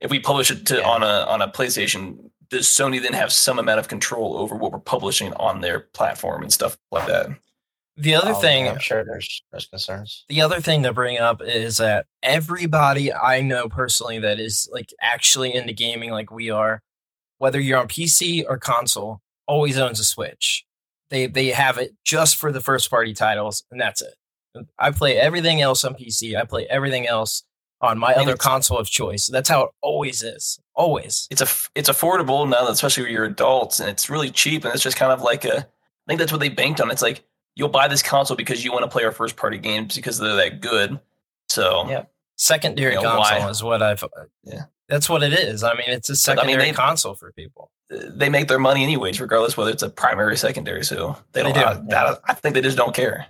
[0.00, 0.88] If we publish it to Yeah.
[0.88, 4.72] on a on a PlayStation, does Sony then have some amount of control over what
[4.72, 7.28] we're publishing on their platform and stuff like that?
[7.96, 10.24] The other Oh, thing, I'm sure there's there's concerns.
[10.28, 14.90] the other thing to bring up is that everybody I know personally that is like
[15.02, 16.80] actually into gaming like we are,
[17.38, 20.64] whether you're on PC or console, always owns a Switch.
[21.10, 24.14] They they have it just for the first party titles, and that's it.
[24.78, 26.36] I play everything else on PC.
[26.36, 27.42] I play everything else
[27.80, 29.26] on my And other console of choice.
[29.26, 30.58] That's how it always is.
[30.78, 31.26] Always.
[31.30, 34.82] It's a it's affordable now, especially when you're adults, and it's really cheap, and it's
[34.82, 35.56] just kind of like a.
[35.58, 35.64] I
[36.06, 36.90] think that's what they banked on.
[36.90, 37.24] It's like
[37.56, 40.36] you'll buy this console because you want to play our first party games because they're
[40.36, 40.98] that good.
[41.48, 42.04] So Yeah.
[42.36, 43.50] Secondary You know, console why?
[43.50, 44.02] is what I've.
[44.04, 44.08] Uh,
[44.44, 44.62] yeah.
[44.88, 45.64] That's what it is.
[45.64, 47.72] I mean, it's a But, I mean, secondary they- console for people.
[47.92, 50.84] Uh, they make their money anyways, regardless whether it's a primary or secondary.
[50.84, 51.88] So they They don't.
[51.88, 51.96] do.
[51.96, 53.26] I, that- I think they just don't care.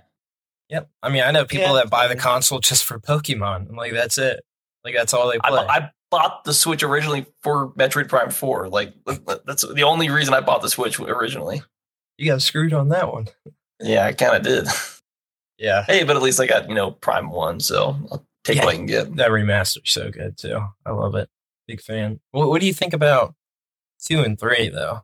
[0.69, 0.87] Yep.
[1.01, 1.81] I mean, I know people Yeah.
[1.81, 3.69] that buy the console just for Pokemon.
[3.69, 4.45] I'm like, that's it.
[4.85, 5.49] Like, that's all they play.
[5.49, 8.69] bu- I bought the Switch originally for Metroid Prime Four.
[8.69, 8.93] Like
[9.45, 11.61] that's the only reason I bought the Switch originally.
[12.17, 13.27] you got screwed on that one.
[13.79, 14.67] Yeah, I kind of did.
[15.57, 15.83] Yeah.
[15.87, 18.65] hey, but at least I got you know Prime One, so I'll take Yeah.
[18.65, 19.15] what I can get.
[19.17, 20.57] That remaster's so good, too.
[20.85, 21.29] I love it.
[21.67, 22.19] Big fan.
[22.31, 23.35] What, what do you think about
[24.01, 25.01] two and three, though?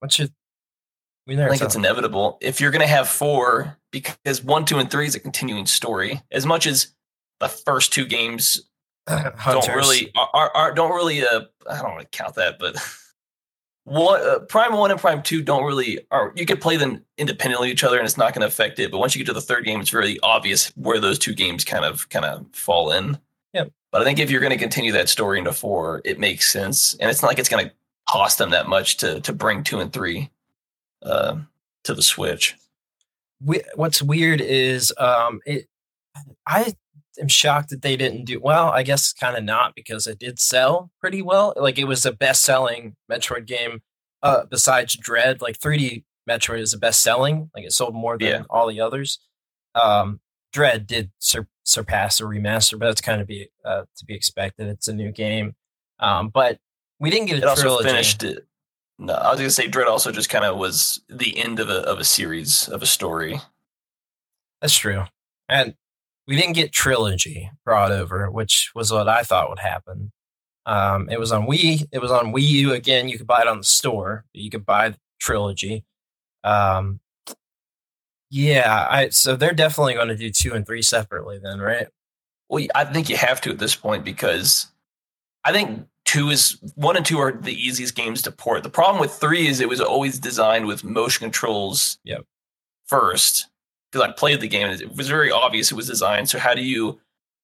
[0.00, 0.26] What's your.
[1.28, 4.78] We I never think it's inevitable if you're going to have four because one, two,
[4.78, 6.20] and three is a continuing story.
[6.32, 6.88] As much as
[7.38, 8.68] the first two games
[9.08, 9.66] Hunters.
[9.66, 12.76] don't really are, are, don't really uh I don't want to count that, but
[13.84, 17.68] one uh, Prime One and Prime Two don't really are you could play them independently
[17.68, 18.90] of each other and it's not going to affect it.
[18.90, 21.64] But once you get to the third game, it's very obvious where those two games
[21.64, 23.18] kind of kind of fall in.
[23.54, 23.72] Yep.
[23.90, 26.94] But I think if you're going to continue that story into four, it makes sense,
[26.94, 27.72] and it's not like it's going to
[28.08, 30.30] cost them that much to to bring two and three
[31.02, 31.36] uh,
[31.84, 32.56] to the Switch.
[33.44, 35.68] we, what's weird is um it
[36.46, 36.72] i
[37.20, 40.38] am shocked that they didn't do well i guess kind of not because it did
[40.38, 43.80] sell pretty well like it was the best selling metroid game
[44.24, 47.50] uh, besides Dread, like 3D Metroid is the best selling.
[47.56, 48.42] Like it sold more than Yeah.
[48.48, 49.18] all the others.
[49.74, 50.20] Um,
[50.52, 54.68] Dread did sur- surpass the remaster, but that's kind of be uh, to be expected.
[54.68, 55.56] It's a new game,
[55.98, 56.58] um, but
[57.00, 58.46] we didn't get a It also finished it.
[59.00, 61.78] No, I was gonna say Dread also just kind of was the end of a
[61.78, 63.40] of a series of a story.
[64.60, 65.02] That's true,
[65.48, 65.74] and
[66.26, 70.12] we didn't get trilogy brought over, which was what I thought would happen.
[70.66, 71.86] Um, it was on Wii.
[71.92, 73.08] It was on Wii U again.
[73.08, 74.24] You could buy it on the store.
[74.32, 75.84] You could buy the trilogy.
[76.44, 77.00] Um,
[78.30, 81.88] yeah, I so they're definitely going to do two and three separately, then, right?
[82.48, 84.68] Well, I think you have to at this point because
[85.44, 88.62] I think two is one and two are the easiest games to port.
[88.62, 92.24] The problem with three is it was always designed with motion controls Yep.
[92.86, 93.48] first.
[93.92, 96.30] Because I played the game and it was very obvious it was designed.
[96.30, 96.98] So how do you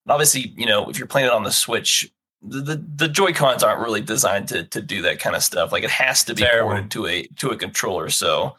[0.09, 2.11] obviously, you know, if you're playing it on the Switch,
[2.41, 5.73] the, the, the Joy Cons aren't really designed to to do that kind of stuff.
[5.73, 8.09] Like it has to be ported to a to a controller.
[8.09, 8.57] So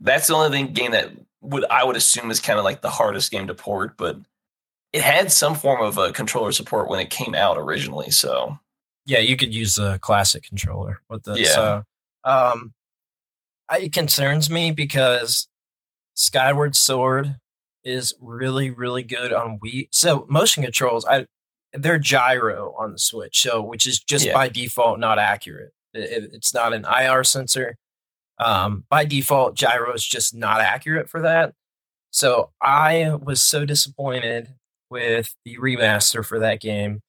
[0.00, 1.10] that's the only thing game that
[1.40, 4.18] would I would assume is kind of like the hardest game to port, but
[4.92, 8.10] it had some form of a controller support when it came out originally.
[8.10, 8.58] So
[9.06, 11.54] Yeah, you could use the classic controller with the Yeah.
[11.54, 11.82] so
[12.24, 12.74] um
[13.70, 15.46] it concerns me because
[16.18, 17.36] Skyward Sword
[17.84, 19.88] is really, really good on Wii.
[19.92, 21.26] So motion controls, I
[21.72, 24.32] they're gyro on the Switch, so which is just Yeah.
[24.32, 25.72] by default not accurate.
[25.94, 27.76] It- it- it's not an IR sensor.
[28.38, 31.54] Um, by default, gyro is just not accurate for that.
[32.10, 34.54] So I was so disappointed
[34.90, 37.02] with the remaster for that game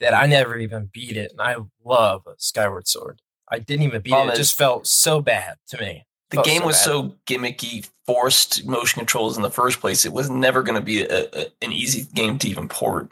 [0.00, 3.20] that I never even beat it, and I love Skyward Sword.
[3.50, 6.06] I didn't even beat it; it just felt so bad to me.
[6.30, 6.84] The Felt game so was bad.
[6.84, 10.04] so gimmicky, forced motion controls in the first place.
[10.04, 13.10] It was never going to be a, a, an easy game to even port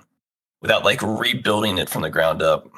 [0.60, 2.68] without like rebuilding it from the ground up.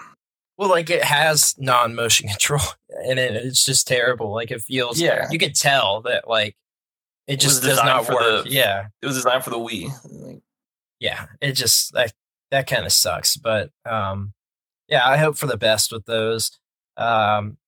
[0.56, 2.60] Well, like it has non-motion control
[3.04, 3.34] in it.
[3.36, 4.32] It's just terrible.
[4.32, 5.00] Like it feels.
[5.00, 5.26] Yeah.
[5.30, 6.56] you can tell that like
[7.26, 8.44] it was just does not for work.
[8.44, 10.40] the- yeah, It was designed for the Wii.
[11.00, 11.26] Yeah.
[11.40, 12.12] It just that
[12.50, 13.36] that kind of sucks.
[13.36, 14.32] But um,
[14.88, 16.58] yeah, I hope for the best with those.
[16.96, 17.58] Um,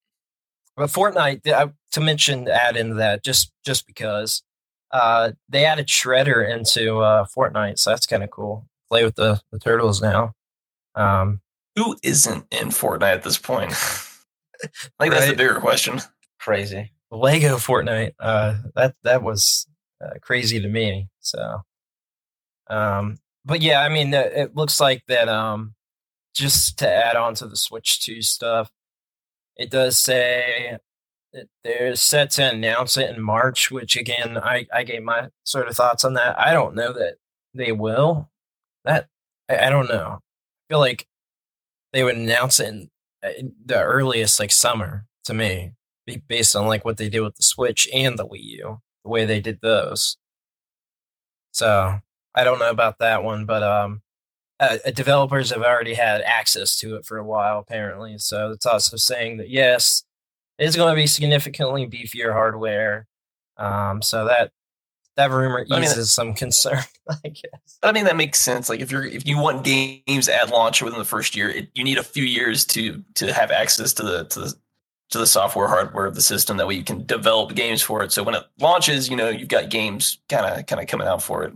[0.77, 4.43] but Fortnite, uh, to mention, add into that just just because
[4.93, 8.67] uh, they added Shredder into uh, Fortnite, so that's kind of cool.
[8.89, 10.33] Play with the the turtles now.
[10.95, 11.41] Um,
[11.77, 13.73] who isn't in Fortnite at this point?
[13.73, 14.67] i
[14.99, 15.37] like that's the Right.
[15.39, 16.01] bigger question.
[16.41, 16.93] Crazy.
[17.13, 18.13] Lego Fortnite.
[18.19, 19.67] Uh, that that was
[20.05, 21.09] uh, crazy to me.
[21.21, 21.63] So,
[22.69, 25.29] um, but yeah, I mean, uh, it looks like that.
[25.29, 25.75] Um,
[26.35, 28.71] just to add on to the Switch Two stuff,
[29.57, 30.79] it does say
[31.65, 33.71] they're set to announce it in March.
[33.71, 36.39] Which again, I I gave my sort of thoughts on that.
[36.39, 37.17] I don't know that
[37.55, 38.31] they will.
[38.85, 39.09] That
[39.49, 40.19] I, I don't know.
[40.21, 41.07] I feel like
[41.93, 42.91] they would announce it in,
[43.39, 45.73] in the earliest, like summer, to me
[46.29, 49.25] based on like what they did with the Switch and the Wii U, the way
[49.25, 50.17] they did those.
[51.53, 52.01] So
[52.35, 54.03] I don't know about that one, but um,
[54.59, 58.19] uh, uh, developers have already had access to it for a while, apparently.
[58.19, 60.05] So it's also saying that yes,
[60.61, 63.07] it's going to be significantly beefier hardware.
[63.57, 64.53] Um, so that
[65.17, 67.79] that rumor I mean, eases some concern, I guess.
[67.83, 68.69] But I mean that makes sense.
[68.69, 71.85] Like if you're if you want games at launch within the first year, it, you
[71.85, 74.55] need a few years to to have access to the to the
[75.11, 78.13] to the software hardware of the system that way you can develop games for it.
[78.13, 81.23] So when it launches, you know you've got games kind of kind of coming out
[81.23, 81.53] for it.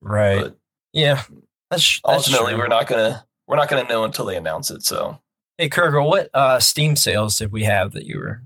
[0.00, 0.42] Right?
[0.42, 0.56] But
[0.92, 1.22] yeah.
[1.70, 2.60] That's, that's ultimately, true.
[2.60, 4.82] we're not gonna we're not gonna know until they announce it.
[4.82, 5.18] So
[5.62, 8.42] Hey, Kurgle, what uh, Steam sales did we have that you were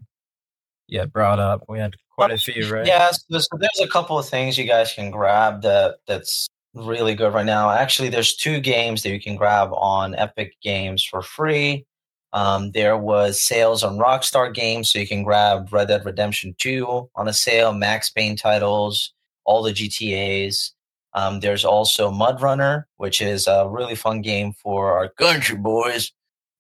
[0.87, 1.65] yeah brought up?
[1.67, 2.87] We had quite a few, right?
[2.87, 7.15] Yeah, so, so there's a couple of things you guys can grab that that's really
[7.15, 7.71] good right now.
[7.71, 11.87] Actually, there's two games that you can grab on Epic Games for free.
[12.35, 17.09] Um, there was sales on Rockstar Games, so you can grab Red Dead Redemption 2
[17.15, 19.15] on a sale, Max Payne titles,
[19.47, 20.75] all the GTA's.
[21.15, 26.13] Um, there's also Mud Runner, which is a really fun game for our country boys,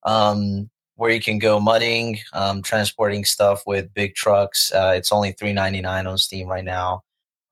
[0.06, 4.72] um, where you can go mudding, um, transporting stuff with big trucks.
[4.72, 7.02] Uh, it's only three ninety nine on Steam right now.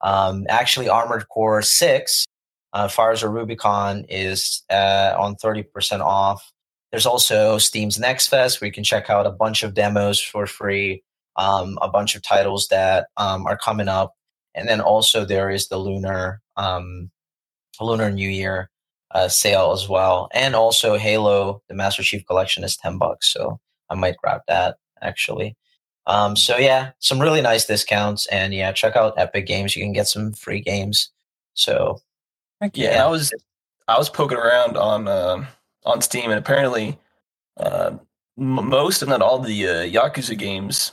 [0.01, 2.25] Um, actually, Armored Core Six,
[2.73, 6.51] uh, Fires of Rubicon is uh, on thirty percent off.
[6.91, 10.47] There's also Steam's Next Fest, where you can check out a bunch of demos for
[10.47, 11.03] free,
[11.35, 14.13] um, a bunch of titles that um, are coming up,
[14.55, 17.11] and then also there is the Lunar um,
[17.81, 18.69] Lunar New Year
[19.15, 23.59] uh, sale as well, and also Halo, the Master Chief Collection is ten bucks, so
[23.89, 25.55] I might grab that actually.
[26.05, 29.73] Um, so yeah, some really nice discounts, and yeah, check out Epic Games.
[29.73, 31.11] You can get some free games.
[31.53, 32.01] So
[32.73, 33.33] yeah, I was
[33.87, 35.45] I was poking around on uh,
[35.85, 36.99] on Steam, and apparently
[37.55, 37.91] uh,
[38.37, 40.91] m- most, if not all, the uh, Yakuza games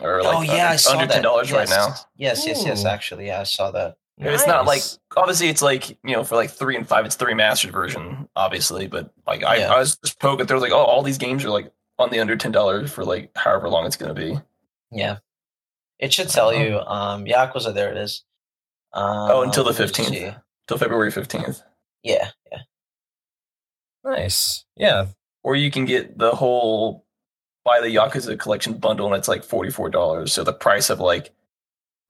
[0.00, 1.12] are like oh yeah, under, saw under that.
[1.12, 1.94] ten dollars right now.
[2.16, 2.86] Yes, yes, yes.
[2.86, 3.98] Actually, yeah, I saw that.
[4.20, 4.82] And It's not like
[5.16, 8.86] obviously it's like you know for like three and five it's three remastered version obviously
[8.88, 9.72] but like I, Yeah.
[9.72, 12.36] I was just poking was like oh all these games are like on the under
[12.36, 14.38] ten dollars for like however long it's gonna be
[14.90, 15.18] Yeah,
[15.98, 16.60] it should tell Uh-huh.
[16.62, 16.78] you.
[16.80, 18.24] Um, Yakuza, there it is.
[18.92, 20.06] Um, Oh, until the 15th.
[20.08, 20.30] see.
[20.66, 21.62] till February fifteenth.
[22.02, 22.58] Yeah, yeah.
[24.04, 24.64] Nice.
[24.76, 25.06] Yeah.
[25.42, 27.04] Or you can get the whole
[27.64, 30.32] buy the Yakuza collection bundle and it's like forty four dollars.
[30.32, 31.30] So the price of like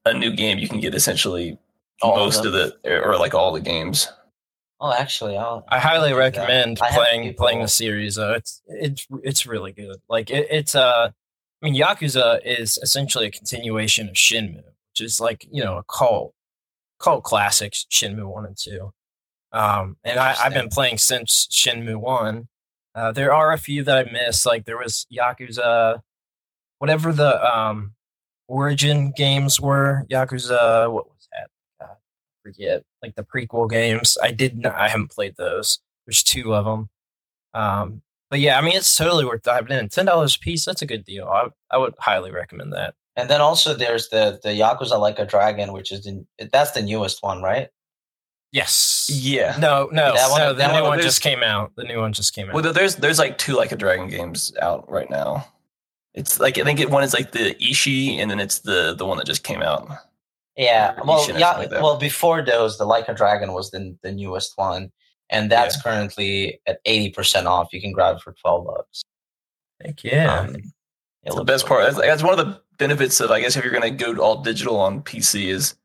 [0.05, 1.59] a new game you can get essentially
[2.03, 2.73] All most of, them.
[2.83, 4.09] the or like all the games.
[4.81, 5.65] Oh, actually, I'll.
[5.69, 8.19] I highly I'll recommend I playing playing the series.
[8.19, 9.97] Uh, it's it's it's really good.
[10.09, 11.11] Like it, it's uh,
[11.63, 15.83] I mean, Yakuza is essentially a continuation of Shenmue, which is like you know a
[15.85, 16.33] cult
[17.01, 18.93] cult classics, Shenmue one and two.
[19.51, 22.49] Um, and I, I've been playing since Shenmue one.
[22.95, 24.47] Uh, there are a few that I missed.
[24.47, 26.03] Like there was Yakuza,
[26.79, 27.95] whatever the um
[28.47, 30.05] origin games were.
[30.09, 31.18] Yakuza, what was that?
[31.18, 31.18] God,
[32.53, 32.83] forget.
[33.03, 34.17] Like the prequel games.
[34.23, 34.75] I did not.
[34.75, 35.79] I haven't played those.
[36.07, 36.89] There's two of them.
[37.55, 39.89] Um, but yeah, I mean, it's totally worth diving in.
[39.89, 40.65] Ten dollars a piece.
[40.65, 41.27] That's a good deal.
[41.29, 42.95] I I would highly recommend that.
[43.17, 46.83] And then also there's the the Yakuza Like a Dragon, which is the that's the
[46.83, 47.69] newest one, right?
[48.53, 49.11] Yes.
[49.13, 49.57] Yeah.
[49.59, 50.49] No, no, That one- no.
[50.53, 51.73] The that new one- one just came out.
[51.77, 52.55] The new one just came out.
[52.55, 55.47] Well, there's there's like two like a dragon games out right now.
[56.15, 59.05] It's like I think it, one is like the Ishin, and then it's the the
[59.07, 59.89] one that just came out.
[60.59, 61.01] Yeah.
[61.05, 61.57] Well, yeah.
[61.57, 64.91] like well, before those, the Like a Dragon was the the newest one,
[65.31, 67.73] and that's currently at eighty percent off.
[67.73, 69.03] You can grab it for twelve bucks.
[69.81, 70.41] Heck yeah.
[70.41, 70.65] Um, it
[71.23, 71.85] That's the best part.
[71.85, 74.43] That's, that's one of the benefits of I guess if you're going to go all
[74.43, 75.77] digital on PC is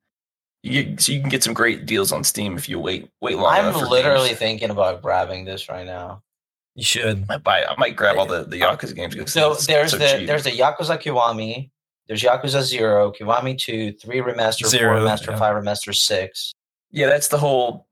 [0.63, 3.37] you get, so you can get some great deals on Steam if you wait wait
[3.37, 3.81] long I'm enough.
[3.81, 4.39] for literally games.
[4.39, 6.23] thinking about grabbing this right now.
[6.73, 7.23] you should.
[7.23, 7.63] I might buy.
[7.63, 9.31] I might grab all the the Yakuza games.
[9.31, 10.27] So there's so the cheap.
[10.27, 11.69] there's the Yakuza Kiwami,
[12.07, 15.37] there's Yakuza Zero, Kiwami Two, Three Remaster, Zero, Four Remaster, yeah.
[15.37, 16.53] Five Remaster, Six.
[16.91, 17.87] yeah, that's the whole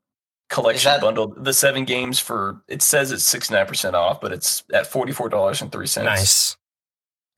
[0.49, 1.27] collection that- bundle.
[1.37, 5.11] The seven games for it says it's sixty nine percent off, but it's at forty
[5.13, 6.05] four dollars and three cents.
[6.05, 6.57] Nice.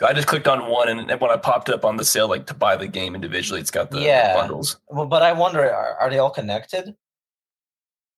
[0.04, 2.54] I just clicked on one, and when I popped up on the sale, like to
[2.54, 4.34] buy the game individually, it's got the, the Yeah.
[4.36, 4.78] bundles.
[4.90, 6.94] Well, but I wonder, are, are they all connected?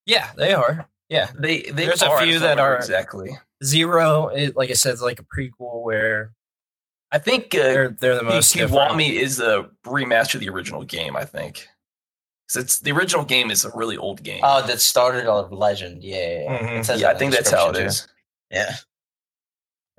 [0.08, 0.88] Yeah, they are.
[1.10, 1.30] Yeah.
[1.38, 3.38] They, they There's a are, I few that are- exactly.
[3.64, 6.32] Zero, it, like I said, is like a prequel where
[7.12, 8.56] I think uh, they're they're the most.
[8.56, 11.16] Kiwami is a remaster of the original game.
[11.16, 11.68] I think
[12.50, 14.42] 'Cause it's the original game is a really old game.
[14.44, 16.04] Oh, that started on Legend.
[16.04, 16.60] Yeah, yeah, yeah.
[16.60, 16.80] Mhm.
[16.80, 18.08] It says yeah, I think that's how it description, is.
[18.52, 18.76] Yeah.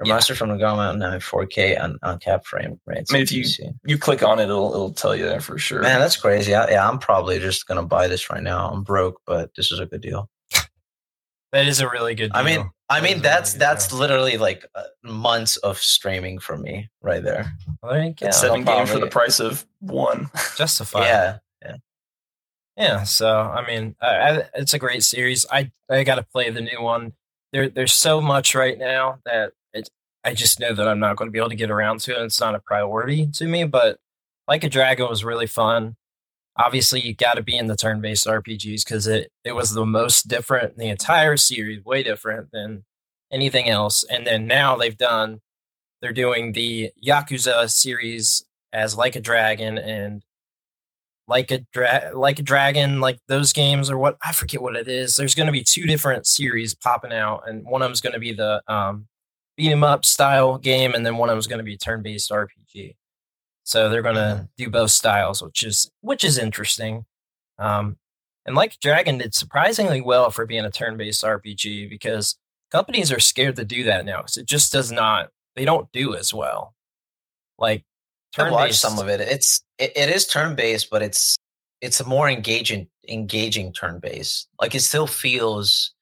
[0.04, 3.10] Remaster from the now in 4K on, on cap frame rates.
[3.10, 3.72] I mean, if you- PC.
[3.86, 5.80] You click on it, it'll it'll tell you that for sure.
[5.80, 6.54] Man, that's crazy.
[6.54, 8.68] I, yeah, I'm probably just gonna buy this right now.
[8.68, 10.28] I'm broke, but this is a good deal.
[11.52, 12.30] That is a really good.
[12.34, 12.74] I mean, deal.
[12.88, 17.52] I mean that's that's literally like uh, months of streaming for me right there.
[17.82, 18.28] There.
[18.28, 20.30] Yeah, Seven they'll games for the price of one.
[20.56, 21.04] Justified.
[21.04, 21.38] Yeah,
[22.76, 25.46] Yeah, so I mean, I, I, it's a great series.
[25.50, 27.14] I I got to play the new one.
[27.52, 29.88] There, there's so much right now that it,
[30.24, 32.22] I just know that I'm not going to be able to get around to it.
[32.24, 33.64] It's not a priority to me.
[33.64, 33.98] But
[34.46, 35.96] like a Dragon was really fun.
[36.58, 40.28] Obviously, you got to be in the turn-based RPGs because it it was the most
[40.28, 42.84] different in the entire series, way different than
[43.32, 44.04] anything else.
[44.04, 45.40] And then now they've done,
[46.00, 50.22] they're doing the Yakuza series as like a Dragon and
[51.28, 54.88] like a dra- like a dragon like those games or what i forget what it
[54.88, 58.12] is there's going to be two different series popping out and one of them's going
[58.12, 59.06] to be the um
[59.56, 62.94] beat 'em up style game and then one of them's going to be turn-based rpg
[63.66, 67.04] so they're going to do both styles which is which is interesting
[67.58, 67.96] um
[68.46, 72.36] and like dragon did surprisingly well for being a turn-based rpg because
[72.70, 76.14] companies are scared to do that now because it just does not they don't do
[76.14, 76.74] as well
[77.58, 77.84] like
[78.38, 79.20] I watched turn-based- some of it.
[79.20, 81.36] It's it, it is turn based, but it's
[81.80, 84.48] it's a more engaging engaging turn based.
[84.60, 85.94] Like it still feels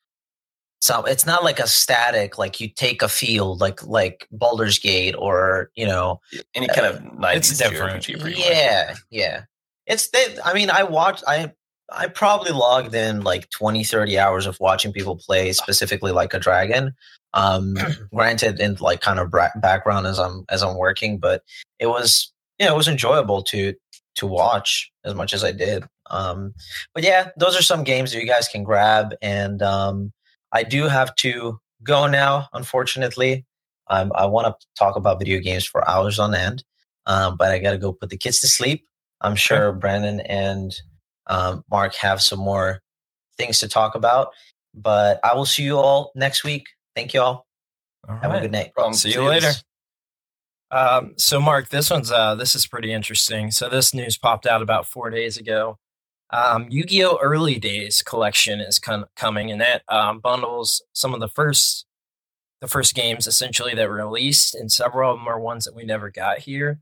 [0.84, 1.06] some.
[1.06, 5.70] It's not like a static like you take a field like like Baldur's Gate or
[5.74, 6.20] you know
[6.54, 8.02] Any kind of 90s it's different.
[8.04, 8.48] JRPG pretty much.
[8.48, 9.42] yeah yeah.
[9.86, 11.52] It's they, I mean I watched I
[11.90, 16.38] I probably logged in like 20 30 hours of watching people play specifically like a
[16.38, 16.94] dragon.
[17.32, 17.74] Um
[18.14, 21.42] granted in like kind of background as I'm as I'm working, but
[21.78, 23.74] it was yeah, it was enjoyable to
[24.16, 25.84] to watch as much as I did.
[26.10, 26.52] Um
[26.94, 30.12] but yeah, those are some games that you guys can grab and um
[30.54, 33.44] I do have to go now unfortunately.
[33.88, 36.64] Um, I want to talk about video games for hours on end.
[37.06, 38.86] Um, but I got to go put the kids to sleep.
[39.20, 40.74] I'm sure Brandon and
[41.26, 42.80] um, Mark have some more
[43.36, 44.28] things to talk about.
[44.74, 46.66] But I will see you all next week.
[46.96, 47.46] Thank you all.
[48.08, 48.72] All Have a good night.
[48.74, 48.94] Problem.
[48.94, 49.52] See you later.
[50.70, 53.50] Um, so Mark, this one's uh, this is pretty interesting.
[53.50, 55.78] So this news popped out about four days ago.
[56.30, 57.18] Um, Yu-Gi-Oh!
[57.22, 61.86] Early Days collection is com- coming, and that um, bundles some of the first
[62.60, 65.84] the first games essentially that were released, and several of them are ones that we
[65.84, 66.80] never got here.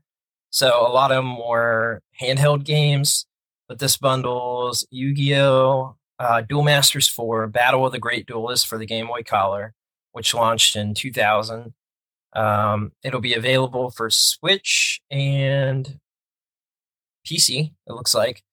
[0.49, 3.25] So a lot of them were handheld games,
[3.67, 5.97] but this bundles Yu-Gi-Oh!
[6.19, 9.73] Uh, Duel Monsters 4, Battle of the Great Duelists for the Game Boy Color,
[10.13, 11.73] which launched in 2000.
[12.33, 15.99] Um, it'll be available for Switch and
[17.27, 18.43] PC, it looks like.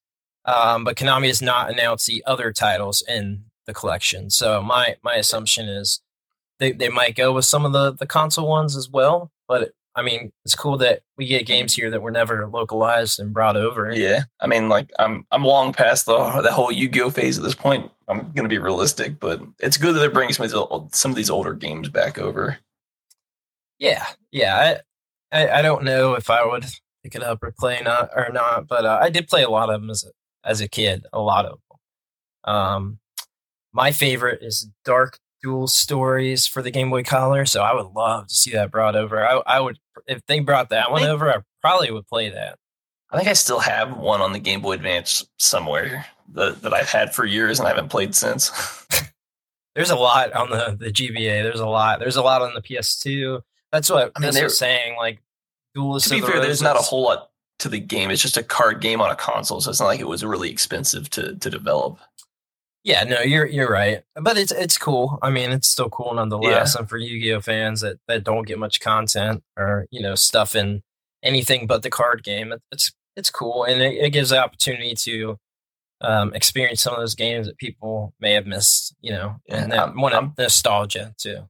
[0.44, 4.30] Um, but Konami has not announced the other titles in the collection.
[4.30, 6.00] So my my assumption is
[6.58, 9.30] they, they might go with some of the, the console ones as well.
[9.48, 13.34] But I mean, it's cool that we get games here that were never localized and
[13.34, 13.92] brought over.
[13.92, 17.54] Yeah, I mean, like I'm I'm long past the the whole Yu-Gi-Oh phase at this
[17.54, 17.90] point.
[18.08, 21.16] I'm gonna be realistic, but it's good that they're bringing some of these some of
[21.16, 22.58] these older games back over.
[23.78, 24.78] Yeah, yeah.
[25.32, 26.66] I, I, I don't know if I would
[27.02, 29.70] pick it up or play not or not, but uh, I did play a lot
[29.70, 30.08] of them as a,
[30.44, 31.06] as a kid.
[31.12, 32.54] A lot of them.
[32.54, 32.98] Um,
[33.72, 38.28] my favorite is Dark Duel Stories for the Game Boy Color, so I would love
[38.28, 39.26] to see that brought over.
[39.26, 42.58] I, I would if they brought that one over, I probably would play that.
[43.10, 46.88] I think I still have one on the Game Boy Advance somewhere that, that I've
[46.88, 48.50] had for years and I haven't played since.
[49.74, 51.42] There's a lot on the, the GBA.
[51.42, 52.00] There's a lot.
[52.00, 53.40] There's a lot on the PS2.
[53.72, 54.34] That's what I mean.
[54.34, 55.20] They were saying like
[55.74, 56.08] Duelist.
[56.08, 57.29] To be fair, there's not a whole lot
[57.60, 58.10] to the game.
[58.10, 60.50] It's just a card game on a console, so it's not like it was really
[60.50, 61.98] expensive to to develop.
[62.82, 65.18] Yeah, no, you're you're right, but it's it's cool.
[65.22, 66.74] I mean, it's still cool nonetheless.
[66.74, 66.80] Yeah.
[66.80, 70.82] And for Yu-Gi-Oh fans that that don't get much content or you know stuff in
[71.22, 75.38] anything but the card game, it's it's cool, and it, it gives the opportunity to
[76.00, 78.94] um, experience some of those games that people may have missed.
[79.02, 81.48] You know, yeah, and that one I'm, nostalgia too.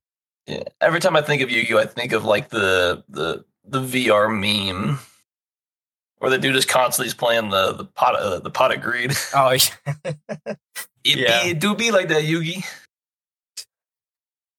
[0.49, 0.65] Yeah.
[0.81, 4.99] Every time I think of Yu-Gi-Oh, I think of like the the the VR meme
[6.21, 9.13] where the dude is constantly playing the the pot uh, the pot of greed.
[9.35, 9.95] Oh yeah,
[11.05, 11.43] it, yeah.
[11.43, 12.65] Be, it do be like that, Yugi.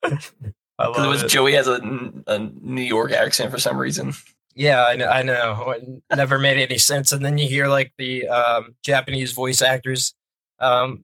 [0.78, 1.28] Because it was it.
[1.28, 1.80] Joey has a,
[2.26, 4.14] a New York accent for some reason.
[4.56, 5.08] Yeah, I know.
[5.08, 5.76] I know.
[5.78, 7.12] It never made any sense.
[7.12, 10.16] And then you hear like the um, Japanese voice actors.
[10.60, 11.04] Um,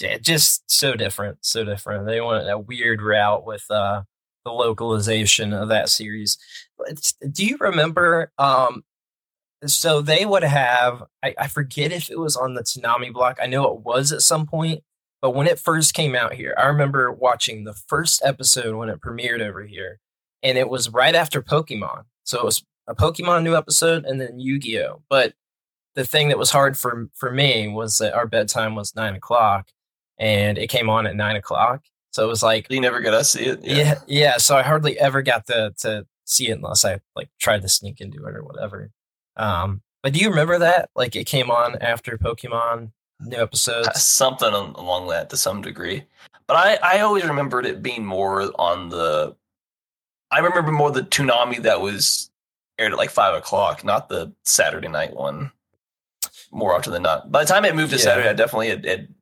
[0.00, 2.06] yeah, just so different, so different.
[2.06, 4.04] They went a weird route with uh,
[4.46, 6.38] the localization of that series.
[6.86, 8.32] It's, do you remember?
[8.38, 8.84] Um,
[9.66, 13.38] so they would have, I, I forget if it was on the Toonami block.
[13.42, 14.82] I know it was at some point,
[15.20, 19.00] but when it first came out here, I remember watching the first episode when it
[19.00, 20.00] premiered over here,
[20.42, 22.04] and it was right after Pokemon.
[22.24, 25.02] So it was a Pokemon new episode and then Yu Gi Oh!
[25.08, 25.34] But
[25.94, 29.68] the thing that was hard for for me was that our bedtime was nine o'clock,
[30.18, 31.84] and it came on at nine o'clock.
[32.12, 33.60] So it was like you never got to see it.
[33.62, 33.76] Yeah.
[33.76, 34.36] yeah, yeah.
[34.38, 38.00] So I hardly ever got to to see it unless I like tried to sneak
[38.00, 38.90] into it or whatever.
[39.40, 40.90] Um, but do you remember that?
[40.94, 46.04] Like it came on after Pokemon new episodes, uh, something along that to some degree.
[46.46, 49.34] But I I always remembered it being more on the.
[50.30, 52.30] I remember more the Toonami that was
[52.78, 55.50] aired at like five o'clock, not the Saturday night one.
[56.52, 57.30] More often than not.
[57.30, 58.02] By the time it moved to yeah.
[58.02, 59.14] Saturday, I definitely had, had,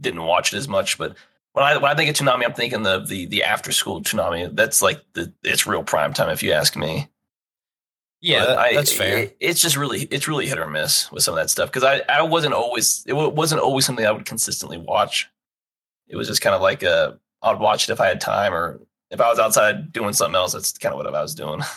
[0.00, 0.96] didn't watch it as much.
[0.96, 1.14] But
[1.52, 4.54] when I when I think of Toonami, I'm thinking the the the after school Toonami.
[4.56, 7.08] That's like the it's real prime time, if you ask me.
[8.20, 9.18] Yeah, I, that's fair.
[9.18, 11.84] It, it's just really it's really hit or miss with some of that stuff because
[11.84, 15.28] I I wasn't always it wasn't always something I would consistently watch.
[16.06, 18.80] It was just kind of like a I'd watch it if I had time or
[19.10, 20.52] if I was outside doing something else.
[20.52, 21.60] That's kind of what I was doing.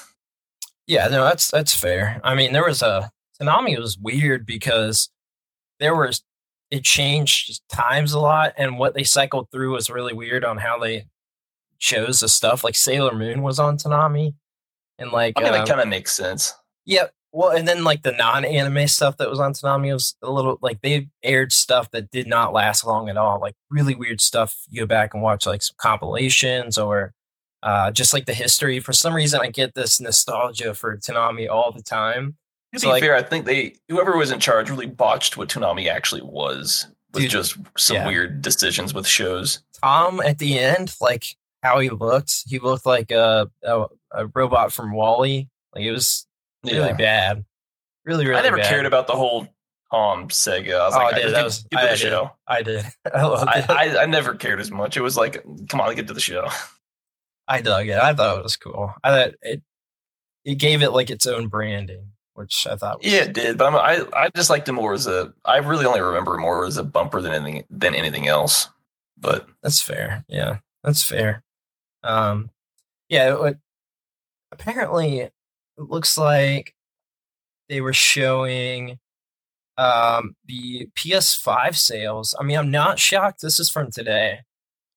[0.86, 2.20] Yeah, no, that's that's fair.
[2.24, 3.10] I mean, there was a
[3.42, 5.10] Toonami was weird because
[5.80, 6.24] there was
[6.72, 10.78] it changed times a lot, and what they cycled through was really weird on how
[10.78, 11.06] they
[11.80, 12.64] chose the stuff.
[12.64, 14.34] Like Sailor Moon was on Toonami,
[15.04, 16.54] and like I mean, um, that kind of makes sense.
[16.86, 20.60] Yeah, well, and then like the non-anime stuff that was on Toonami was a little
[20.62, 24.56] like they aired stuff that did not last long at all, like really weird stuff.
[24.70, 27.14] You go back and watch like some compilations or
[27.64, 28.80] uh, just like the history.
[28.80, 32.38] For some reason, I get this nostalgia for Toonami all the time.
[32.74, 35.50] To so be like, fair, I think they whoever was in charge really botched what
[35.50, 38.08] Toonami actually was with dude, just some yeah.
[38.08, 39.64] weird decisions with shows.
[39.82, 44.72] Tom at the end, like how he looked, he looked like a a, a robot
[44.72, 45.48] from WALL-E.
[45.74, 46.28] Like it was
[46.64, 46.94] really yeah.
[46.94, 47.46] bad.
[48.06, 48.38] Really, really.
[48.38, 48.70] I never bad.
[48.70, 49.48] cared about the whole
[49.90, 50.80] Tom Sega.
[50.80, 51.34] I was oh, like, I did.
[51.34, 52.00] That was, I, did.
[52.00, 52.32] show.
[52.48, 52.86] I did.
[53.14, 54.98] I, I, I, I never cared as much.
[54.98, 56.48] It was like, come on, get to the show.
[57.48, 57.98] I dug it.
[57.98, 58.94] I thought it was cool.
[59.04, 59.62] I thought it
[60.46, 63.04] it gave it like its own branding, which I thought.
[63.04, 63.58] Was yeah, it did.
[63.58, 65.34] But I'm, i I just liked it more as a.
[65.46, 68.70] I really only remember more as a bumper than anything than anything else.
[69.18, 70.26] But that's fair.
[70.28, 71.44] Yeah, that's fair.
[72.04, 72.50] Um,
[73.10, 73.46] yeah.
[73.46, 73.58] It,
[74.52, 75.34] apparently, it
[75.78, 76.76] looks like
[77.70, 79.00] they were showing
[79.78, 82.36] um, the PS5 sales.
[82.40, 83.42] I mean, I'm not shocked.
[83.42, 84.40] This is from today.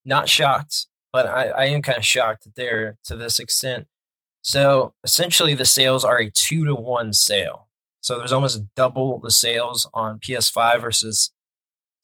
[0.04, 3.86] Not shocked, but I, I am kind of shocked that they're to this extent.
[4.42, 7.68] So essentially, the sales are a two to one sale.
[8.00, 11.32] So there's almost double the sales on PS5 versus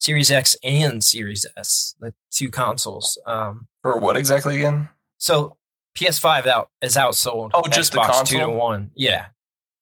[0.00, 3.18] Series X and Series S, the two consoles.
[3.24, 4.88] Um, For what exactly again?
[5.18, 5.56] so
[5.96, 7.50] PS5 out is outsold.
[7.52, 8.56] Oh, just the Xbox two to console?
[8.59, 8.90] one.
[8.94, 9.26] Yeah.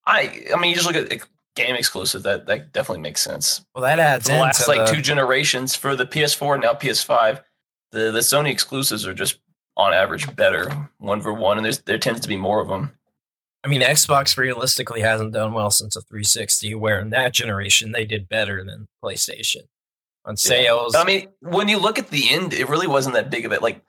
[0.06, 2.22] I I mean, you just look at game exclusive.
[2.24, 3.64] That that definitely makes sense.
[3.74, 7.42] Well, that adds the last like the- two generations for the PS4 and now PS5,
[7.92, 9.38] the the Sony exclusives are just
[9.76, 12.92] on average better one for one, and there's there tends to be more of them.
[13.62, 18.06] I mean, Xbox realistically hasn't done well since the 360, where in that generation they
[18.06, 19.68] did better than PlayStation
[20.24, 20.94] on sales.
[20.94, 23.62] I mean, when you look at the end, it really wasn't that big of it.
[23.62, 23.82] Like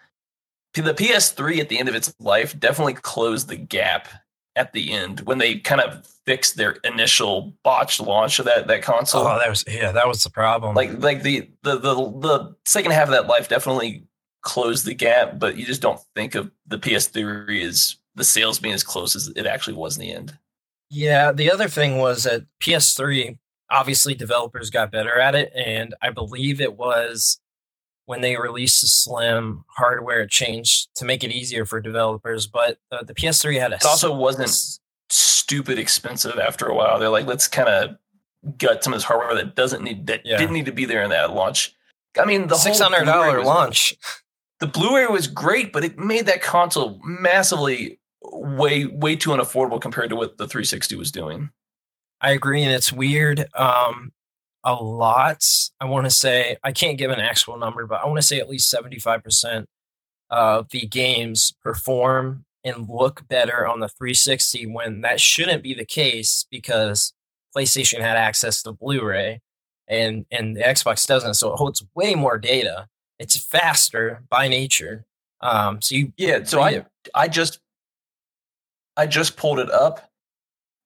[0.73, 4.07] the PS3 at the end of its life definitely closed the gap
[4.55, 8.81] at the end when they kind of fixed their initial botched launch of that that
[8.81, 9.21] console.
[9.21, 10.75] oh, that was yeah, that was the problem.
[10.75, 14.05] like like the, the the the second half of that life definitely
[14.41, 18.73] closed the gap, but you just don't think of the PS3 as the sales being
[18.73, 20.37] as close as it actually was in the end.
[20.89, 23.37] Yeah, the other thing was that PS3,
[23.71, 27.39] obviously developers got better at it, and I believe it was
[28.05, 32.45] when they released the Slim hardware it changed to make it easier for developers.
[32.47, 34.51] But uh, the PS3 had a It also wasn't
[35.09, 36.99] stupid expensive after a while.
[36.99, 37.95] They're like, let's kind of
[38.57, 40.37] gut some of this hardware that doesn't need that Yeah.
[40.37, 41.73] didn't need to be there in that launch.
[42.19, 43.95] I mean, the six hundred Blu-ray dollar launch.
[44.59, 50.09] The Blu-ray was great, but it made that console massively way way too unaffordable compared
[50.09, 51.49] to what the 360 was doing.
[52.21, 53.45] I agree, and it's weird.
[53.55, 54.11] Um,
[54.63, 55.43] a lot.
[55.79, 58.39] I want to say I can't give an actual number, but I want to say
[58.39, 59.67] at least seventy five percent
[60.29, 65.85] of the games perform and look better on the 360 when that shouldn't be the
[65.85, 67.13] case because
[67.55, 69.41] PlayStation had access to Blu-ray
[69.87, 72.87] and and the Xbox doesn't, so it holds way more data.
[73.19, 75.05] It's faster by nature.
[75.41, 77.59] Um, so you Yeah, so I I just
[78.95, 80.09] I just pulled it up,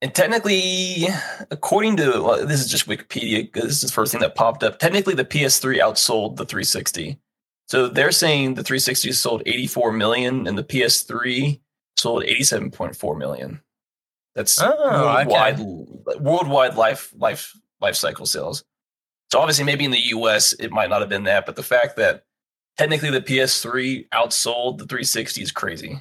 [0.06, 1.08] and technically,
[1.50, 4.78] according to well, this is just Wikipedia, This is the first thing that popped up.
[4.78, 7.18] Technically, the PS3 outsold the 360.
[7.68, 11.60] So they're saying the 360 sold 84 million, and the PS3
[11.98, 13.62] sold 87.4 million.
[14.36, 15.26] That's Oh, okay.
[15.26, 18.64] worldwide worldwide life life life cycle sales.
[19.32, 21.96] So obviously, maybe in the US, it might not have been that, but the fact
[21.96, 22.26] that
[22.78, 26.00] technically the PS3 outsold the 360 is crazy.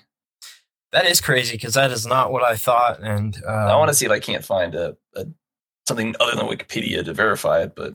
[0.94, 3.00] That is crazy because that is not what I thought.
[3.02, 5.26] And um, I want to see if I can't find a, a
[5.86, 7.94] something other than Wikipedia to verify it, but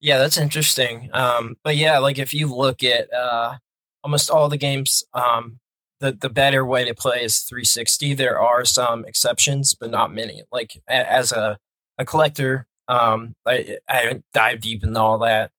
[0.00, 1.08] Yeah, that's interesting.
[1.14, 3.56] Um, but yeah, like if you look at uh,
[4.02, 5.58] almost all the games, um,
[6.00, 8.12] the the better way to play is 360.
[8.12, 10.42] There are some exceptions, but not many.
[10.52, 11.58] Like a, as a
[11.96, 15.50] a collector, um, I I haven't dived deep into all that.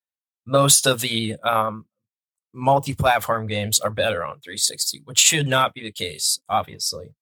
[0.46, 1.86] Most of the um,
[2.56, 7.16] multi-platform games are better on 360, which should not be the case, obviously.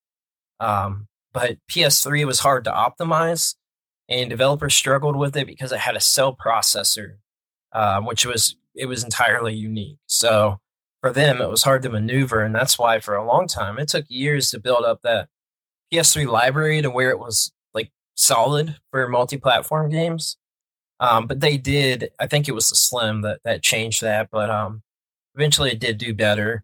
[0.60, 3.56] Um, but PS3 was hard to optimize
[4.10, 7.16] and developers struggled with it because it had a cell processor,
[7.74, 9.98] um, which was it was entirely unique.
[10.08, 10.60] So
[11.02, 13.90] for them, it was hard to maneuver, and that's why for a long time it
[13.90, 15.30] took years to build up that
[15.92, 20.38] PS3 library to where it was like solid for multi-platform games.
[21.00, 22.10] Um, but they did.
[22.20, 24.84] I think it was the Slim that that changed that, but um,
[25.36, 26.64] eventually it did do better.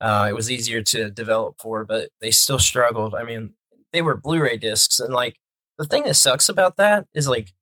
[0.00, 3.14] Uh, it was easier to develop for, but they still struggled.
[3.14, 3.54] I mean,
[3.92, 5.36] they were Blu-ray discs, and like
[5.78, 7.52] the thing that sucks about that is like if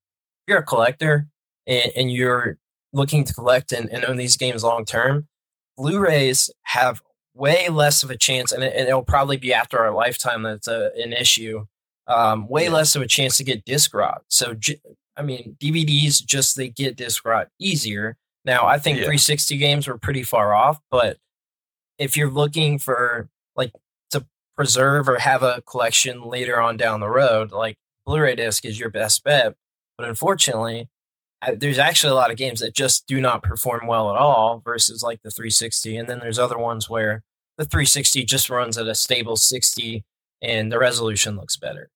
[0.48, 1.26] you're a collector
[1.66, 2.56] and, and you're
[2.92, 5.28] looking to collect and, and own these games long term,
[5.76, 7.00] Blu-rays have
[7.34, 10.68] way less of a chance, and, it, and it'll probably be after our lifetime that's
[10.68, 11.66] a, an issue.
[12.06, 12.70] Um, way Yeah.
[12.72, 14.22] less of a chance to get disc rot.
[14.28, 14.80] So, j-
[15.16, 18.16] I mean, DVDs just they get disc rot easier.
[18.44, 19.04] Now, I think Yeah.
[19.04, 21.18] 360 games were pretty far off, but
[21.98, 23.72] if you're looking for like
[24.10, 24.26] to
[24.56, 27.76] preserve or have a collection later on down the road, like
[28.06, 29.54] Blu-ray disc is your best bet.
[29.98, 30.88] But unfortunately,
[31.42, 34.60] I- there's actually a lot of games that just do not perform well at all
[34.64, 35.96] versus like the 360.
[35.96, 37.22] And then there's other ones where
[37.58, 40.02] the 360 just runs at a stable 60
[40.42, 41.90] and the resolution looks better.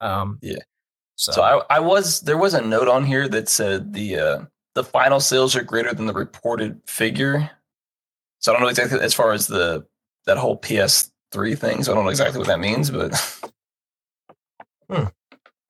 [0.00, 0.60] Um, Yeah.
[1.16, 4.40] So, so I, I was there was a note on here that said the uh,
[4.82, 7.50] the final sales are greater than the reported figure.
[8.38, 9.86] So I don't know exactly as far as the
[10.24, 11.82] that whole PS3 thing.
[11.82, 13.12] So I don't know exactly what that means, but
[14.90, 15.04] Hmm.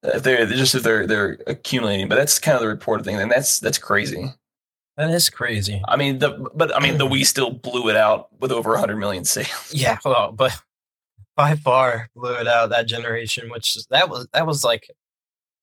[0.05, 3.17] if they're they're just if they're they're accumulating, but that's kind of the reported thing,
[3.17, 4.33] and that's that's crazy.
[4.97, 5.83] that is crazy.
[5.89, 8.97] I mean, the but I mean, the Wii still blew it out with over 100
[8.97, 9.73] million sales.
[9.75, 9.99] Yeah.
[10.05, 10.57] Well, but
[11.37, 14.89] by far blew it out that generation, which that was that was like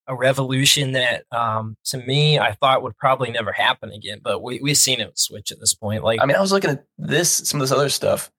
[0.08, 4.20] a revolution that um to me I thought would probably never happen again.
[4.24, 6.04] But we we've seen it switch at this point.
[6.04, 8.32] Like I mean, I was looking at this, some of this other stuff.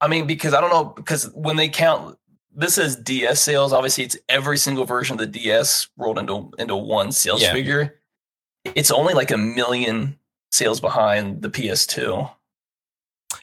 [0.00, 2.18] I mean, because I don't know, because when they count,
[2.54, 3.72] this is DS sales.
[3.72, 7.52] Obviously, it's every single version of the DS rolled into into one sales Yeah.
[7.52, 8.00] figure.
[8.74, 10.18] It's only like a million
[10.50, 12.30] sales behind the PS2.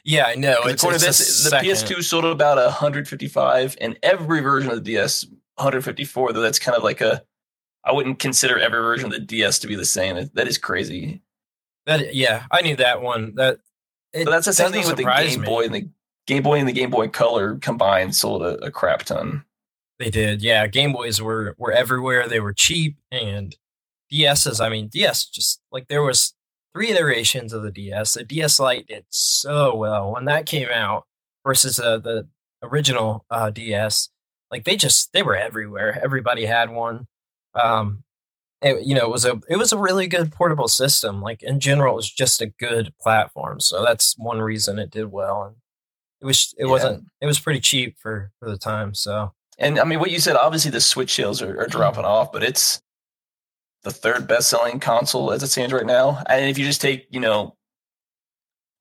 [0.04, 0.60] yeah, I know.
[0.64, 1.68] It's, according to this, the second.
[1.70, 5.24] PS2 sold about 155, and every version of the DS
[5.56, 6.32] 154.
[6.32, 7.22] Though that's kind of like a,
[7.84, 10.30] I wouldn't consider every version of the DS to be the same.
[10.34, 11.22] That- is crazy.
[11.86, 13.34] That, yeah, I knew that one.
[13.36, 13.58] That
[14.12, 15.46] it But that's the same thing with the Game me.
[15.46, 15.88] Boy and the
[16.26, 19.44] Game Boy and the Game Boy Color combined sold a, a crap ton.
[19.98, 20.66] They did, yeah.
[20.66, 22.28] Game Boys were were everywhere.
[22.28, 23.56] They were cheap, and
[24.12, 24.60] DSs.
[24.60, 26.34] I mean, DS just like there was
[26.74, 28.14] three iterations of the DS.
[28.14, 31.06] The DS Lite did so well when that came out
[31.46, 32.28] versus uh, the
[32.62, 34.10] original uh, DS.
[34.50, 36.00] Like they just they were everywhere.
[36.02, 37.06] Everybody had one.
[37.54, 38.04] Um,
[38.62, 41.22] it, you know, it was a it was a really good portable system.
[41.22, 43.60] Like in general, it was just a good platform.
[43.60, 45.44] So that's one reason it did well.
[45.44, 45.56] And
[46.20, 46.70] it was it Yeah.
[46.70, 48.94] wasn't it was pretty cheap for for the time.
[48.94, 49.32] So.
[49.58, 52.42] And I mean, what you said, obviously the Switch sales are, are dropping off, but
[52.42, 52.80] it's
[53.82, 56.22] the third best selling console as it stands right now.
[56.28, 57.56] And if you just take, you know,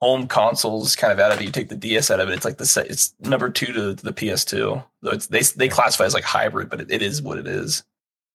[0.02, 2.46] home consoles kind of out of it, you take the DS out of it, it's
[2.46, 4.84] like the it's number two to the PS2.
[5.02, 7.84] Though it's they they classify as like hybrid, but it, it is what it is.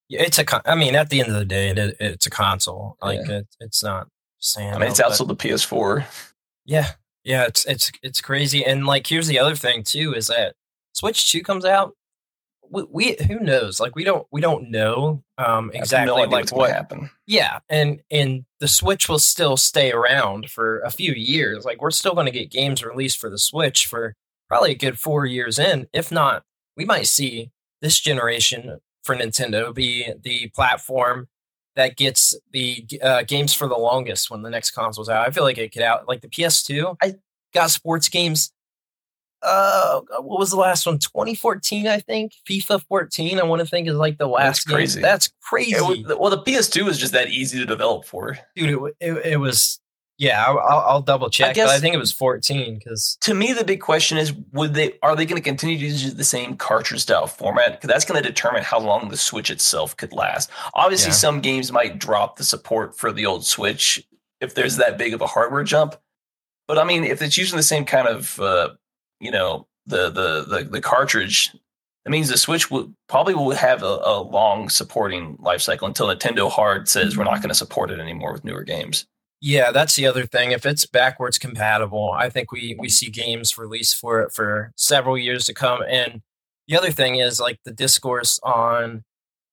[0.09, 0.45] Yeah, it's a.
[0.45, 2.97] Con- I mean, at the end of the day, it, it's a console.
[3.01, 4.09] Like it, it's not
[4.39, 4.75] saying.
[4.75, 6.05] I mean, it's outsold the PS4.
[6.67, 6.93] Yeah,
[7.25, 8.65] yeah, it's it's it's crazy.
[8.65, 10.55] And like, here's the other thing too: is that
[10.93, 11.95] Switch Two comes out.
[12.71, 13.81] We, we who knows?
[13.81, 16.71] Like, we don't we don't know um exactly no like what.
[16.71, 17.11] happened.
[17.27, 21.65] Yeah, and and the Switch will still stay around for a few years.
[21.65, 24.15] Like, we're still going to get games released for the Switch for
[24.49, 25.89] probably a good four years in.
[25.93, 26.43] If not,
[26.77, 27.51] we might see
[27.81, 31.29] this generation for Nintendo be the platform
[31.77, 35.27] that gets the uh, games for the longest when the next console's out.
[35.27, 36.97] I feel like it could out like the PS2.
[37.03, 37.15] I
[37.53, 38.53] got sports games.
[39.43, 40.99] Uh, what was the last one?
[40.99, 42.33] 2014, I think.
[42.49, 43.39] FIFA 14.
[43.39, 44.67] I want to think is like the last.
[44.67, 44.77] game.
[44.77, 45.03] crazy.
[45.03, 48.39] That's crazy, was- well, the PS2 is just that easy to develop for.
[48.57, 48.71] dude.
[48.71, 49.81] It, it, it was.
[50.17, 53.53] Yeah, I'll, I'll double check, but I guess- think it was 14 because to me
[53.53, 56.57] the big question is would they are they going to continue to use the same
[56.57, 57.73] cartridge style format?
[57.73, 60.51] Because that's going to determine how long the switch itself could last.
[60.75, 61.15] Obviously Yeah.
[61.15, 64.05] some games might drop the support for the old switch
[64.41, 65.97] if there's that big of a hardware jump.
[66.69, 68.71] But i mean if it's using the same kind of uh,
[69.21, 71.51] you know the, the the the cartridge
[72.05, 76.07] that means the switch will probably will have a, a long supporting life cycle until
[76.07, 79.07] nintendo hard says we're not going to support it anymore with newer games
[79.47, 80.53] Yeah, that's the other thing.
[80.53, 85.19] If it's backwards compatible, I think we we see games released for it for several
[85.19, 85.83] years to come.
[85.87, 86.23] And
[86.67, 89.05] the other thing is like the discourse on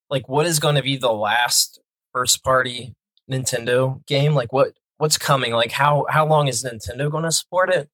[0.10, 1.82] like what is going to be the last
[2.14, 2.94] first party
[3.30, 4.34] Nintendo game?
[4.34, 5.52] Like what what's coming?
[5.52, 7.90] Like how how long is Nintendo going to support it?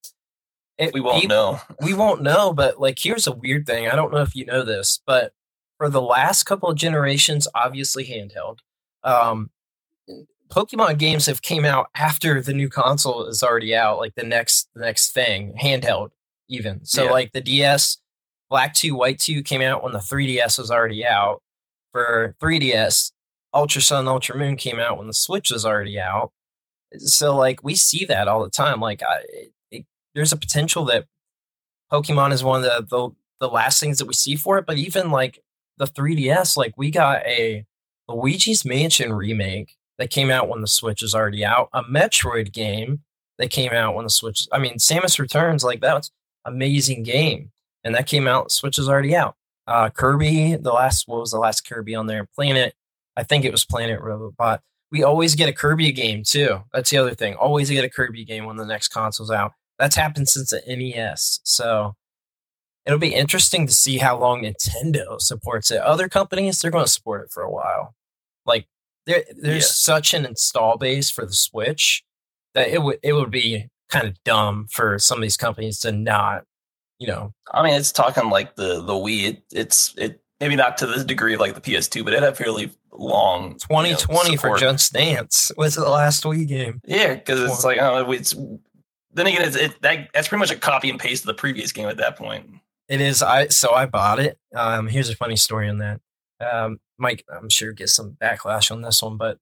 [0.78, 3.88] it we won't peop- know we won't know, but like here's a weird thing.
[3.88, 5.34] I don't know if you know this, but
[5.80, 8.60] for the last couple of generations, obviously handheld.
[9.04, 9.50] Um
[10.50, 14.70] Pokemon games have came out after the new console is already out, like the next
[14.76, 16.10] the next thing, handheld
[16.50, 16.84] even.
[16.86, 17.12] So Yeah.
[17.12, 17.98] like the DS
[18.50, 21.42] Black 2, White 2 came out when the 3DS was already out.
[21.92, 23.12] For 3DS,
[23.54, 26.32] Ultra Sun, Ultra Moon came out when the Switch was already out.
[26.98, 28.80] So like we see that all the time.
[28.80, 29.24] Like I,
[29.72, 31.06] it, there's a potential that
[31.92, 33.10] Pokemon is one of the, the
[33.40, 34.66] the last things that we see for it.
[34.66, 35.40] But even like
[35.78, 37.66] the 3DS, like we got a
[38.08, 43.02] Luigi's Mansion remake that came out when the Switch is already out, a Metroid game
[43.38, 44.48] that came out when the Switch.
[44.52, 46.12] I mean, Samus Returns, like that's
[46.46, 47.52] amazing game,
[47.84, 48.52] and that came out.
[48.52, 49.36] Switch is already out.
[49.68, 52.28] Uh, Kirby, the last what was the last Kirby on there?
[52.36, 52.74] Planet,
[53.16, 54.62] I think it was Planet Robot.
[54.92, 56.64] We always get a Kirby game too.
[56.74, 57.36] That's the other thing.
[57.36, 59.52] Always get a Kirby game when the next console's out.
[59.78, 61.42] That's happened since the NES.
[61.44, 61.96] So
[62.86, 65.82] it'll be interesting to see how long Nintendo supports it.
[65.82, 67.94] Other companies, they're going to support it for a while.
[68.46, 68.66] Like
[69.08, 69.72] there, there's Yeah.
[69.96, 72.04] such an install base for the Switch
[72.54, 75.92] that it would it would be kind of dumb for some of these companies to
[75.92, 76.44] not,
[77.00, 79.24] you know, I mean, it's talking like the the Wii.
[79.30, 82.38] It, it's it maybe not to the degree of like the PS2, but it had
[82.38, 83.58] fairly long.
[83.70, 84.58] you know, 2020 for.
[84.58, 86.82] Just Dance was the last Wii game.
[86.86, 88.36] Yeah, because it's like oh, it's
[89.14, 91.72] then again, it's it, that that's pretty much a copy and paste of the previous
[91.72, 92.46] game at that point.
[92.90, 93.22] It is.
[93.24, 94.38] I so I bought it.
[94.56, 96.00] Um, here's a funny story on that.
[96.40, 99.38] Um, Mike, I'm sure get some backlash on this one, but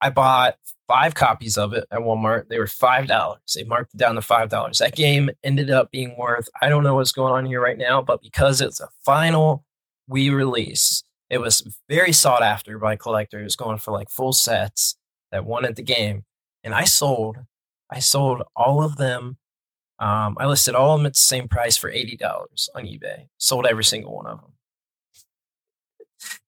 [0.00, 0.56] I bought
[0.88, 2.48] five copies of it at Walmart.
[2.48, 3.40] They were five dollars.
[3.54, 4.78] They marked it down to five dollars.
[4.78, 8.00] That game ended up being worth I don't know what's going on here right now,
[8.02, 9.64] but because it's a final
[10.10, 14.96] Wii release, it was very sought after by collectors, going for like full sets
[15.32, 16.24] that wanted the game.
[16.64, 17.38] And I sold,
[17.90, 19.36] I sold all of them.
[19.98, 23.28] Um, I listed all of them at the same price for eighty dollars on eBay.
[23.38, 24.52] Sold every single one of them.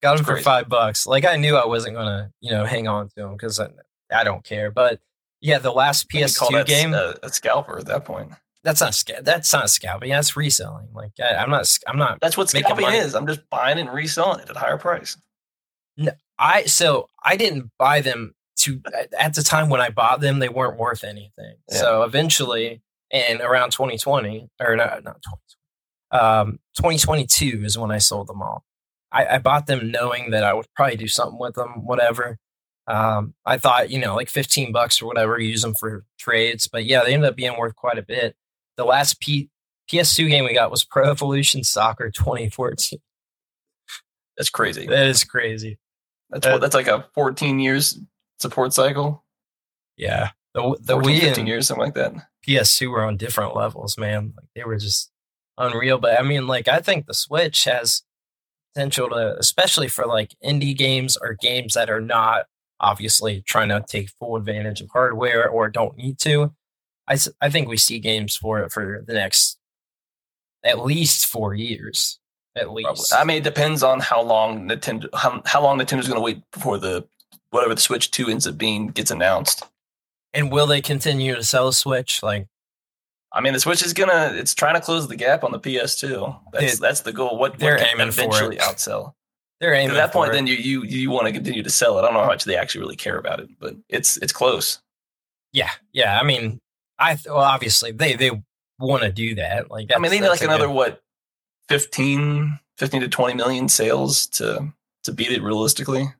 [0.03, 1.07] Got them for five bucks.
[1.07, 3.69] Like I knew I wasn't gonna, you know, hang on to them because I,
[4.13, 4.69] I don't care.
[4.69, 4.99] But
[5.41, 6.93] yeah, the last You PS2 that game.
[6.93, 8.31] a, a scalper at that point.
[8.63, 10.09] that's not That's not scalping.
[10.09, 10.89] That's reselling.
[10.93, 11.67] Like I, I'm not.
[11.87, 12.19] I'm not.
[12.21, 12.97] That's what scalping money.
[12.97, 13.15] is.
[13.15, 15.17] I'm just buying and reselling it at a higher price.
[15.97, 20.19] No, I so I didn't buy them to at- at the time when I bought
[20.19, 20.39] them.
[20.39, 21.55] They weren't worth anything.
[21.71, 21.77] Yeah.
[21.77, 25.21] So eventually, in around 2020 or not, not
[26.11, 28.63] 2020, um, 2022 is when I sold them all.
[29.13, 32.39] I, I bought them knowing that I would probably do something with them, whatever.
[32.87, 36.67] Um, I thought, you know, like 15 bucks or whatever, use them for trades.
[36.67, 38.35] But yeah, they ended up being worth quite a bit.
[38.75, 39.49] The last P-
[39.89, 42.99] PS2 game we got was Pro Evolution Soccer 2014.
[44.35, 44.87] That's crazy.
[44.87, 45.77] That is crazy.
[46.31, 47.99] That's uh, what, that's like a 14 years
[48.39, 49.23] support cycle.
[49.95, 50.31] Yeah.
[50.55, 52.13] The, the 14, Wii 15 and years, something like that.
[52.47, 54.33] PS2 were on different levels, man.
[54.35, 55.11] Like they were just
[55.57, 55.99] unreal.
[55.99, 58.01] But I mean, like I think the Switch has
[58.73, 62.45] potential to, especially for like indie games or games that are not
[62.79, 66.53] obviously trying to take full advantage of hardware or don't need to.
[67.07, 69.57] I, I think we see games for it for the next
[70.63, 72.19] at least four years.
[72.55, 72.83] At Probably.
[72.85, 73.13] least.
[73.13, 76.43] I mean, it depends on how long Nintendo how, how long Nintendo's going to wait
[76.51, 77.05] before the
[77.49, 79.63] whatever the Switch 2 ends up being gets announced.
[80.33, 82.21] and will they continue to sell a Switch?
[82.23, 82.47] Like,
[83.33, 86.39] I mean, the Switch is gonna it's trying to close the gap on the PS2.
[86.53, 87.37] That's It- that's the goal.
[87.37, 88.25] What, they're what aiming for it.
[88.27, 89.13] eventually outsell.
[89.59, 90.33] they're aiming At that point, it.
[90.33, 92.01] then you you you want to continue to sell it.
[92.01, 94.79] I don't know how much they actually really care about it, but it's it's close.
[95.51, 96.19] Yeah, yeah.
[96.19, 96.59] I mean,
[96.99, 98.31] I well, obviously they they
[98.79, 99.71] want to do that.
[99.71, 101.01] Like, I mean, they need like another good- what
[101.69, 104.73] 15, 15 to twenty million sales to
[105.03, 106.13] to beat it realistically.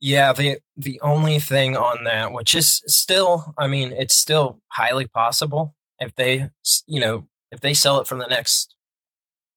[0.00, 5.06] Yeah, the the only thing on that, which is still, I mean, it's still highly
[5.06, 6.48] possible if they,
[6.86, 8.74] you know, if they sell it for the next,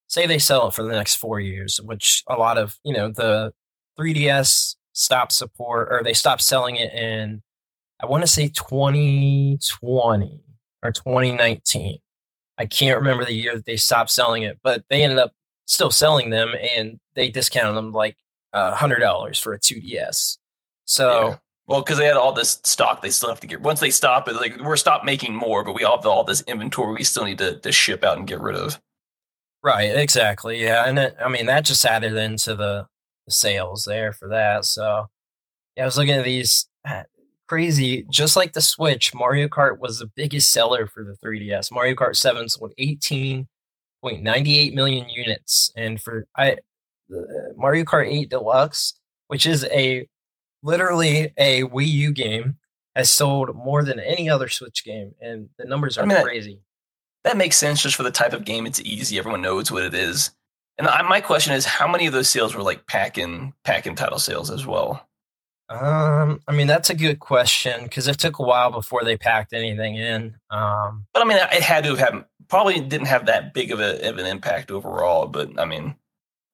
[0.08, 3.10] say they sell it for the next four years, which a lot of, you know,
[3.12, 3.54] the
[4.00, 7.42] 3DS stopped support or they stopped selling it in,
[8.02, 10.42] I want to say 2020
[10.84, 12.00] or 2019.
[12.58, 15.34] I can't remember the year that they stopped selling it, but they ended up
[15.66, 18.18] still selling them and they discounted them like
[18.54, 20.38] uh, hundred dollars for a 2DS.
[20.86, 21.38] So Yeah.
[21.68, 23.62] Well, because they had all this stock, they still have to get.
[23.62, 26.42] Once they stop it, like we're stop making more, but we all have all this
[26.42, 28.80] inventory we still need to, to ship out and get rid of.
[29.64, 32.88] right, exactly, yeah, and it, I mean that just added into the,
[33.26, 34.66] the sales there for that.
[34.66, 35.08] So
[35.78, 37.04] yeah, I was looking at these uh,
[37.48, 39.14] crazy, just like the Switch.
[39.14, 41.72] Mario Kart was the biggest seller for the 3DS.
[41.72, 46.58] Mario Kart Seven sold 18.98 million units, and for I
[47.10, 48.94] the Mario Kart 8 Deluxe,
[49.28, 50.08] which is a
[50.64, 52.58] literally a Wii U game,
[52.96, 56.60] has sold more than any other Switch game, and the numbers are I mean, crazy.
[57.24, 58.66] That makes sense just for the type of game.
[58.66, 59.18] It's easy.
[59.18, 60.32] Everyone knows what it is.
[60.78, 64.20] And I, my question is, how many of those sales were like pack-in pack-in title
[64.20, 65.08] sales as well?
[65.70, 69.54] Um, I mean that's a good question because it took a while before they packed
[69.54, 70.36] anything in.
[70.50, 73.80] Um, But I mean, it had to have had probably didn't have that big of,
[73.80, 75.28] a, of an impact overall.
[75.28, 75.96] But I mean,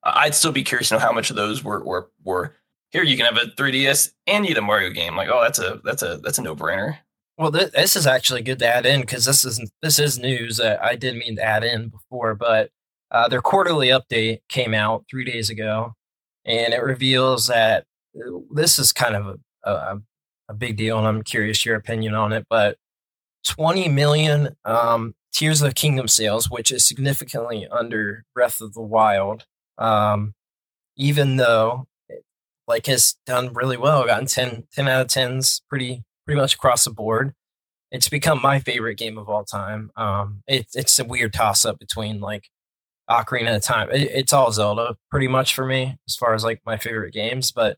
[0.04, 2.54] I'd still be curious to know how much of those were were were
[2.92, 3.04] here.
[3.04, 5.16] You can have a 3ds and get a Mario game.
[5.16, 6.98] Like, oh, that's a that's a that's a no brainer.
[7.38, 10.58] well, th- this is actually good to add in because this is this is news
[10.58, 12.72] that I didn't mean to add in before, but
[13.12, 15.94] uh, their quarterly update came out three days ago,
[16.46, 17.86] and it reveals that
[18.18, 20.02] uh, this is kind of a, a,
[20.50, 22.46] a big deal, and I'm curious your opinion on it.
[22.50, 22.78] But
[23.48, 28.82] 20 million um, Tears of the Kingdom sales, which is significantly under Breath of the
[28.82, 29.46] Wild,
[29.78, 30.34] um,
[30.98, 31.88] even though
[32.68, 36.84] like has done really well, gotten 10, 10 out of 10s pretty pretty much across
[36.84, 37.34] the board.
[37.92, 39.92] It's become my favorite game of all time.
[39.96, 42.50] Um, it, it's a weird toss up between like
[43.10, 43.90] Ocarina of Time.
[43.92, 47.54] It, it's all Zelda pretty much for me as far as like my favorite games,
[47.54, 47.78] but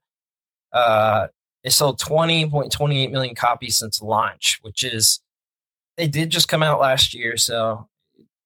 [0.74, 1.28] uh,
[1.64, 5.20] it sold 20.28 million copies since launch, which is
[5.98, 7.88] they did just come out last year, so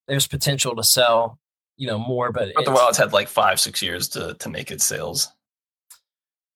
[0.09, 1.39] there's potential to sell,
[1.77, 2.31] you know, more.
[2.33, 5.29] But But the it's- Wild's had like five six years to to make its sales.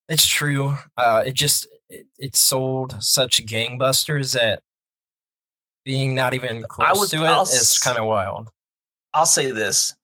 [0.09, 0.77] It's true.
[0.95, 4.61] Uh, it just it, it sold such gangbusters that
[5.85, 8.49] being not even close would- to it I'll is kind of wild.
[9.13, 9.95] I'll say this: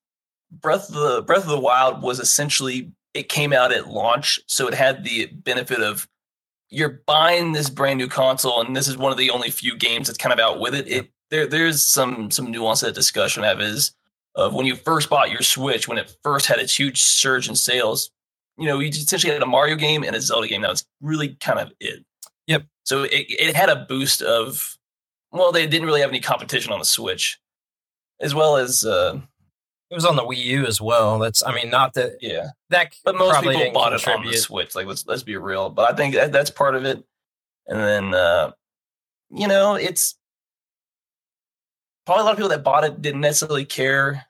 [0.52, 4.68] Breath of the Breath of the Wild was essentially it came out at launch, so
[4.68, 6.08] it had the benefit of
[6.70, 10.08] you're buying this brand new console, and this is one of the only few games
[10.08, 10.88] that's kind of out with it.
[10.88, 13.92] It there there's some some nuance that discussion have is
[14.36, 17.56] of when you first bought your Switch, when it first had its huge surge in
[17.56, 18.10] sales.
[18.58, 20.62] You know, you essentially had a Mario game and a Zelda game.
[20.62, 22.04] That was really kind of it.
[22.48, 22.66] Yep.
[22.84, 24.78] So it, it had a boost of,
[25.32, 27.40] well, they didn't really have any competition on the Switch,
[28.22, 29.20] as well as, uh,
[29.90, 31.20] It was on the Wii U as well.
[31.20, 32.48] That's I mean, not that yeah.
[32.70, 34.36] that But most people bought it on the.
[34.38, 34.74] Switch.
[34.76, 35.70] Like let's let's be real.
[35.70, 37.04] But I think that, that's part of it.
[37.68, 38.52] And then uh,
[39.30, 40.16] you know, it's
[42.06, 44.26] probably a lot of people that bought it didn't necessarily care.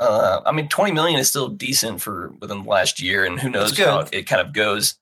[0.00, 3.48] Uh, I mean, twenty million is still decent for within the last year, and who
[3.48, 4.96] knows how it kind of goes.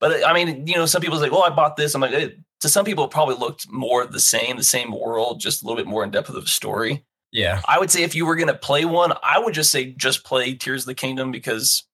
[0.00, 2.38] But I mean, you know, some people say, "Well, I bought this." I'm like, it,
[2.60, 5.76] to some people, it probably looked more the same, the same world, just a little
[5.76, 7.04] bit more in depth of the story.
[7.32, 9.92] Yeah, I would say if you were going to play one, I would just say
[9.92, 11.84] just play Tears of the Kingdom because,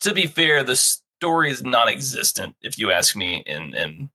[0.00, 2.54] to be fair, the story is non-existent.
[2.60, 4.10] If you ask me, in in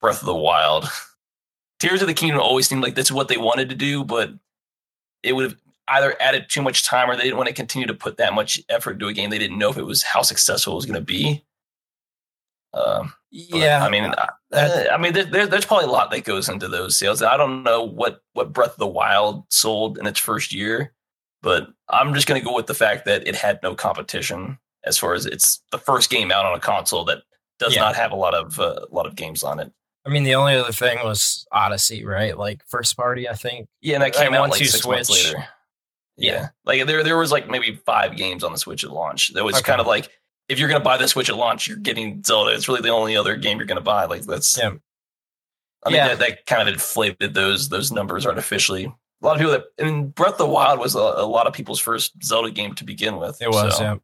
[0.00, 0.86] Breath of the Wild,
[1.80, 4.30] Tears of the Kingdom always seemed like that's what they wanted to do, but
[5.22, 5.56] it would have
[5.90, 8.60] either added too much time or they didn't want to continue to put that much
[8.68, 9.30] effort into a game.
[9.30, 11.44] They didn't know if it was how successful it was going to be.
[12.72, 13.84] Um, yeah.
[13.84, 14.26] I mean, uh,
[14.92, 17.22] I mean, there, there, there's probably a lot that goes into those sales.
[17.22, 20.92] I don't know what what Breath of the Wild sold in its first year,
[21.42, 24.96] but I'm just going to go with the fact that it had no competition as
[24.98, 27.22] far as it's the first game out on a console that
[27.58, 27.82] does Yeah.
[27.82, 29.72] not have a lot of uh, a lot of games on it.
[30.06, 32.36] I mean, the only other thing was Odyssey, right?
[32.38, 33.68] Like first party, I think.
[33.82, 35.44] Yeah, and that came out once like you six months later.
[36.20, 36.48] Yeah.
[36.64, 39.32] like there there was like maybe five games on the Switch at launch.
[39.34, 39.64] That was Okay.
[39.64, 40.08] kind of like
[40.48, 42.52] if you're going to buy the Switch at launch, you're getting Zelda.
[42.54, 44.04] It's really the only other game you're going to buy.
[44.06, 44.72] Like that's Yeah.
[45.84, 46.08] I mean Yeah.
[46.08, 48.84] that, that kind of inflated those those numbers artificially.
[49.22, 51.52] A lot of people that and Breath of the Wild was a, a lot of
[51.52, 53.40] people's first Zelda game to begin with.
[53.42, 53.96] It was, so, yeah.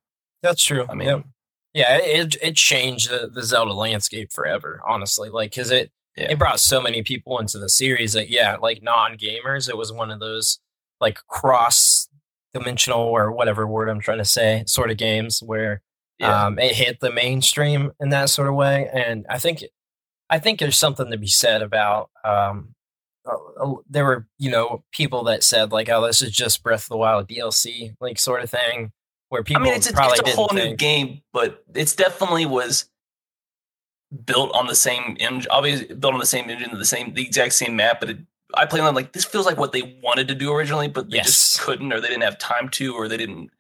[0.43, 0.87] That's true.
[0.89, 1.21] I mean- yeah,
[1.73, 4.81] yeah, it it changed the, the Zelda landscape forever.
[4.87, 6.31] Honestly, like because it Yeah.
[6.33, 9.93] it brought so many people into the series that yeah, like non gamers, it was
[9.93, 10.61] one of those
[11.01, 12.09] like cross
[12.55, 15.83] dimensional or whatever word I'm trying to say sort of games where
[16.19, 16.47] yeah.
[16.47, 18.89] um, it hit the mainstream in that sort of way.
[18.93, 19.65] And I think,
[20.31, 22.11] I think there's something to be said about.
[22.25, 22.75] Um,
[23.27, 26.89] uh, there were, you know, people that said like, "Oh, this is just Breath of
[26.91, 28.93] the Wild DLC," like sort of thing,
[29.31, 32.47] where people I mean, it's a, probably it's a whole new game, but it's definitely
[32.47, 32.89] was
[34.25, 35.51] built on the same engine.
[35.51, 37.99] Obviously, built on the same engine, the same, the exact same map.
[37.99, 38.19] But it,
[38.55, 41.19] I play on like this feels like what they wanted to do originally, but they
[41.19, 43.51] just couldn't, or they didn't have time to, or they didn't.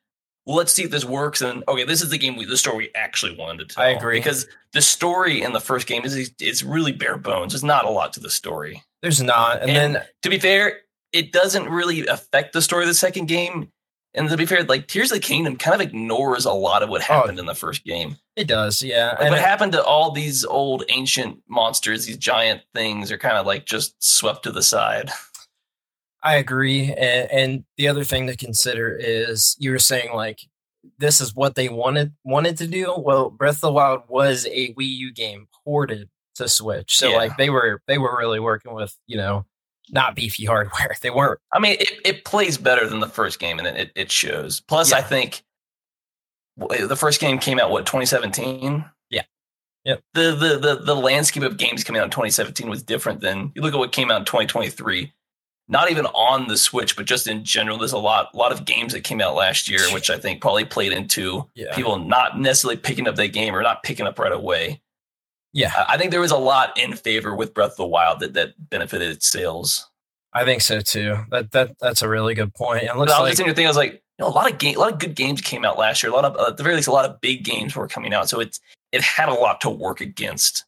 [0.46, 1.42] Well, let's see if this works.
[1.42, 3.84] And okay, this is the game, we, the story we actually wanted to tell.
[3.84, 4.18] I agree.
[4.18, 7.52] because the story in the first game is is really bare bones.
[7.52, 8.82] There's not a lot to the story.
[9.02, 10.80] There's not, and, And then to be fair,
[11.12, 13.72] it doesn't really affect the story of the second game.
[14.16, 16.88] And to be fair, like Tears of the Kingdom kind of ignores a lot of
[16.88, 17.04] what oh.
[17.04, 18.16] happened in the first game.
[18.34, 19.10] it does, yeah.
[19.10, 23.18] Like and what it- happened to all these old ancient monsters, these giant things are
[23.18, 25.10] kind of like just swept to the side.
[26.22, 26.92] I agree.
[26.92, 30.40] And, and the other thing to consider is you were saying like
[30.98, 32.94] this is what they wanted wanted to do.
[32.96, 37.16] Well, Breath of the Wild was a Wii U game ported to Switch, so Yeah.
[37.16, 39.44] like they were they were really working with you know
[39.90, 40.94] not beefy hardware.
[41.00, 41.40] They weren't.
[41.52, 44.60] I mean, it, it plays better than the first game, and it, it shows.
[44.60, 45.42] Plus, I think
[46.56, 48.84] the first game came out what 2017.
[49.10, 49.22] Yeah.
[49.84, 49.96] yeah.
[50.14, 53.62] The, the the the landscape of games coming out in 2017 was different than you
[53.62, 55.12] look at what came out in 2023.
[55.68, 58.64] Not even on the Switch, but just in general, there's a lot a lot of
[58.64, 61.74] games that came out last year, which I think probably played into Yeah.
[61.74, 64.80] people not necessarily picking up that game or not picking up right away.
[65.56, 68.34] Yeah, I think there was a lot in favor with Breath of the Wild that
[68.34, 69.90] that benefited sales.
[70.34, 71.16] I think so too.
[71.30, 72.82] That that that's a really good point.
[72.82, 73.64] It But looks I was listening to the thing.
[73.64, 75.64] I was like, you know, a lot of game, a lot of good games came
[75.64, 76.12] out last year.
[76.12, 78.12] A lot of, uh, at the very least, a lot of big games were coming
[78.12, 78.28] out.
[78.28, 78.60] So it's
[78.92, 80.66] it had a lot to work against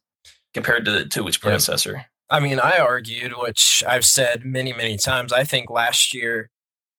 [0.55, 2.07] compared to to its predecessor.
[2.31, 5.31] I mean, I argued, which I've said many, many times.
[5.31, 6.49] I think last year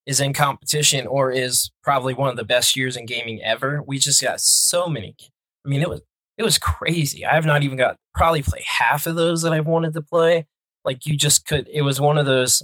[0.07, 3.83] is in competition or is probably one of the best years in gaming ever.
[3.85, 5.17] We just got so many.
[5.67, 6.03] I mean, it was
[6.41, 7.27] it was crazy.
[7.27, 10.47] I have not even got probably play half of those that I've wanted to play.
[10.87, 11.69] Like you just could.
[11.71, 12.63] It was one of those.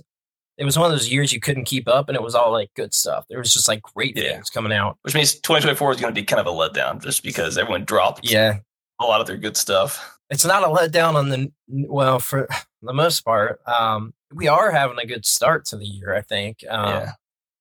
[0.56, 2.70] It was one of those years you couldn't keep up, and it was all like
[2.74, 3.26] good stuff.
[3.28, 4.32] There was just like great Yeah.
[4.32, 4.96] things coming out.
[5.02, 8.30] Which means 2024 is going to be kind of a letdown, just because everyone dropped
[8.30, 8.60] Yeah,
[8.98, 10.18] a lot of their good stuff.
[10.30, 12.48] it's not a letdown on the well for
[12.82, 13.60] the most part.
[13.66, 16.64] Um, we are having a good start to the year, I think.
[16.68, 17.12] Um, yeah,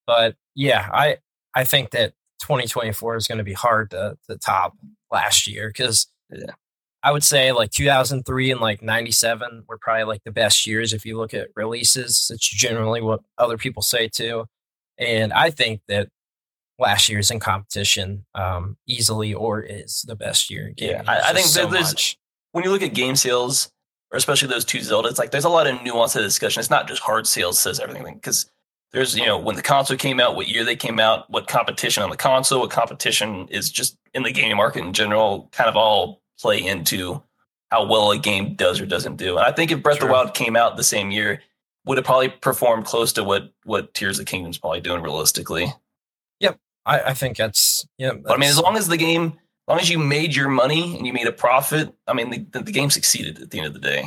[0.07, 1.17] But yeah, I
[1.53, 4.73] I think that 2024 is going to be hard to, to top
[5.11, 6.53] last year because Yeah.
[7.03, 11.05] I would say like 2003 and like 97 were probably like the best years if
[11.05, 12.31] you look at releases.
[12.33, 14.45] It's generally what other people say too,
[14.97, 16.09] and I think that
[16.79, 20.73] last year's in competition um, easily or is the best year.
[20.77, 21.03] Yeah.
[21.07, 22.17] I- I think that there's- much.
[22.51, 23.71] when you look at game sales,
[24.11, 26.59] or especially those two Zeldas, like there's a lot of nuance to the discussion.
[26.59, 28.49] It's not just hard sales says everything because
[28.91, 32.03] there's you know when the console came out, what year they came out, what competition
[32.03, 35.75] on the console, what competition is just in the gaming market in general, kind of
[35.75, 37.21] all play into
[37.71, 39.37] how well a game does or doesn't do.
[39.37, 40.05] And I think if Breath Sure.
[40.05, 41.41] of the Wild came out the same year,
[41.85, 45.73] would have probably performed close to what what Tears of the Kingdom's probably doing realistically.
[46.85, 48.13] I, I think that's yeah.
[48.13, 50.95] But I mean, as long as the game, as long as you made your money
[50.97, 53.73] and you made a profit, I mean, the, the game succeeded at the end of
[53.73, 54.05] the day.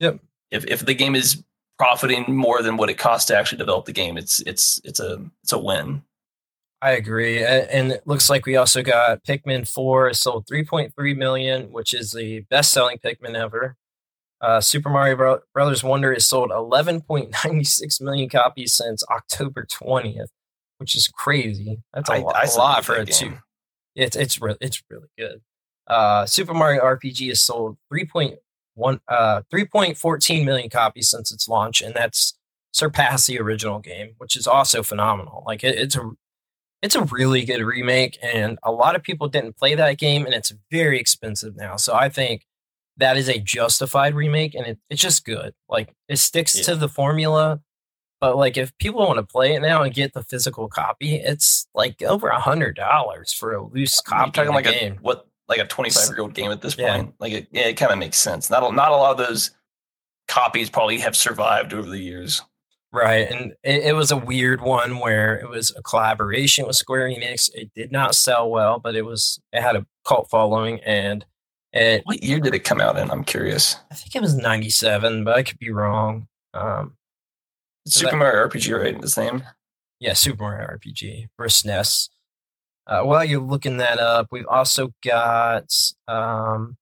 [0.00, 0.20] Yep.
[0.50, 1.42] If if the game is
[1.78, 5.22] profiting more than what it costs to actually develop the game, it's it's it's a
[5.42, 6.02] it's a win.
[6.80, 11.72] I agree, and it looks like we also got Pikmin Four It sold 3.3 million,
[11.72, 13.74] which is the best-selling Pikmin ever.
[14.40, 20.28] Uh, Super Mario Bro- Brothers Wonder has sold 11.96 million copies since October 20th,
[20.78, 21.80] which is crazy.
[21.92, 23.32] That's a I- lot, I a lot for a two.
[23.96, 25.40] It's it's re- it's really good.
[25.88, 28.36] Uh, Super Mario RPG has sold 3.1
[29.08, 32.34] uh 3.14 million copies since its launch, and that's
[32.72, 35.42] surpassed the original game, which is also phenomenal.
[35.46, 36.10] Like it, it's a
[36.82, 40.34] it's a really good remake, and a lot of people didn't play that game, and
[40.34, 41.76] it's very expensive now.
[41.76, 42.44] So I think
[42.98, 45.54] that is a justified remake, and it, it's just good.
[45.68, 46.62] Like it sticks Yeah.
[46.64, 47.60] to the formula.
[48.20, 51.68] But like, if people want to play it now and get the physical copy, it's
[51.72, 54.24] like over a hundred dollars for a loose copy.
[54.24, 54.98] I'm talking like the a game.
[55.00, 56.96] what like a 25 year old game at this Yeah.
[56.96, 57.14] point.
[57.18, 58.50] Like it, yeah, it kind of makes sense.
[58.50, 59.50] Not a, not a lot of those
[60.28, 62.42] copies probably have survived over the years.
[62.92, 63.30] Right.
[63.30, 67.50] And it, it was a weird one where it was a collaboration with Square Enix.
[67.54, 71.24] It did not sell well, but it was it had a cult following and
[71.72, 73.10] it What year did it come out in?
[73.10, 73.76] I'm curious.
[73.90, 76.28] I think it was 97, but I could be wrong.
[76.54, 76.94] Um
[77.86, 79.00] Super that- Mario RPG, right?
[79.00, 79.42] The same.
[80.00, 82.08] yeah, Super Mario RPG for SNES.
[82.88, 85.70] Uh, while you're looking that up, we've also got
[86.08, 86.76] um,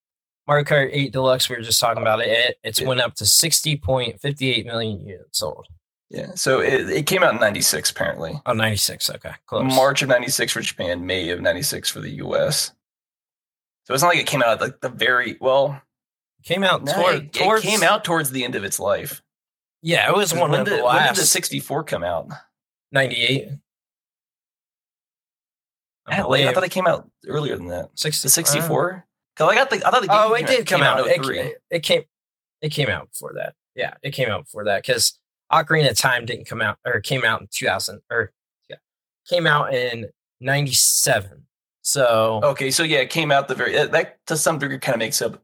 [0.46, 1.48] Mario Kart 8 Deluxe.
[1.50, 2.28] We were just talking about it.
[2.28, 2.86] it it's Yeah.
[2.86, 5.66] went up to 60.58 million units sold.
[6.08, 6.30] Yeah.
[6.36, 8.40] So it, it came out in 96, apparently.
[8.46, 9.10] Oh, 96.
[9.10, 9.74] Okay, close.
[9.74, 12.72] March of 96 for Japan, May of 96 for the US.
[13.84, 15.80] So it's not like it came out at like the very well.
[16.44, 17.64] came out No, toward, it, towards.
[17.64, 19.20] it came out towards the end of its life.
[19.82, 22.28] Yeah, it was one when, of did, the when did the 64 come out?
[22.92, 23.48] 98.
[26.08, 27.90] I like, I thought it came out earlier than that.
[27.94, 29.04] 60, 64?
[29.34, 31.06] Because I got the I thought the game Oh, game it did come out.
[31.06, 32.02] It, it, it came.
[32.62, 33.54] It came out before that.
[33.74, 35.18] Yeah, it came out before that because
[35.52, 38.32] Ocarina of Time didn't come out or came out in 2000 or
[38.70, 38.76] yeah,
[39.28, 40.06] came out in
[40.40, 41.42] 97.
[41.82, 44.94] So Okay, so yeah, it came out the very that, that to some degree kind
[44.94, 45.42] of makes up.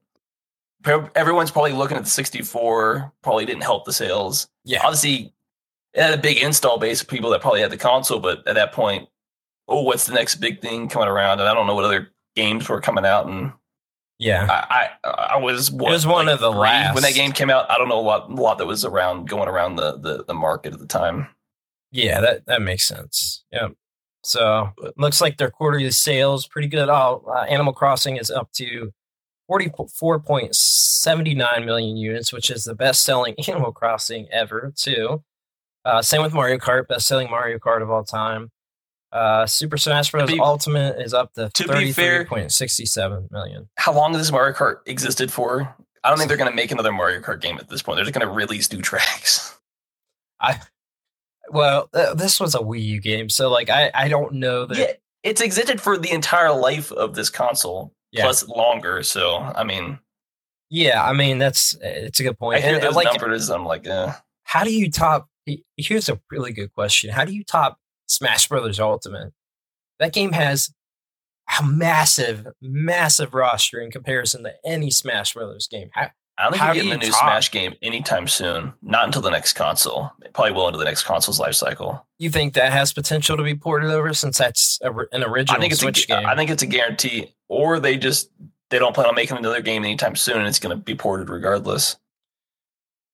[1.15, 3.13] Everyone's probably looking at the 64.
[3.23, 4.49] Probably didn't help the sales.
[4.65, 5.33] yeah, Obviously,
[5.95, 8.55] it had a big install base of people that probably had the console, but at
[8.57, 9.09] that point,
[9.73, 11.41] oh, what's the next big thing coming around?
[11.41, 13.27] And I don't know what other games were coming out.
[13.27, 13.53] And
[14.19, 16.95] yeah, I, I, I was what, was one of the last.
[16.95, 17.69] when that game came out.
[17.71, 20.35] I don't know a lot, a lot that was around going around the, the the
[20.35, 21.29] market at the time.
[21.91, 23.43] yeah, that that makes sense.
[23.51, 23.69] Yeah.
[24.25, 26.89] So it looks like their quarterly sales pretty good.
[26.89, 28.93] Oh, uh, Animal Crossing is up to
[29.51, 35.25] 44.79 million units, which is the best selling Animal Crossing ever, too.
[35.85, 38.52] Uh, same with Mario Kart, best selling Mario Kart of all time.
[39.13, 40.31] Uh, Super Smash Bros.
[40.31, 43.69] be- Ultimate is up to, to be fair- 33.67 million.
[43.77, 45.75] How long has this Mario Kart existed for?
[46.05, 47.97] I don't think they're going to make another Mario Kart game at this point.
[47.97, 49.57] They're just going to release new tracks.
[50.41, 50.59] I
[51.51, 54.79] well, th- this was a Wii U game, so like I, I don't know that.
[54.79, 54.93] Yeah,
[55.23, 58.23] it's existed for the entire life of this console, Yeah.
[58.25, 59.03] plus longer.
[59.03, 59.99] So, I mean,
[60.71, 62.59] Yeah, I mean that's it's a good point.
[62.59, 63.51] I hear And, those like, numbers.
[63.51, 64.13] I'm like, eh.
[64.45, 65.29] how do you top?
[65.77, 67.79] Here's a really good question: How do you top
[68.13, 69.33] Smash Brothers Ultimate?
[69.99, 70.73] That game has
[71.61, 75.91] a massive, massive roster in comparison to any Smash Brothers game.
[75.93, 78.73] How, I don't think How you're getting a new top- Smash game anytime soon.
[78.83, 80.11] Not until the next console.
[80.33, 82.07] Probably well into the next console's life cycle.
[82.19, 85.61] you think that has potential to be ported over since that's a, an original I
[85.61, 86.27] think it's Switch a, game?
[86.27, 87.35] I think it's a guarantee.
[87.49, 88.31] Or they just
[88.71, 91.29] they don't plan on making another game anytime soon, and it's going to be ported
[91.29, 91.97] regardless.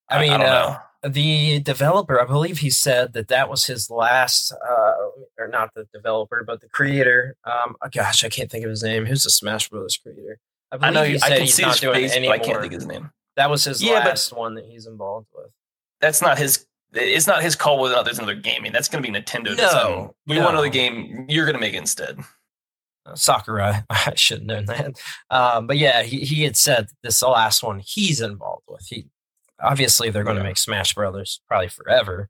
[0.09, 0.77] I mean, don't uh, know.
[1.07, 4.95] The developer, I believe he said that that was his last, uh,
[5.39, 7.37] or not the developer, but the creator.
[7.45, 9.07] Um, oh gosh, I can't think of his name.
[9.07, 10.39] Who's the Smash Brothers creator?
[10.73, 12.45] I I know he I can he's see not his doing face, any but I
[12.45, 13.11] can't think of his name.
[13.37, 15.51] That was his Yeah, last one that he's involved with.
[16.01, 16.67] That's not his.
[16.93, 18.57] It's not his call whether or not there's another game.
[18.59, 19.57] I mean, that's going to be Nintendo.
[19.57, 21.27] No, we want another game.
[21.29, 22.19] You're going to make it instead.
[23.05, 25.01] Uh, Sakurai, I should have known that.
[25.31, 28.87] Um, but yeah, he, he had said this is the last one he's involved with.
[28.89, 29.07] He
[29.61, 30.49] obviously they're going to Yeah.
[30.49, 32.29] make Smash Brothers probably forever.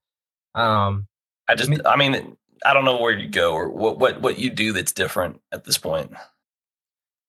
[0.55, 1.07] Um,
[1.49, 4.51] I just, I mean, I don't know where you go or what what what you
[4.51, 6.13] do that's different at this point.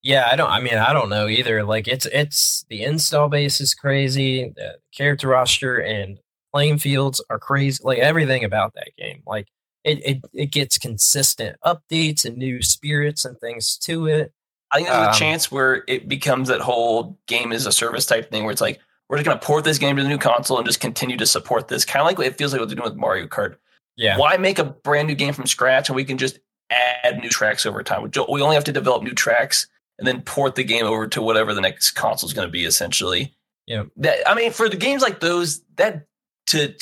[0.02, 0.50] Yeah, I don't.
[0.50, 1.64] I mean, I don't know either.
[1.64, 4.52] Like, it's it's the install base is crazy.
[4.56, 6.20] The character roster and
[6.54, 7.80] playing fields are crazy.
[7.84, 9.22] Like everything about that game.
[9.28, 9.48] Like
[9.84, 14.32] it it it gets consistent updates and new spirits and things to it.
[14.72, 18.06] I think there's Um, a chance where it becomes that whole game as a service
[18.06, 18.80] type thing where it's like
[19.10, 21.68] we're just gonna port this game to the new console and just continue to support
[21.68, 21.84] this.
[21.86, 23.56] Kind of like what it feels like what they're doing with Mario Kart.
[23.98, 26.40] Yeah, Why make a brand new game from scratch and we can just
[26.70, 28.04] add new tracks over time?
[28.04, 31.22] We We only have to develop new tracks and then port the game over to
[31.22, 32.64] whatever the next console is going to be.
[32.66, 33.34] Essentially,
[33.68, 33.84] Yeah.
[33.98, 36.06] That I mean, for the games like those, that
[36.48, 36.74] to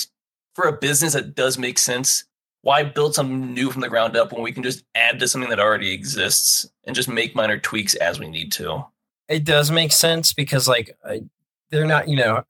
[0.53, 2.23] for a business that does make sense.
[2.63, 5.49] Why build something new from the ground up when we can just add to something
[5.51, 8.85] that already exists and just make minor tweaks as we need to?
[9.29, 11.21] it does make sense because like I-
[11.71, 12.07] they're not.
[12.07, 12.43] You know,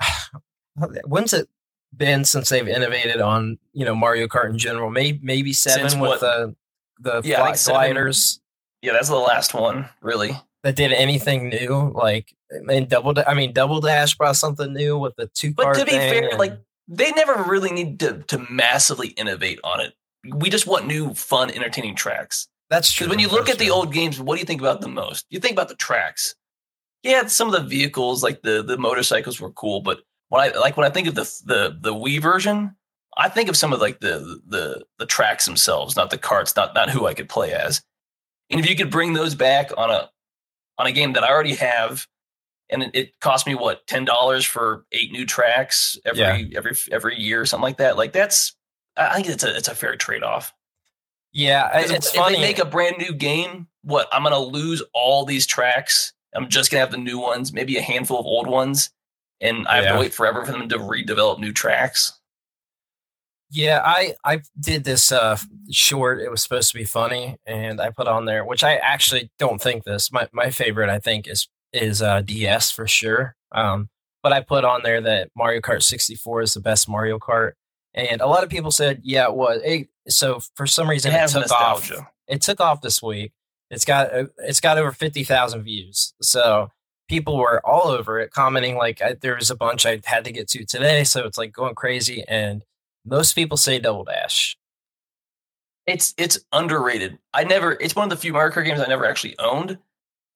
[1.05, 1.47] when's it
[1.95, 4.89] been since they've innovated on you know Mario Kart in general?
[4.89, 6.19] Maybe maybe seven Since with what?
[6.21, 6.55] the
[6.99, 7.79] the Yeah, I fly think seven.
[7.81, 8.39] gliders
[8.81, 10.31] Yeah, that's the last one, really.
[10.63, 11.91] that did anything new.
[11.93, 13.13] Like and double.
[13.27, 15.53] I mean, double dash brought something new with the two.
[15.53, 19.81] But to be fair, and- like they never really need to to massively innovate on
[19.81, 19.93] it.
[20.33, 22.47] We just want new, fun, entertaining tracks.
[22.69, 23.05] that's true.
[23.07, 25.25] Because when you look at the old games, what do you think about the most?
[25.29, 26.35] You think about the tracks.
[27.03, 29.81] Yeah, some of the vehicles, like the the motorcycles, were cool.
[29.81, 32.75] But when I like when I think of the the the Wii version,
[33.17, 36.73] I think of some of like the the the tracks themselves, not the carts, not
[36.73, 37.81] not who I could play as.
[38.49, 40.09] And if you could bring those back on a
[40.77, 42.07] on a game that I already have,
[42.69, 46.57] and it, it cost me what ten dollars for eight new tracks every Yeah.
[46.57, 48.55] every every year or something like that, like that's
[48.97, 50.53] I think it's a it's a fair trade off.
[51.31, 52.35] yeah, I- 'Cause it's if funny.
[52.37, 56.13] they make a brand new game, what I'm gonna lose all these tracks.
[56.37, 58.91] I'm just gonna have the new ones, maybe a handful of old ones,
[59.41, 59.93] and I have Yeah.
[59.93, 62.13] to wait forever for them to redevelop new tracks.
[63.49, 65.37] Yeah, I I did this uh
[65.71, 66.19] short.
[66.19, 69.61] It was supposed to be funny, and I put on there, which I actually don't
[69.61, 70.11] think this.
[70.11, 73.35] My my favorite, I think, is is uh DS for sure.
[73.53, 73.89] Um,
[74.21, 77.53] but I put on there that Mario Kart 64 is the best Mario Kart,
[77.93, 79.61] and a lot of people said, yeah, it was.
[79.63, 81.79] It, so for some reason, it, has took off.
[81.89, 82.09] nostalgia.
[82.27, 83.31] It took off this week.
[83.69, 86.13] It's got uh, it's got over fifty thousand views.
[86.21, 86.71] So
[87.09, 90.31] people were all over it, commenting like I, there was a bunch I had to
[90.31, 91.03] get to today.
[91.03, 92.63] So it's like going crazy, and
[93.05, 94.57] most people say Double Dash.
[95.85, 97.17] It's it's underrated.
[97.33, 97.73] I never.
[97.79, 99.77] It's one of the few Mario Kart games I never actually owned,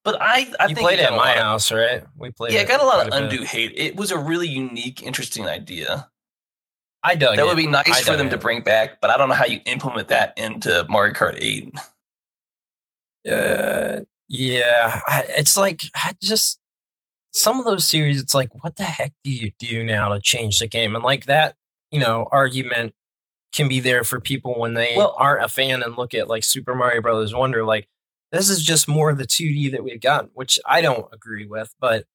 [0.05, 2.03] but I I you think played it at my of- house, right?
[2.17, 2.53] We played.
[2.53, 3.31] Yeah, it it got a lot of quite bit.
[3.31, 3.73] undue hate.
[3.75, 6.09] It was a really unique, interesting idea.
[7.03, 7.47] I dug that it.
[7.47, 9.59] would be nice I for them to bring back, but I don't know how you
[9.65, 11.73] implement that into Mario Kart 8.
[13.29, 16.59] Uh, yeah, I, it's like I just
[17.33, 18.21] some of those series.
[18.21, 20.95] It's like, what the heck do you do now to change the game?
[20.95, 21.55] And like that,
[21.91, 22.93] you know, argument
[23.53, 26.43] can be there for people when they Well- aren't a fan and look at like
[26.43, 27.65] Super Mario Brothers Wonder.
[27.65, 27.87] Like
[28.31, 31.73] this is just more of the 2D that we've gotten, which I don't agree with.
[31.79, 32.05] But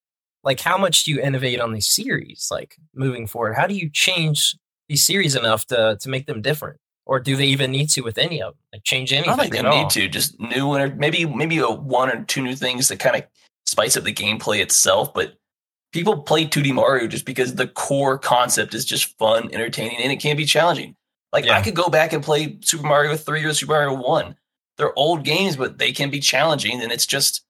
[0.45, 2.49] like, how much do you innovate on these series?
[2.51, 4.57] Like moving forward, how do you change
[4.89, 6.79] these series enough to to make them different?
[7.07, 8.61] Or do they even need to with any of them?
[8.73, 9.31] Like change anything?
[9.33, 9.81] I don't think they at all?
[9.83, 10.09] need to.
[10.09, 13.25] Just new and maybe maybe a one or two new things that kind of
[13.65, 15.15] spice up the gameplay itself.
[15.15, 15.37] But
[15.93, 20.17] people play 2D Mario just because the core concept is just fun, entertaining, and it
[20.21, 20.97] can be challenging.
[21.33, 21.57] Like Yeah.
[21.57, 24.37] I could go back and play Super Mario Three or Super Mario One.
[24.77, 27.45] They're old games, but they can be challenging, and it's just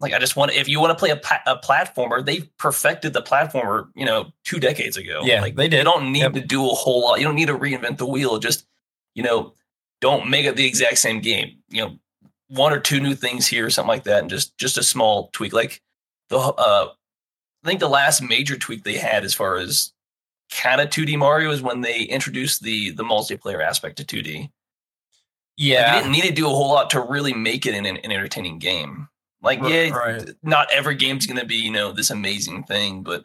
[0.00, 0.52] like I just want.
[0.52, 4.58] If you want to play a, a platformer, they perfected the platformer, you know, two
[4.60, 5.20] decades ago.
[5.24, 5.78] Yeah, like they did.
[5.78, 6.32] You don't need Yep.
[6.34, 7.18] to do a whole lot.
[7.18, 8.38] You don't need to reinvent the wheel.
[8.38, 8.66] Just
[9.14, 9.54] you know,
[10.00, 11.58] don't make it the exact same game.
[11.68, 11.98] You know,
[12.48, 15.30] one or two new things here, or something like that, and just just a small
[15.32, 15.52] tweak.
[15.52, 15.80] Like
[16.28, 16.88] the uh,
[17.64, 19.92] I think the last major tweak they had as far as
[20.50, 24.40] kind of 2D Mario is when they introduced the the multiplayer aspect to 2D.
[24.40, 24.50] Like,
[25.56, 27.98] Yeah, you didn't need to do a whole lot to really make it an, an
[28.04, 29.08] entertaining game.
[29.42, 30.30] Like, R- yeah, right.
[30.42, 33.24] not every game's going to be, you know, this amazing thing, but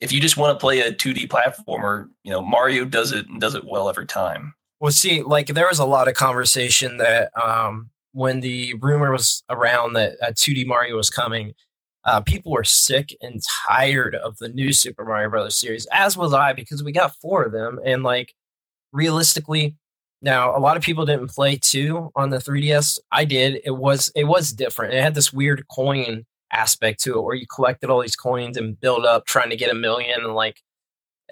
[0.00, 3.40] if you just want to play a 2D platformer, you know, Mario does it and
[3.40, 4.54] does it well every time.
[4.82, 9.44] Well, see, like there was a lot of conversation that um, when the rumor was
[9.48, 11.54] around that uh, 2D Mario was coming,
[12.04, 16.34] uh, people were sick and tired of the new Super Mario Brothers series, as was
[16.34, 17.78] I, because we got four of them.
[17.84, 18.34] And like
[18.92, 19.76] realistically,
[20.20, 22.98] now a lot of people didn't play two on the 3DS.
[23.12, 23.60] I did.
[23.64, 24.94] It was it was different.
[24.94, 28.80] It had this weird coin aspect to it where you collected all these coins and
[28.80, 30.60] build up trying to get a million and like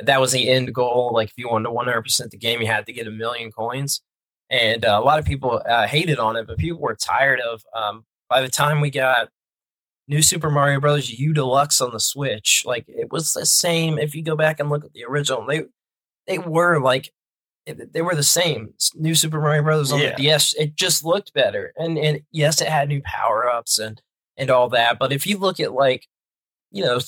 [0.02, 1.10] that was the end goal.
[1.14, 4.00] Like if you wanted to 100% the game, you had to get a million coins.
[4.48, 7.62] And uh, a lot of people uh, hated on it, but people were tired of.
[7.74, 9.28] Um, by the time we got
[10.08, 13.98] New Super Mario Brothers U Deluxe on the Switch, like it was the same.
[13.98, 15.64] If you go back and look at the original, they
[16.26, 17.10] they were like
[17.66, 18.74] they were the same.
[18.96, 20.16] New Super Mario Brothers on Yeah.
[20.16, 21.72] the DS, it just looked better.
[21.76, 24.02] And and yes, it had new power ups and
[24.36, 24.98] and all that.
[24.98, 26.06] But if you look at like,
[26.72, 26.98] you know,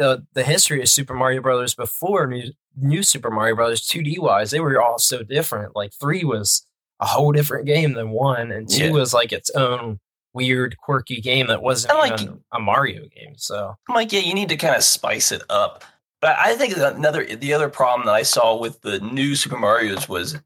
[0.00, 4.50] the the history of Super Mario Brothers before new new Super Mario Brothers 2D wise,
[4.50, 5.76] they were all so different.
[5.76, 6.66] Like three was
[7.00, 8.90] a whole different game than one, and two Yeah.
[8.90, 10.00] was like its own
[10.32, 12.20] weird, quirky game that wasn't like-
[12.52, 13.34] a Mario game.
[13.36, 15.84] So I'm like, yeah, you need to kind of spice it up.
[16.20, 20.08] But I think another the other problem that I saw with the new Super Mario's
[20.08, 20.38] was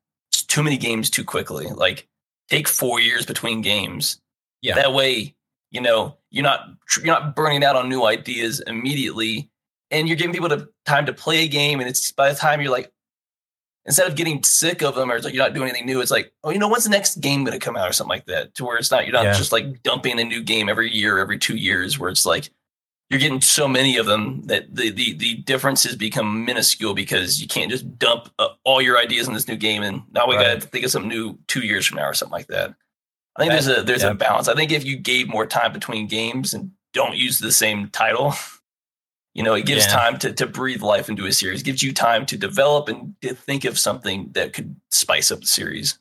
[0.49, 1.67] too many games too quickly.
[1.67, 2.09] Like
[2.49, 4.21] take four years between games.
[4.63, 4.75] Yeah.
[4.77, 5.35] That way,
[5.75, 9.51] you know, you're not you're not burning out on new ideas immediately,
[9.91, 11.81] and you're giving people the time to play a game.
[11.81, 12.93] And it's by the time you're like,
[13.87, 16.11] instead of getting sick of them or it's like you're not doing anything new, it's
[16.11, 18.27] like, oh, you know, when's the next game going to come out or something like
[18.27, 18.55] that?
[18.55, 19.33] To where it's not you're not Yeah.
[19.35, 22.51] just like dumping a new game every year, every two years, where it's like
[23.11, 27.47] you're getting so many of them that the the the differences become minuscule because you
[27.49, 30.55] can't just dump uh, all your ideas in this new game and now we Right.
[30.55, 32.75] got to think of something new two years from now or something like that.
[33.37, 34.11] I think there's a there's Yeah.
[34.11, 34.49] a balance.
[34.49, 38.35] I think if you gave more time between games and don't use the same title,
[39.35, 39.93] you know, it gives Yeah.
[39.93, 41.61] time to to breathe life into a series.
[41.61, 45.41] It gives you time to develop and to think of something that could spice up
[45.41, 45.99] the series.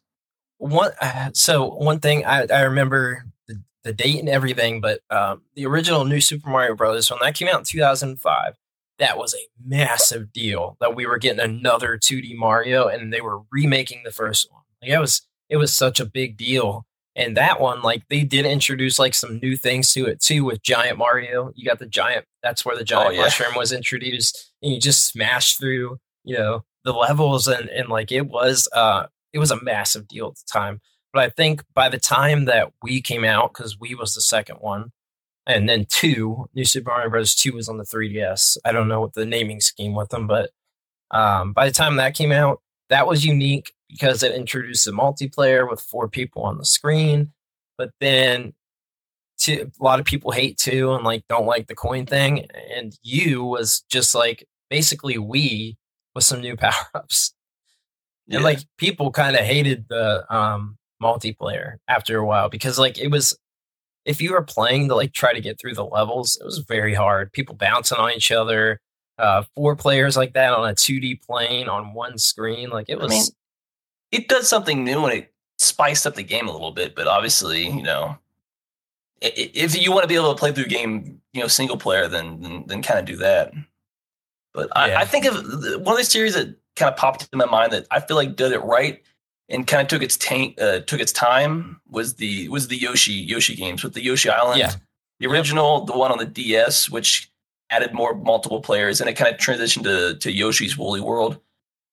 [0.60, 5.42] one uh, so one thing I, I remember the, the date and everything but um,
[5.56, 8.56] the original new super mario brothers when that came out in 2005
[9.00, 13.42] that was a massive deal that we were getting another 2d mario and they were
[13.52, 17.59] remaking the first one like it was it was such a big deal and that
[17.59, 21.51] one like they did introduce like some new things to it too with giant mario
[21.56, 23.22] you got the giant that's where the giant yeah.
[23.22, 28.11] mushroom was introduced and you just smash through you know the levels and and like
[28.11, 30.80] it was uh it was a massive deal at the time.
[31.11, 34.58] But I think by the time that we came out, because we was the second
[34.58, 34.92] one,
[35.45, 37.35] and then two, New Super Mario Bros.
[37.35, 38.58] Two was on the 3DS.
[38.64, 40.51] I don't know what the naming scheme with them, but
[41.11, 45.69] um, by the time that came out, that was unique because it introduced a multiplayer
[45.69, 47.31] with four people on the screen.
[47.77, 48.53] But then
[49.38, 52.47] two, a lot of people hate two and like don't like the coin thing.
[52.75, 55.77] And you was just like basically we
[56.15, 57.33] with some new power ups.
[58.27, 58.38] Yeah.
[58.38, 63.09] And like people kind of hated the um multiplayer after a while because like it
[63.09, 63.38] was
[64.05, 66.93] if you were playing to like try to get through the levels, it was very
[66.93, 67.31] hard.
[67.31, 68.80] People bouncing on each other,
[69.17, 73.03] uh four players like that on a 2D plane on one screen, like it I
[73.03, 73.23] was mean,
[74.14, 76.95] it does something new and it spiced up the game a little bit.
[76.95, 78.17] But obviously, you know,
[79.22, 82.42] if you want to be able to play through game, you know, single player, then
[82.42, 83.53] then, then kind of do that.
[84.53, 84.82] But Yeah.
[84.82, 85.35] I, I think of
[85.82, 88.35] one of the series that kind of popped in my mind that I feel like
[88.35, 89.01] did it right
[89.50, 93.14] and kind of took its tank, uh, took its time was the was the Yoshi
[93.14, 94.59] Yoshi games with the Yoshi Island.
[94.59, 94.74] Yeah.
[95.19, 97.32] The original, the one on the DS, which
[97.69, 101.40] added more multiple players, and it kind of transitioned to to Yoshi's Woolly World,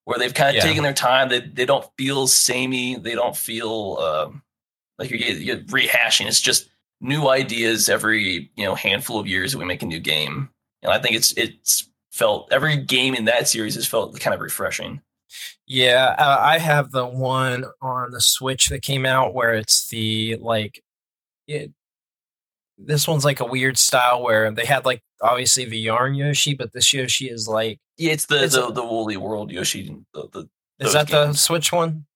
[0.04, 0.62] where they've kind of Yeah.
[0.68, 1.28] taken their time.
[1.28, 2.96] They they don't feel samey.
[2.96, 4.42] They don't feel um,
[4.98, 6.26] like you're, you're rehashing.
[6.26, 6.68] It's just
[7.00, 10.48] new ideas every you know handful of years that we make a new game,
[10.82, 14.40] and I think it's it's felt every game in that series has felt kind of
[14.40, 15.00] refreshing.
[15.66, 20.36] Yeah, uh, I have the one on the Switch that came out where it's the
[20.40, 20.82] like
[21.46, 21.72] it.
[22.82, 26.72] This one's like a weird style where they had like obviously the yarn Yoshi, but
[26.72, 29.94] this Yoshi is like Yeah, it's the It's the, a- the Woolly World Yoshi.
[30.14, 30.48] The, the
[30.78, 31.34] is that the.
[31.34, 32.06] Switch one?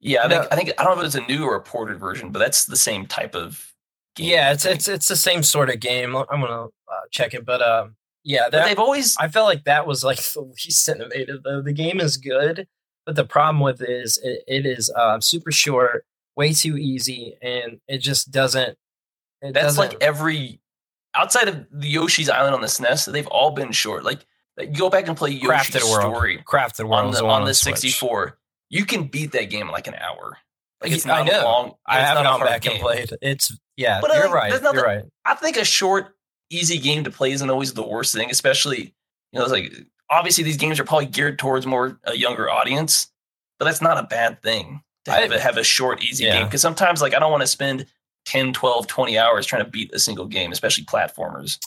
[0.00, 0.48] yeah, I think No.
[0.50, 2.64] I think I don't know if it's a new or a ported version, but that's
[2.66, 3.72] the same type of
[4.16, 4.30] game.
[4.30, 6.16] Yeah, it's it's it's the same sort of game.
[6.16, 6.70] I'm gonna uh,
[7.12, 7.94] check it, but um,
[8.24, 11.62] yeah, But they've always I felt like that was like the least innovative though.
[11.62, 12.66] The game is good,
[13.06, 16.04] but the problem with it is it, it is um, super short,
[16.34, 18.76] way too easy, and it just doesn't.
[19.42, 20.60] It That's doesn't, like every
[21.14, 24.04] outside of the Yoshi's Island on the SNES, they've all been short.
[24.04, 24.26] Like,
[24.72, 26.14] go back and play Yoshi's Crafted World.
[26.14, 27.76] Story Crafted World on the on the Switch.
[27.76, 28.38] 64.
[28.70, 30.38] You can beat that game in like an hour.
[30.82, 31.44] Like it's not a know.
[31.44, 31.72] long.
[31.86, 33.10] I have not it a on hard back and played.
[33.22, 34.50] It's yeah, But, uh, you're right.
[34.50, 35.04] nothing- You're right.
[35.24, 36.14] I think a short,
[36.50, 38.30] easy game to play isn't always the worst thing.
[38.30, 38.94] Especially,
[39.32, 39.72] you know, it's like
[40.10, 43.10] obviously these games are probably geared towards more a younger audience,
[43.58, 46.38] but that's not a bad thing to have, I- a, have a short, easy Yeah.
[46.38, 46.46] game.
[46.46, 47.86] Because sometimes, like, I don't want to spend
[48.26, 51.58] 10, 12, 20 hours trying to beat a single game, especially platformers.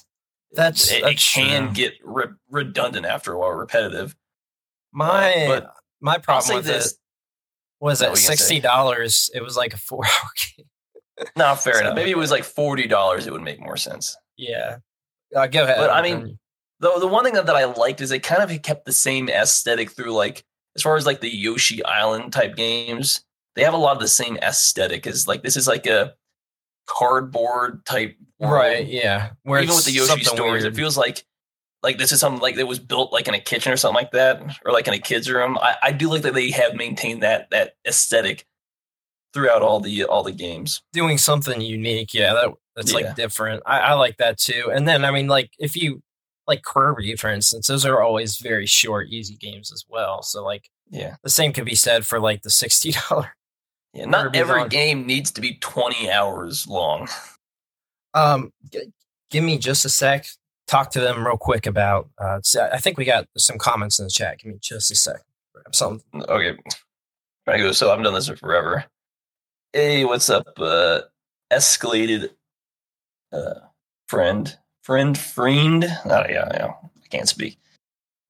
[0.54, 1.74] That's it, it can true.
[1.74, 4.16] get re- redundant after a while, repetitive.
[4.92, 5.62] my
[6.02, 6.94] my problem with this.
[6.94, 6.98] it
[7.80, 8.44] was at what you gonna say?
[8.44, 9.30] sixty dollars.
[9.34, 10.66] It was like a four hour game.
[11.36, 11.96] Not fair So- enough.
[11.96, 13.28] Maybe it was like forty dollars.
[13.28, 14.16] It would make more sense.
[14.38, 14.78] Yeah,
[15.36, 15.78] uh, go ahead.
[15.78, 16.40] But, I mean,
[16.80, 19.28] The the one thing that, that I liked is it kind of kept the same
[19.30, 20.44] aesthetic through like
[20.76, 23.24] as far as like the Yoshi Island type games.
[23.56, 26.14] They have a lot of the same aesthetic as like this is like a
[26.88, 28.16] cardboard type.
[28.40, 28.86] Right?
[28.88, 30.74] Yeah, where Even with the Yoshi stories, weird.
[30.74, 31.24] it feels like
[31.82, 34.12] like this is something like that was built like in a kitchen or something like
[34.12, 35.58] that, or like in a kid's room.
[35.62, 38.46] I, I do like that they have maintained that that aesthetic
[39.34, 40.82] throughout all the all the games.
[40.94, 42.14] doing something unique.
[42.14, 42.98] Yeah, that That's Yeah.
[43.08, 43.64] like different.
[43.66, 44.72] I, I like that too.
[44.74, 46.02] And then I mean, like if you
[46.48, 50.24] like Kirby, for instance, those are always very short, easy games as well.
[50.24, 51.16] So like Yeah.
[51.24, 53.36] the same could be said for like the sixty dollar.
[53.94, 54.06] Yeah.
[54.06, 57.08] Not every on- game needs to be 20 hours long.
[58.14, 58.92] Um, g-
[59.30, 60.26] give me just a sec.
[60.68, 62.10] Talk to them real quick about.
[62.18, 62.40] Uh,
[62.72, 64.40] I think we got some comments in the chat.
[64.40, 65.22] Give me just a sec.
[65.72, 66.24] Something.
[66.24, 66.58] Okay.
[67.46, 67.72] Trying to go.
[67.72, 68.86] So I've done this for forever.
[69.74, 70.48] Hey, what's up?
[70.58, 71.02] Uh,
[71.52, 72.30] escalated
[73.32, 73.56] uh,
[74.08, 75.86] friend, friend, friend.
[76.06, 76.74] Oh, yeah, yeah.
[76.84, 77.58] I can't speak.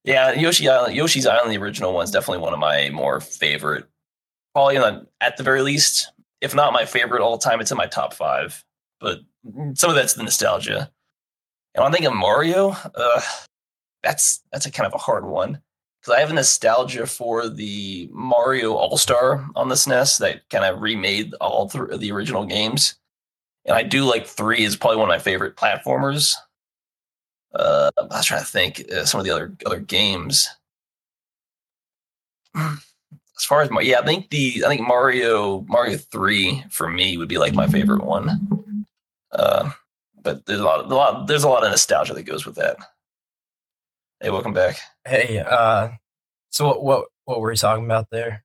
[0.04, 3.86] Yeah, Yoshi Island, Yoshi's Island, the original one's definitely one of my more favorite.
[4.54, 4.78] Probably
[5.22, 8.64] at the very least, if not my favorite all time, it's in my top five.
[9.00, 9.20] But
[9.74, 10.92] some of that's the nostalgia.
[11.76, 13.22] And I think of Mario, uh,
[14.04, 15.62] that's that's a kind of a hard one
[16.02, 20.66] because I have a nostalgia for the Mario All Star on the SNES that kind
[20.66, 22.96] of remade all the original games,
[23.66, 26.36] and I do like three is probably one of my favorite platformers.
[27.54, 30.50] Uh, I was trying to think uh, some of the other other games.
[32.56, 37.16] As far as my, yeah, I think the I think Mario Mario three for me
[37.16, 38.66] would be like my favorite one.
[39.32, 39.72] Uh,
[40.22, 42.78] but there's a lot, a lot there's a lot of nostalgia that goes with that.
[44.20, 44.80] Hey, welcome back.
[45.06, 45.90] Hey, uh,
[46.50, 48.44] so what what what were we talking about there?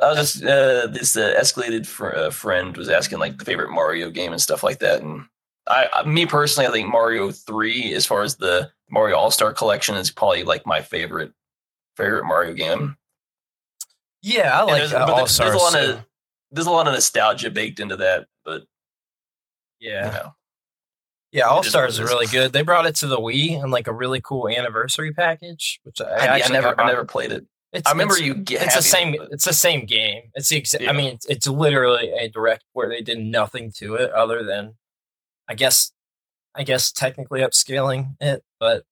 [0.00, 3.70] I was just uh, this uh, escalated fr- uh, friend was asking like the favorite
[3.70, 5.26] Mario game and stuff like that, and
[5.66, 9.52] I, I me personally, I think Mario Three, as far as the Mario All Star
[9.52, 11.32] Collection, is probably like my favorite
[11.96, 12.96] favorite Mario game.
[14.22, 15.54] Yeah, I like there's, uh, All there's Stars.
[15.54, 16.04] a lot of
[16.50, 18.64] there's a lot of nostalgia baked into that, but
[19.80, 20.34] yeah, you know,
[21.32, 22.10] yeah, All Stars are is.
[22.10, 22.52] really good.
[22.52, 26.04] They brought it to the Wii and like a really cool anniversary package, which I,
[26.38, 27.44] I, I never I never played it.
[27.72, 29.14] It's, I remember it's- you get it's the same.
[29.14, 30.30] it, It's the same game.
[30.34, 30.90] It's the exa- Yeah.
[30.90, 34.74] I mean, it's, it's literally a direct where they did nothing to it other than,
[35.48, 35.90] I guess,
[36.54, 38.44] I guess technically upscaling it.
[38.60, 38.84] But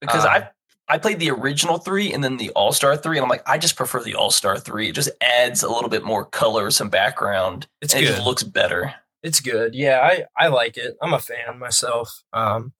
[0.00, 0.48] because Uh, I
[0.86, 3.58] I played the original three and then the All Star three, and I'm like, I
[3.58, 4.90] just prefer the All Star three.
[4.90, 7.66] It just adds a little bit more color, some background.
[7.80, 8.94] it's and It just looks better.
[9.24, 9.74] It's good.
[9.74, 10.96] Yeah, I I like it.
[11.02, 12.22] I'm a fan myself.
[12.32, 12.72] Um,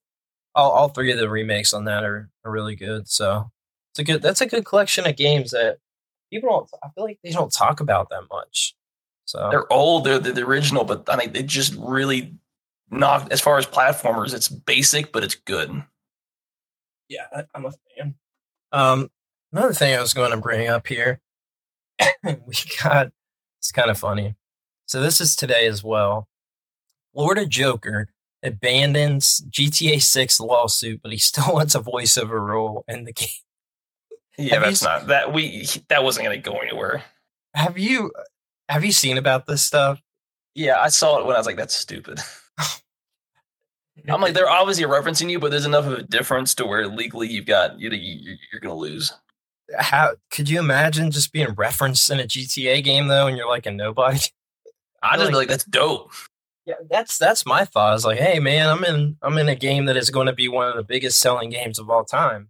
[0.55, 3.09] all all three of the remakes on that are are really good.
[3.09, 3.51] So
[3.91, 4.21] it's a good.
[4.21, 5.79] That's a good collection of games that
[6.31, 6.69] people don't.
[6.83, 8.75] I feel like they don't talk about that much.
[9.25, 10.05] So They're old.
[10.05, 12.35] They're, they're the original, but I mean, they just really
[12.91, 13.31] knocked.
[13.33, 15.83] As far as platformers, it's basic, but it's good.
[17.09, 18.15] yeah, I, I'm a fan.
[18.71, 19.09] Um,
[19.51, 21.21] another thing I was going to bring up here,
[22.23, 23.11] we got
[23.59, 24.35] it's kind of funny.
[24.87, 26.27] So this is today as well.
[27.15, 28.09] Florida Joker
[28.43, 33.29] abandons GTA 6 lawsuit, but he still wants a voiceover role in the game.
[34.37, 37.03] Yeah, Have that's s- not that we that wasn't going to go anywhere.
[37.55, 38.11] Have you
[38.67, 40.01] have you seen about this stuff?
[40.55, 42.19] Yeah, I saw it when I was like, that's stupid.
[44.09, 47.27] I'm like, they're obviously referencing you, but there's enough of a difference to where legally
[47.29, 49.13] you've got you you- you're going to lose.
[49.79, 53.65] how could you imagine just being referenced in a GTA game though, and you're like
[53.65, 54.19] a nobody?
[55.01, 56.11] I just Like- be like, that's dope.
[56.65, 57.91] Yeah, that's that's my thought.
[57.91, 60.33] I was like, hey man, I'm in I'm in a game that is going to
[60.33, 62.49] be one of the biggest selling games of all time.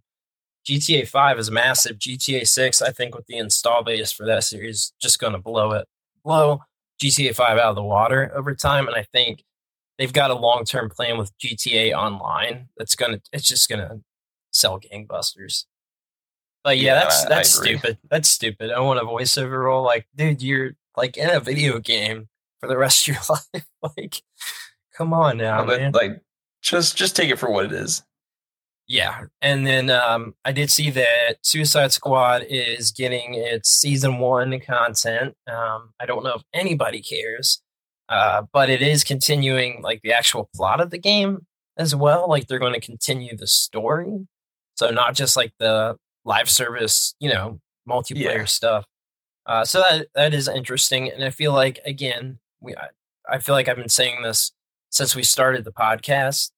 [0.66, 1.98] GTA 5 is massive.
[1.98, 5.72] GTA 6, I think, with the install base for that series, just going to blow
[5.72, 5.86] it,
[6.24, 6.62] blow
[7.02, 8.88] GTA 5 out of the water over time.
[8.88, 9.44] And I think
[9.98, 13.80] they've got a long term plan with GTA Online that's going to, it's just going
[13.80, 14.00] to
[14.52, 15.66] sell gangbusters.
[16.64, 17.98] But yeah, Yeah, that's that's stupid.
[18.10, 18.70] That's stupid.
[18.72, 19.84] I want a voiceover role.
[19.84, 22.28] Like, dude, you're like in a video game
[22.60, 23.22] for the rest of your
[23.54, 23.66] life.
[23.96, 24.22] like,
[24.96, 25.92] come on now, but man.
[25.92, 26.20] like,
[26.62, 28.02] just just take it for what it is.
[28.88, 34.60] Yeah, and then um, I did see that Suicide Squad is getting its season one
[34.60, 35.34] content.
[35.48, 37.60] Um, I don't know if anybody cares,
[38.08, 42.28] uh, but it is continuing like the actual plot of the game as well.
[42.28, 44.26] Like they're going to continue the story,
[44.76, 48.44] so not just like the live service, you know, multiplayer Yeah.
[48.44, 48.84] stuff.
[49.46, 52.74] Uh, so that that is interesting, and I feel like again, we
[53.28, 54.52] I, feel like I've been saying this
[54.90, 56.50] since we started the podcast.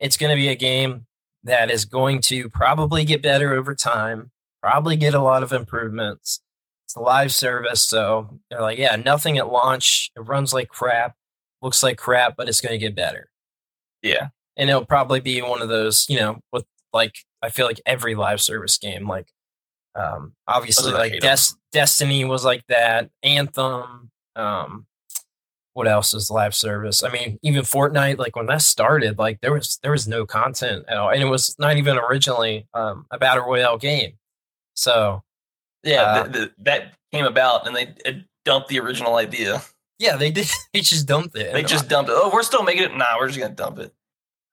[0.00, 1.06] It's going to be a game
[1.44, 4.30] that is going to probably get better over time,
[4.62, 6.40] probably get a lot of improvements.
[6.86, 10.10] It's a live service, so they're like, yeah, nothing at launch.
[10.16, 11.14] It runs like crap,
[11.60, 13.28] looks like crap, but it's going to get better.
[14.02, 14.28] Yeah.
[14.56, 18.14] And it'll probably be one of those, you know, with like I feel like every
[18.14, 19.28] live service game, like
[19.94, 21.20] um obviously like.
[21.20, 24.86] Des- Destiny was like that, Anthem, um
[25.74, 27.02] what else is live service?
[27.02, 30.84] I mean, even Fortnite, like when that started, like there was there was no content
[30.88, 34.12] at all, and it was not even originally um, a battle royale game.
[34.74, 35.22] So
[35.82, 39.62] Yeah, Uh, th- th- that came about, and they it dumped the original idea.
[39.98, 40.48] Yeah, they did.
[40.72, 41.52] They just dumped it.
[41.52, 42.16] They just dumped it.
[42.16, 42.96] Oh, we're still making it.
[42.96, 43.92] Nah, we're just gonna dump it.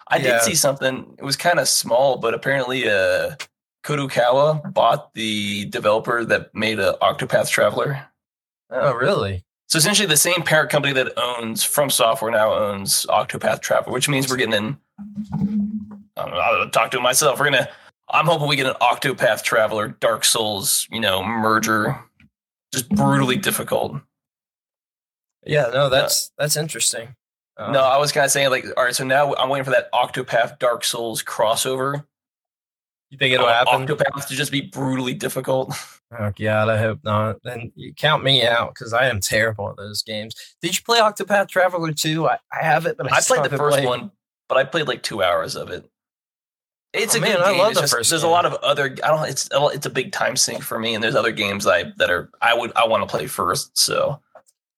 [0.08, 0.34] I Yeah.
[0.34, 1.16] did see something.
[1.20, 3.36] It was kind of small, but apparently, uh,
[3.84, 8.06] Kadokawa bought the developer that made a Octopath Traveler.
[8.70, 9.44] Oh, really?
[9.70, 14.10] So essentially, the same parent company that owns From Software now owns Octopath Traveler, which
[14.10, 14.78] means we're getting in.
[16.18, 16.38] I don't know.
[16.40, 17.40] I'll talk to it myself.
[17.40, 17.70] We're gonna.
[18.10, 22.00] I'm hoping we get an Octopath Traveler, Dark Souls, you know, merger.
[22.74, 23.98] Just brutally difficult.
[25.46, 25.70] Yeah.
[25.72, 27.16] No, that's that's interesting.
[27.58, 28.96] Um, No, I was kind of saying like, all right.
[28.96, 32.04] So now I'm waiting for that Octopath Dark Souls crossover.
[33.12, 33.86] you think it'll Uh, happen?
[33.88, 35.74] Octopath to just be brutally difficult.
[36.18, 37.38] Oh God, I hope not.
[37.44, 40.34] Then you count me out because I am terrible at those games.
[40.62, 42.28] Did you play Octopath Traveler 2?
[42.28, 44.12] I, I have it, but I, I played the first played- one,
[44.48, 45.88] but I played like two hours of it.
[46.94, 47.60] It's Oh, a man, good I game.
[47.60, 48.30] love It's the just- first There's game.
[48.30, 48.86] a lot of other.
[49.04, 49.30] I don't.
[49.30, 52.32] It's it's a big time sink for me, and there's other games I that are
[52.42, 53.78] I would I want to play first.
[53.78, 54.20] So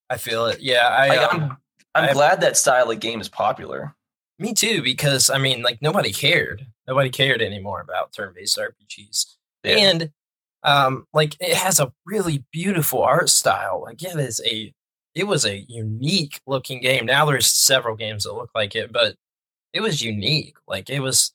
[0.10, 0.60] I feel it.
[0.60, 1.08] Yeah, I.
[1.08, 1.58] Like, um, I'm
[2.04, 3.96] I'm I- glad that style of game is popular.
[4.38, 6.68] me too, because I mean, like nobody cared.
[6.88, 9.78] Nobody cared anymore about turn-based RPGs, Yeah.
[9.78, 10.12] and
[10.64, 13.82] um, like it has a really beautiful art style.
[13.84, 14.74] Like it is a.
[15.14, 17.06] It was a unique looking game.
[17.06, 19.16] Now there's several games that look like it, but
[19.74, 20.56] it was unique.
[20.68, 21.34] Like it was.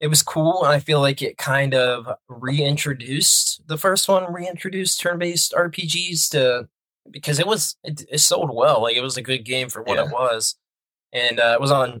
[0.00, 5.00] it was cool and i feel like it kind of reintroduced the first one reintroduced
[5.00, 6.68] turn-based rpgs to
[7.10, 9.96] because it was it, it sold well like it was a good game for what
[9.98, 10.06] Yeah.
[10.06, 10.56] it was
[11.12, 12.00] and uh, it was on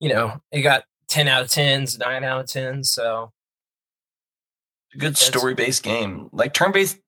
[0.00, 3.32] you know it got 10 out of 10s 9 out of 10 so
[4.96, 6.28] good story based game.
[6.32, 6.98] Like turn based,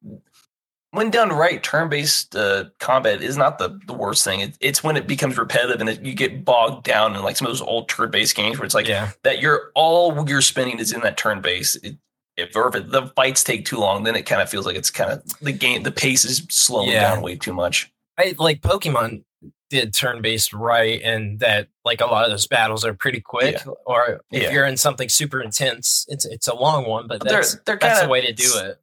[0.92, 4.41] when done right, turn based uh, combat is not the, the worst thing.
[4.41, 7.47] It, it's when it becomes repetitive and it, you get bogged down in like some
[7.47, 10.78] of those old turn based games where it's like yeah that you're all you're spending
[10.78, 11.76] is in that turn base.
[11.76, 11.97] It,
[12.36, 14.91] if, or if the fights take too long, then it kind of feels like it's
[14.91, 15.83] kind of the game.
[15.83, 17.15] The pace is slowing Yeah.
[17.15, 17.92] down way too much.
[18.18, 19.25] I like Pokemon
[19.70, 23.57] did turn based right, and that like a lot of those battles are pretty quick.
[23.86, 24.50] Or if Yeah.
[24.52, 27.76] you're in something super intense, it's it's a long one, but But they're- that's they're
[27.81, 28.78] that's the kinda way to do it.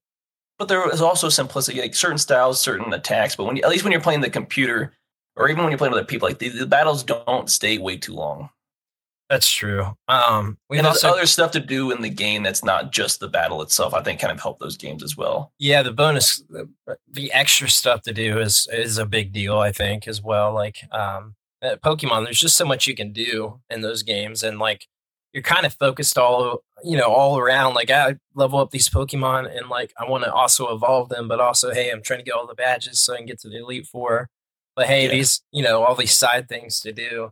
[0.57, 3.35] But there is also simplicity, like certain styles, certain attacks.
[3.35, 4.91] But when you, at least when you're playing the computer,
[5.35, 7.95] or even when you're playing with other people, like the, the battles don't stay way
[7.97, 8.49] too long.
[9.29, 9.97] That's true.
[10.07, 13.19] Um, we and there's also other stuff to do in the game that's not just
[13.19, 13.93] the battle itself.
[13.93, 15.51] I think kind of help those games as well.
[15.59, 16.69] yeah, the bonus, the,
[17.11, 19.57] the extra stuff to do is is a big deal.
[19.59, 20.53] I think as well.
[20.53, 24.87] Like um, Pokemon, there's just so much you can do in those games, and like
[25.33, 27.73] you're kind of focused all you know all around.
[27.73, 31.41] Like I level up these Pokemon, and like I want to also evolve them, but
[31.41, 33.57] also hey, I'm trying to get all the badges so I can get to the
[33.59, 34.29] Elite Four.
[34.73, 35.11] But hey, Yeah.
[35.11, 37.31] these you know all these side things to do.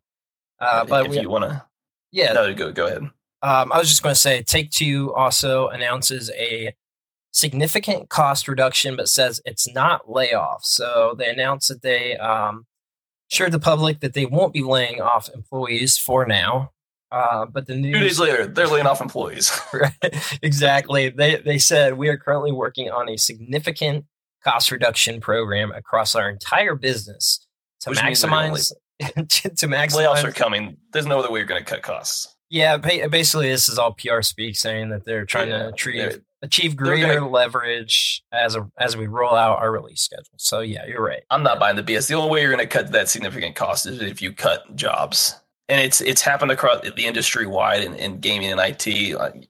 [0.59, 1.63] Uh, but if we, you want to,
[2.11, 3.03] yeah, no, go go ahead.
[3.41, 6.73] um, I was just going to say, Take Two also announces a
[7.31, 10.63] significant cost reduction, but says it's not layoffs.
[10.65, 12.65] So they announced that they um,
[13.31, 16.71] assured the public that they won't be laying off employees for now.
[17.11, 19.51] Uh, but the Two news days later, they're laying off employees.
[19.73, 21.09] Right, exactly.
[21.09, 24.05] They they said we are currently working on a significant
[24.43, 27.45] cost reduction program across our entire business
[27.81, 29.07] to Which maximize to,
[29.49, 30.77] to maximize Layoffs are coming.
[30.93, 32.35] There's no other way you're going to cut costs.
[32.49, 36.75] yeah, basically, this is all PR speak saying that they're trying Yeah, to achieve, achieve
[36.75, 40.35] greater gonna- leverage as a, as we roll out our release schedule.
[40.37, 41.23] So yeah, you're right.
[41.29, 42.07] I'm not buying the BS.
[42.07, 45.35] The only way you're going to cut that significant cost is if you cut jobs,
[45.67, 49.17] and it's it's happened across the industry wide in, in gaming and IT.
[49.17, 49.49] Like,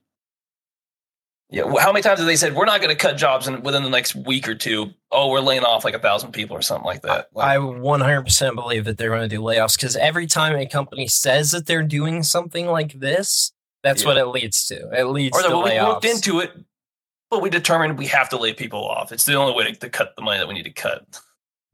[1.50, 3.82] yeah, how many times have they said we're not going to cut jobs and within
[3.84, 4.90] the next week or two?
[5.12, 7.28] Oh, we're laying off like a thousand people or something like that.
[7.32, 11.06] Like, I 100% believe that they're going to do layoffs because every time a company
[11.06, 13.52] says that they're doing something like this,
[13.82, 14.08] that's Yeah.
[14.08, 14.90] what it leads to.
[14.90, 16.50] It leads or to we looked into it,
[17.30, 19.12] but we determined we have to lay people off.
[19.12, 21.20] It's the only way to, to cut the money that we need to cut.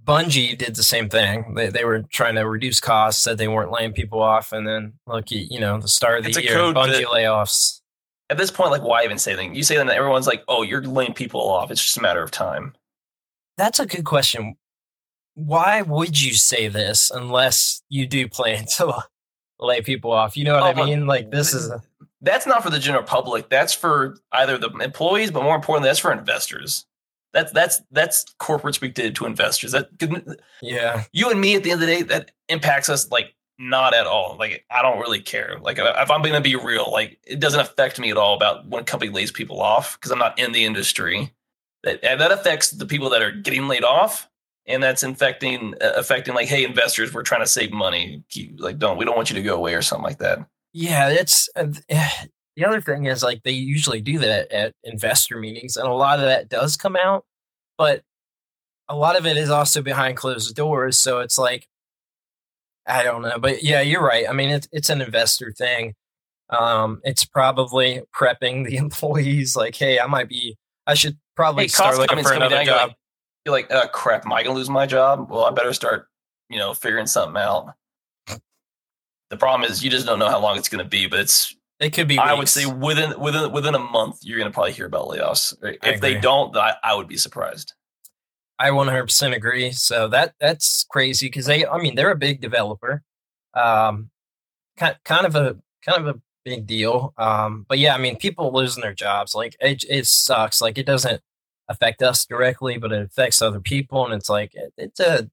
[0.04, 1.54] Bungie did the same thing.
[1.54, 4.94] They, they were trying to reduce costs, said they weren't laying people off, and then
[5.06, 7.78] look, you know, the start of the It's year, Bungie that- layoffs.
[8.32, 9.54] At this point, like, why even say anything?
[9.54, 12.30] You say that, everyone's like, "Oh, you're laying people off." It's just a matter of
[12.30, 12.74] time.
[13.58, 14.56] That's a good question.
[15.34, 19.04] Why would you say this unless you do plan to
[19.60, 20.34] lay people off?
[20.34, 21.06] You know what Oh, I mean?
[21.06, 21.82] Like this is a,
[22.22, 23.50] That's not for the general public.
[23.50, 26.86] That's for either the employees, but more importantly, that's for investors.
[27.34, 29.72] That's that's that's corporate speak to, to investors.
[29.72, 29.90] That
[30.62, 33.94] yeah, you and me at the end of the day, that impacts us like not
[33.94, 34.36] at all.
[34.38, 35.56] Like I don't really care.
[35.60, 38.66] Like if I'm going to be real, like it doesn't affect me at all about
[38.66, 41.32] when a company lays people off because I'm not in the industry.
[41.84, 44.28] That that affects the people that are getting laid off,
[44.66, 48.22] and that's infecting uh, affecting like, hey, investors, we're trying to save money.
[48.30, 50.38] Keep, like, don't we don't want you to go away or something like that.
[50.72, 51.08] yeah.
[51.08, 51.66] It's uh,
[52.56, 56.18] the other thing is like they usually do that at investor meetings, and a lot
[56.18, 57.24] of that does come out.
[57.78, 58.02] But
[58.88, 60.98] a lot of it is also behind closed doors.
[60.98, 61.66] So it's like,
[62.86, 64.28] I don't know, but yeah, you're right.
[64.28, 65.94] I mean, it's it's an investor thing.
[66.50, 71.68] Um, it's probably prepping the employees like, hey, I might be, I should probably Hey,
[71.68, 72.88] start looking for another down, job.
[72.90, 72.96] like-
[73.46, 75.30] You're like, uh, crap, am I gonna lose my job?
[75.30, 76.08] Well, I better start,
[76.50, 77.72] you know, figuring something out.
[79.30, 81.92] The problem is you just don't know how long it's gonna be, but it's it
[81.94, 82.18] could be.
[82.18, 85.54] I would say within within within a month you're gonna probably hear about layoffs.
[85.82, 87.72] If they don't, I, I would be surprised.
[88.58, 89.72] I 100% agree.
[89.72, 93.02] So that that's crazy because they, I mean, they're a big developer,
[93.54, 94.10] um,
[94.78, 97.14] kind kind of a kind of a big deal.
[97.18, 100.60] Um, but yeah, I mean, people losing their jobs, like it, it sucks.
[100.62, 101.22] Like it doesn't
[101.68, 105.30] affect us directly, but it affects other people, and it's like it, it's a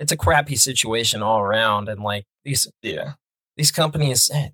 [0.00, 1.88] it's a crappy situation all around.
[1.88, 3.14] And like these Yeah.
[3.56, 4.50] these companies, eh,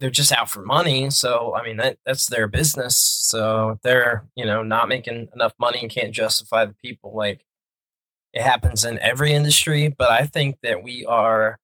[0.00, 1.10] they're just out for money.
[1.10, 2.96] So I mean, that that's their business.
[2.98, 7.45] So they're you know not making enough money and can't justify the people, like
[8.36, 9.88] it happens in every industry.
[9.88, 11.58] But I think that we are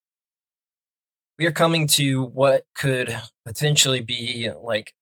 [1.38, 4.94] we are coming to what could potentially be like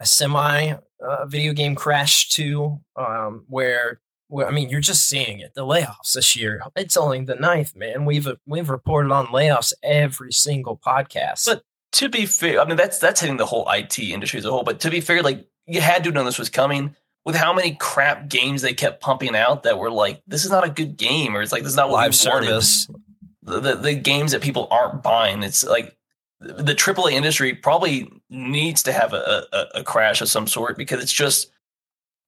[0.00, 4.00] a semi uh, video game crash too, um, where.
[4.30, 5.52] Well, I mean, you're just seeing it.
[5.54, 6.62] The layoffs this year.
[6.76, 8.04] It's only the ninth, man.
[8.06, 11.44] We've we've reported on layoffs every single podcast.
[11.46, 11.62] But
[11.92, 14.64] to be fair, I mean that's that's hitting the whole IT industry as a whole.
[14.64, 17.74] But to be fair, like you had to know this was coming with how many
[17.74, 21.36] crap games they kept pumping out that were like, this is not a good game,
[21.36, 22.46] or it's like this is not what live we wanted.
[22.46, 22.88] service.
[23.42, 25.42] The, the the games that people aren't buying.
[25.42, 25.96] It's like
[26.40, 31.02] the AAA industry probably needs to have a, a, a crash of some sort because
[31.02, 31.50] it's just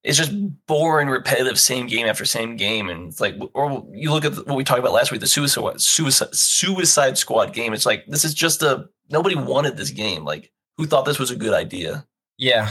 [0.06, 0.32] it's just
[0.66, 4.56] boring, repetitive, same game after same game, and it's like, or you look at what
[4.56, 7.72] we talked about last week, the Suicide Suicide Suicide Squad game.
[7.72, 10.24] It's like this is just a nobody wanted this game.
[10.24, 12.06] Like, who thought this was a good idea?
[12.38, 12.70] Yeah,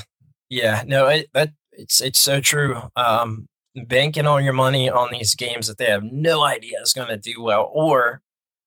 [0.49, 0.83] yeah.
[0.87, 2.81] No, it, that it's it's so true.
[2.95, 7.09] Um, banking all your money on these games that they have no idea is going
[7.09, 8.21] to do well, or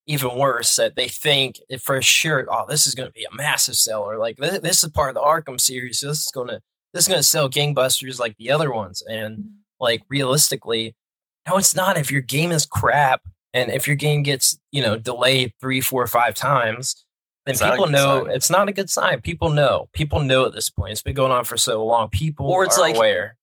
[0.07, 3.77] even worse, that they think for sure, oh, this is going to be a massive
[3.77, 4.19] seller.
[4.19, 6.01] Like this, this is part of the Arkham series.
[6.01, 6.61] So this is going to
[6.95, 9.03] this is going to sell gangbusters like the other ones.
[9.09, 9.45] And
[9.79, 10.95] like realistically,
[11.47, 11.99] no, it's not.
[11.99, 13.23] If your game is crap,
[13.55, 17.05] and if your game gets you know delayed three, four, five times,
[17.49, 18.35] then It's people know sign.
[18.37, 19.21] it's not a good sign.
[19.21, 19.89] People know.
[19.93, 20.93] People know at this point.
[20.93, 22.09] It's been going on for so long.
[22.11, 23.37] People Or it's are like- aware.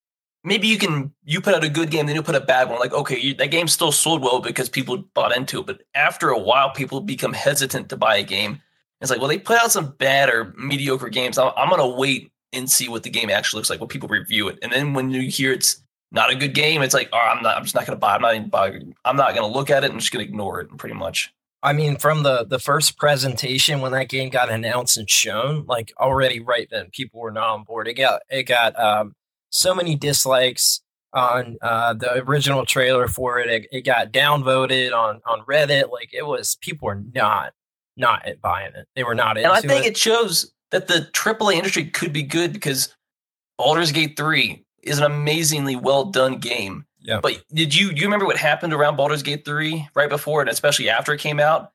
[0.48, 2.78] Maybe you can you put out a good game, then you put a bad one.
[2.80, 6.30] Like, okay, you, that game still sold well because people bought into it, but after
[6.30, 8.62] a while, people become hesitant to buy a game.
[9.02, 11.40] It's like, well, they put out some bad or mediocre games.
[11.40, 14.48] I'm, I'm gonna wait and see what the game actually looks like when people review
[14.48, 14.60] it.
[14.62, 17.58] And then when you hear it's not a good game, it's like, oh, I'm not.
[17.58, 18.14] I'm just not gonna buy.
[18.14, 18.80] I'm not even buy.
[19.04, 19.90] I'm not gonna look at it.
[19.92, 20.78] I'm just gonna ignore it.
[20.78, 21.34] Pretty much.
[21.66, 25.92] I mean, from the the first presentation when that game got announced and shown, like
[26.00, 27.88] already right then, people were not on board.
[27.88, 29.16] It got it got um,
[29.50, 33.50] so many dislikes on uh, the original trailer for it.
[33.50, 33.68] it.
[33.72, 35.92] It got downvoted on on Reddit.
[35.92, 37.54] Like it was, people were not
[37.98, 38.88] not buying it.
[38.96, 39.94] They were not into And I think it.
[39.94, 42.94] it shows that the AAA industry could be good because
[43.58, 46.86] Baldur's Gate 3 is an amazingly well done game.
[47.06, 47.20] Yeah.
[47.22, 50.90] But did you you remember what happened around Baldur's Gate 3 right before and especially
[50.90, 51.72] after it came out?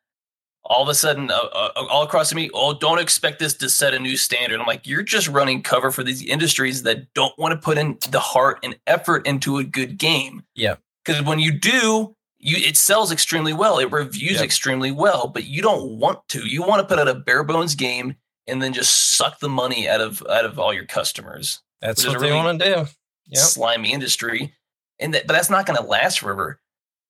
[0.65, 3.69] All of a sudden, uh, uh, all across to me, oh, don't expect this to
[3.71, 4.61] set a new standard.
[4.61, 7.97] I'm like, you're just running cover for these industries that don't want to put in
[8.11, 10.43] the heart and effort into a good game.
[10.55, 10.77] Yeah.
[11.05, 13.79] Because when you do, you it sells extremely well.
[13.79, 14.43] It reviews Yep.
[14.45, 16.47] extremely well, but you don't want to.
[16.47, 19.89] You want to put out a bare bones game and then just suck the money
[19.89, 21.61] out of out of all your customers.
[21.81, 22.71] That's what they really want to do.
[23.29, 23.39] Yep.
[23.39, 24.55] Slimy industry,
[25.01, 26.61] and that, but that's not going to last forever.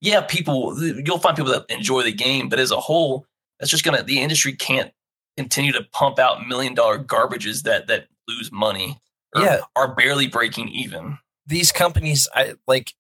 [0.01, 3.27] Yeah, people you'll find people that enjoy the game, but as a whole,
[3.59, 4.93] that's just gonna the industry can't
[5.37, 8.99] continue to pump out million dollar garbages that that lose money.
[9.35, 9.61] or Yeah.
[9.77, 11.19] are barely breaking even.
[11.47, 12.95] these companies I like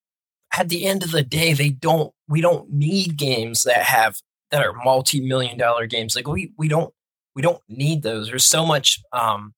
[0.56, 4.16] at the end of the day they don't we don't need games that have
[4.50, 6.92] that are multi-million dollar games like we we don't
[7.34, 9.54] we don't need those there's so much um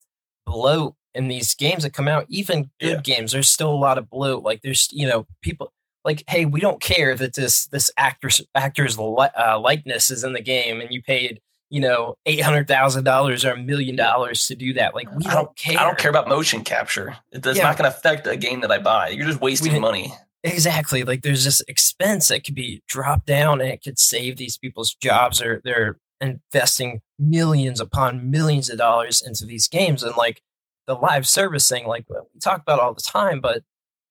[0.47, 3.01] bloat in these games that come out even good Yeah.
[3.03, 4.41] games there's still a lot of blue.
[4.41, 5.73] like there's you know people
[6.05, 10.33] like hey we don't care that this this actor's actor's li- uh, likeness is in
[10.33, 14.95] the game and you paid you know $800,000 or a million dollars to do that
[14.95, 17.17] like we I don't, don't care I don't care about motion capture.
[17.33, 17.65] It- That's Yeah.
[17.65, 19.09] not going to affect a game that I buy.
[19.09, 20.13] You're just wasting money.
[20.45, 21.03] Exactly.
[21.05, 24.95] Like there's this expense that could be dropped down and it could save these people's
[24.95, 30.03] jobs or they're investing millions upon millions of dollars into these games.
[30.03, 30.41] And like
[30.87, 33.63] the live service thing, like we talk about all the time, but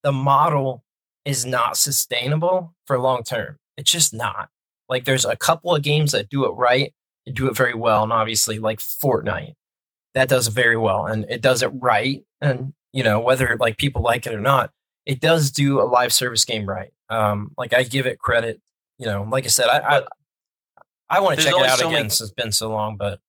[0.04, 0.84] the model
[1.26, 3.58] is not sustainable for long term.
[3.78, 4.50] It's just not.
[4.90, 6.94] Like there's a couple of games that do it right
[7.26, 8.04] and do it very well.
[8.04, 9.54] And obviously like Fortnite,
[10.14, 12.24] that does it very well and it does it right.
[12.42, 14.72] And you know, whether like people like it or not,
[15.06, 16.92] it does do a live service game right.
[17.10, 18.62] Um, like I give it credit.
[18.98, 20.04] You know, like I said, I I,
[21.10, 22.98] I want to check it out so again many- since it's been so long.
[22.98, 23.20] But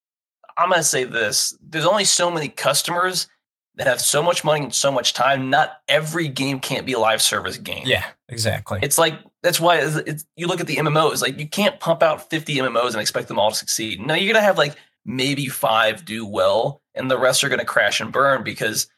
[0.57, 3.29] I'm gonna say this: there's only so many customers
[3.77, 5.49] that have so much money and so much time.
[5.49, 7.85] Not every game can't be a live service game.
[7.87, 8.79] yeah, exactly.
[8.83, 11.23] It's like that's why it's, it's, you look at the MMOs.
[11.23, 14.01] Like you can't pump out 50 MMOs and expect them all to succeed.
[14.01, 18.01] No, you're gonna have like maybe five do well, and the rest are gonna crash
[18.01, 18.89] and burn because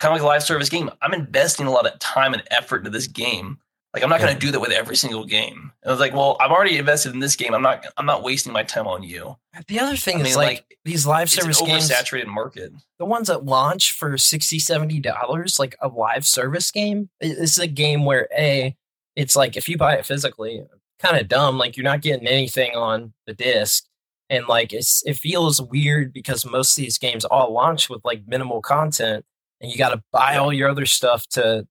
[0.00, 0.90] kind of like a live service game.
[1.00, 3.58] I'm investing a lot of time and effort into this game.
[3.94, 4.28] Like I'm not Yeah.
[4.28, 5.70] gonna do that with every single game.
[5.82, 7.52] And I was like, well, I've already invested in this game.
[7.54, 7.84] I'm not.
[7.98, 9.36] I'm not wasting my time on you.
[9.68, 12.28] the other thing I is mean, like, like, these live It's an service games, saturated
[12.28, 12.72] market.
[12.98, 17.66] the ones that launch for 60 70 dollars like a live service game it's a
[17.66, 18.74] game where a
[19.14, 20.64] it's like if you buy it physically
[20.98, 23.84] kind of dumb like you're not getting anything on the disc
[24.30, 28.22] and like it's it feels weird because most of these games all launch with like
[28.26, 29.24] minimal content
[29.60, 31.66] and you got to buy all your other stuff to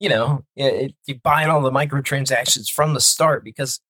[0.00, 3.80] you know it, you're buying all the microtransactions from the start because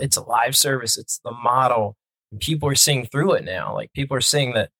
[0.00, 1.96] it's a live service it's the model
[2.40, 4.70] people are seeing through it now like people are seeing that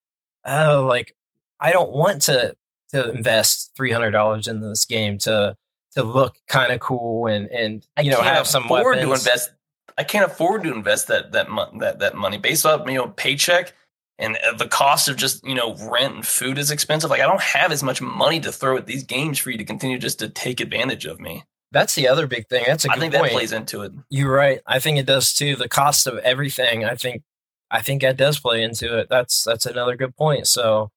[0.45, 1.15] oh like
[1.61, 2.55] i don't want to
[2.91, 5.57] to invest $300 in this game to
[5.93, 9.25] to look kind of cool and and I you know have some afford weapons.
[9.25, 9.51] to invest.
[9.97, 13.09] I can't afford to invest that that mon- that that money based off you know
[13.09, 13.75] paycheck
[14.19, 17.11] and uh, the cost of just you know rent and food is expensive.
[17.11, 19.65] Like I don't have as much money to throw at these games for you to
[19.65, 21.45] continue just to take advantage of me.
[21.71, 22.65] that's the other big thing.
[22.67, 23.25] That's a I think point.
[23.25, 23.93] that plays into it.
[24.11, 24.61] you're right.
[24.67, 25.57] I think it does too.
[25.57, 27.23] The cost of everything i think
[27.71, 29.09] i think that does play into it.
[29.11, 30.47] That's that's another good point.
[30.47, 30.91] So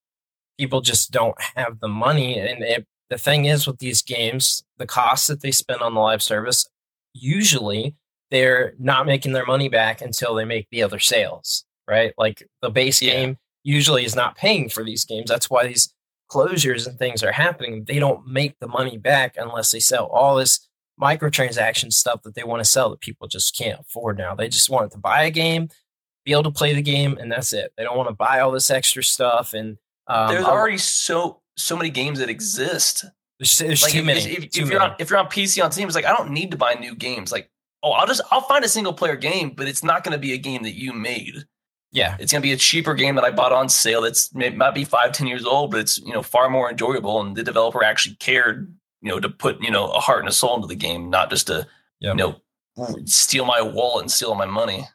[0.57, 4.85] people just don't have the money and it, the thing is with these games the
[4.87, 6.67] cost that they spend on the live service
[7.13, 7.95] usually
[8.29, 12.69] they're not making their money back until they make the other sales right like the
[12.69, 13.13] base Yeah.
[13.13, 15.93] game usually is not paying for these games that's why these
[16.31, 20.35] closures and things are happening they don't make the money back unless they sell all
[20.35, 20.67] this
[21.01, 24.69] microtransaction stuff that they want to sell that people just can't afford now they just
[24.69, 25.67] want to buy a game
[26.25, 28.51] be able to play the game and that's it they don't want to buy all
[28.51, 29.77] this extra stuff and
[30.07, 33.05] um, There's already so so many games that exist.
[33.39, 34.91] there's, there's Like too if, many if, if too you're many.
[34.91, 36.95] on if you're on PC on Steam, it's like I don't need to buy new
[36.95, 37.31] games.
[37.31, 37.49] Like
[37.83, 40.33] oh, I'll just I'll find a single player game, but it's not going to be
[40.33, 41.45] a game that you made.
[41.91, 44.01] Yeah It's going to be a cheaper game that I bought on sale.
[44.01, 47.21] That's may, might be five, ten years old, but it's you know far more enjoyable,
[47.21, 50.31] and the developer actually cared, you know, to put you know a heart and a
[50.31, 51.67] soul into the game, not just to
[51.99, 52.17] Yep.
[52.17, 52.41] you know
[53.05, 54.87] steal my wallet and steal my money.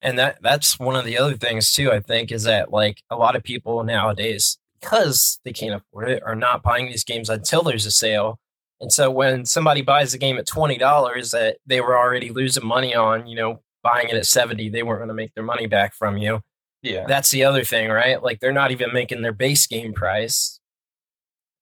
[0.00, 3.16] and that that's one of the other things too i think is that like a
[3.16, 7.62] lot of people nowadays because they can't afford it are not buying these games until
[7.62, 8.38] there's a sale
[8.80, 12.94] and so when somebody buys a game at $20 that they were already losing money
[12.94, 15.94] on you know buying it at 70 they weren't going to make their money back
[15.94, 16.40] from you.
[16.82, 18.22] Yeah, that's the other thing right?
[18.22, 20.60] Like they're not even making their base game price.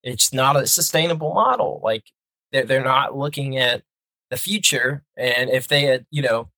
[0.02, 1.80] It's not a sustainable model.
[1.82, 2.04] Like
[2.52, 3.82] they're, they're not looking at
[4.30, 6.48] the future and if they had you know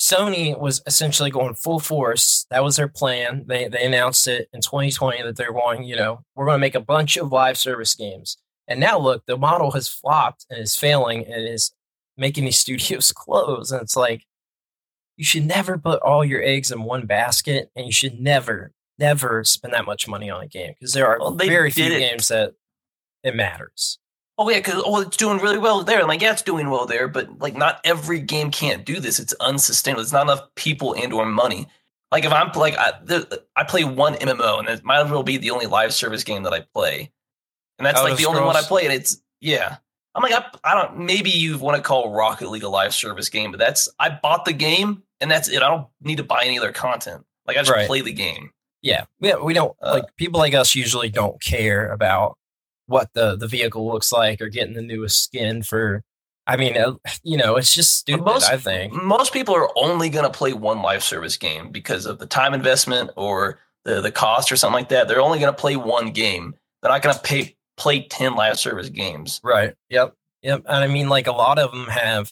[0.00, 2.46] sony was essentially going full force.
[2.50, 3.44] That was their plan.
[3.46, 6.74] They they announced it in 2020 that they're going you know we're going to make
[6.74, 8.38] a bunch of live service games.
[8.66, 11.72] And now look the model has flopped and is failing and is
[12.16, 13.70] making these studios close.
[13.70, 14.24] And it's like
[15.20, 19.44] you should never put all your eggs in one basket and you should never never
[19.44, 21.98] spend that much money on a game because there are Well, very few it.
[21.98, 22.54] games that
[23.22, 23.98] it matters
[24.38, 25.98] Oh yeah, because oh, it's doing really well there.
[25.98, 29.20] And like, yeah, it's doing well there, but like, not every game can't do this.
[29.20, 30.00] It's unsustainable.
[30.00, 31.66] It's not enough people and or money.
[32.10, 35.22] Like, if I'm like, I, there, I play one MMO, and it might as well
[35.22, 37.12] be the only live service game that I play,
[37.78, 38.84] and that's Elder like the only one I play.
[38.86, 39.76] And it's yeah.
[40.14, 41.00] I'm like, I, I don't.
[41.00, 44.46] Maybe you want to call Rocket League a live service game, but that's I bought
[44.46, 45.62] the game, and that's it.
[45.62, 47.24] I don't need to buy any other content.
[47.46, 47.86] Like, I just Right.
[47.86, 48.50] play the game.
[48.82, 52.36] yeah we, we don't Uh, like people like us usually don't care about
[52.86, 56.02] what the the vehicle looks like or getting the newest skin for
[56.46, 60.08] i mean uh, you know it's just stupid most- i think most people are only
[60.08, 64.10] going to play one live service game because of the time investment or the, the
[64.12, 65.08] cost or something like that.
[65.08, 66.54] They're only going to play one game.
[66.82, 69.40] They're not going to pay play 10 live service games.
[69.42, 69.74] Right.
[69.88, 70.14] Yep.
[70.42, 70.62] Yep.
[70.66, 72.30] And I mean, like a lot of them have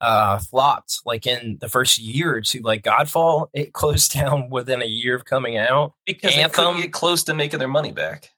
[0.00, 4.80] uh flopped like in the first year or two like godfall it closed down within
[4.82, 7.92] a year of coming out Because they Anthem- couldn't get close to making their money
[7.92, 8.30] back.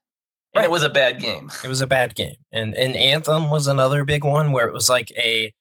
[0.55, 0.65] Right.
[0.65, 1.49] it was a bad game.
[1.63, 4.87] it was a bad game and and anthem was another big one where it was
[4.89, 5.51] like a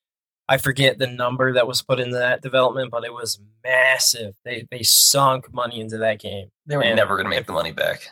[0.49, 4.67] i forget the number that was put into that development but it was massive they
[4.71, 7.73] they sunk money into that game They were And never going to make the money
[7.73, 8.09] back.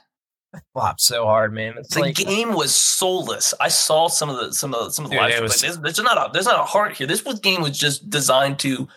[0.73, 3.55] flopped so hard man it's The like game was soulless.
[3.61, 5.53] I saw some of the some of the, some of the Dude, live it streams.
[5.53, 7.07] was- Like, there's, there's not a there's not a heart here.
[7.07, 8.89] This was, game was just designed to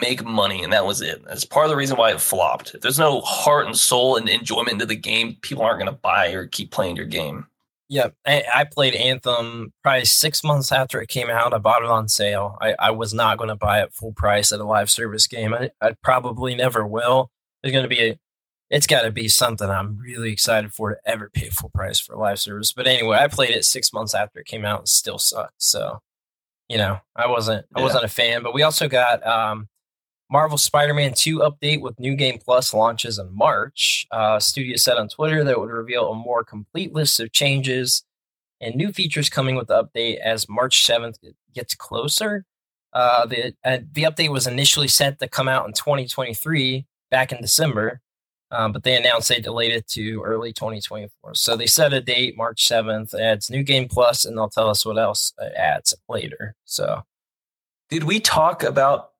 [0.00, 1.24] make money, and that was it.
[1.26, 2.74] That's part of the reason why it flopped.
[2.74, 5.98] If there's no heart and soul and enjoyment into the game, people aren't going to
[6.00, 7.46] buy or keep playing your game.
[7.88, 11.52] Yeah, I, I played Anthem probably six months after it came out.
[11.52, 12.56] I bought it on sale.
[12.60, 15.52] I, I was not going to buy it full price at a live service game.
[15.52, 17.32] I, I probably never will.
[17.62, 18.18] There's going to be a,
[18.70, 22.16] it's got to be something I'm really excited for to ever pay full price for
[22.16, 22.72] live service.
[22.72, 25.54] But anyway, I played it six months after it came out and still sucked.
[25.62, 26.00] So,
[26.68, 27.84] you know, I wasn't I Yeah.
[27.84, 28.42] wasn't a fan.
[28.42, 29.68] But we also got um,
[30.30, 34.06] Marvel Spider-Man 2 update with New Game Plus launches in March.
[34.12, 38.04] Uh, studio said on Twitter that it would reveal a more complete list of changes
[38.60, 41.16] and new features coming with the update as March 7th
[41.54, 42.44] gets closer.
[42.92, 47.40] Uh, the uh, the update was initially set to come out in 2023 back in
[47.40, 48.00] December,
[48.50, 51.34] um, but they announced they delayed it to early 2024.
[51.34, 53.14] So they set a date, March 7th.
[53.14, 56.54] It adds New Game Plus, and they'll tell us what else it adds later.
[56.64, 57.02] So
[57.90, 59.10] Did we talk about?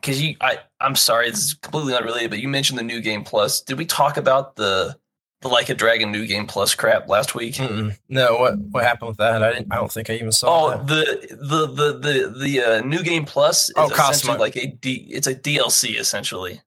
[0.00, 3.22] Because you, I, I'm sorry, this is completely unrelated, but you mentioned the new game
[3.22, 3.60] plus.
[3.60, 4.96] Did we talk about the
[5.42, 7.56] the Like a Dragon new game plus crap last week?
[7.56, 7.94] mm-mm.
[8.08, 9.42] no, what what happened with that?
[9.42, 9.72] I didn't.
[9.72, 10.86] I don't think I even saw Oh, that.
[10.86, 14.36] the the the the the uh, new game plus is Oh, Cosmo.
[14.38, 16.62] like a D, it's a DLC essentially.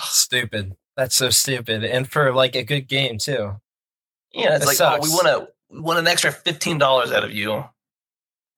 [0.00, 0.74] Stupid.
[0.96, 3.60] That's so stupid, and for like a good game too.
[4.32, 7.32] Yeah, it's like oh, we want to we want an extra fifteen dollars out of
[7.32, 7.64] you.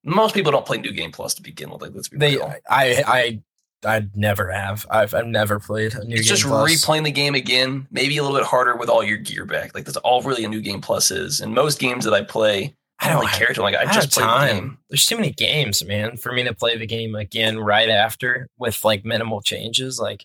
[0.04, 1.82] Most people don't play new game plus to begin with.
[1.82, 2.54] Like, let's be They, real.
[2.70, 3.40] I,
[3.84, 4.86] I, I never have.
[4.88, 6.36] I've, I've never played a new It's game.
[6.36, 6.70] just Plus.
[6.84, 9.74] replaying the game again, maybe a little bit harder with all your gear back.
[9.74, 11.40] Like that's all really a new game plus is.
[11.40, 13.60] And most games that I play, I don't really care to.
[13.60, 14.56] Like I, I just play the time.
[14.56, 14.78] game.
[14.88, 18.84] There's too many games, man, for me to play the game again right after with
[18.84, 19.98] like minimal changes.
[19.98, 20.24] Like,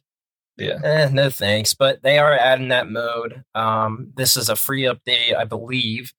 [0.58, 0.80] Yeah.
[0.84, 1.74] eh, no thanks.
[1.74, 3.44] But they are adding that mode.
[3.56, 6.14] Um, this is a free update, I believe,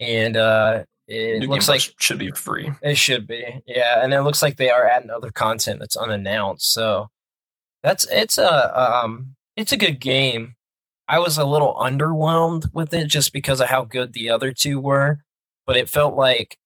[0.00, 2.70] and uh, it New looks like should be free.
[2.82, 4.02] it should be, yeah.
[4.02, 6.72] And it looks like they are adding other content that's unannounced.
[6.72, 7.08] So
[7.82, 10.54] that's it's a um, it's a good game.
[11.08, 14.80] I was a little underwhelmed with it just because of how good the other two
[14.80, 15.20] were,
[15.64, 16.58] but it felt like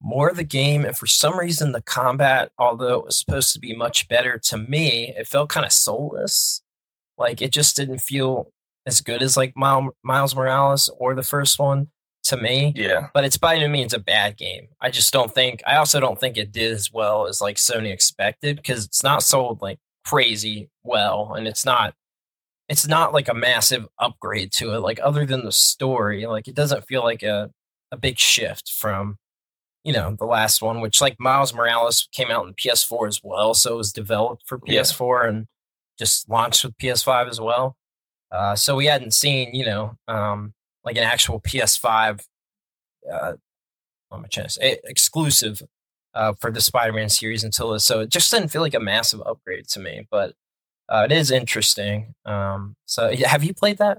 [0.00, 0.84] more of the game.
[0.84, 4.56] And for some reason, the combat, although it was supposed to be much better to
[4.58, 6.62] me, it felt kind of soulless.
[7.18, 8.50] Like it just didn't feel
[8.86, 11.88] as good as like Mile- Miles Morales or the first one
[12.22, 13.08] to me Yeah.
[13.14, 14.68] but it's by no means a bad game.
[14.80, 15.62] I just don't think.
[15.66, 19.22] I also don't think it did as well as like Sony expected because it's not
[19.22, 21.94] sold like crazy well, and it's not.
[22.68, 24.78] It's not like a massive upgrade to it.
[24.80, 27.50] Like other than the story, like it doesn't feel like a
[27.90, 29.16] a big shift from
[29.84, 33.54] you know the last one, which like Miles Morales came out in PS4 as well,
[33.54, 35.46] so it was developed for PS4 and
[35.98, 37.76] just launched with PS5 as well.
[38.32, 42.24] Uh, so we hadn't seen you know um, like an actual PS5
[43.10, 43.32] uh,
[44.08, 44.78] what am I trying to say?
[44.84, 45.62] Exclusive
[46.14, 49.22] uh, for the Spider-Man series until this, so it just didn't feel like a massive
[49.24, 50.06] upgrade to me.
[50.10, 50.34] But
[50.88, 52.14] uh, it is interesting.
[52.24, 53.98] Um, so yeah, have you played that?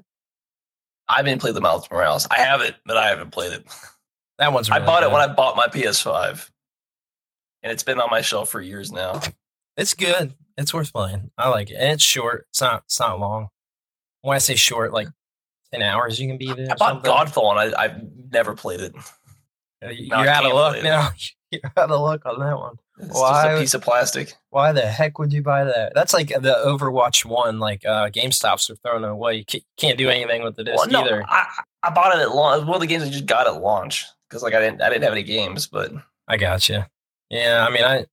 [1.08, 2.28] I haven't played the Miles Morales.
[2.30, 3.66] I have it, but I haven't played it.
[4.42, 4.72] That one's.
[4.72, 6.50] I really bought it when I bought my PS5.
[7.62, 9.22] And it's been on my shelf for years now.
[9.78, 10.34] It's good.
[10.58, 11.30] It's worth playing.
[11.38, 12.48] I like it, and it's short.
[12.50, 12.82] It's not.
[12.86, 13.50] It's not long.
[14.22, 15.08] When I say short, like
[15.72, 16.72] ten hours, you can be it.
[16.72, 17.12] I bought something.
[17.12, 18.96] Godfall and I, I've never played it.
[19.84, 21.12] Uh, You're No, I out of luck now.
[21.52, 22.78] You're out of luck on that one.
[23.00, 24.34] It's Why- just a piece of plastic.
[24.50, 25.94] Why the heck would you buy that?
[25.94, 27.60] That's like the Overwatch one.
[27.60, 29.46] Like uh, GameStops are throwing away.
[29.52, 31.24] You can't do anything with the disc Well, no, either.
[31.28, 31.46] I,
[31.84, 32.66] I bought it at launch.
[32.66, 35.04] One of the games I just got at launch because like I didn't I didn't
[35.04, 35.92] have any games, but
[36.28, 36.84] I got you.
[37.30, 38.06] Yeah, I mean, I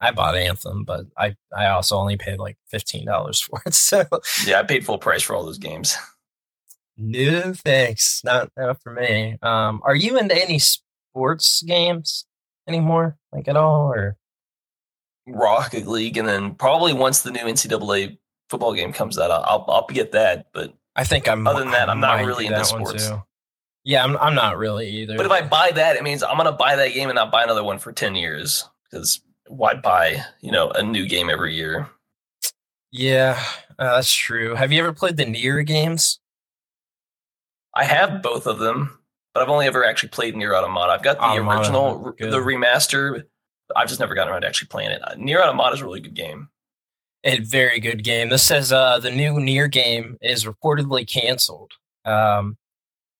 [0.00, 3.74] I bought Anthem, but I I also only paid like fifteen dollars for it.
[3.74, 4.04] So
[4.44, 5.96] yeah, I paid full price for all those games.
[6.96, 9.38] no thanks, not not for me.
[9.42, 12.26] Um, are you into any sports games
[12.66, 14.16] anymore, like at all, or
[15.26, 18.18] Rocket League, and then probably once the new NCAA
[18.48, 20.46] football game comes out, I'll I'll get that.
[20.52, 21.46] But I think I'm.
[21.46, 23.08] Other than that, I'm not really into sports.
[23.08, 23.22] too.
[23.90, 24.16] Yeah, I'm.
[24.18, 25.16] I'm not really either.
[25.16, 27.42] but if I buy that, it means I'm gonna buy that game and not buy
[27.42, 31.90] another one for ten years because why buy you know a new game every year?
[32.92, 33.42] yeah,
[33.80, 34.54] uh, that's true.
[34.54, 36.20] Have you ever played the NieR games?
[37.74, 38.96] I have both of them,
[39.34, 40.92] but I've only ever actually played NieR Automata.
[40.92, 42.32] I've got the Automata, original, good.
[42.32, 43.24] the remaster.
[43.74, 45.02] I've just never gotten around to actually playing it.
[45.02, 46.48] Uh, NieR Automata is a really good game.
[47.24, 48.28] A very good game.
[48.28, 51.72] This says uh, the new NieR game is reportedly canceled.
[52.04, 52.56] Um,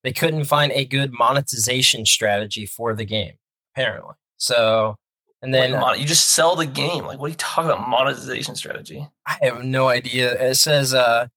[0.03, 3.35] they couldn't find a good monetization strategy for the game,
[3.75, 4.15] apparently.
[4.39, 4.97] So,
[5.43, 7.05] and Then uh, you just sell the game.
[7.05, 7.89] Like, what are you talking about?
[7.89, 9.07] Monetization strategy?
[9.27, 10.33] I have no idea.
[10.51, 11.29] It says uh,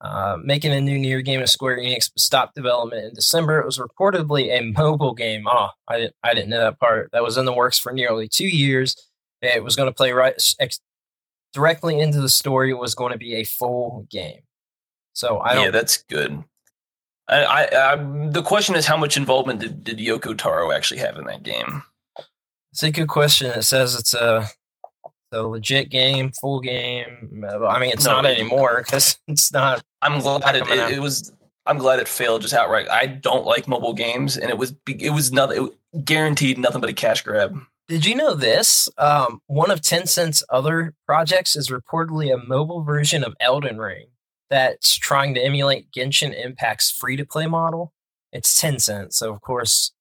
[0.00, 3.60] uh, making a new NieR game of Square Enix stopped development in December.
[3.60, 5.44] It was reportedly a mobile game.
[5.46, 7.10] Oh, I didn't, I didn't know that part.
[7.12, 8.96] That was in the works for nearly two years.
[9.42, 10.80] It was going to play right ex-
[11.52, 12.70] directly into the story.
[12.70, 14.40] It was going to be a full game.
[15.12, 15.64] So I don't.
[15.64, 16.44] yeah, that's good.
[17.28, 17.96] I, I, I
[18.30, 21.82] the question is how much involvement did, did Yoko Taro actually have in that game?
[22.72, 23.50] It's a good question.
[23.50, 24.48] It says it's a,
[25.32, 27.42] a legit game, full game.
[27.66, 29.82] I mean, it's No, not anymore because it's not.
[30.02, 31.32] I'm glad it, it, it was.
[31.64, 32.88] I'm glad it failed just outright.
[32.88, 36.90] I don't like mobile games, and it was it was nothing it guaranteed nothing but
[36.90, 37.58] a cash grab.
[37.88, 38.88] Did you know this?
[38.98, 44.06] Um, one of Tencent's other projects is reportedly a mobile version of Elden Ring
[44.50, 47.92] that's trying to emulate Genshin Impact's free to play model.
[48.32, 49.92] It's Tencent, so of course,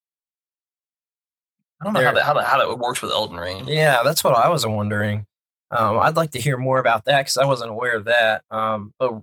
[1.82, 3.68] I don't know how that, how that how that works with Elden Ring.
[3.68, 5.26] yeah, that's what I was wondering.
[5.72, 8.44] Um, I'd like to hear more about that because I wasn't aware of that.
[8.52, 9.22] Um, but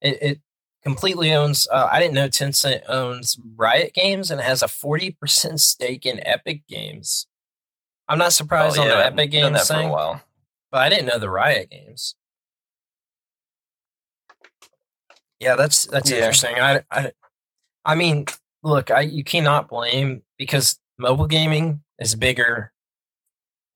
[0.00, 0.40] it, it
[0.84, 1.66] completely owns.
[1.70, 6.20] Uh, I didn't know Tencent owns Riot Games and has a forty percent stake in
[6.26, 7.26] Epic Games.
[8.08, 9.88] I'm not surprised Oh, on the Epic Games that for a thing.
[9.90, 10.22] while.
[10.70, 12.14] But I didn't know the Riot games.
[15.40, 16.16] Yeah, that's that's Yeah.
[16.18, 16.56] interesting.
[16.58, 17.12] I, I
[17.84, 18.26] I mean,
[18.62, 22.72] look, I you cannot blame because mobile gaming is bigger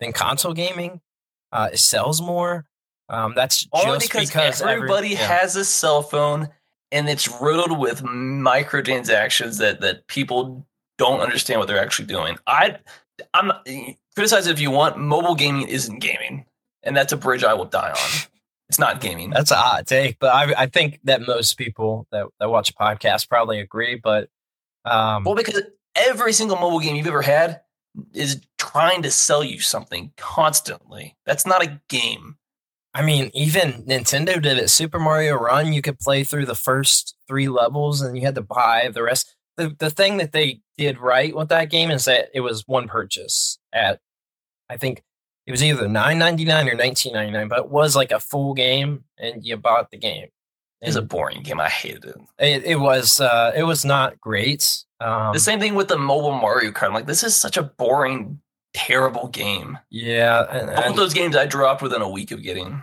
[0.00, 1.00] than console gaming.
[1.52, 2.66] Uh, it sells more.
[3.08, 5.26] Um, that's Only just because, because every- everybody yeah.
[5.26, 6.48] has a cell phone
[6.92, 10.66] and it's riddled with microtransactions that that people
[10.98, 12.39] don't understand what they're actually doing.
[12.47, 12.78] I
[13.34, 13.68] I'm not,
[14.14, 14.97] criticize if you want.
[14.98, 16.47] Mobile gaming isn't gaming,
[16.82, 18.30] and that's a bridge I will die on.
[18.70, 19.31] It's not gaming.
[19.31, 23.28] That's a hot take, but I I think that most people that, that watch podcasts
[23.28, 23.97] probably agree.
[23.97, 24.28] But
[24.84, 25.60] um, Well, because
[25.97, 27.62] every single mobile game you've ever had
[28.15, 31.16] is trying to sell you something constantly.
[31.26, 32.36] That's not a game.
[32.94, 34.70] I mean, even Nintendo did it.
[34.70, 38.40] Super Mario Run, you could play through the first three levels and you had to
[38.40, 39.34] buy the rest.
[39.57, 42.86] The, the thing that they did right with that game is that it was one
[42.86, 43.99] purchase at,
[44.68, 45.02] I think
[45.47, 48.20] it was either nine ninety nine or nineteen ninety nine, but it was like a
[48.20, 50.28] full game and you bought the game.
[50.83, 51.60] It's a boring game.
[51.60, 52.17] I hated it.
[52.39, 54.85] it, it was uh, it was not great.
[55.01, 56.86] Um, The same thing with the mobile Mario Kart.
[56.86, 58.41] I'm like, this is such a boring,
[58.73, 59.78] terrible game.
[59.91, 62.83] yeah, and, and- those games I dropped within a week of getting.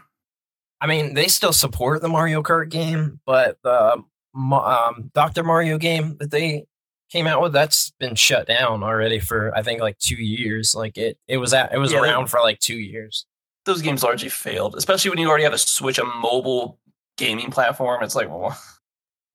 [0.80, 4.03] I mean, they still support the Mario Kart game, but the
[4.36, 5.44] um, Dr.
[5.44, 6.66] Mario game that they
[7.11, 10.76] came out with that's been shut down already for I think like two years.
[10.76, 13.26] Like it, it was at, it was Yeah, they- around for like two years.
[13.66, 16.80] Those games largely failed, especially when you already have a Switch, a mobile
[17.18, 18.02] gaming platform.
[18.03, 18.58] It's like, well,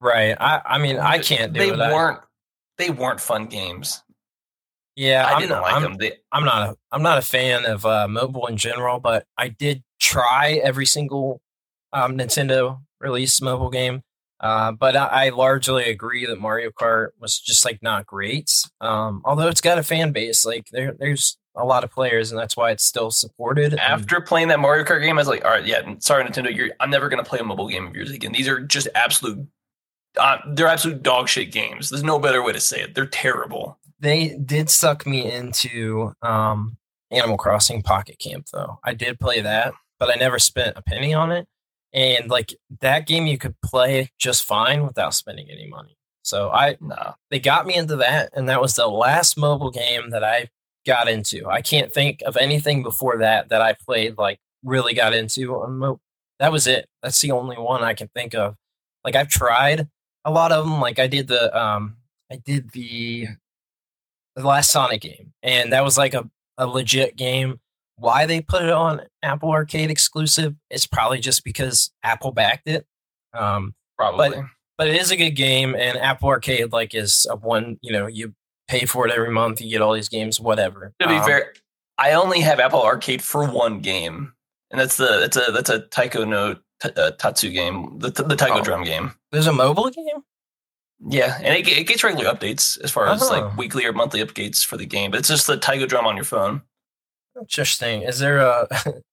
[0.01, 0.35] Right.
[0.41, 1.77] I, I mean, I can't do they it.
[1.79, 2.21] Weren't.
[2.79, 4.03] They weren't fun games.
[4.97, 5.97] yeah, I I'm didn't not, like I'm, them.
[5.99, 9.49] They, I'm not a I'm not a fan of uh, mobile in general, but I
[9.49, 11.41] did try every single
[11.93, 14.03] um, Nintendo release mobile game.
[14.43, 18.51] Uh, but I, I largely agree that Mario Kart was just like not great.
[18.81, 22.41] Um, although it's got a fan base, like there there's a lot of players, and
[22.41, 23.73] that's why it's still supported.
[23.73, 26.55] and- after playing that Mario Kart game, I was like, all right, yeah, sorry, Nintendo,
[26.55, 28.33] you're, I'm never going to play a mobile game of yours again.
[28.33, 29.47] These are just absolute,
[30.19, 31.91] uh, they're absolute dog shit games.
[31.91, 32.95] There's no better way to say it.
[32.95, 33.79] They're terrible.
[34.01, 36.79] they did suck me into um,
[37.11, 38.79] Animal Crossing Pocket Camp, though.
[38.83, 41.47] I did play that, but I never spent a penny on it.
[41.95, 45.97] And like that game, you could play just fine without spending any money.
[46.23, 47.15] So I Nah.
[47.31, 50.49] they got me into that, and that was the last mobile game that I
[50.87, 51.49] got into.
[51.49, 55.79] I can't think of anything before that that I played like really got into on
[55.79, 56.01] mobile.
[56.39, 56.89] That was it.
[57.03, 58.57] That's the only one I can think of.
[59.05, 59.89] Like I've tried
[60.25, 60.81] a lot of them.
[60.81, 61.97] Like I did the um
[62.31, 63.29] I did the
[64.37, 67.61] the last Sonic game, and that was like a, a legit game.
[68.03, 72.85] Why they put it on Apple Arcade exclusive is probably just because Apple backed it.
[73.33, 74.43] Um, Probably.
[74.77, 77.79] but it is a good game, and Apple Arcade like is a one.
[77.81, 78.35] You know, you
[78.69, 80.93] pay for it every month, you get all these games, whatever.
[80.99, 81.53] to be Um, fair,
[81.97, 84.33] I only have Apple Arcade for one game,
[84.71, 88.35] and that's the that's a that's a Taiko no T- uh, Tatsu game, the the
[88.37, 88.65] Taiko Oh.
[88.65, 89.15] drum game.
[89.31, 90.25] there's a mobile game.
[91.09, 93.29] Yeah, and it, it gets regular updates as far as Oh.
[93.29, 95.11] like weekly or monthly updates for the game.
[95.13, 96.63] But it's just the Taiko drum on your phone.
[97.39, 98.03] Interesting.
[98.03, 98.69] Is there a?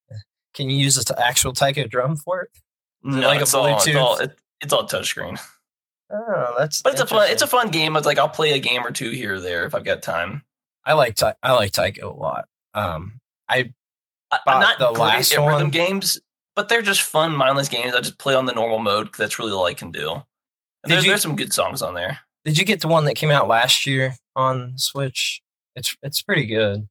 [0.53, 2.49] can you use an actual Taiko drum for it?
[2.53, 5.39] it No, like a it's all, it's all it, it's all touchscreen.
[6.11, 6.81] Oh, that's.
[6.81, 7.95] But it's a fun it's a fun game.
[7.95, 10.43] It's like I'll play a game or two here or there if I've got time.
[10.85, 12.45] I like Ty- I like Taiko a lot.
[12.73, 13.73] Um, I
[14.31, 16.19] Bought I'm not the great last at rhythm games,
[16.55, 17.93] but they're just fun, mindless games.
[17.95, 20.11] I just play on the normal mode that's really all I can do.
[20.11, 20.23] And
[20.85, 22.19] Did there's, you- there's some good songs on there.
[22.45, 25.41] did you get the one that came out last year on Switch?
[25.75, 26.87] It's it's pretty good.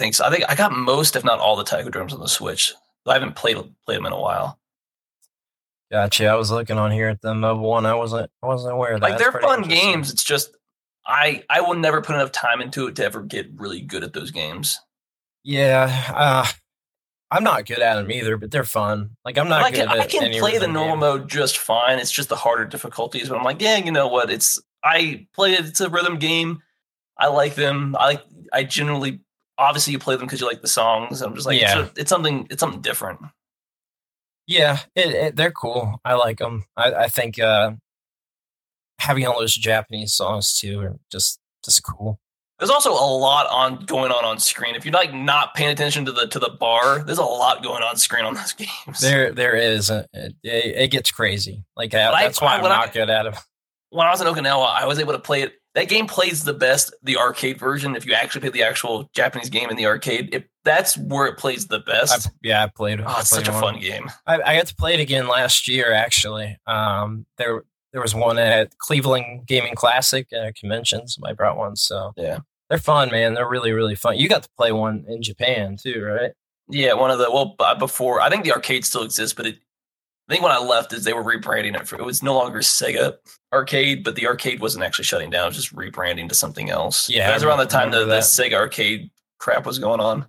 [0.00, 2.72] I think I got most, if not all, the Taiko drums on the Switch.
[3.06, 4.58] I haven't played played them in a while.
[5.90, 6.26] Gotcha.
[6.26, 7.86] I was looking on here at the mobile one.
[7.86, 9.10] I wasn't I wasn't aware of that.
[9.10, 10.12] Like they're fun games.
[10.12, 10.54] It's just
[11.06, 14.12] I I will never put enough time into it to ever get really good at
[14.12, 14.78] those games.
[15.42, 16.12] Yeah.
[16.14, 16.46] Uh,
[17.30, 19.16] I'm not good at them either, but they're fun.
[19.24, 21.00] Like I'm not I good can, I can play the normal game.
[21.00, 21.98] mode just fine.
[21.98, 23.30] It's just the harder difficulties.
[23.30, 24.30] But I'm like, yeah, you know what?
[24.30, 25.64] It's I play it.
[25.64, 26.62] It's a rhythm game.
[27.18, 27.96] I like them.
[27.98, 28.20] I.
[28.50, 29.20] I generally,
[29.58, 31.20] obviously, you play them because you like the songs.
[31.20, 31.80] I'm just like, Yeah.
[31.82, 32.46] it's, a- it's something.
[32.50, 33.20] It's something different.
[34.46, 36.00] Yeah, it, it, they're cool.
[36.04, 36.64] I like them.
[36.76, 37.72] I, I think uh,
[38.98, 42.18] having all those Japanese songs too are just just cool.
[42.58, 44.74] There's also a lot on going on on screen.
[44.74, 47.82] If you're like not paying attention to the to the bar, there's a lot going
[47.82, 48.52] on screen on those
[48.86, 49.00] games.
[49.00, 49.90] There there is.
[49.90, 51.64] A, it, it, gets crazy.
[51.76, 53.34] Like I- that's why I'm I- not good at it.
[53.90, 55.52] when I was in Okinawa, I was able to play it.
[55.78, 57.94] That game plays the best, the arcade version.
[57.94, 61.38] If you actually play the actual Japanese game in the arcade, it, that's where it
[61.38, 62.26] plays the best.
[62.26, 63.00] I, yeah, I played.
[63.00, 63.74] oh, I it's played such a one.
[63.74, 64.10] fun game.
[64.26, 65.92] I, I got to play it again last year.
[65.92, 71.06] Actually, um, there there was one at Cleveland Gaming Classic uh, convention.
[71.06, 72.38] Somebody brought one, so Yeah.
[72.68, 73.34] they're fun, man.
[73.34, 74.16] They're really really fun.
[74.18, 76.32] You got to play one in Japan too, right?
[76.68, 79.58] Yeah, one of the well before I think the arcade still exists, but it,
[80.28, 81.86] I think when I left is they were rebranding it.
[81.86, 83.14] For, it was no longer Sega
[83.52, 87.08] Arcade, but the arcade wasn't actually shutting down; it was just rebranding to something else.
[87.08, 88.24] Yeah, that was around the time the, remember the that.
[88.24, 90.26] Sega Arcade crap was going on.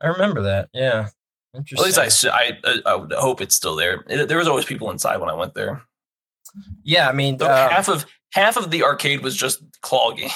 [0.00, 0.68] I remember that.
[0.72, 1.08] Yeah,
[1.54, 1.92] interesting.
[1.92, 4.02] At least I I, I, I would hope it's still there.
[4.08, 5.82] It, there was always people inside when I went there.
[6.84, 10.30] yeah, I mean, So uh, half of half of the arcade was just claw game.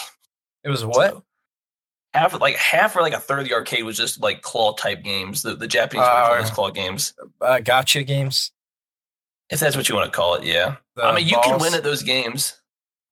[0.65, 1.13] it was what?
[1.13, 1.25] So,
[2.13, 4.75] half of like half or like a third of the arcade was just like claw
[4.75, 5.41] type games.
[5.43, 8.53] The the Japanese Uh, claw games, Uh, gacha games.
[9.51, 10.45] If that's what you want to call it.
[10.45, 12.61] Yeah, The I mean you can win at those games,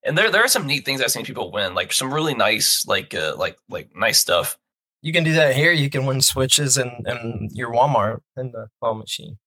[0.04, 1.74] and there there are some neat things I've seen people win.
[1.74, 4.58] Like some really nice like uh, like like nice stuff.
[5.02, 5.72] You can do that here.
[5.72, 9.38] You can win switches and and your Walmart and the claw machine.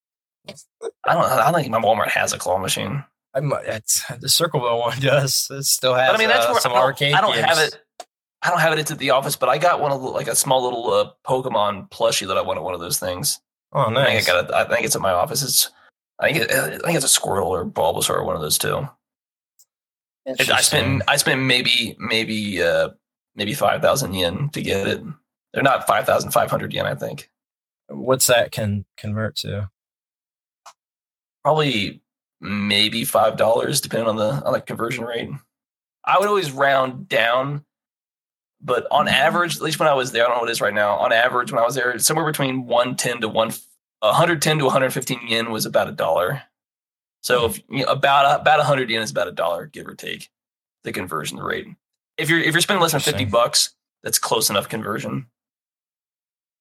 [1.05, 3.03] I don't I don't think my Walmart has a claw machine.
[3.33, 5.47] I'm, it's, the Circleville one does.
[5.51, 6.09] It still has.
[6.09, 7.13] But I mean that's uh, where some I don't, arcade.
[7.13, 7.79] I don't have it.
[8.41, 10.35] I don't have it at the office, but I got one of the, like a
[10.35, 13.41] small little uh, Pokemon plushie that I wanted one of those things.
[13.73, 14.25] Oh, I nice.
[14.25, 14.53] think I got it.
[14.53, 15.41] I think it's at my office.
[15.43, 15.69] It's
[16.19, 18.87] I think it, I think it's a Squirtle or Bulbasaur or one of those two.
[20.27, 22.89] I spent I spent maybe maybe uh
[23.35, 25.01] maybe five thousand yen to get it.
[25.53, 27.29] They're not five thousand five hundred yen, I think.
[27.87, 29.69] What's that can convert to?
[31.43, 32.01] Probably
[32.41, 35.29] maybe five dollars, depending on the on the conversion rate.
[36.03, 37.63] I would always round down,
[38.61, 40.61] but on average, at least when I was there, I don't know what it is
[40.61, 40.97] right now.
[40.97, 43.51] On average, when I was there, somewhere between one ten to one
[44.03, 46.43] hundred ten to one hundred fifteen yen was about a dollar.
[47.21, 50.29] So if, you know, about about hundred yen is about a dollar, give or take,
[50.83, 51.67] the conversion rate.
[52.17, 55.27] If you're if you're spending less than fifty bucks, that's close enough conversion.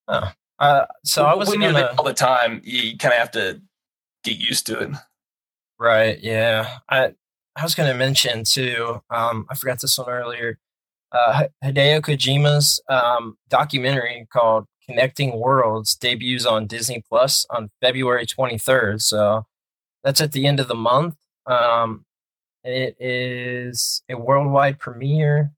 [0.08, 3.60] Uh, so I was when you're gonna all the time, you kind of have to
[4.24, 4.90] get used to it.
[5.78, 6.18] right.
[6.22, 7.12] Yeah, I
[7.56, 9.02] I was gonna mention too.
[9.10, 10.58] Um, I forgot this one earlier.
[11.12, 19.02] Uh, Hideo Kojima's um, documentary called "Connecting Worlds" debuts on Disney Plus on February 23rd.
[19.02, 19.46] So
[20.04, 21.16] that's at the end of the month.
[21.46, 22.04] Um,
[22.64, 25.52] it is a worldwide premiere,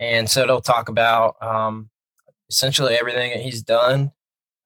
[0.00, 1.90] and so it'll talk about um,
[2.48, 4.12] essentially everything that he's done.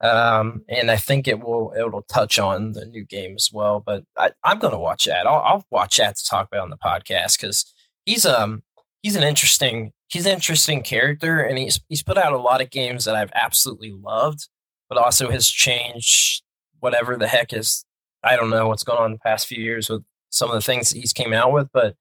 [0.01, 3.81] Um, and I think it will it'll touch on the new game as well.
[3.81, 5.27] But I, I'm going to watch that.
[5.27, 7.73] I'll, I'll watch that to talk about on the podcast because
[8.07, 8.63] he's um
[9.03, 12.71] he's an interesting he's an interesting character, and he's he's put out a lot of
[12.71, 14.49] games that I've absolutely loved,
[14.89, 16.43] but also has changed
[16.81, 17.85] whatever the heck is.
[18.25, 20.61] I don't know what's going on in the past few years with some of the
[20.61, 21.95] things that he's came out with, but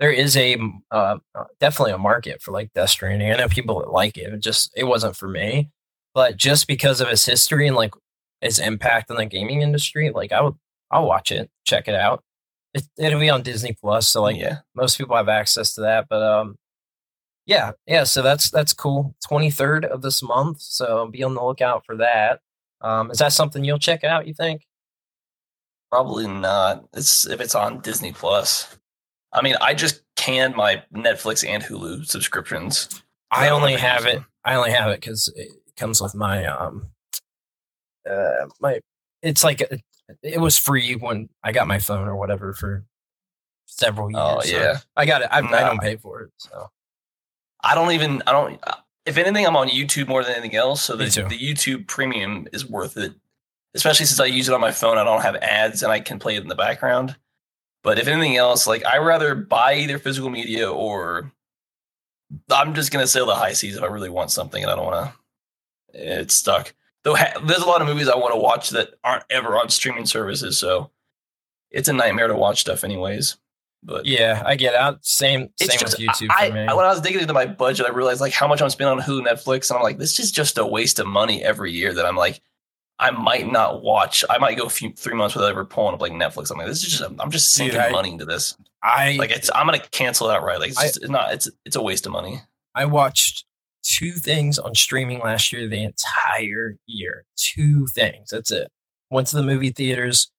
[0.00, 0.56] there is a
[0.90, 1.18] uh,
[1.60, 3.30] definitely a market for like Death Stranding.
[3.30, 4.32] I know people that like it.
[4.32, 5.70] It just it wasn't for me,
[6.14, 7.92] but just because of his history and like
[8.40, 10.54] his impact on the gaming industry, like I would
[10.90, 12.24] I'll watch it, check it out.
[12.74, 16.06] It, it'll be on Disney Plus, so like yeah, most people have access to that.
[16.08, 16.56] But um,
[17.50, 18.04] yeah, yeah.
[18.04, 19.14] So that's that's cool.
[19.26, 22.40] Twenty third of this month, so be on the lookout for that.
[22.80, 24.26] Um, is that something you'll check out?
[24.26, 24.62] You think?
[25.90, 26.84] probably not.
[26.94, 28.78] It's if it's on Disney Plus.
[29.32, 33.02] I mean, I just canned my Netflix and Hulu subscriptions.
[33.30, 34.22] I only have it.
[34.44, 36.86] I only have it because it comes with my um,
[38.08, 38.80] uh, my.
[39.22, 39.78] It's like a,
[40.22, 42.84] it was free when I got my phone or whatever for
[43.66, 44.20] several years.
[44.20, 45.28] Oh so yeah, I got it.
[45.30, 46.30] I, I don't pay for it.
[46.38, 46.68] So
[47.62, 48.22] I don't even.
[48.26, 48.60] I don't.
[49.06, 50.82] If anything, I'm on YouTube more than anything else.
[50.82, 53.12] So the, the YouTube Premium is worth it,
[53.74, 54.98] especially since I use it on my phone.
[54.98, 57.16] I don't have ads and I can play it in the background.
[57.82, 61.32] But if anything else, like I rather buy either physical media or
[62.50, 64.86] I'm just gonna sail the high seas if I really want something and I don't
[64.86, 65.12] want
[65.94, 66.22] to.
[66.22, 66.74] It's stuck.
[67.02, 69.70] Though ha- there's a lot of movies I want to watch that aren't ever on
[69.70, 70.90] streaming services, so
[71.70, 73.36] it's a nightmare to watch stuff anyways.
[73.82, 75.04] But yeah, I get out.
[75.04, 76.60] Same it's same just with YouTube I, for me.
[76.66, 78.98] I- when I was digging into my budget, I realized like how much I'm spending
[78.98, 81.94] on Hulu, Netflix, and I'm like, this is just a waste of money every year.
[81.94, 82.40] That I'm like,
[82.98, 84.22] I might not watch.
[84.28, 86.50] I might go a few three months without ever pulling up like Netflix.
[86.50, 88.56] I'm like, this is just I'm just Dude, sinking I- money into this.
[88.82, 90.58] I Like it's I'm gonna cancel it outright.
[90.60, 91.32] Like it's, I- just, it's not.
[91.32, 92.42] It's it's a waste of money.
[92.74, 93.44] I watched
[93.82, 97.24] two things on streaming last year the entire year.
[97.36, 98.28] Two things.
[98.30, 98.68] That's it.
[99.10, 100.30] Went to the movie theaters,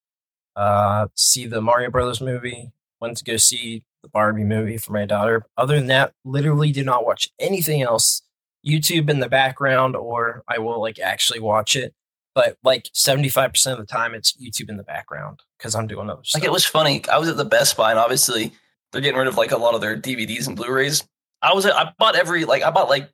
[0.56, 2.72] uh, see the Mario Brothers movie.
[3.02, 5.46] Went to go see the Barbie movie for my daughter.
[5.58, 8.22] Other than that, literally did not watch anything else.
[8.66, 11.94] YouTube in the background, or I will like actually watch it.
[12.36, 15.88] But like seventy five percent of the time, it's YouTube in the background because I'm
[15.88, 16.42] doing other stuff.
[16.42, 17.04] Like it was funny.
[17.12, 18.52] I was at the Best Buy, and obviously
[18.92, 21.04] they're getting rid of like a lot of their DVDs and Blu-rays.
[21.42, 23.10] I was at, I bought every like I bought like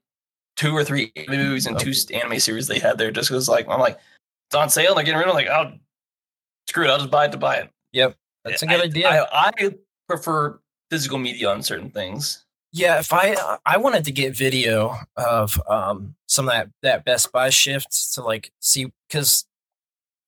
[0.58, 3.80] two or three movies and two anime series they had there just because like I'm
[3.80, 3.98] like
[4.50, 4.90] it's on sale.
[4.90, 5.36] and They're getting rid of.
[5.36, 5.48] it.
[5.50, 5.78] I'm like oh
[6.68, 7.70] screw it, I'll just buy it to buy it.
[7.94, 8.16] Yep,
[8.50, 9.10] that's a good I- idea.
[9.32, 9.76] I, I
[10.08, 10.60] prefer
[10.90, 12.46] physical media on certain things.
[12.74, 17.06] Yeah, if I uh, I wanted to get video of um some of that that
[17.06, 19.46] Best Buy shift to like see because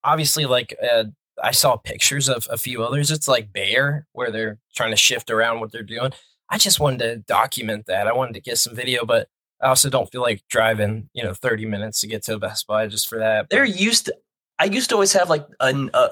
[0.03, 1.05] obviously like uh,
[1.43, 3.11] I saw pictures of a few others.
[3.11, 6.11] It's like Bayer where they're trying to shift around what they're doing.
[6.49, 8.07] I just wanted to document that.
[8.07, 9.27] I wanted to get some video, but
[9.61, 12.65] I also don't feel like driving you know thirty minutes to get to a Best
[12.67, 13.49] Buy just for that.
[13.49, 14.15] There used to,
[14.57, 16.09] I used to always have like an uh,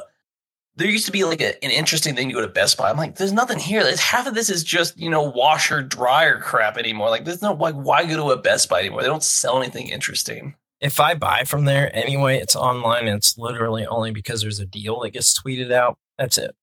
[0.77, 2.89] there used to be like a, an interesting thing to go to Best Buy.
[2.89, 3.83] I'm like, there's nothing here.
[3.83, 7.09] There's, half of this is just you know washer dryer crap anymore.
[7.09, 9.01] Like there's no like why go to a Best Buy anymore?
[9.01, 10.55] They don't sell anything interesting.
[10.79, 14.65] if I buy from there anyway, it's online and it's literally only because there's a
[14.65, 15.97] deal that gets tweeted out.
[16.17, 16.55] That's it.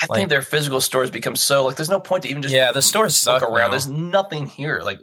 [0.00, 2.54] I Like- think their physical stores become so like there's no point to even just
[2.54, 3.68] yeah, the stores look suck around.
[3.68, 3.70] now.
[3.72, 4.80] There's nothing here.
[4.84, 5.00] Like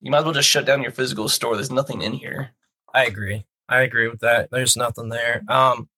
[0.00, 1.54] you might as well just shut down your physical store.
[1.54, 2.50] There's nothing in here.
[2.92, 3.44] I agree.
[3.68, 4.50] I agree with that.
[4.50, 5.42] There's nothing there.
[5.48, 5.88] Um,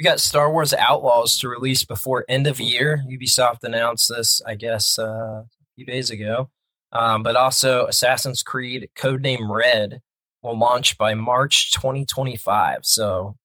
[0.00, 3.04] we got Star Wars Outlaws to release before end of year.
[3.06, 5.46] Ubisoft announced this, I guess, uh, a
[5.76, 6.48] few days ago.
[6.90, 10.00] Um, but also Assassin's Creed Codename Red
[10.42, 12.78] will launch by March 2025.
[12.84, 13.36] So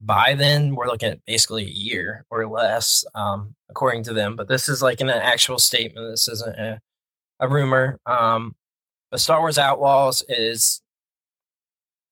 [0.00, 4.36] by then, we're looking at basically a year or less, um, according to them.
[4.36, 6.06] But this is like an actual statement.
[6.12, 6.80] This isn't a,
[7.40, 7.98] a rumor.
[8.06, 8.54] Um,
[9.10, 10.82] but Star Wars Outlaws is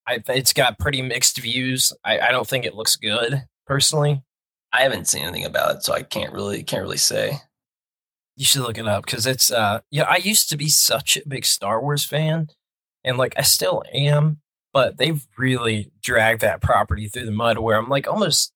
[0.07, 1.93] I, it's got pretty mixed views.
[2.05, 4.23] I, I don't think it looks good personally.
[4.73, 7.39] I haven't seen anything about it, so I can't really can't really say.
[8.37, 10.05] You should look it up because it's uh yeah.
[10.05, 12.49] I used to be such a big Star Wars fan,
[13.05, 14.39] and like I still am,
[14.73, 17.59] but they've really dragged that property through the mud.
[17.59, 18.53] Where I'm like almost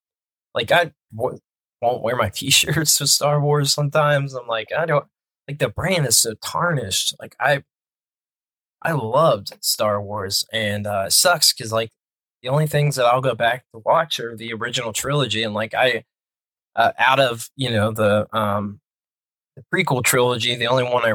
[0.55, 1.39] like I w-
[1.81, 4.35] won't wear my T-shirts with Star Wars sometimes.
[4.35, 5.07] I'm like I don't
[5.49, 7.15] like the brand is so tarnished.
[7.19, 7.65] Like I
[8.83, 11.91] I loved Star Wars, and uh, it sucks because like
[12.43, 15.75] the only things that I'll go back to watch are the original trilogy, and like
[15.75, 16.05] I,
[16.77, 18.81] uh, out of you know the um
[19.57, 21.15] the prequel trilogy, the only one I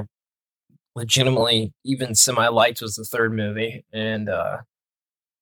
[0.96, 4.60] legitimately even semi liked was the third movie, and uh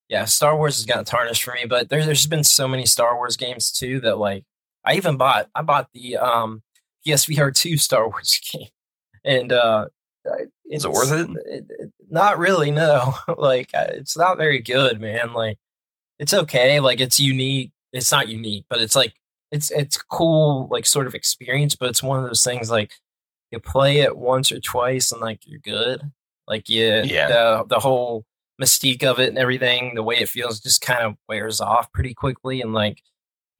[0.09, 1.65] yeah, Star Wars has gotten tarnished for me.
[1.67, 4.43] But there, there's been so many Star Wars games too that like
[4.85, 6.61] I even bought I bought the um
[7.07, 8.67] PSVR two Star Wars game,
[9.25, 9.87] and uh
[10.65, 11.29] Is it worth it?
[11.45, 13.14] it, it- not really no.
[13.38, 15.58] Like uh, it's not very good man like
[16.19, 19.14] it's okay like it's unique it's not unique but it's like
[19.51, 22.93] it's it's cool like sort of experience but it's one of those things like
[23.51, 26.01] you play it once or twice and like you're good.
[26.48, 27.27] Like you Yeah.
[27.27, 28.25] the the whole
[28.61, 32.14] mystique of it and everything the way it feels just kind of wears off pretty
[32.14, 33.01] quickly and like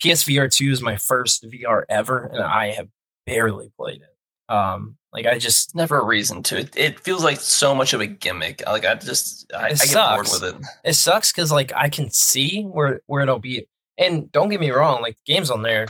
[0.04, 2.88] PSVR 2 is my first VR ever and I have
[3.26, 4.12] barely played it
[4.50, 6.58] um like I just Never a reason to.
[6.60, 8.64] It, it feels like so much of a gimmick.
[8.66, 10.40] Like I just I, I get sucks.
[10.40, 10.68] bored with it.
[10.84, 13.68] it sucks because like I can see where where it'll be.
[13.98, 15.86] And don't get me wrong, like the games on there,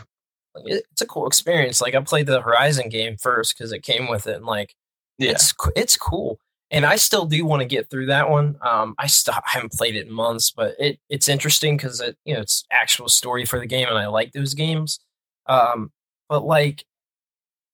[0.55, 1.79] like, it, it's a cool experience.
[1.81, 4.75] Like I played the Horizon game first because it came with it, and like
[5.17, 5.31] Yeah.
[5.31, 6.39] it's it's cool.
[6.69, 8.57] And I still do want to get through that one.
[8.61, 12.17] Um, I still I haven't played it in months, but it it's interesting because it
[12.25, 14.99] you know it's actual story for the game, and I like those games.
[15.47, 15.91] Um,
[16.27, 16.83] but like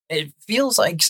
[0.10, 1.04] it feels like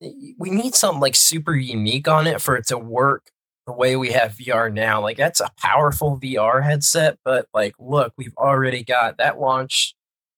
[0.00, 3.30] we need something like super unique on it for it to work
[3.66, 5.00] the way we have VR now.
[5.00, 9.94] Like that's a powerful VR headset, but like look, we've already got that launch.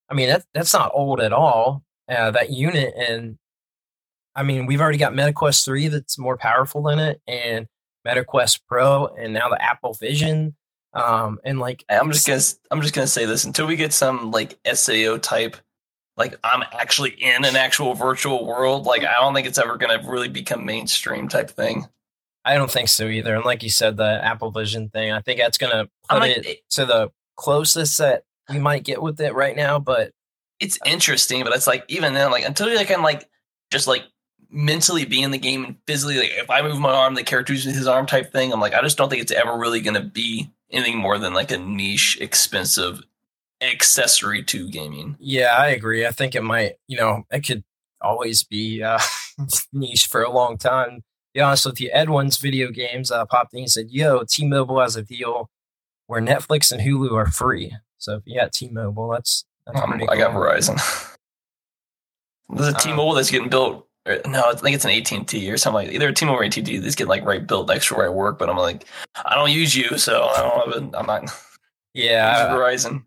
[0.09, 1.83] I mean, that that's not old at all.
[2.09, 3.36] Uh, that unit and
[4.35, 7.67] I mean, we've already got Meta Quest 3 that's more powerful than it and
[8.05, 10.55] Meta Quest Pro and now the Apple Vision.
[10.94, 14.31] Um and like I'm just gonna I'm just gonna say this until we get some
[14.31, 15.57] like SAO type,
[16.19, 18.85] like I'm actually in an actual virtual world.
[18.85, 21.87] Like I don't think it's ever gonna really become mainstream type thing.
[22.45, 23.37] I don't think so either.
[23.37, 26.47] And like you said, the Apple Vision thing, I think that's gonna I'm put like,
[26.47, 30.13] it to the closest that we might get with it right now, but
[30.59, 33.29] it's interesting, but it's like even then, like until you can like
[33.71, 34.03] just like
[34.51, 37.53] mentally be in the game and physically, like if I move my arm, the character
[37.53, 38.53] uses his arm type thing.
[38.53, 41.53] I'm like, I just don't think it's ever really gonna be anything more than like
[41.53, 43.03] a niche, expensive
[43.61, 45.17] accessory to gaming.
[45.19, 46.07] Yeah, I agree.
[46.07, 47.65] I think it might, you know, it could
[48.01, 49.01] always be uh,
[49.73, 51.03] niche for a long time.
[51.35, 54.97] Be honest with you, Edwin's video games uh, popped in and said, "Yo, T-Mobile has
[54.97, 55.51] a deal
[56.07, 57.77] where Netflix and Hulu are free.
[57.99, 60.33] So if you got T-Mobile, that's, that's Um, I got.
[60.33, 60.77] Verizon.
[62.49, 62.78] There's a.
[62.78, 63.87] T-Mobile that's getting built.
[64.27, 66.62] No, I think it's an AT and T or something like either T-Mobile or AT&T.
[66.62, 68.39] These get like right built next to where I work.
[68.39, 68.87] But I'm like,
[69.27, 70.83] I don't use you, so I don't have.
[70.95, 71.31] A, I'm not
[71.95, 73.05] Yeah, Verizon.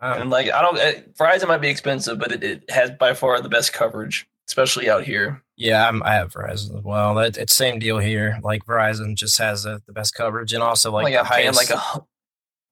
[0.00, 0.78] Um, And like, I don't.
[0.78, 4.88] uh, Verizon might be expensive, but it, it has by far the best coverage, especially
[4.90, 5.42] out here.
[5.56, 7.14] yeah, I'm, I have Verizon as well.
[7.14, 8.38] That it's same deal here.
[8.42, 11.54] Like Verizon just has the, the best coverage and also like, Like, the I'm paying
[11.54, 11.78] like a.
[11.78, 12.06] hu-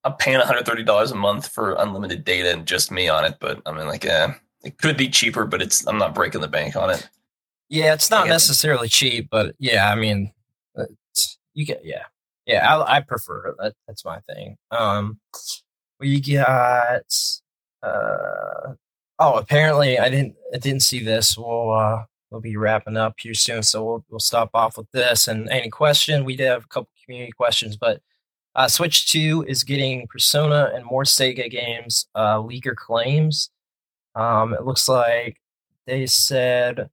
[0.03, 3.37] I'm paying 130 dollars a month for unlimited data and just me on it.
[3.39, 4.29] But I mean, like, uh,
[4.63, 5.85] it could be cheaper, but it's.
[5.87, 7.09] I'm not breaking the bank on it.
[7.69, 10.31] Yeah, it's not necessarily cheap, but yeah, I mean,
[10.75, 12.03] it's, you get yeah,
[12.45, 12.75] yeah.
[12.77, 13.55] I, I prefer it.
[13.57, 14.57] That, that's my thing.
[14.69, 15.19] Um,
[15.99, 17.13] we got
[17.83, 18.73] uh
[19.19, 21.37] oh, apparently I didn't I didn't see this.
[21.37, 25.27] We'll uh we'll be wrapping up here soon, so we'll we'll stop off with this.
[25.27, 28.01] And any question, we did have a couple community questions, but
[28.55, 32.07] uh, Switch Two is getting Persona and more Sega games.
[32.15, 33.49] Uh, leaker claims.
[34.15, 35.37] Um, it looks like
[35.85, 36.89] they said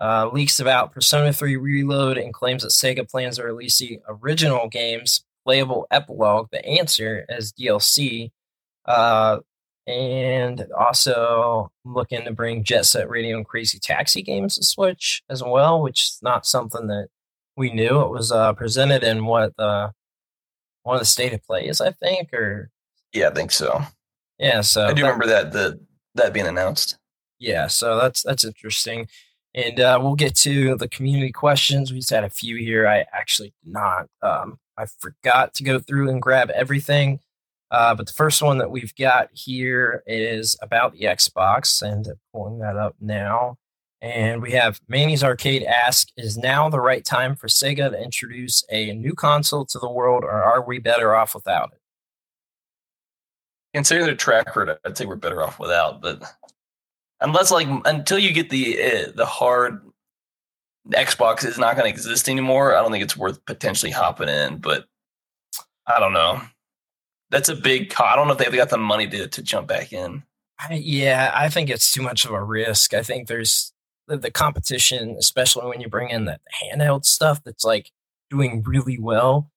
[0.00, 4.68] uh, leaks about Persona 3 Reload and claims that Sega plans to release the original
[4.68, 8.30] game's playable epilogue, The Answer, as DLC.
[8.86, 9.38] Uh,
[9.86, 15.42] and also looking to bring Jet Set Radio and Crazy Taxi games to Switch as
[15.42, 17.08] well, which is not something that
[17.56, 18.00] we knew.
[18.02, 19.90] It was uh, presented in what uh,
[20.82, 22.70] one of the state of plays, I think, or
[23.12, 23.82] Yeah, I think so.
[24.38, 24.60] yeah.
[24.60, 25.80] So I do that- remember that the
[26.16, 26.98] that being announced.
[27.38, 29.08] yeah so that's that's interesting
[29.54, 33.04] and uh, we'll get to the community questions we just had a few here i
[33.12, 37.20] actually did not um, i forgot to go through and grab everything
[37.70, 42.58] uh, but the first one that we've got here is about the xbox and pulling
[42.58, 43.56] that up now
[44.02, 48.64] and we have Manny's Arcade ask, is now the right time for Sega to introduce
[48.70, 51.80] a new console to the world, or are we better off without it?
[53.74, 56.00] Considering their track record, I'd say we're better off without.
[56.00, 56.22] But
[57.20, 59.82] unless like until you get the uh, the hard
[60.88, 64.58] Xbox is not going to exist anymore, I don't think it's worth potentially hopping in.
[64.58, 64.86] But
[65.86, 66.40] I don't know.
[67.30, 67.90] That's a big.
[67.90, 70.22] Co- I don't know if they've got the money to to jump back in.
[70.58, 72.92] I, yeah, I think it's too much of a risk.
[72.92, 73.72] I think there's
[74.08, 77.92] the, the competition, especially when you bring in the handheld stuff that's like
[78.28, 79.50] doing really well.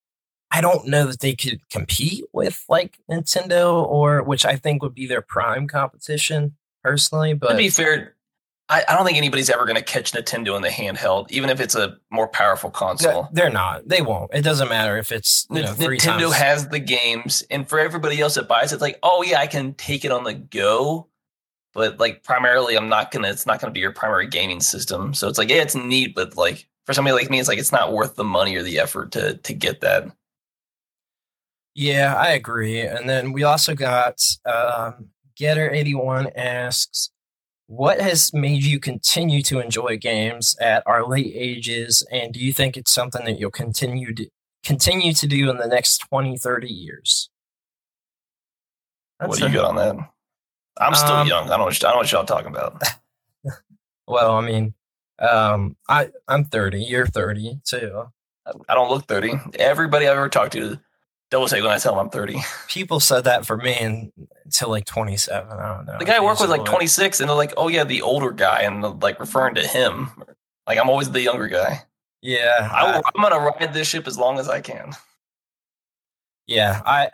[0.52, 4.94] I don't know that they could compete with like Nintendo or which I think would
[4.94, 7.34] be their prime competition personally.
[7.34, 8.16] But to be fair,
[8.70, 11.60] I, I don't think anybody's ever going to catch Nintendo in the handheld, even if
[11.60, 13.28] it's a more powerful console.
[13.34, 13.88] they're not.
[13.88, 14.34] They won't.
[14.34, 16.36] It doesn't matter if it's you know, three Nintendo times.
[16.36, 19.48] has the games, and for everybody else that buys it, it's like, oh yeah, I
[19.48, 21.08] can take it on the go.
[21.74, 23.30] But like primarily, I'm not gonna.
[23.30, 25.14] It's not gonna be your primary gaming system.
[25.14, 27.72] So it's like, yeah, it's neat, but like for somebody like me, it's like it's
[27.72, 30.06] not worth the money or the effort to to get that.
[31.76, 32.82] Yeah, I agree.
[32.82, 35.10] And then we also got um,
[35.40, 37.10] Getter81 asks,
[37.76, 42.06] What has made you continue to enjoy games at our late ages?
[42.12, 44.28] And do you think it's something that you'll continue to
[44.64, 47.30] continue to do in the next 20, 30 years?
[49.18, 50.10] what That's do you a- got on that?
[50.78, 51.46] I'm still Um, young.
[51.46, 51.60] I don't.
[51.60, 52.82] know what- I don't know what y'all talking about.
[54.06, 54.74] Well, I mean,
[55.20, 56.84] um, I, I'm 30.
[56.84, 58.12] You're 30 too.
[58.68, 59.32] I don't look 30.
[59.58, 60.78] Everybody I've ever talked to
[61.34, 62.38] double take when I tell them I'm 30.
[62.68, 63.76] People said that for me
[64.46, 65.52] until like 27.
[65.52, 65.98] I don't know.
[65.98, 68.62] The guy I work with like 26, and they're like, "Oh yeah, the older guy,"
[68.62, 70.10] and they're, like referring to him.
[70.68, 71.82] Like I'm always the younger guy.
[72.22, 72.70] Yeah.
[72.72, 74.94] I, I'm gonna ride this ship as long as I can.
[76.48, 77.10] Yeah, I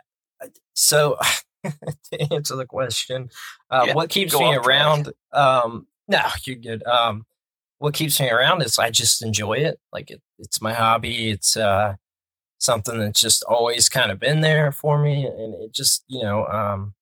[0.74, 1.16] so
[1.64, 3.30] to answer the question,
[3.70, 5.12] uh, Yeah, what keeps me around?
[5.32, 6.84] Um, no, you're good.
[6.84, 7.26] Um,
[7.78, 9.80] what keeps me around is I just enjoy it.
[9.92, 11.30] Like it, it's my hobby.
[11.30, 11.94] It's uh,
[12.60, 16.46] something that's just always kind of been there for me, and it just you know,
[16.46, 16.94] um,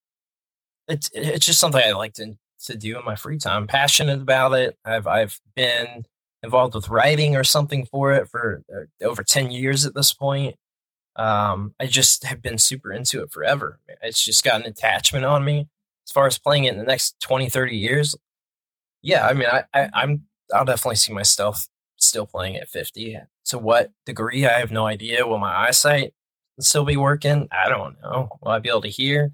[0.89, 3.62] it's it's just something I like to to do in my free time.
[3.62, 4.77] I'm passionate about it.
[4.85, 6.05] I've I've been
[6.43, 10.57] involved with writing or something for it for uh, over ten years at this point
[11.19, 13.81] um, I just have been super into it forever.
[14.03, 15.69] It's just got an attachment on me.
[16.07, 18.17] As far as playing it in the next 20, 30 years,
[19.03, 20.23] yeah, I mean, I, I, I'm,
[20.55, 21.67] I'll definitely see myself
[22.09, 23.19] still playing at 50.
[23.47, 25.27] To what degree, I have no idea.
[25.27, 26.15] Will my eyesight
[26.61, 27.49] still be working?
[27.53, 28.28] I don't know.
[28.43, 29.33] Will I be able to hear?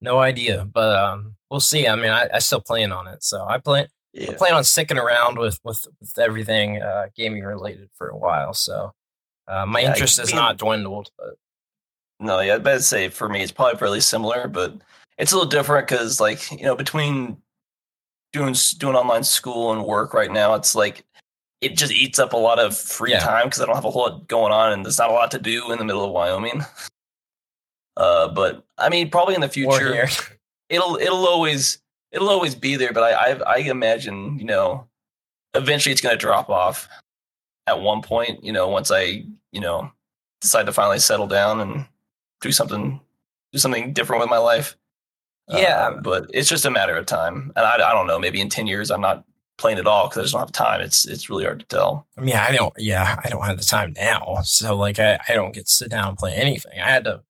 [0.00, 1.86] No idea, but um, we'll see.
[1.86, 3.86] I mean, I, I still plan on it, so I plan
[4.28, 8.52] I plan on sticking around with with, with everything uh, gaming related for a while.
[8.52, 8.92] So
[9.46, 11.34] uh, my Yeah, interest has not dwindled, but
[12.20, 14.74] No, yeah, I'd say for me, it's probably fairly similar, but
[15.18, 17.42] it's a little different because, like, you know, between
[18.32, 21.04] doing doing online school and work right now, it's like
[21.62, 23.20] it just eats up a lot of free Yeah.
[23.20, 25.30] time because I don't have a whole lot going on and there's not a lot
[25.30, 26.62] to do in the middle of Wyoming.
[27.96, 30.08] Uh, but I mean, probably in the future,
[30.70, 31.76] it'll it'll always
[32.10, 32.90] it'll always be there.
[32.92, 34.86] But I I, I imagine you know
[35.52, 36.88] eventually it's going to drop off
[37.66, 38.42] at one point.
[38.42, 39.92] You know, once I you know
[40.40, 41.84] decide to finally settle down and
[42.40, 42.98] do something
[43.52, 44.74] do something different with my life.
[45.48, 45.88] Yeah.
[45.88, 48.18] Uh, but it's just a matter of time, and I, I don't know.
[48.18, 49.22] Maybe in ten years, I'm not
[49.62, 50.80] playing at all because I just don't have time.
[50.82, 52.06] It's it's really hard to tell.
[52.18, 52.74] I mean, I don't.
[52.76, 54.40] Yeah, I don't have the time now.
[54.44, 56.78] So like, I, I don't get to sit down and play anything.
[56.78, 57.22] I had to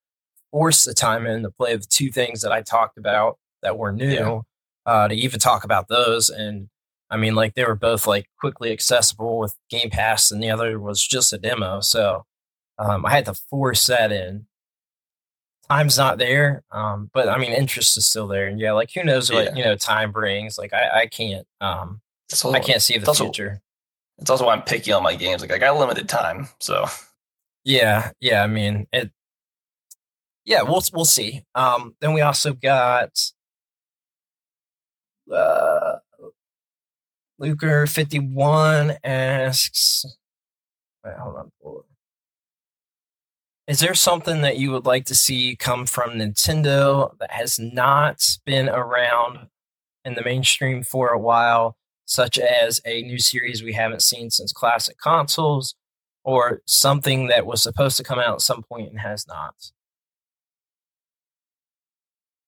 [0.50, 3.92] force the time in to play the two things that I talked about that were
[3.92, 4.10] new.
[4.10, 4.40] Yeah.
[4.84, 6.68] Uh, to even talk about those, and
[7.08, 10.80] I mean, like they were both like quickly accessible with Game Pass, and the other
[10.80, 11.78] was just a demo.
[11.80, 12.24] So
[12.80, 14.46] um, I had to force that in.
[15.68, 19.04] Time's not there, um, but I mean, interest is still there, and yeah, like who
[19.04, 19.54] knows what Yeah.
[19.54, 20.58] you know time brings.
[20.58, 22.01] Like I, I can't, um,
[22.34, 23.60] So I can't see the also- future.
[24.18, 25.40] It's also why I'm picky on my games.
[25.42, 26.86] Like I got limited time, so
[27.64, 28.42] Yeah, yeah.
[28.42, 29.10] I mean, it.
[30.44, 31.44] Yeah, we'll we'll see.
[31.54, 33.18] Um, then we also got
[35.32, 35.96] uh,
[37.38, 40.04] Luker fifty one asks.
[41.04, 41.52] Wait, hold on.
[41.62, 41.86] pull it.
[43.72, 48.22] Is there something that you would like to see come from Nintendo that has not
[48.44, 49.48] been around
[50.04, 54.52] in the mainstream for a while, such as a new series we haven't seen since
[54.52, 55.74] classic consoles,
[56.24, 59.54] or something that was supposed to come out at some point and has not?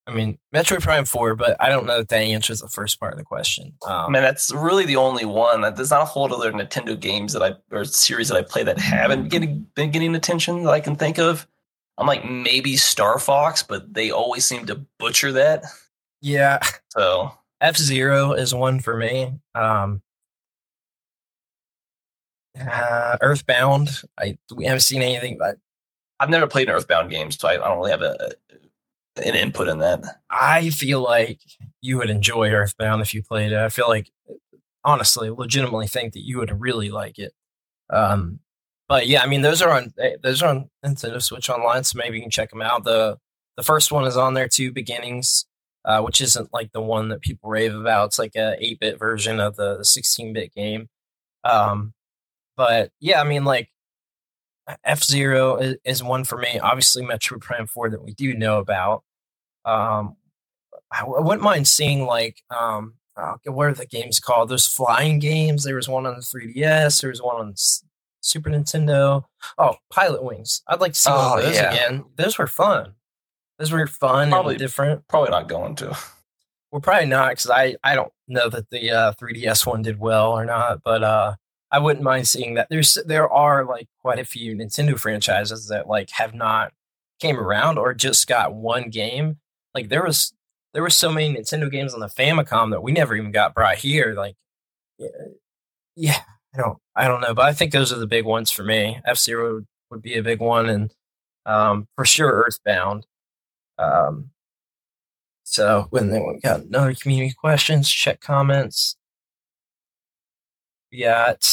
[0.06, 3.14] I mean, Metroid Prime 4, but I don't know if that answers the first part
[3.14, 3.72] of the question.
[3.86, 5.62] I Um, mean, that's really the only one.
[5.74, 8.78] There's not a whole other Nintendo games that I or series that I play that
[8.78, 11.46] haven't getting been getting attention that I can think of.
[11.96, 15.64] I'm like maybe Star Fox, but they always seem to butcher that.
[16.20, 16.58] yeah,
[16.90, 17.32] So
[17.64, 19.32] F Zero is one for me.
[19.54, 20.02] Um,
[22.60, 25.56] uh, Earthbound, I we haven't seen anything, but
[26.20, 28.32] I've never played an Earthbound game, so I, I don't really have a,
[29.16, 30.04] an input in that.
[30.28, 31.40] I feel like
[31.80, 33.58] you would enjoy Earthbound if you played it.
[33.58, 34.10] I feel like,
[34.84, 37.32] honestly, legitimately think that you would really like it.
[37.88, 38.40] Um,
[38.90, 41.98] but yeah, I mean, those are on eh, those are on Nintendo Switch Online, so
[41.98, 42.84] maybe you can check them out.
[42.84, 43.16] the
[43.56, 45.46] The first one is on there too, Beginnings,
[45.84, 48.06] uh, which isn't like the one that people rave about.
[48.06, 50.88] It's like a eight bit version of the sixteen bit game.
[51.44, 51.92] Um,
[52.56, 53.68] but yeah, I mean, like
[54.84, 56.58] F Zero is, is one for me.
[56.58, 59.02] Obviously, Metroid Prime Four that we do know about.
[59.64, 60.16] Um,
[60.92, 64.48] I, I wouldn't mind seeing like um, uh, what are the games called?
[64.48, 65.64] Those flying games.
[65.64, 67.00] There was one on the 3DS.
[67.00, 67.54] There was one on
[68.20, 69.24] Super Nintendo.
[69.58, 70.62] Oh, Pilotwings.
[70.66, 71.72] I'd like to see Oh, those yeah.
[71.72, 72.04] again.
[72.16, 72.94] Those were fun.
[73.58, 75.06] Those were fun Probably- and different.
[75.08, 75.96] Probably not going to.
[76.72, 80.32] Well, probably not because I, I don't know that the uh, 3DS one did well
[80.32, 81.36] or not, but uh,
[81.70, 82.66] I wouldn't mind seeing that.
[82.68, 86.72] There's there are like quite a few Nintendo franchises that like have not
[87.20, 89.38] came around or just got one game.
[89.72, 90.32] Like there was
[90.72, 93.76] there were so many Nintendo games on the Famicom that we never even got brought
[93.76, 94.12] here.
[94.16, 94.34] Like,
[94.98, 95.08] yeah,
[95.94, 96.20] yeah
[96.56, 98.98] I don't I don't know, but I think those are the big ones for me.
[99.04, 100.92] F Zero would, would be a big one, and
[101.46, 103.06] um, for sure Earthbound.
[103.78, 104.30] Um,
[105.44, 108.96] so when then we got another community questions, check comments.
[110.90, 111.46] We got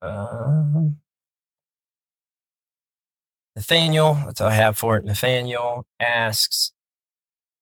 [0.00, 0.98] um,
[3.56, 5.04] Nathaniel, that's all I have for it.
[5.04, 6.72] Nathaniel asks,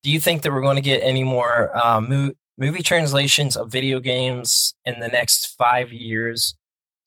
[0.02, 3.70] "Do you think that we're going to get any more uh, mo- movie translations of
[3.72, 6.54] video games in the next five years?"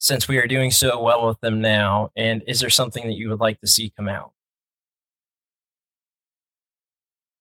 [0.03, 3.29] Since we are doing so well with them now, and is there something that you
[3.29, 4.33] would like to see come out?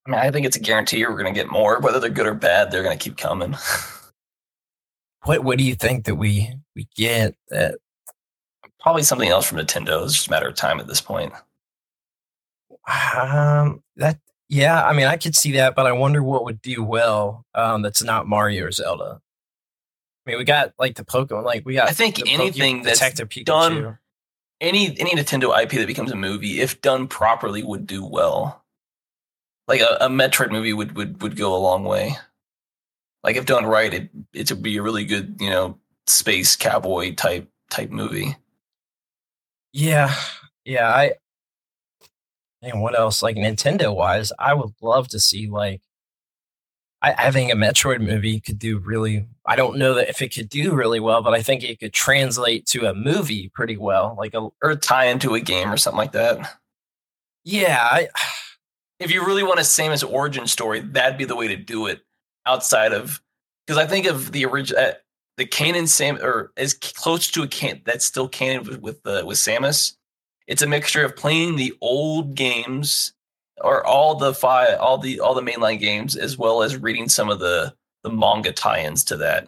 [0.07, 1.81] I mean, I think it's a guarantee we're going to get more.
[1.81, 3.55] Whether they're good or bad, they're going to keep coming.
[5.25, 7.75] What What do you think that we we get that
[8.83, 10.03] Probably something else from Nintendo.
[10.03, 11.31] It's just a matter of time at this point.
[13.15, 14.19] Um, that
[14.49, 17.45] yeah, I mean, I could see that, but I wonder what would do well.
[17.55, 19.21] Um, that's not Mario or Zelda.
[20.25, 21.89] I mean, we got like the Pokemon, like we got.
[21.89, 23.45] I think anything that's Detective Pikachu.
[23.45, 23.97] done-
[24.61, 28.63] any any Nintendo IP that becomes a movie, if done properly, would do well.
[29.67, 32.15] Like a, a Metroid movie would, would would go a long way.
[33.23, 37.13] Like if done right, it it would be a really good you know space cowboy
[37.15, 38.37] type type movie.
[39.73, 40.15] Yeah,
[40.63, 40.89] yeah.
[40.89, 41.13] I
[42.61, 43.21] and what else?
[43.21, 45.81] Like Nintendo wise, I would love to see like
[47.03, 49.27] I, I think a Metroid movie could do really.
[49.45, 51.93] I don't know that if it could do really well, but I think it could
[51.93, 54.15] translate to a movie pretty well.
[54.17, 56.57] Like a or tie into a game or something like that.
[57.43, 58.07] yeah, I,
[58.99, 62.01] If you really want a Samus origin story, that'd be the way to do it.
[62.45, 63.21] Outside of
[63.65, 64.91] because I think of the original, uh,
[65.37, 69.23] the canon Sam or as close to a can that's still canon with with, uh,
[69.25, 69.95] with Samus.
[70.47, 73.13] It's a mixture of playing the old games
[73.63, 77.29] or all the five, all the all the mainline games, as well as reading some
[77.29, 79.47] of the the manga tie-ins to that.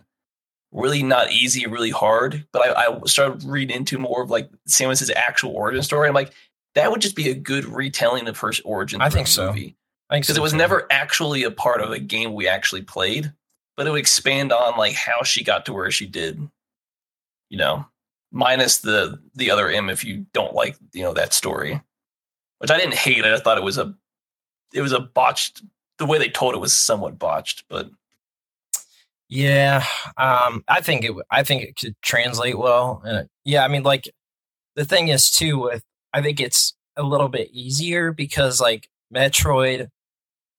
[0.71, 2.45] Really not easy, really hard.
[2.51, 6.07] But I, I started reading into more of like Samus's actual origin story.
[6.07, 6.33] I'm like,
[6.75, 9.01] that would just be a good retelling of her origin.
[9.01, 9.47] I think so.
[9.47, 9.75] movie
[10.09, 10.57] I think because so it was too.
[10.59, 13.33] never actually a part of a game we actually played,
[13.75, 16.39] but it would expand on like how she got to where she did.
[17.49, 17.85] You know,
[18.31, 21.81] minus the the other M if you don't like you know that story,
[22.59, 23.23] which I didn't hate.
[23.25, 23.95] I just thought it was a
[24.73, 25.63] it was a botched.
[25.97, 27.89] The way they told it was somewhat botched, but
[29.29, 29.83] Yeah,
[30.17, 31.13] um, I think it.
[31.31, 33.01] I think it could translate well.
[33.43, 34.09] Yeah, I mean, like
[34.75, 39.89] the thing is too with I think it's a little bit easier because like Metroid,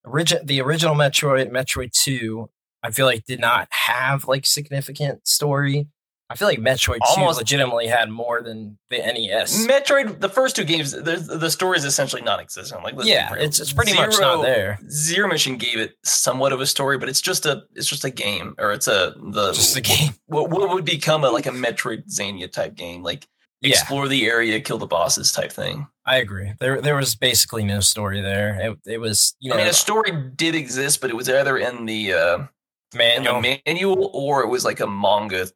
[0.05, 2.51] origin the original Metroid, Metroid Two,
[2.83, 5.89] I feel like did not have like significant story.
[6.29, 9.65] I feel like Metroid Almost- legitimately had more than the NES.
[9.67, 12.83] Metroid, the first two games, the, the story is essentially non-existent.
[12.83, 14.79] Like, yeah, it's it's pretty much not Zero- there.
[14.91, 18.11] Zero Mission gave it somewhat of a story, but it's just a it's just a
[18.11, 20.15] game, or it's a the Just a game.
[20.27, 23.29] what, what would become a like a Metroidvania type game, like
[23.61, 25.87] Yeah, explore the area, kill the bosses type thing.
[26.05, 26.55] I agree.
[26.59, 28.59] There there was basically no story there.
[28.61, 31.57] It, it was you know I mean, a story did exist, but it was either
[31.57, 32.39] in the uh,
[32.97, 33.41] manual.
[33.41, 35.47] the manual or it was like a manga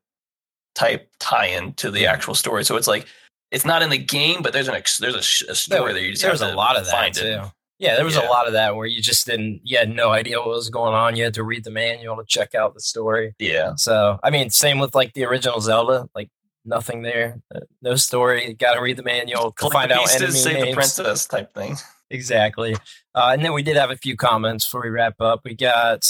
[0.74, 2.64] type tie-in to the actual story.
[2.64, 3.06] So it's like
[3.50, 6.02] it's not in the game, but there's an ex- there's a, sh- a story there.
[6.02, 7.24] You just there have was a lot of that find too.
[7.26, 7.40] it.
[7.80, 8.28] Yeah, there was Yeah.
[8.28, 10.92] a lot of that where you just didn't, you had no idea what was going
[10.94, 11.16] on.
[11.16, 13.34] You had to read the manual to check out the story.
[13.38, 16.28] Yeah, So, I mean, same with like the original Zelda, like
[16.66, 18.52] nothing there, uh, no story.
[18.52, 20.74] Got to read the manual to Collect find the out enemy save the names.
[20.74, 21.76] princess type thing.
[22.10, 22.74] Exactly.
[23.14, 25.40] Uh, and then we did have a few comments before we wrap up.
[25.44, 26.06] We got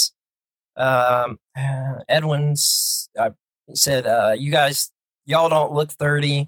[0.75, 1.39] um,
[2.09, 3.09] Edwin's.
[3.17, 3.31] Uh,
[3.71, 4.91] he said, uh, "You guys,
[5.25, 6.47] y'all don't look 30.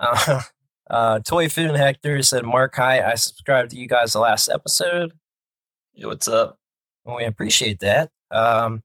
[0.00, 0.40] Uh,
[0.90, 3.02] uh, Toy Food and Hector said, "Mark, hi.
[3.02, 5.12] I subscribed to you guys the last episode.
[5.92, 6.58] Yo, what's up?
[7.04, 8.82] and we appreciate that." Um,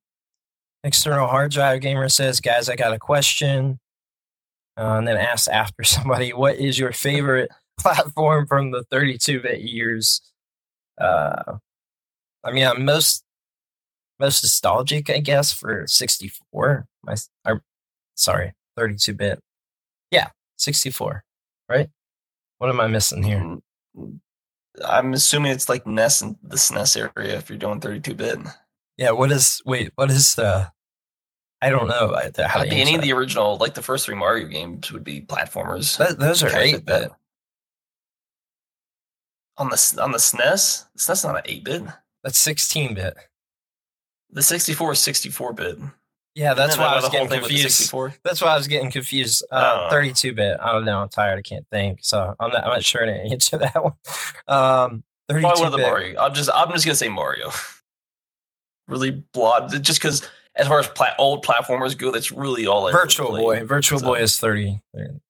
[0.84, 3.80] External hard drive gamer says, "Guys, I got a question."
[4.78, 10.22] Uh, and then asked after somebody, "What is your favorite platform from the 32-bit years?"
[11.00, 11.58] Uh,
[12.44, 13.24] I mean, I'm most
[14.20, 16.88] most nostalgic, I guess, for 64.
[17.04, 17.16] My,
[17.46, 17.64] or,
[18.18, 19.40] sorry, 32-bit.
[20.12, 21.24] Yeah, 64.
[21.70, 21.90] Right?
[22.58, 23.40] What am I missing here?
[23.96, 24.20] Mm,
[24.86, 28.40] I'm assuming it's like NES and the SNES area if you're doing 32 bit.
[28.98, 29.12] Yeah.
[29.12, 29.62] What is?
[29.66, 29.92] Wait.
[29.96, 30.38] What is?
[30.38, 30.68] Uh,
[31.62, 34.92] I don't know the- how Any of the original, like the first three Mario games,
[34.92, 35.98] would be platformers.
[35.98, 37.12] Th- those are eight bit.
[39.58, 41.84] On the on the SNES, the SNES not an 8 bit.
[42.24, 43.16] That's 16 bit.
[44.30, 45.78] The 64 is 64 bit.
[46.38, 48.22] Yeah, that's why I was getting thing with the confused.
[48.24, 49.44] That's why I was getting confused.
[49.52, 49.90] Uh, Oh.
[49.90, 50.58] 32 bit.
[50.62, 51.00] I don't know.
[51.00, 51.40] I'm tired.
[51.40, 52.00] I can't think.
[52.04, 53.94] So I'm not, I'm not sure to answer that one.
[54.48, 55.88] Um, 32 Probably one of the bit.
[55.88, 56.20] Mario.
[56.22, 57.50] I'm just I'm just gonna say Mario.
[58.88, 62.92] really broad, just because as far as plat- old platformers go, that's really all I
[62.92, 63.30] Virtual.
[63.32, 63.64] Boy.
[63.66, 64.80] Virtual So- Boy is 30.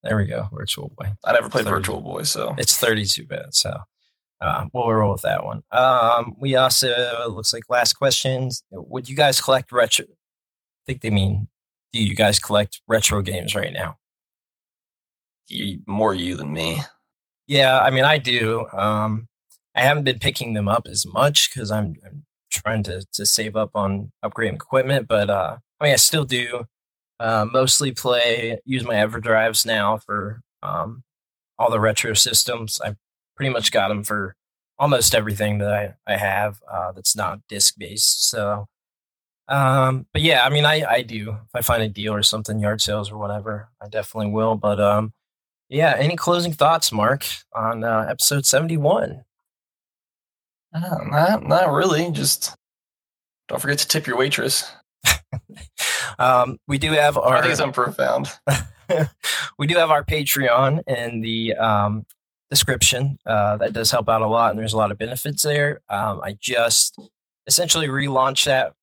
[0.04, 0.48] There, we go.
[0.54, 1.14] Virtual Boy.
[1.26, 1.76] I never played 30.
[1.78, 3.46] Virtual Boy, so It's 32 bit.
[3.56, 3.76] So
[4.42, 5.64] uh, we'll roll with that one.
[5.72, 8.64] Um, we also, it looks like last questions.
[8.72, 10.06] Would you guys collect retro?
[10.88, 11.48] I think they mean,
[11.92, 13.98] do you guys collect retro games right now?
[15.50, 16.82] you, more you than me.
[17.48, 18.66] Yeah, I mean, I do.
[18.74, 19.28] Um,
[19.76, 23.56] I haven't been picking them up as much because I'm, I'm trying to, to save
[23.56, 25.08] up on upgrading equipment.
[25.08, 26.66] But uh, I mean, I still do
[27.20, 31.04] uh, mostly play, use my EverDrives now for um,
[31.58, 32.80] all the retro systems.
[32.84, 32.96] I
[33.36, 34.36] pretty much got them for
[34.80, 38.28] almost everything that I, I have uh, that's not disc based.
[38.30, 38.68] So,
[39.48, 41.32] um, but yeah, I mean, I, I do.
[41.32, 44.56] If I find a deal or something, yard sales or whatever, I definitely will.
[44.56, 45.14] But um,
[45.70, 49.24] yeah, any closing thoughts, Mark, on uh, episode 71?
[50.74, 52.12] Uh, not not really.
[52.12, 52.56] Just
[53.48, 54.70] don't forget to tip your waitress.
[56.20, 57.38] Um, we do have our.
[57.38, 58.30] I think it's unprofound.
[59.60, 62.06] we do have our Patreon in the um,
[62.50, 63.18] description.
[63.26, 65.82] Uh, that does help out a lot, and there's a lot of benefits there.
[65.90, 66.98] Um, I just
[67.46, 68.74] essentially relaunched that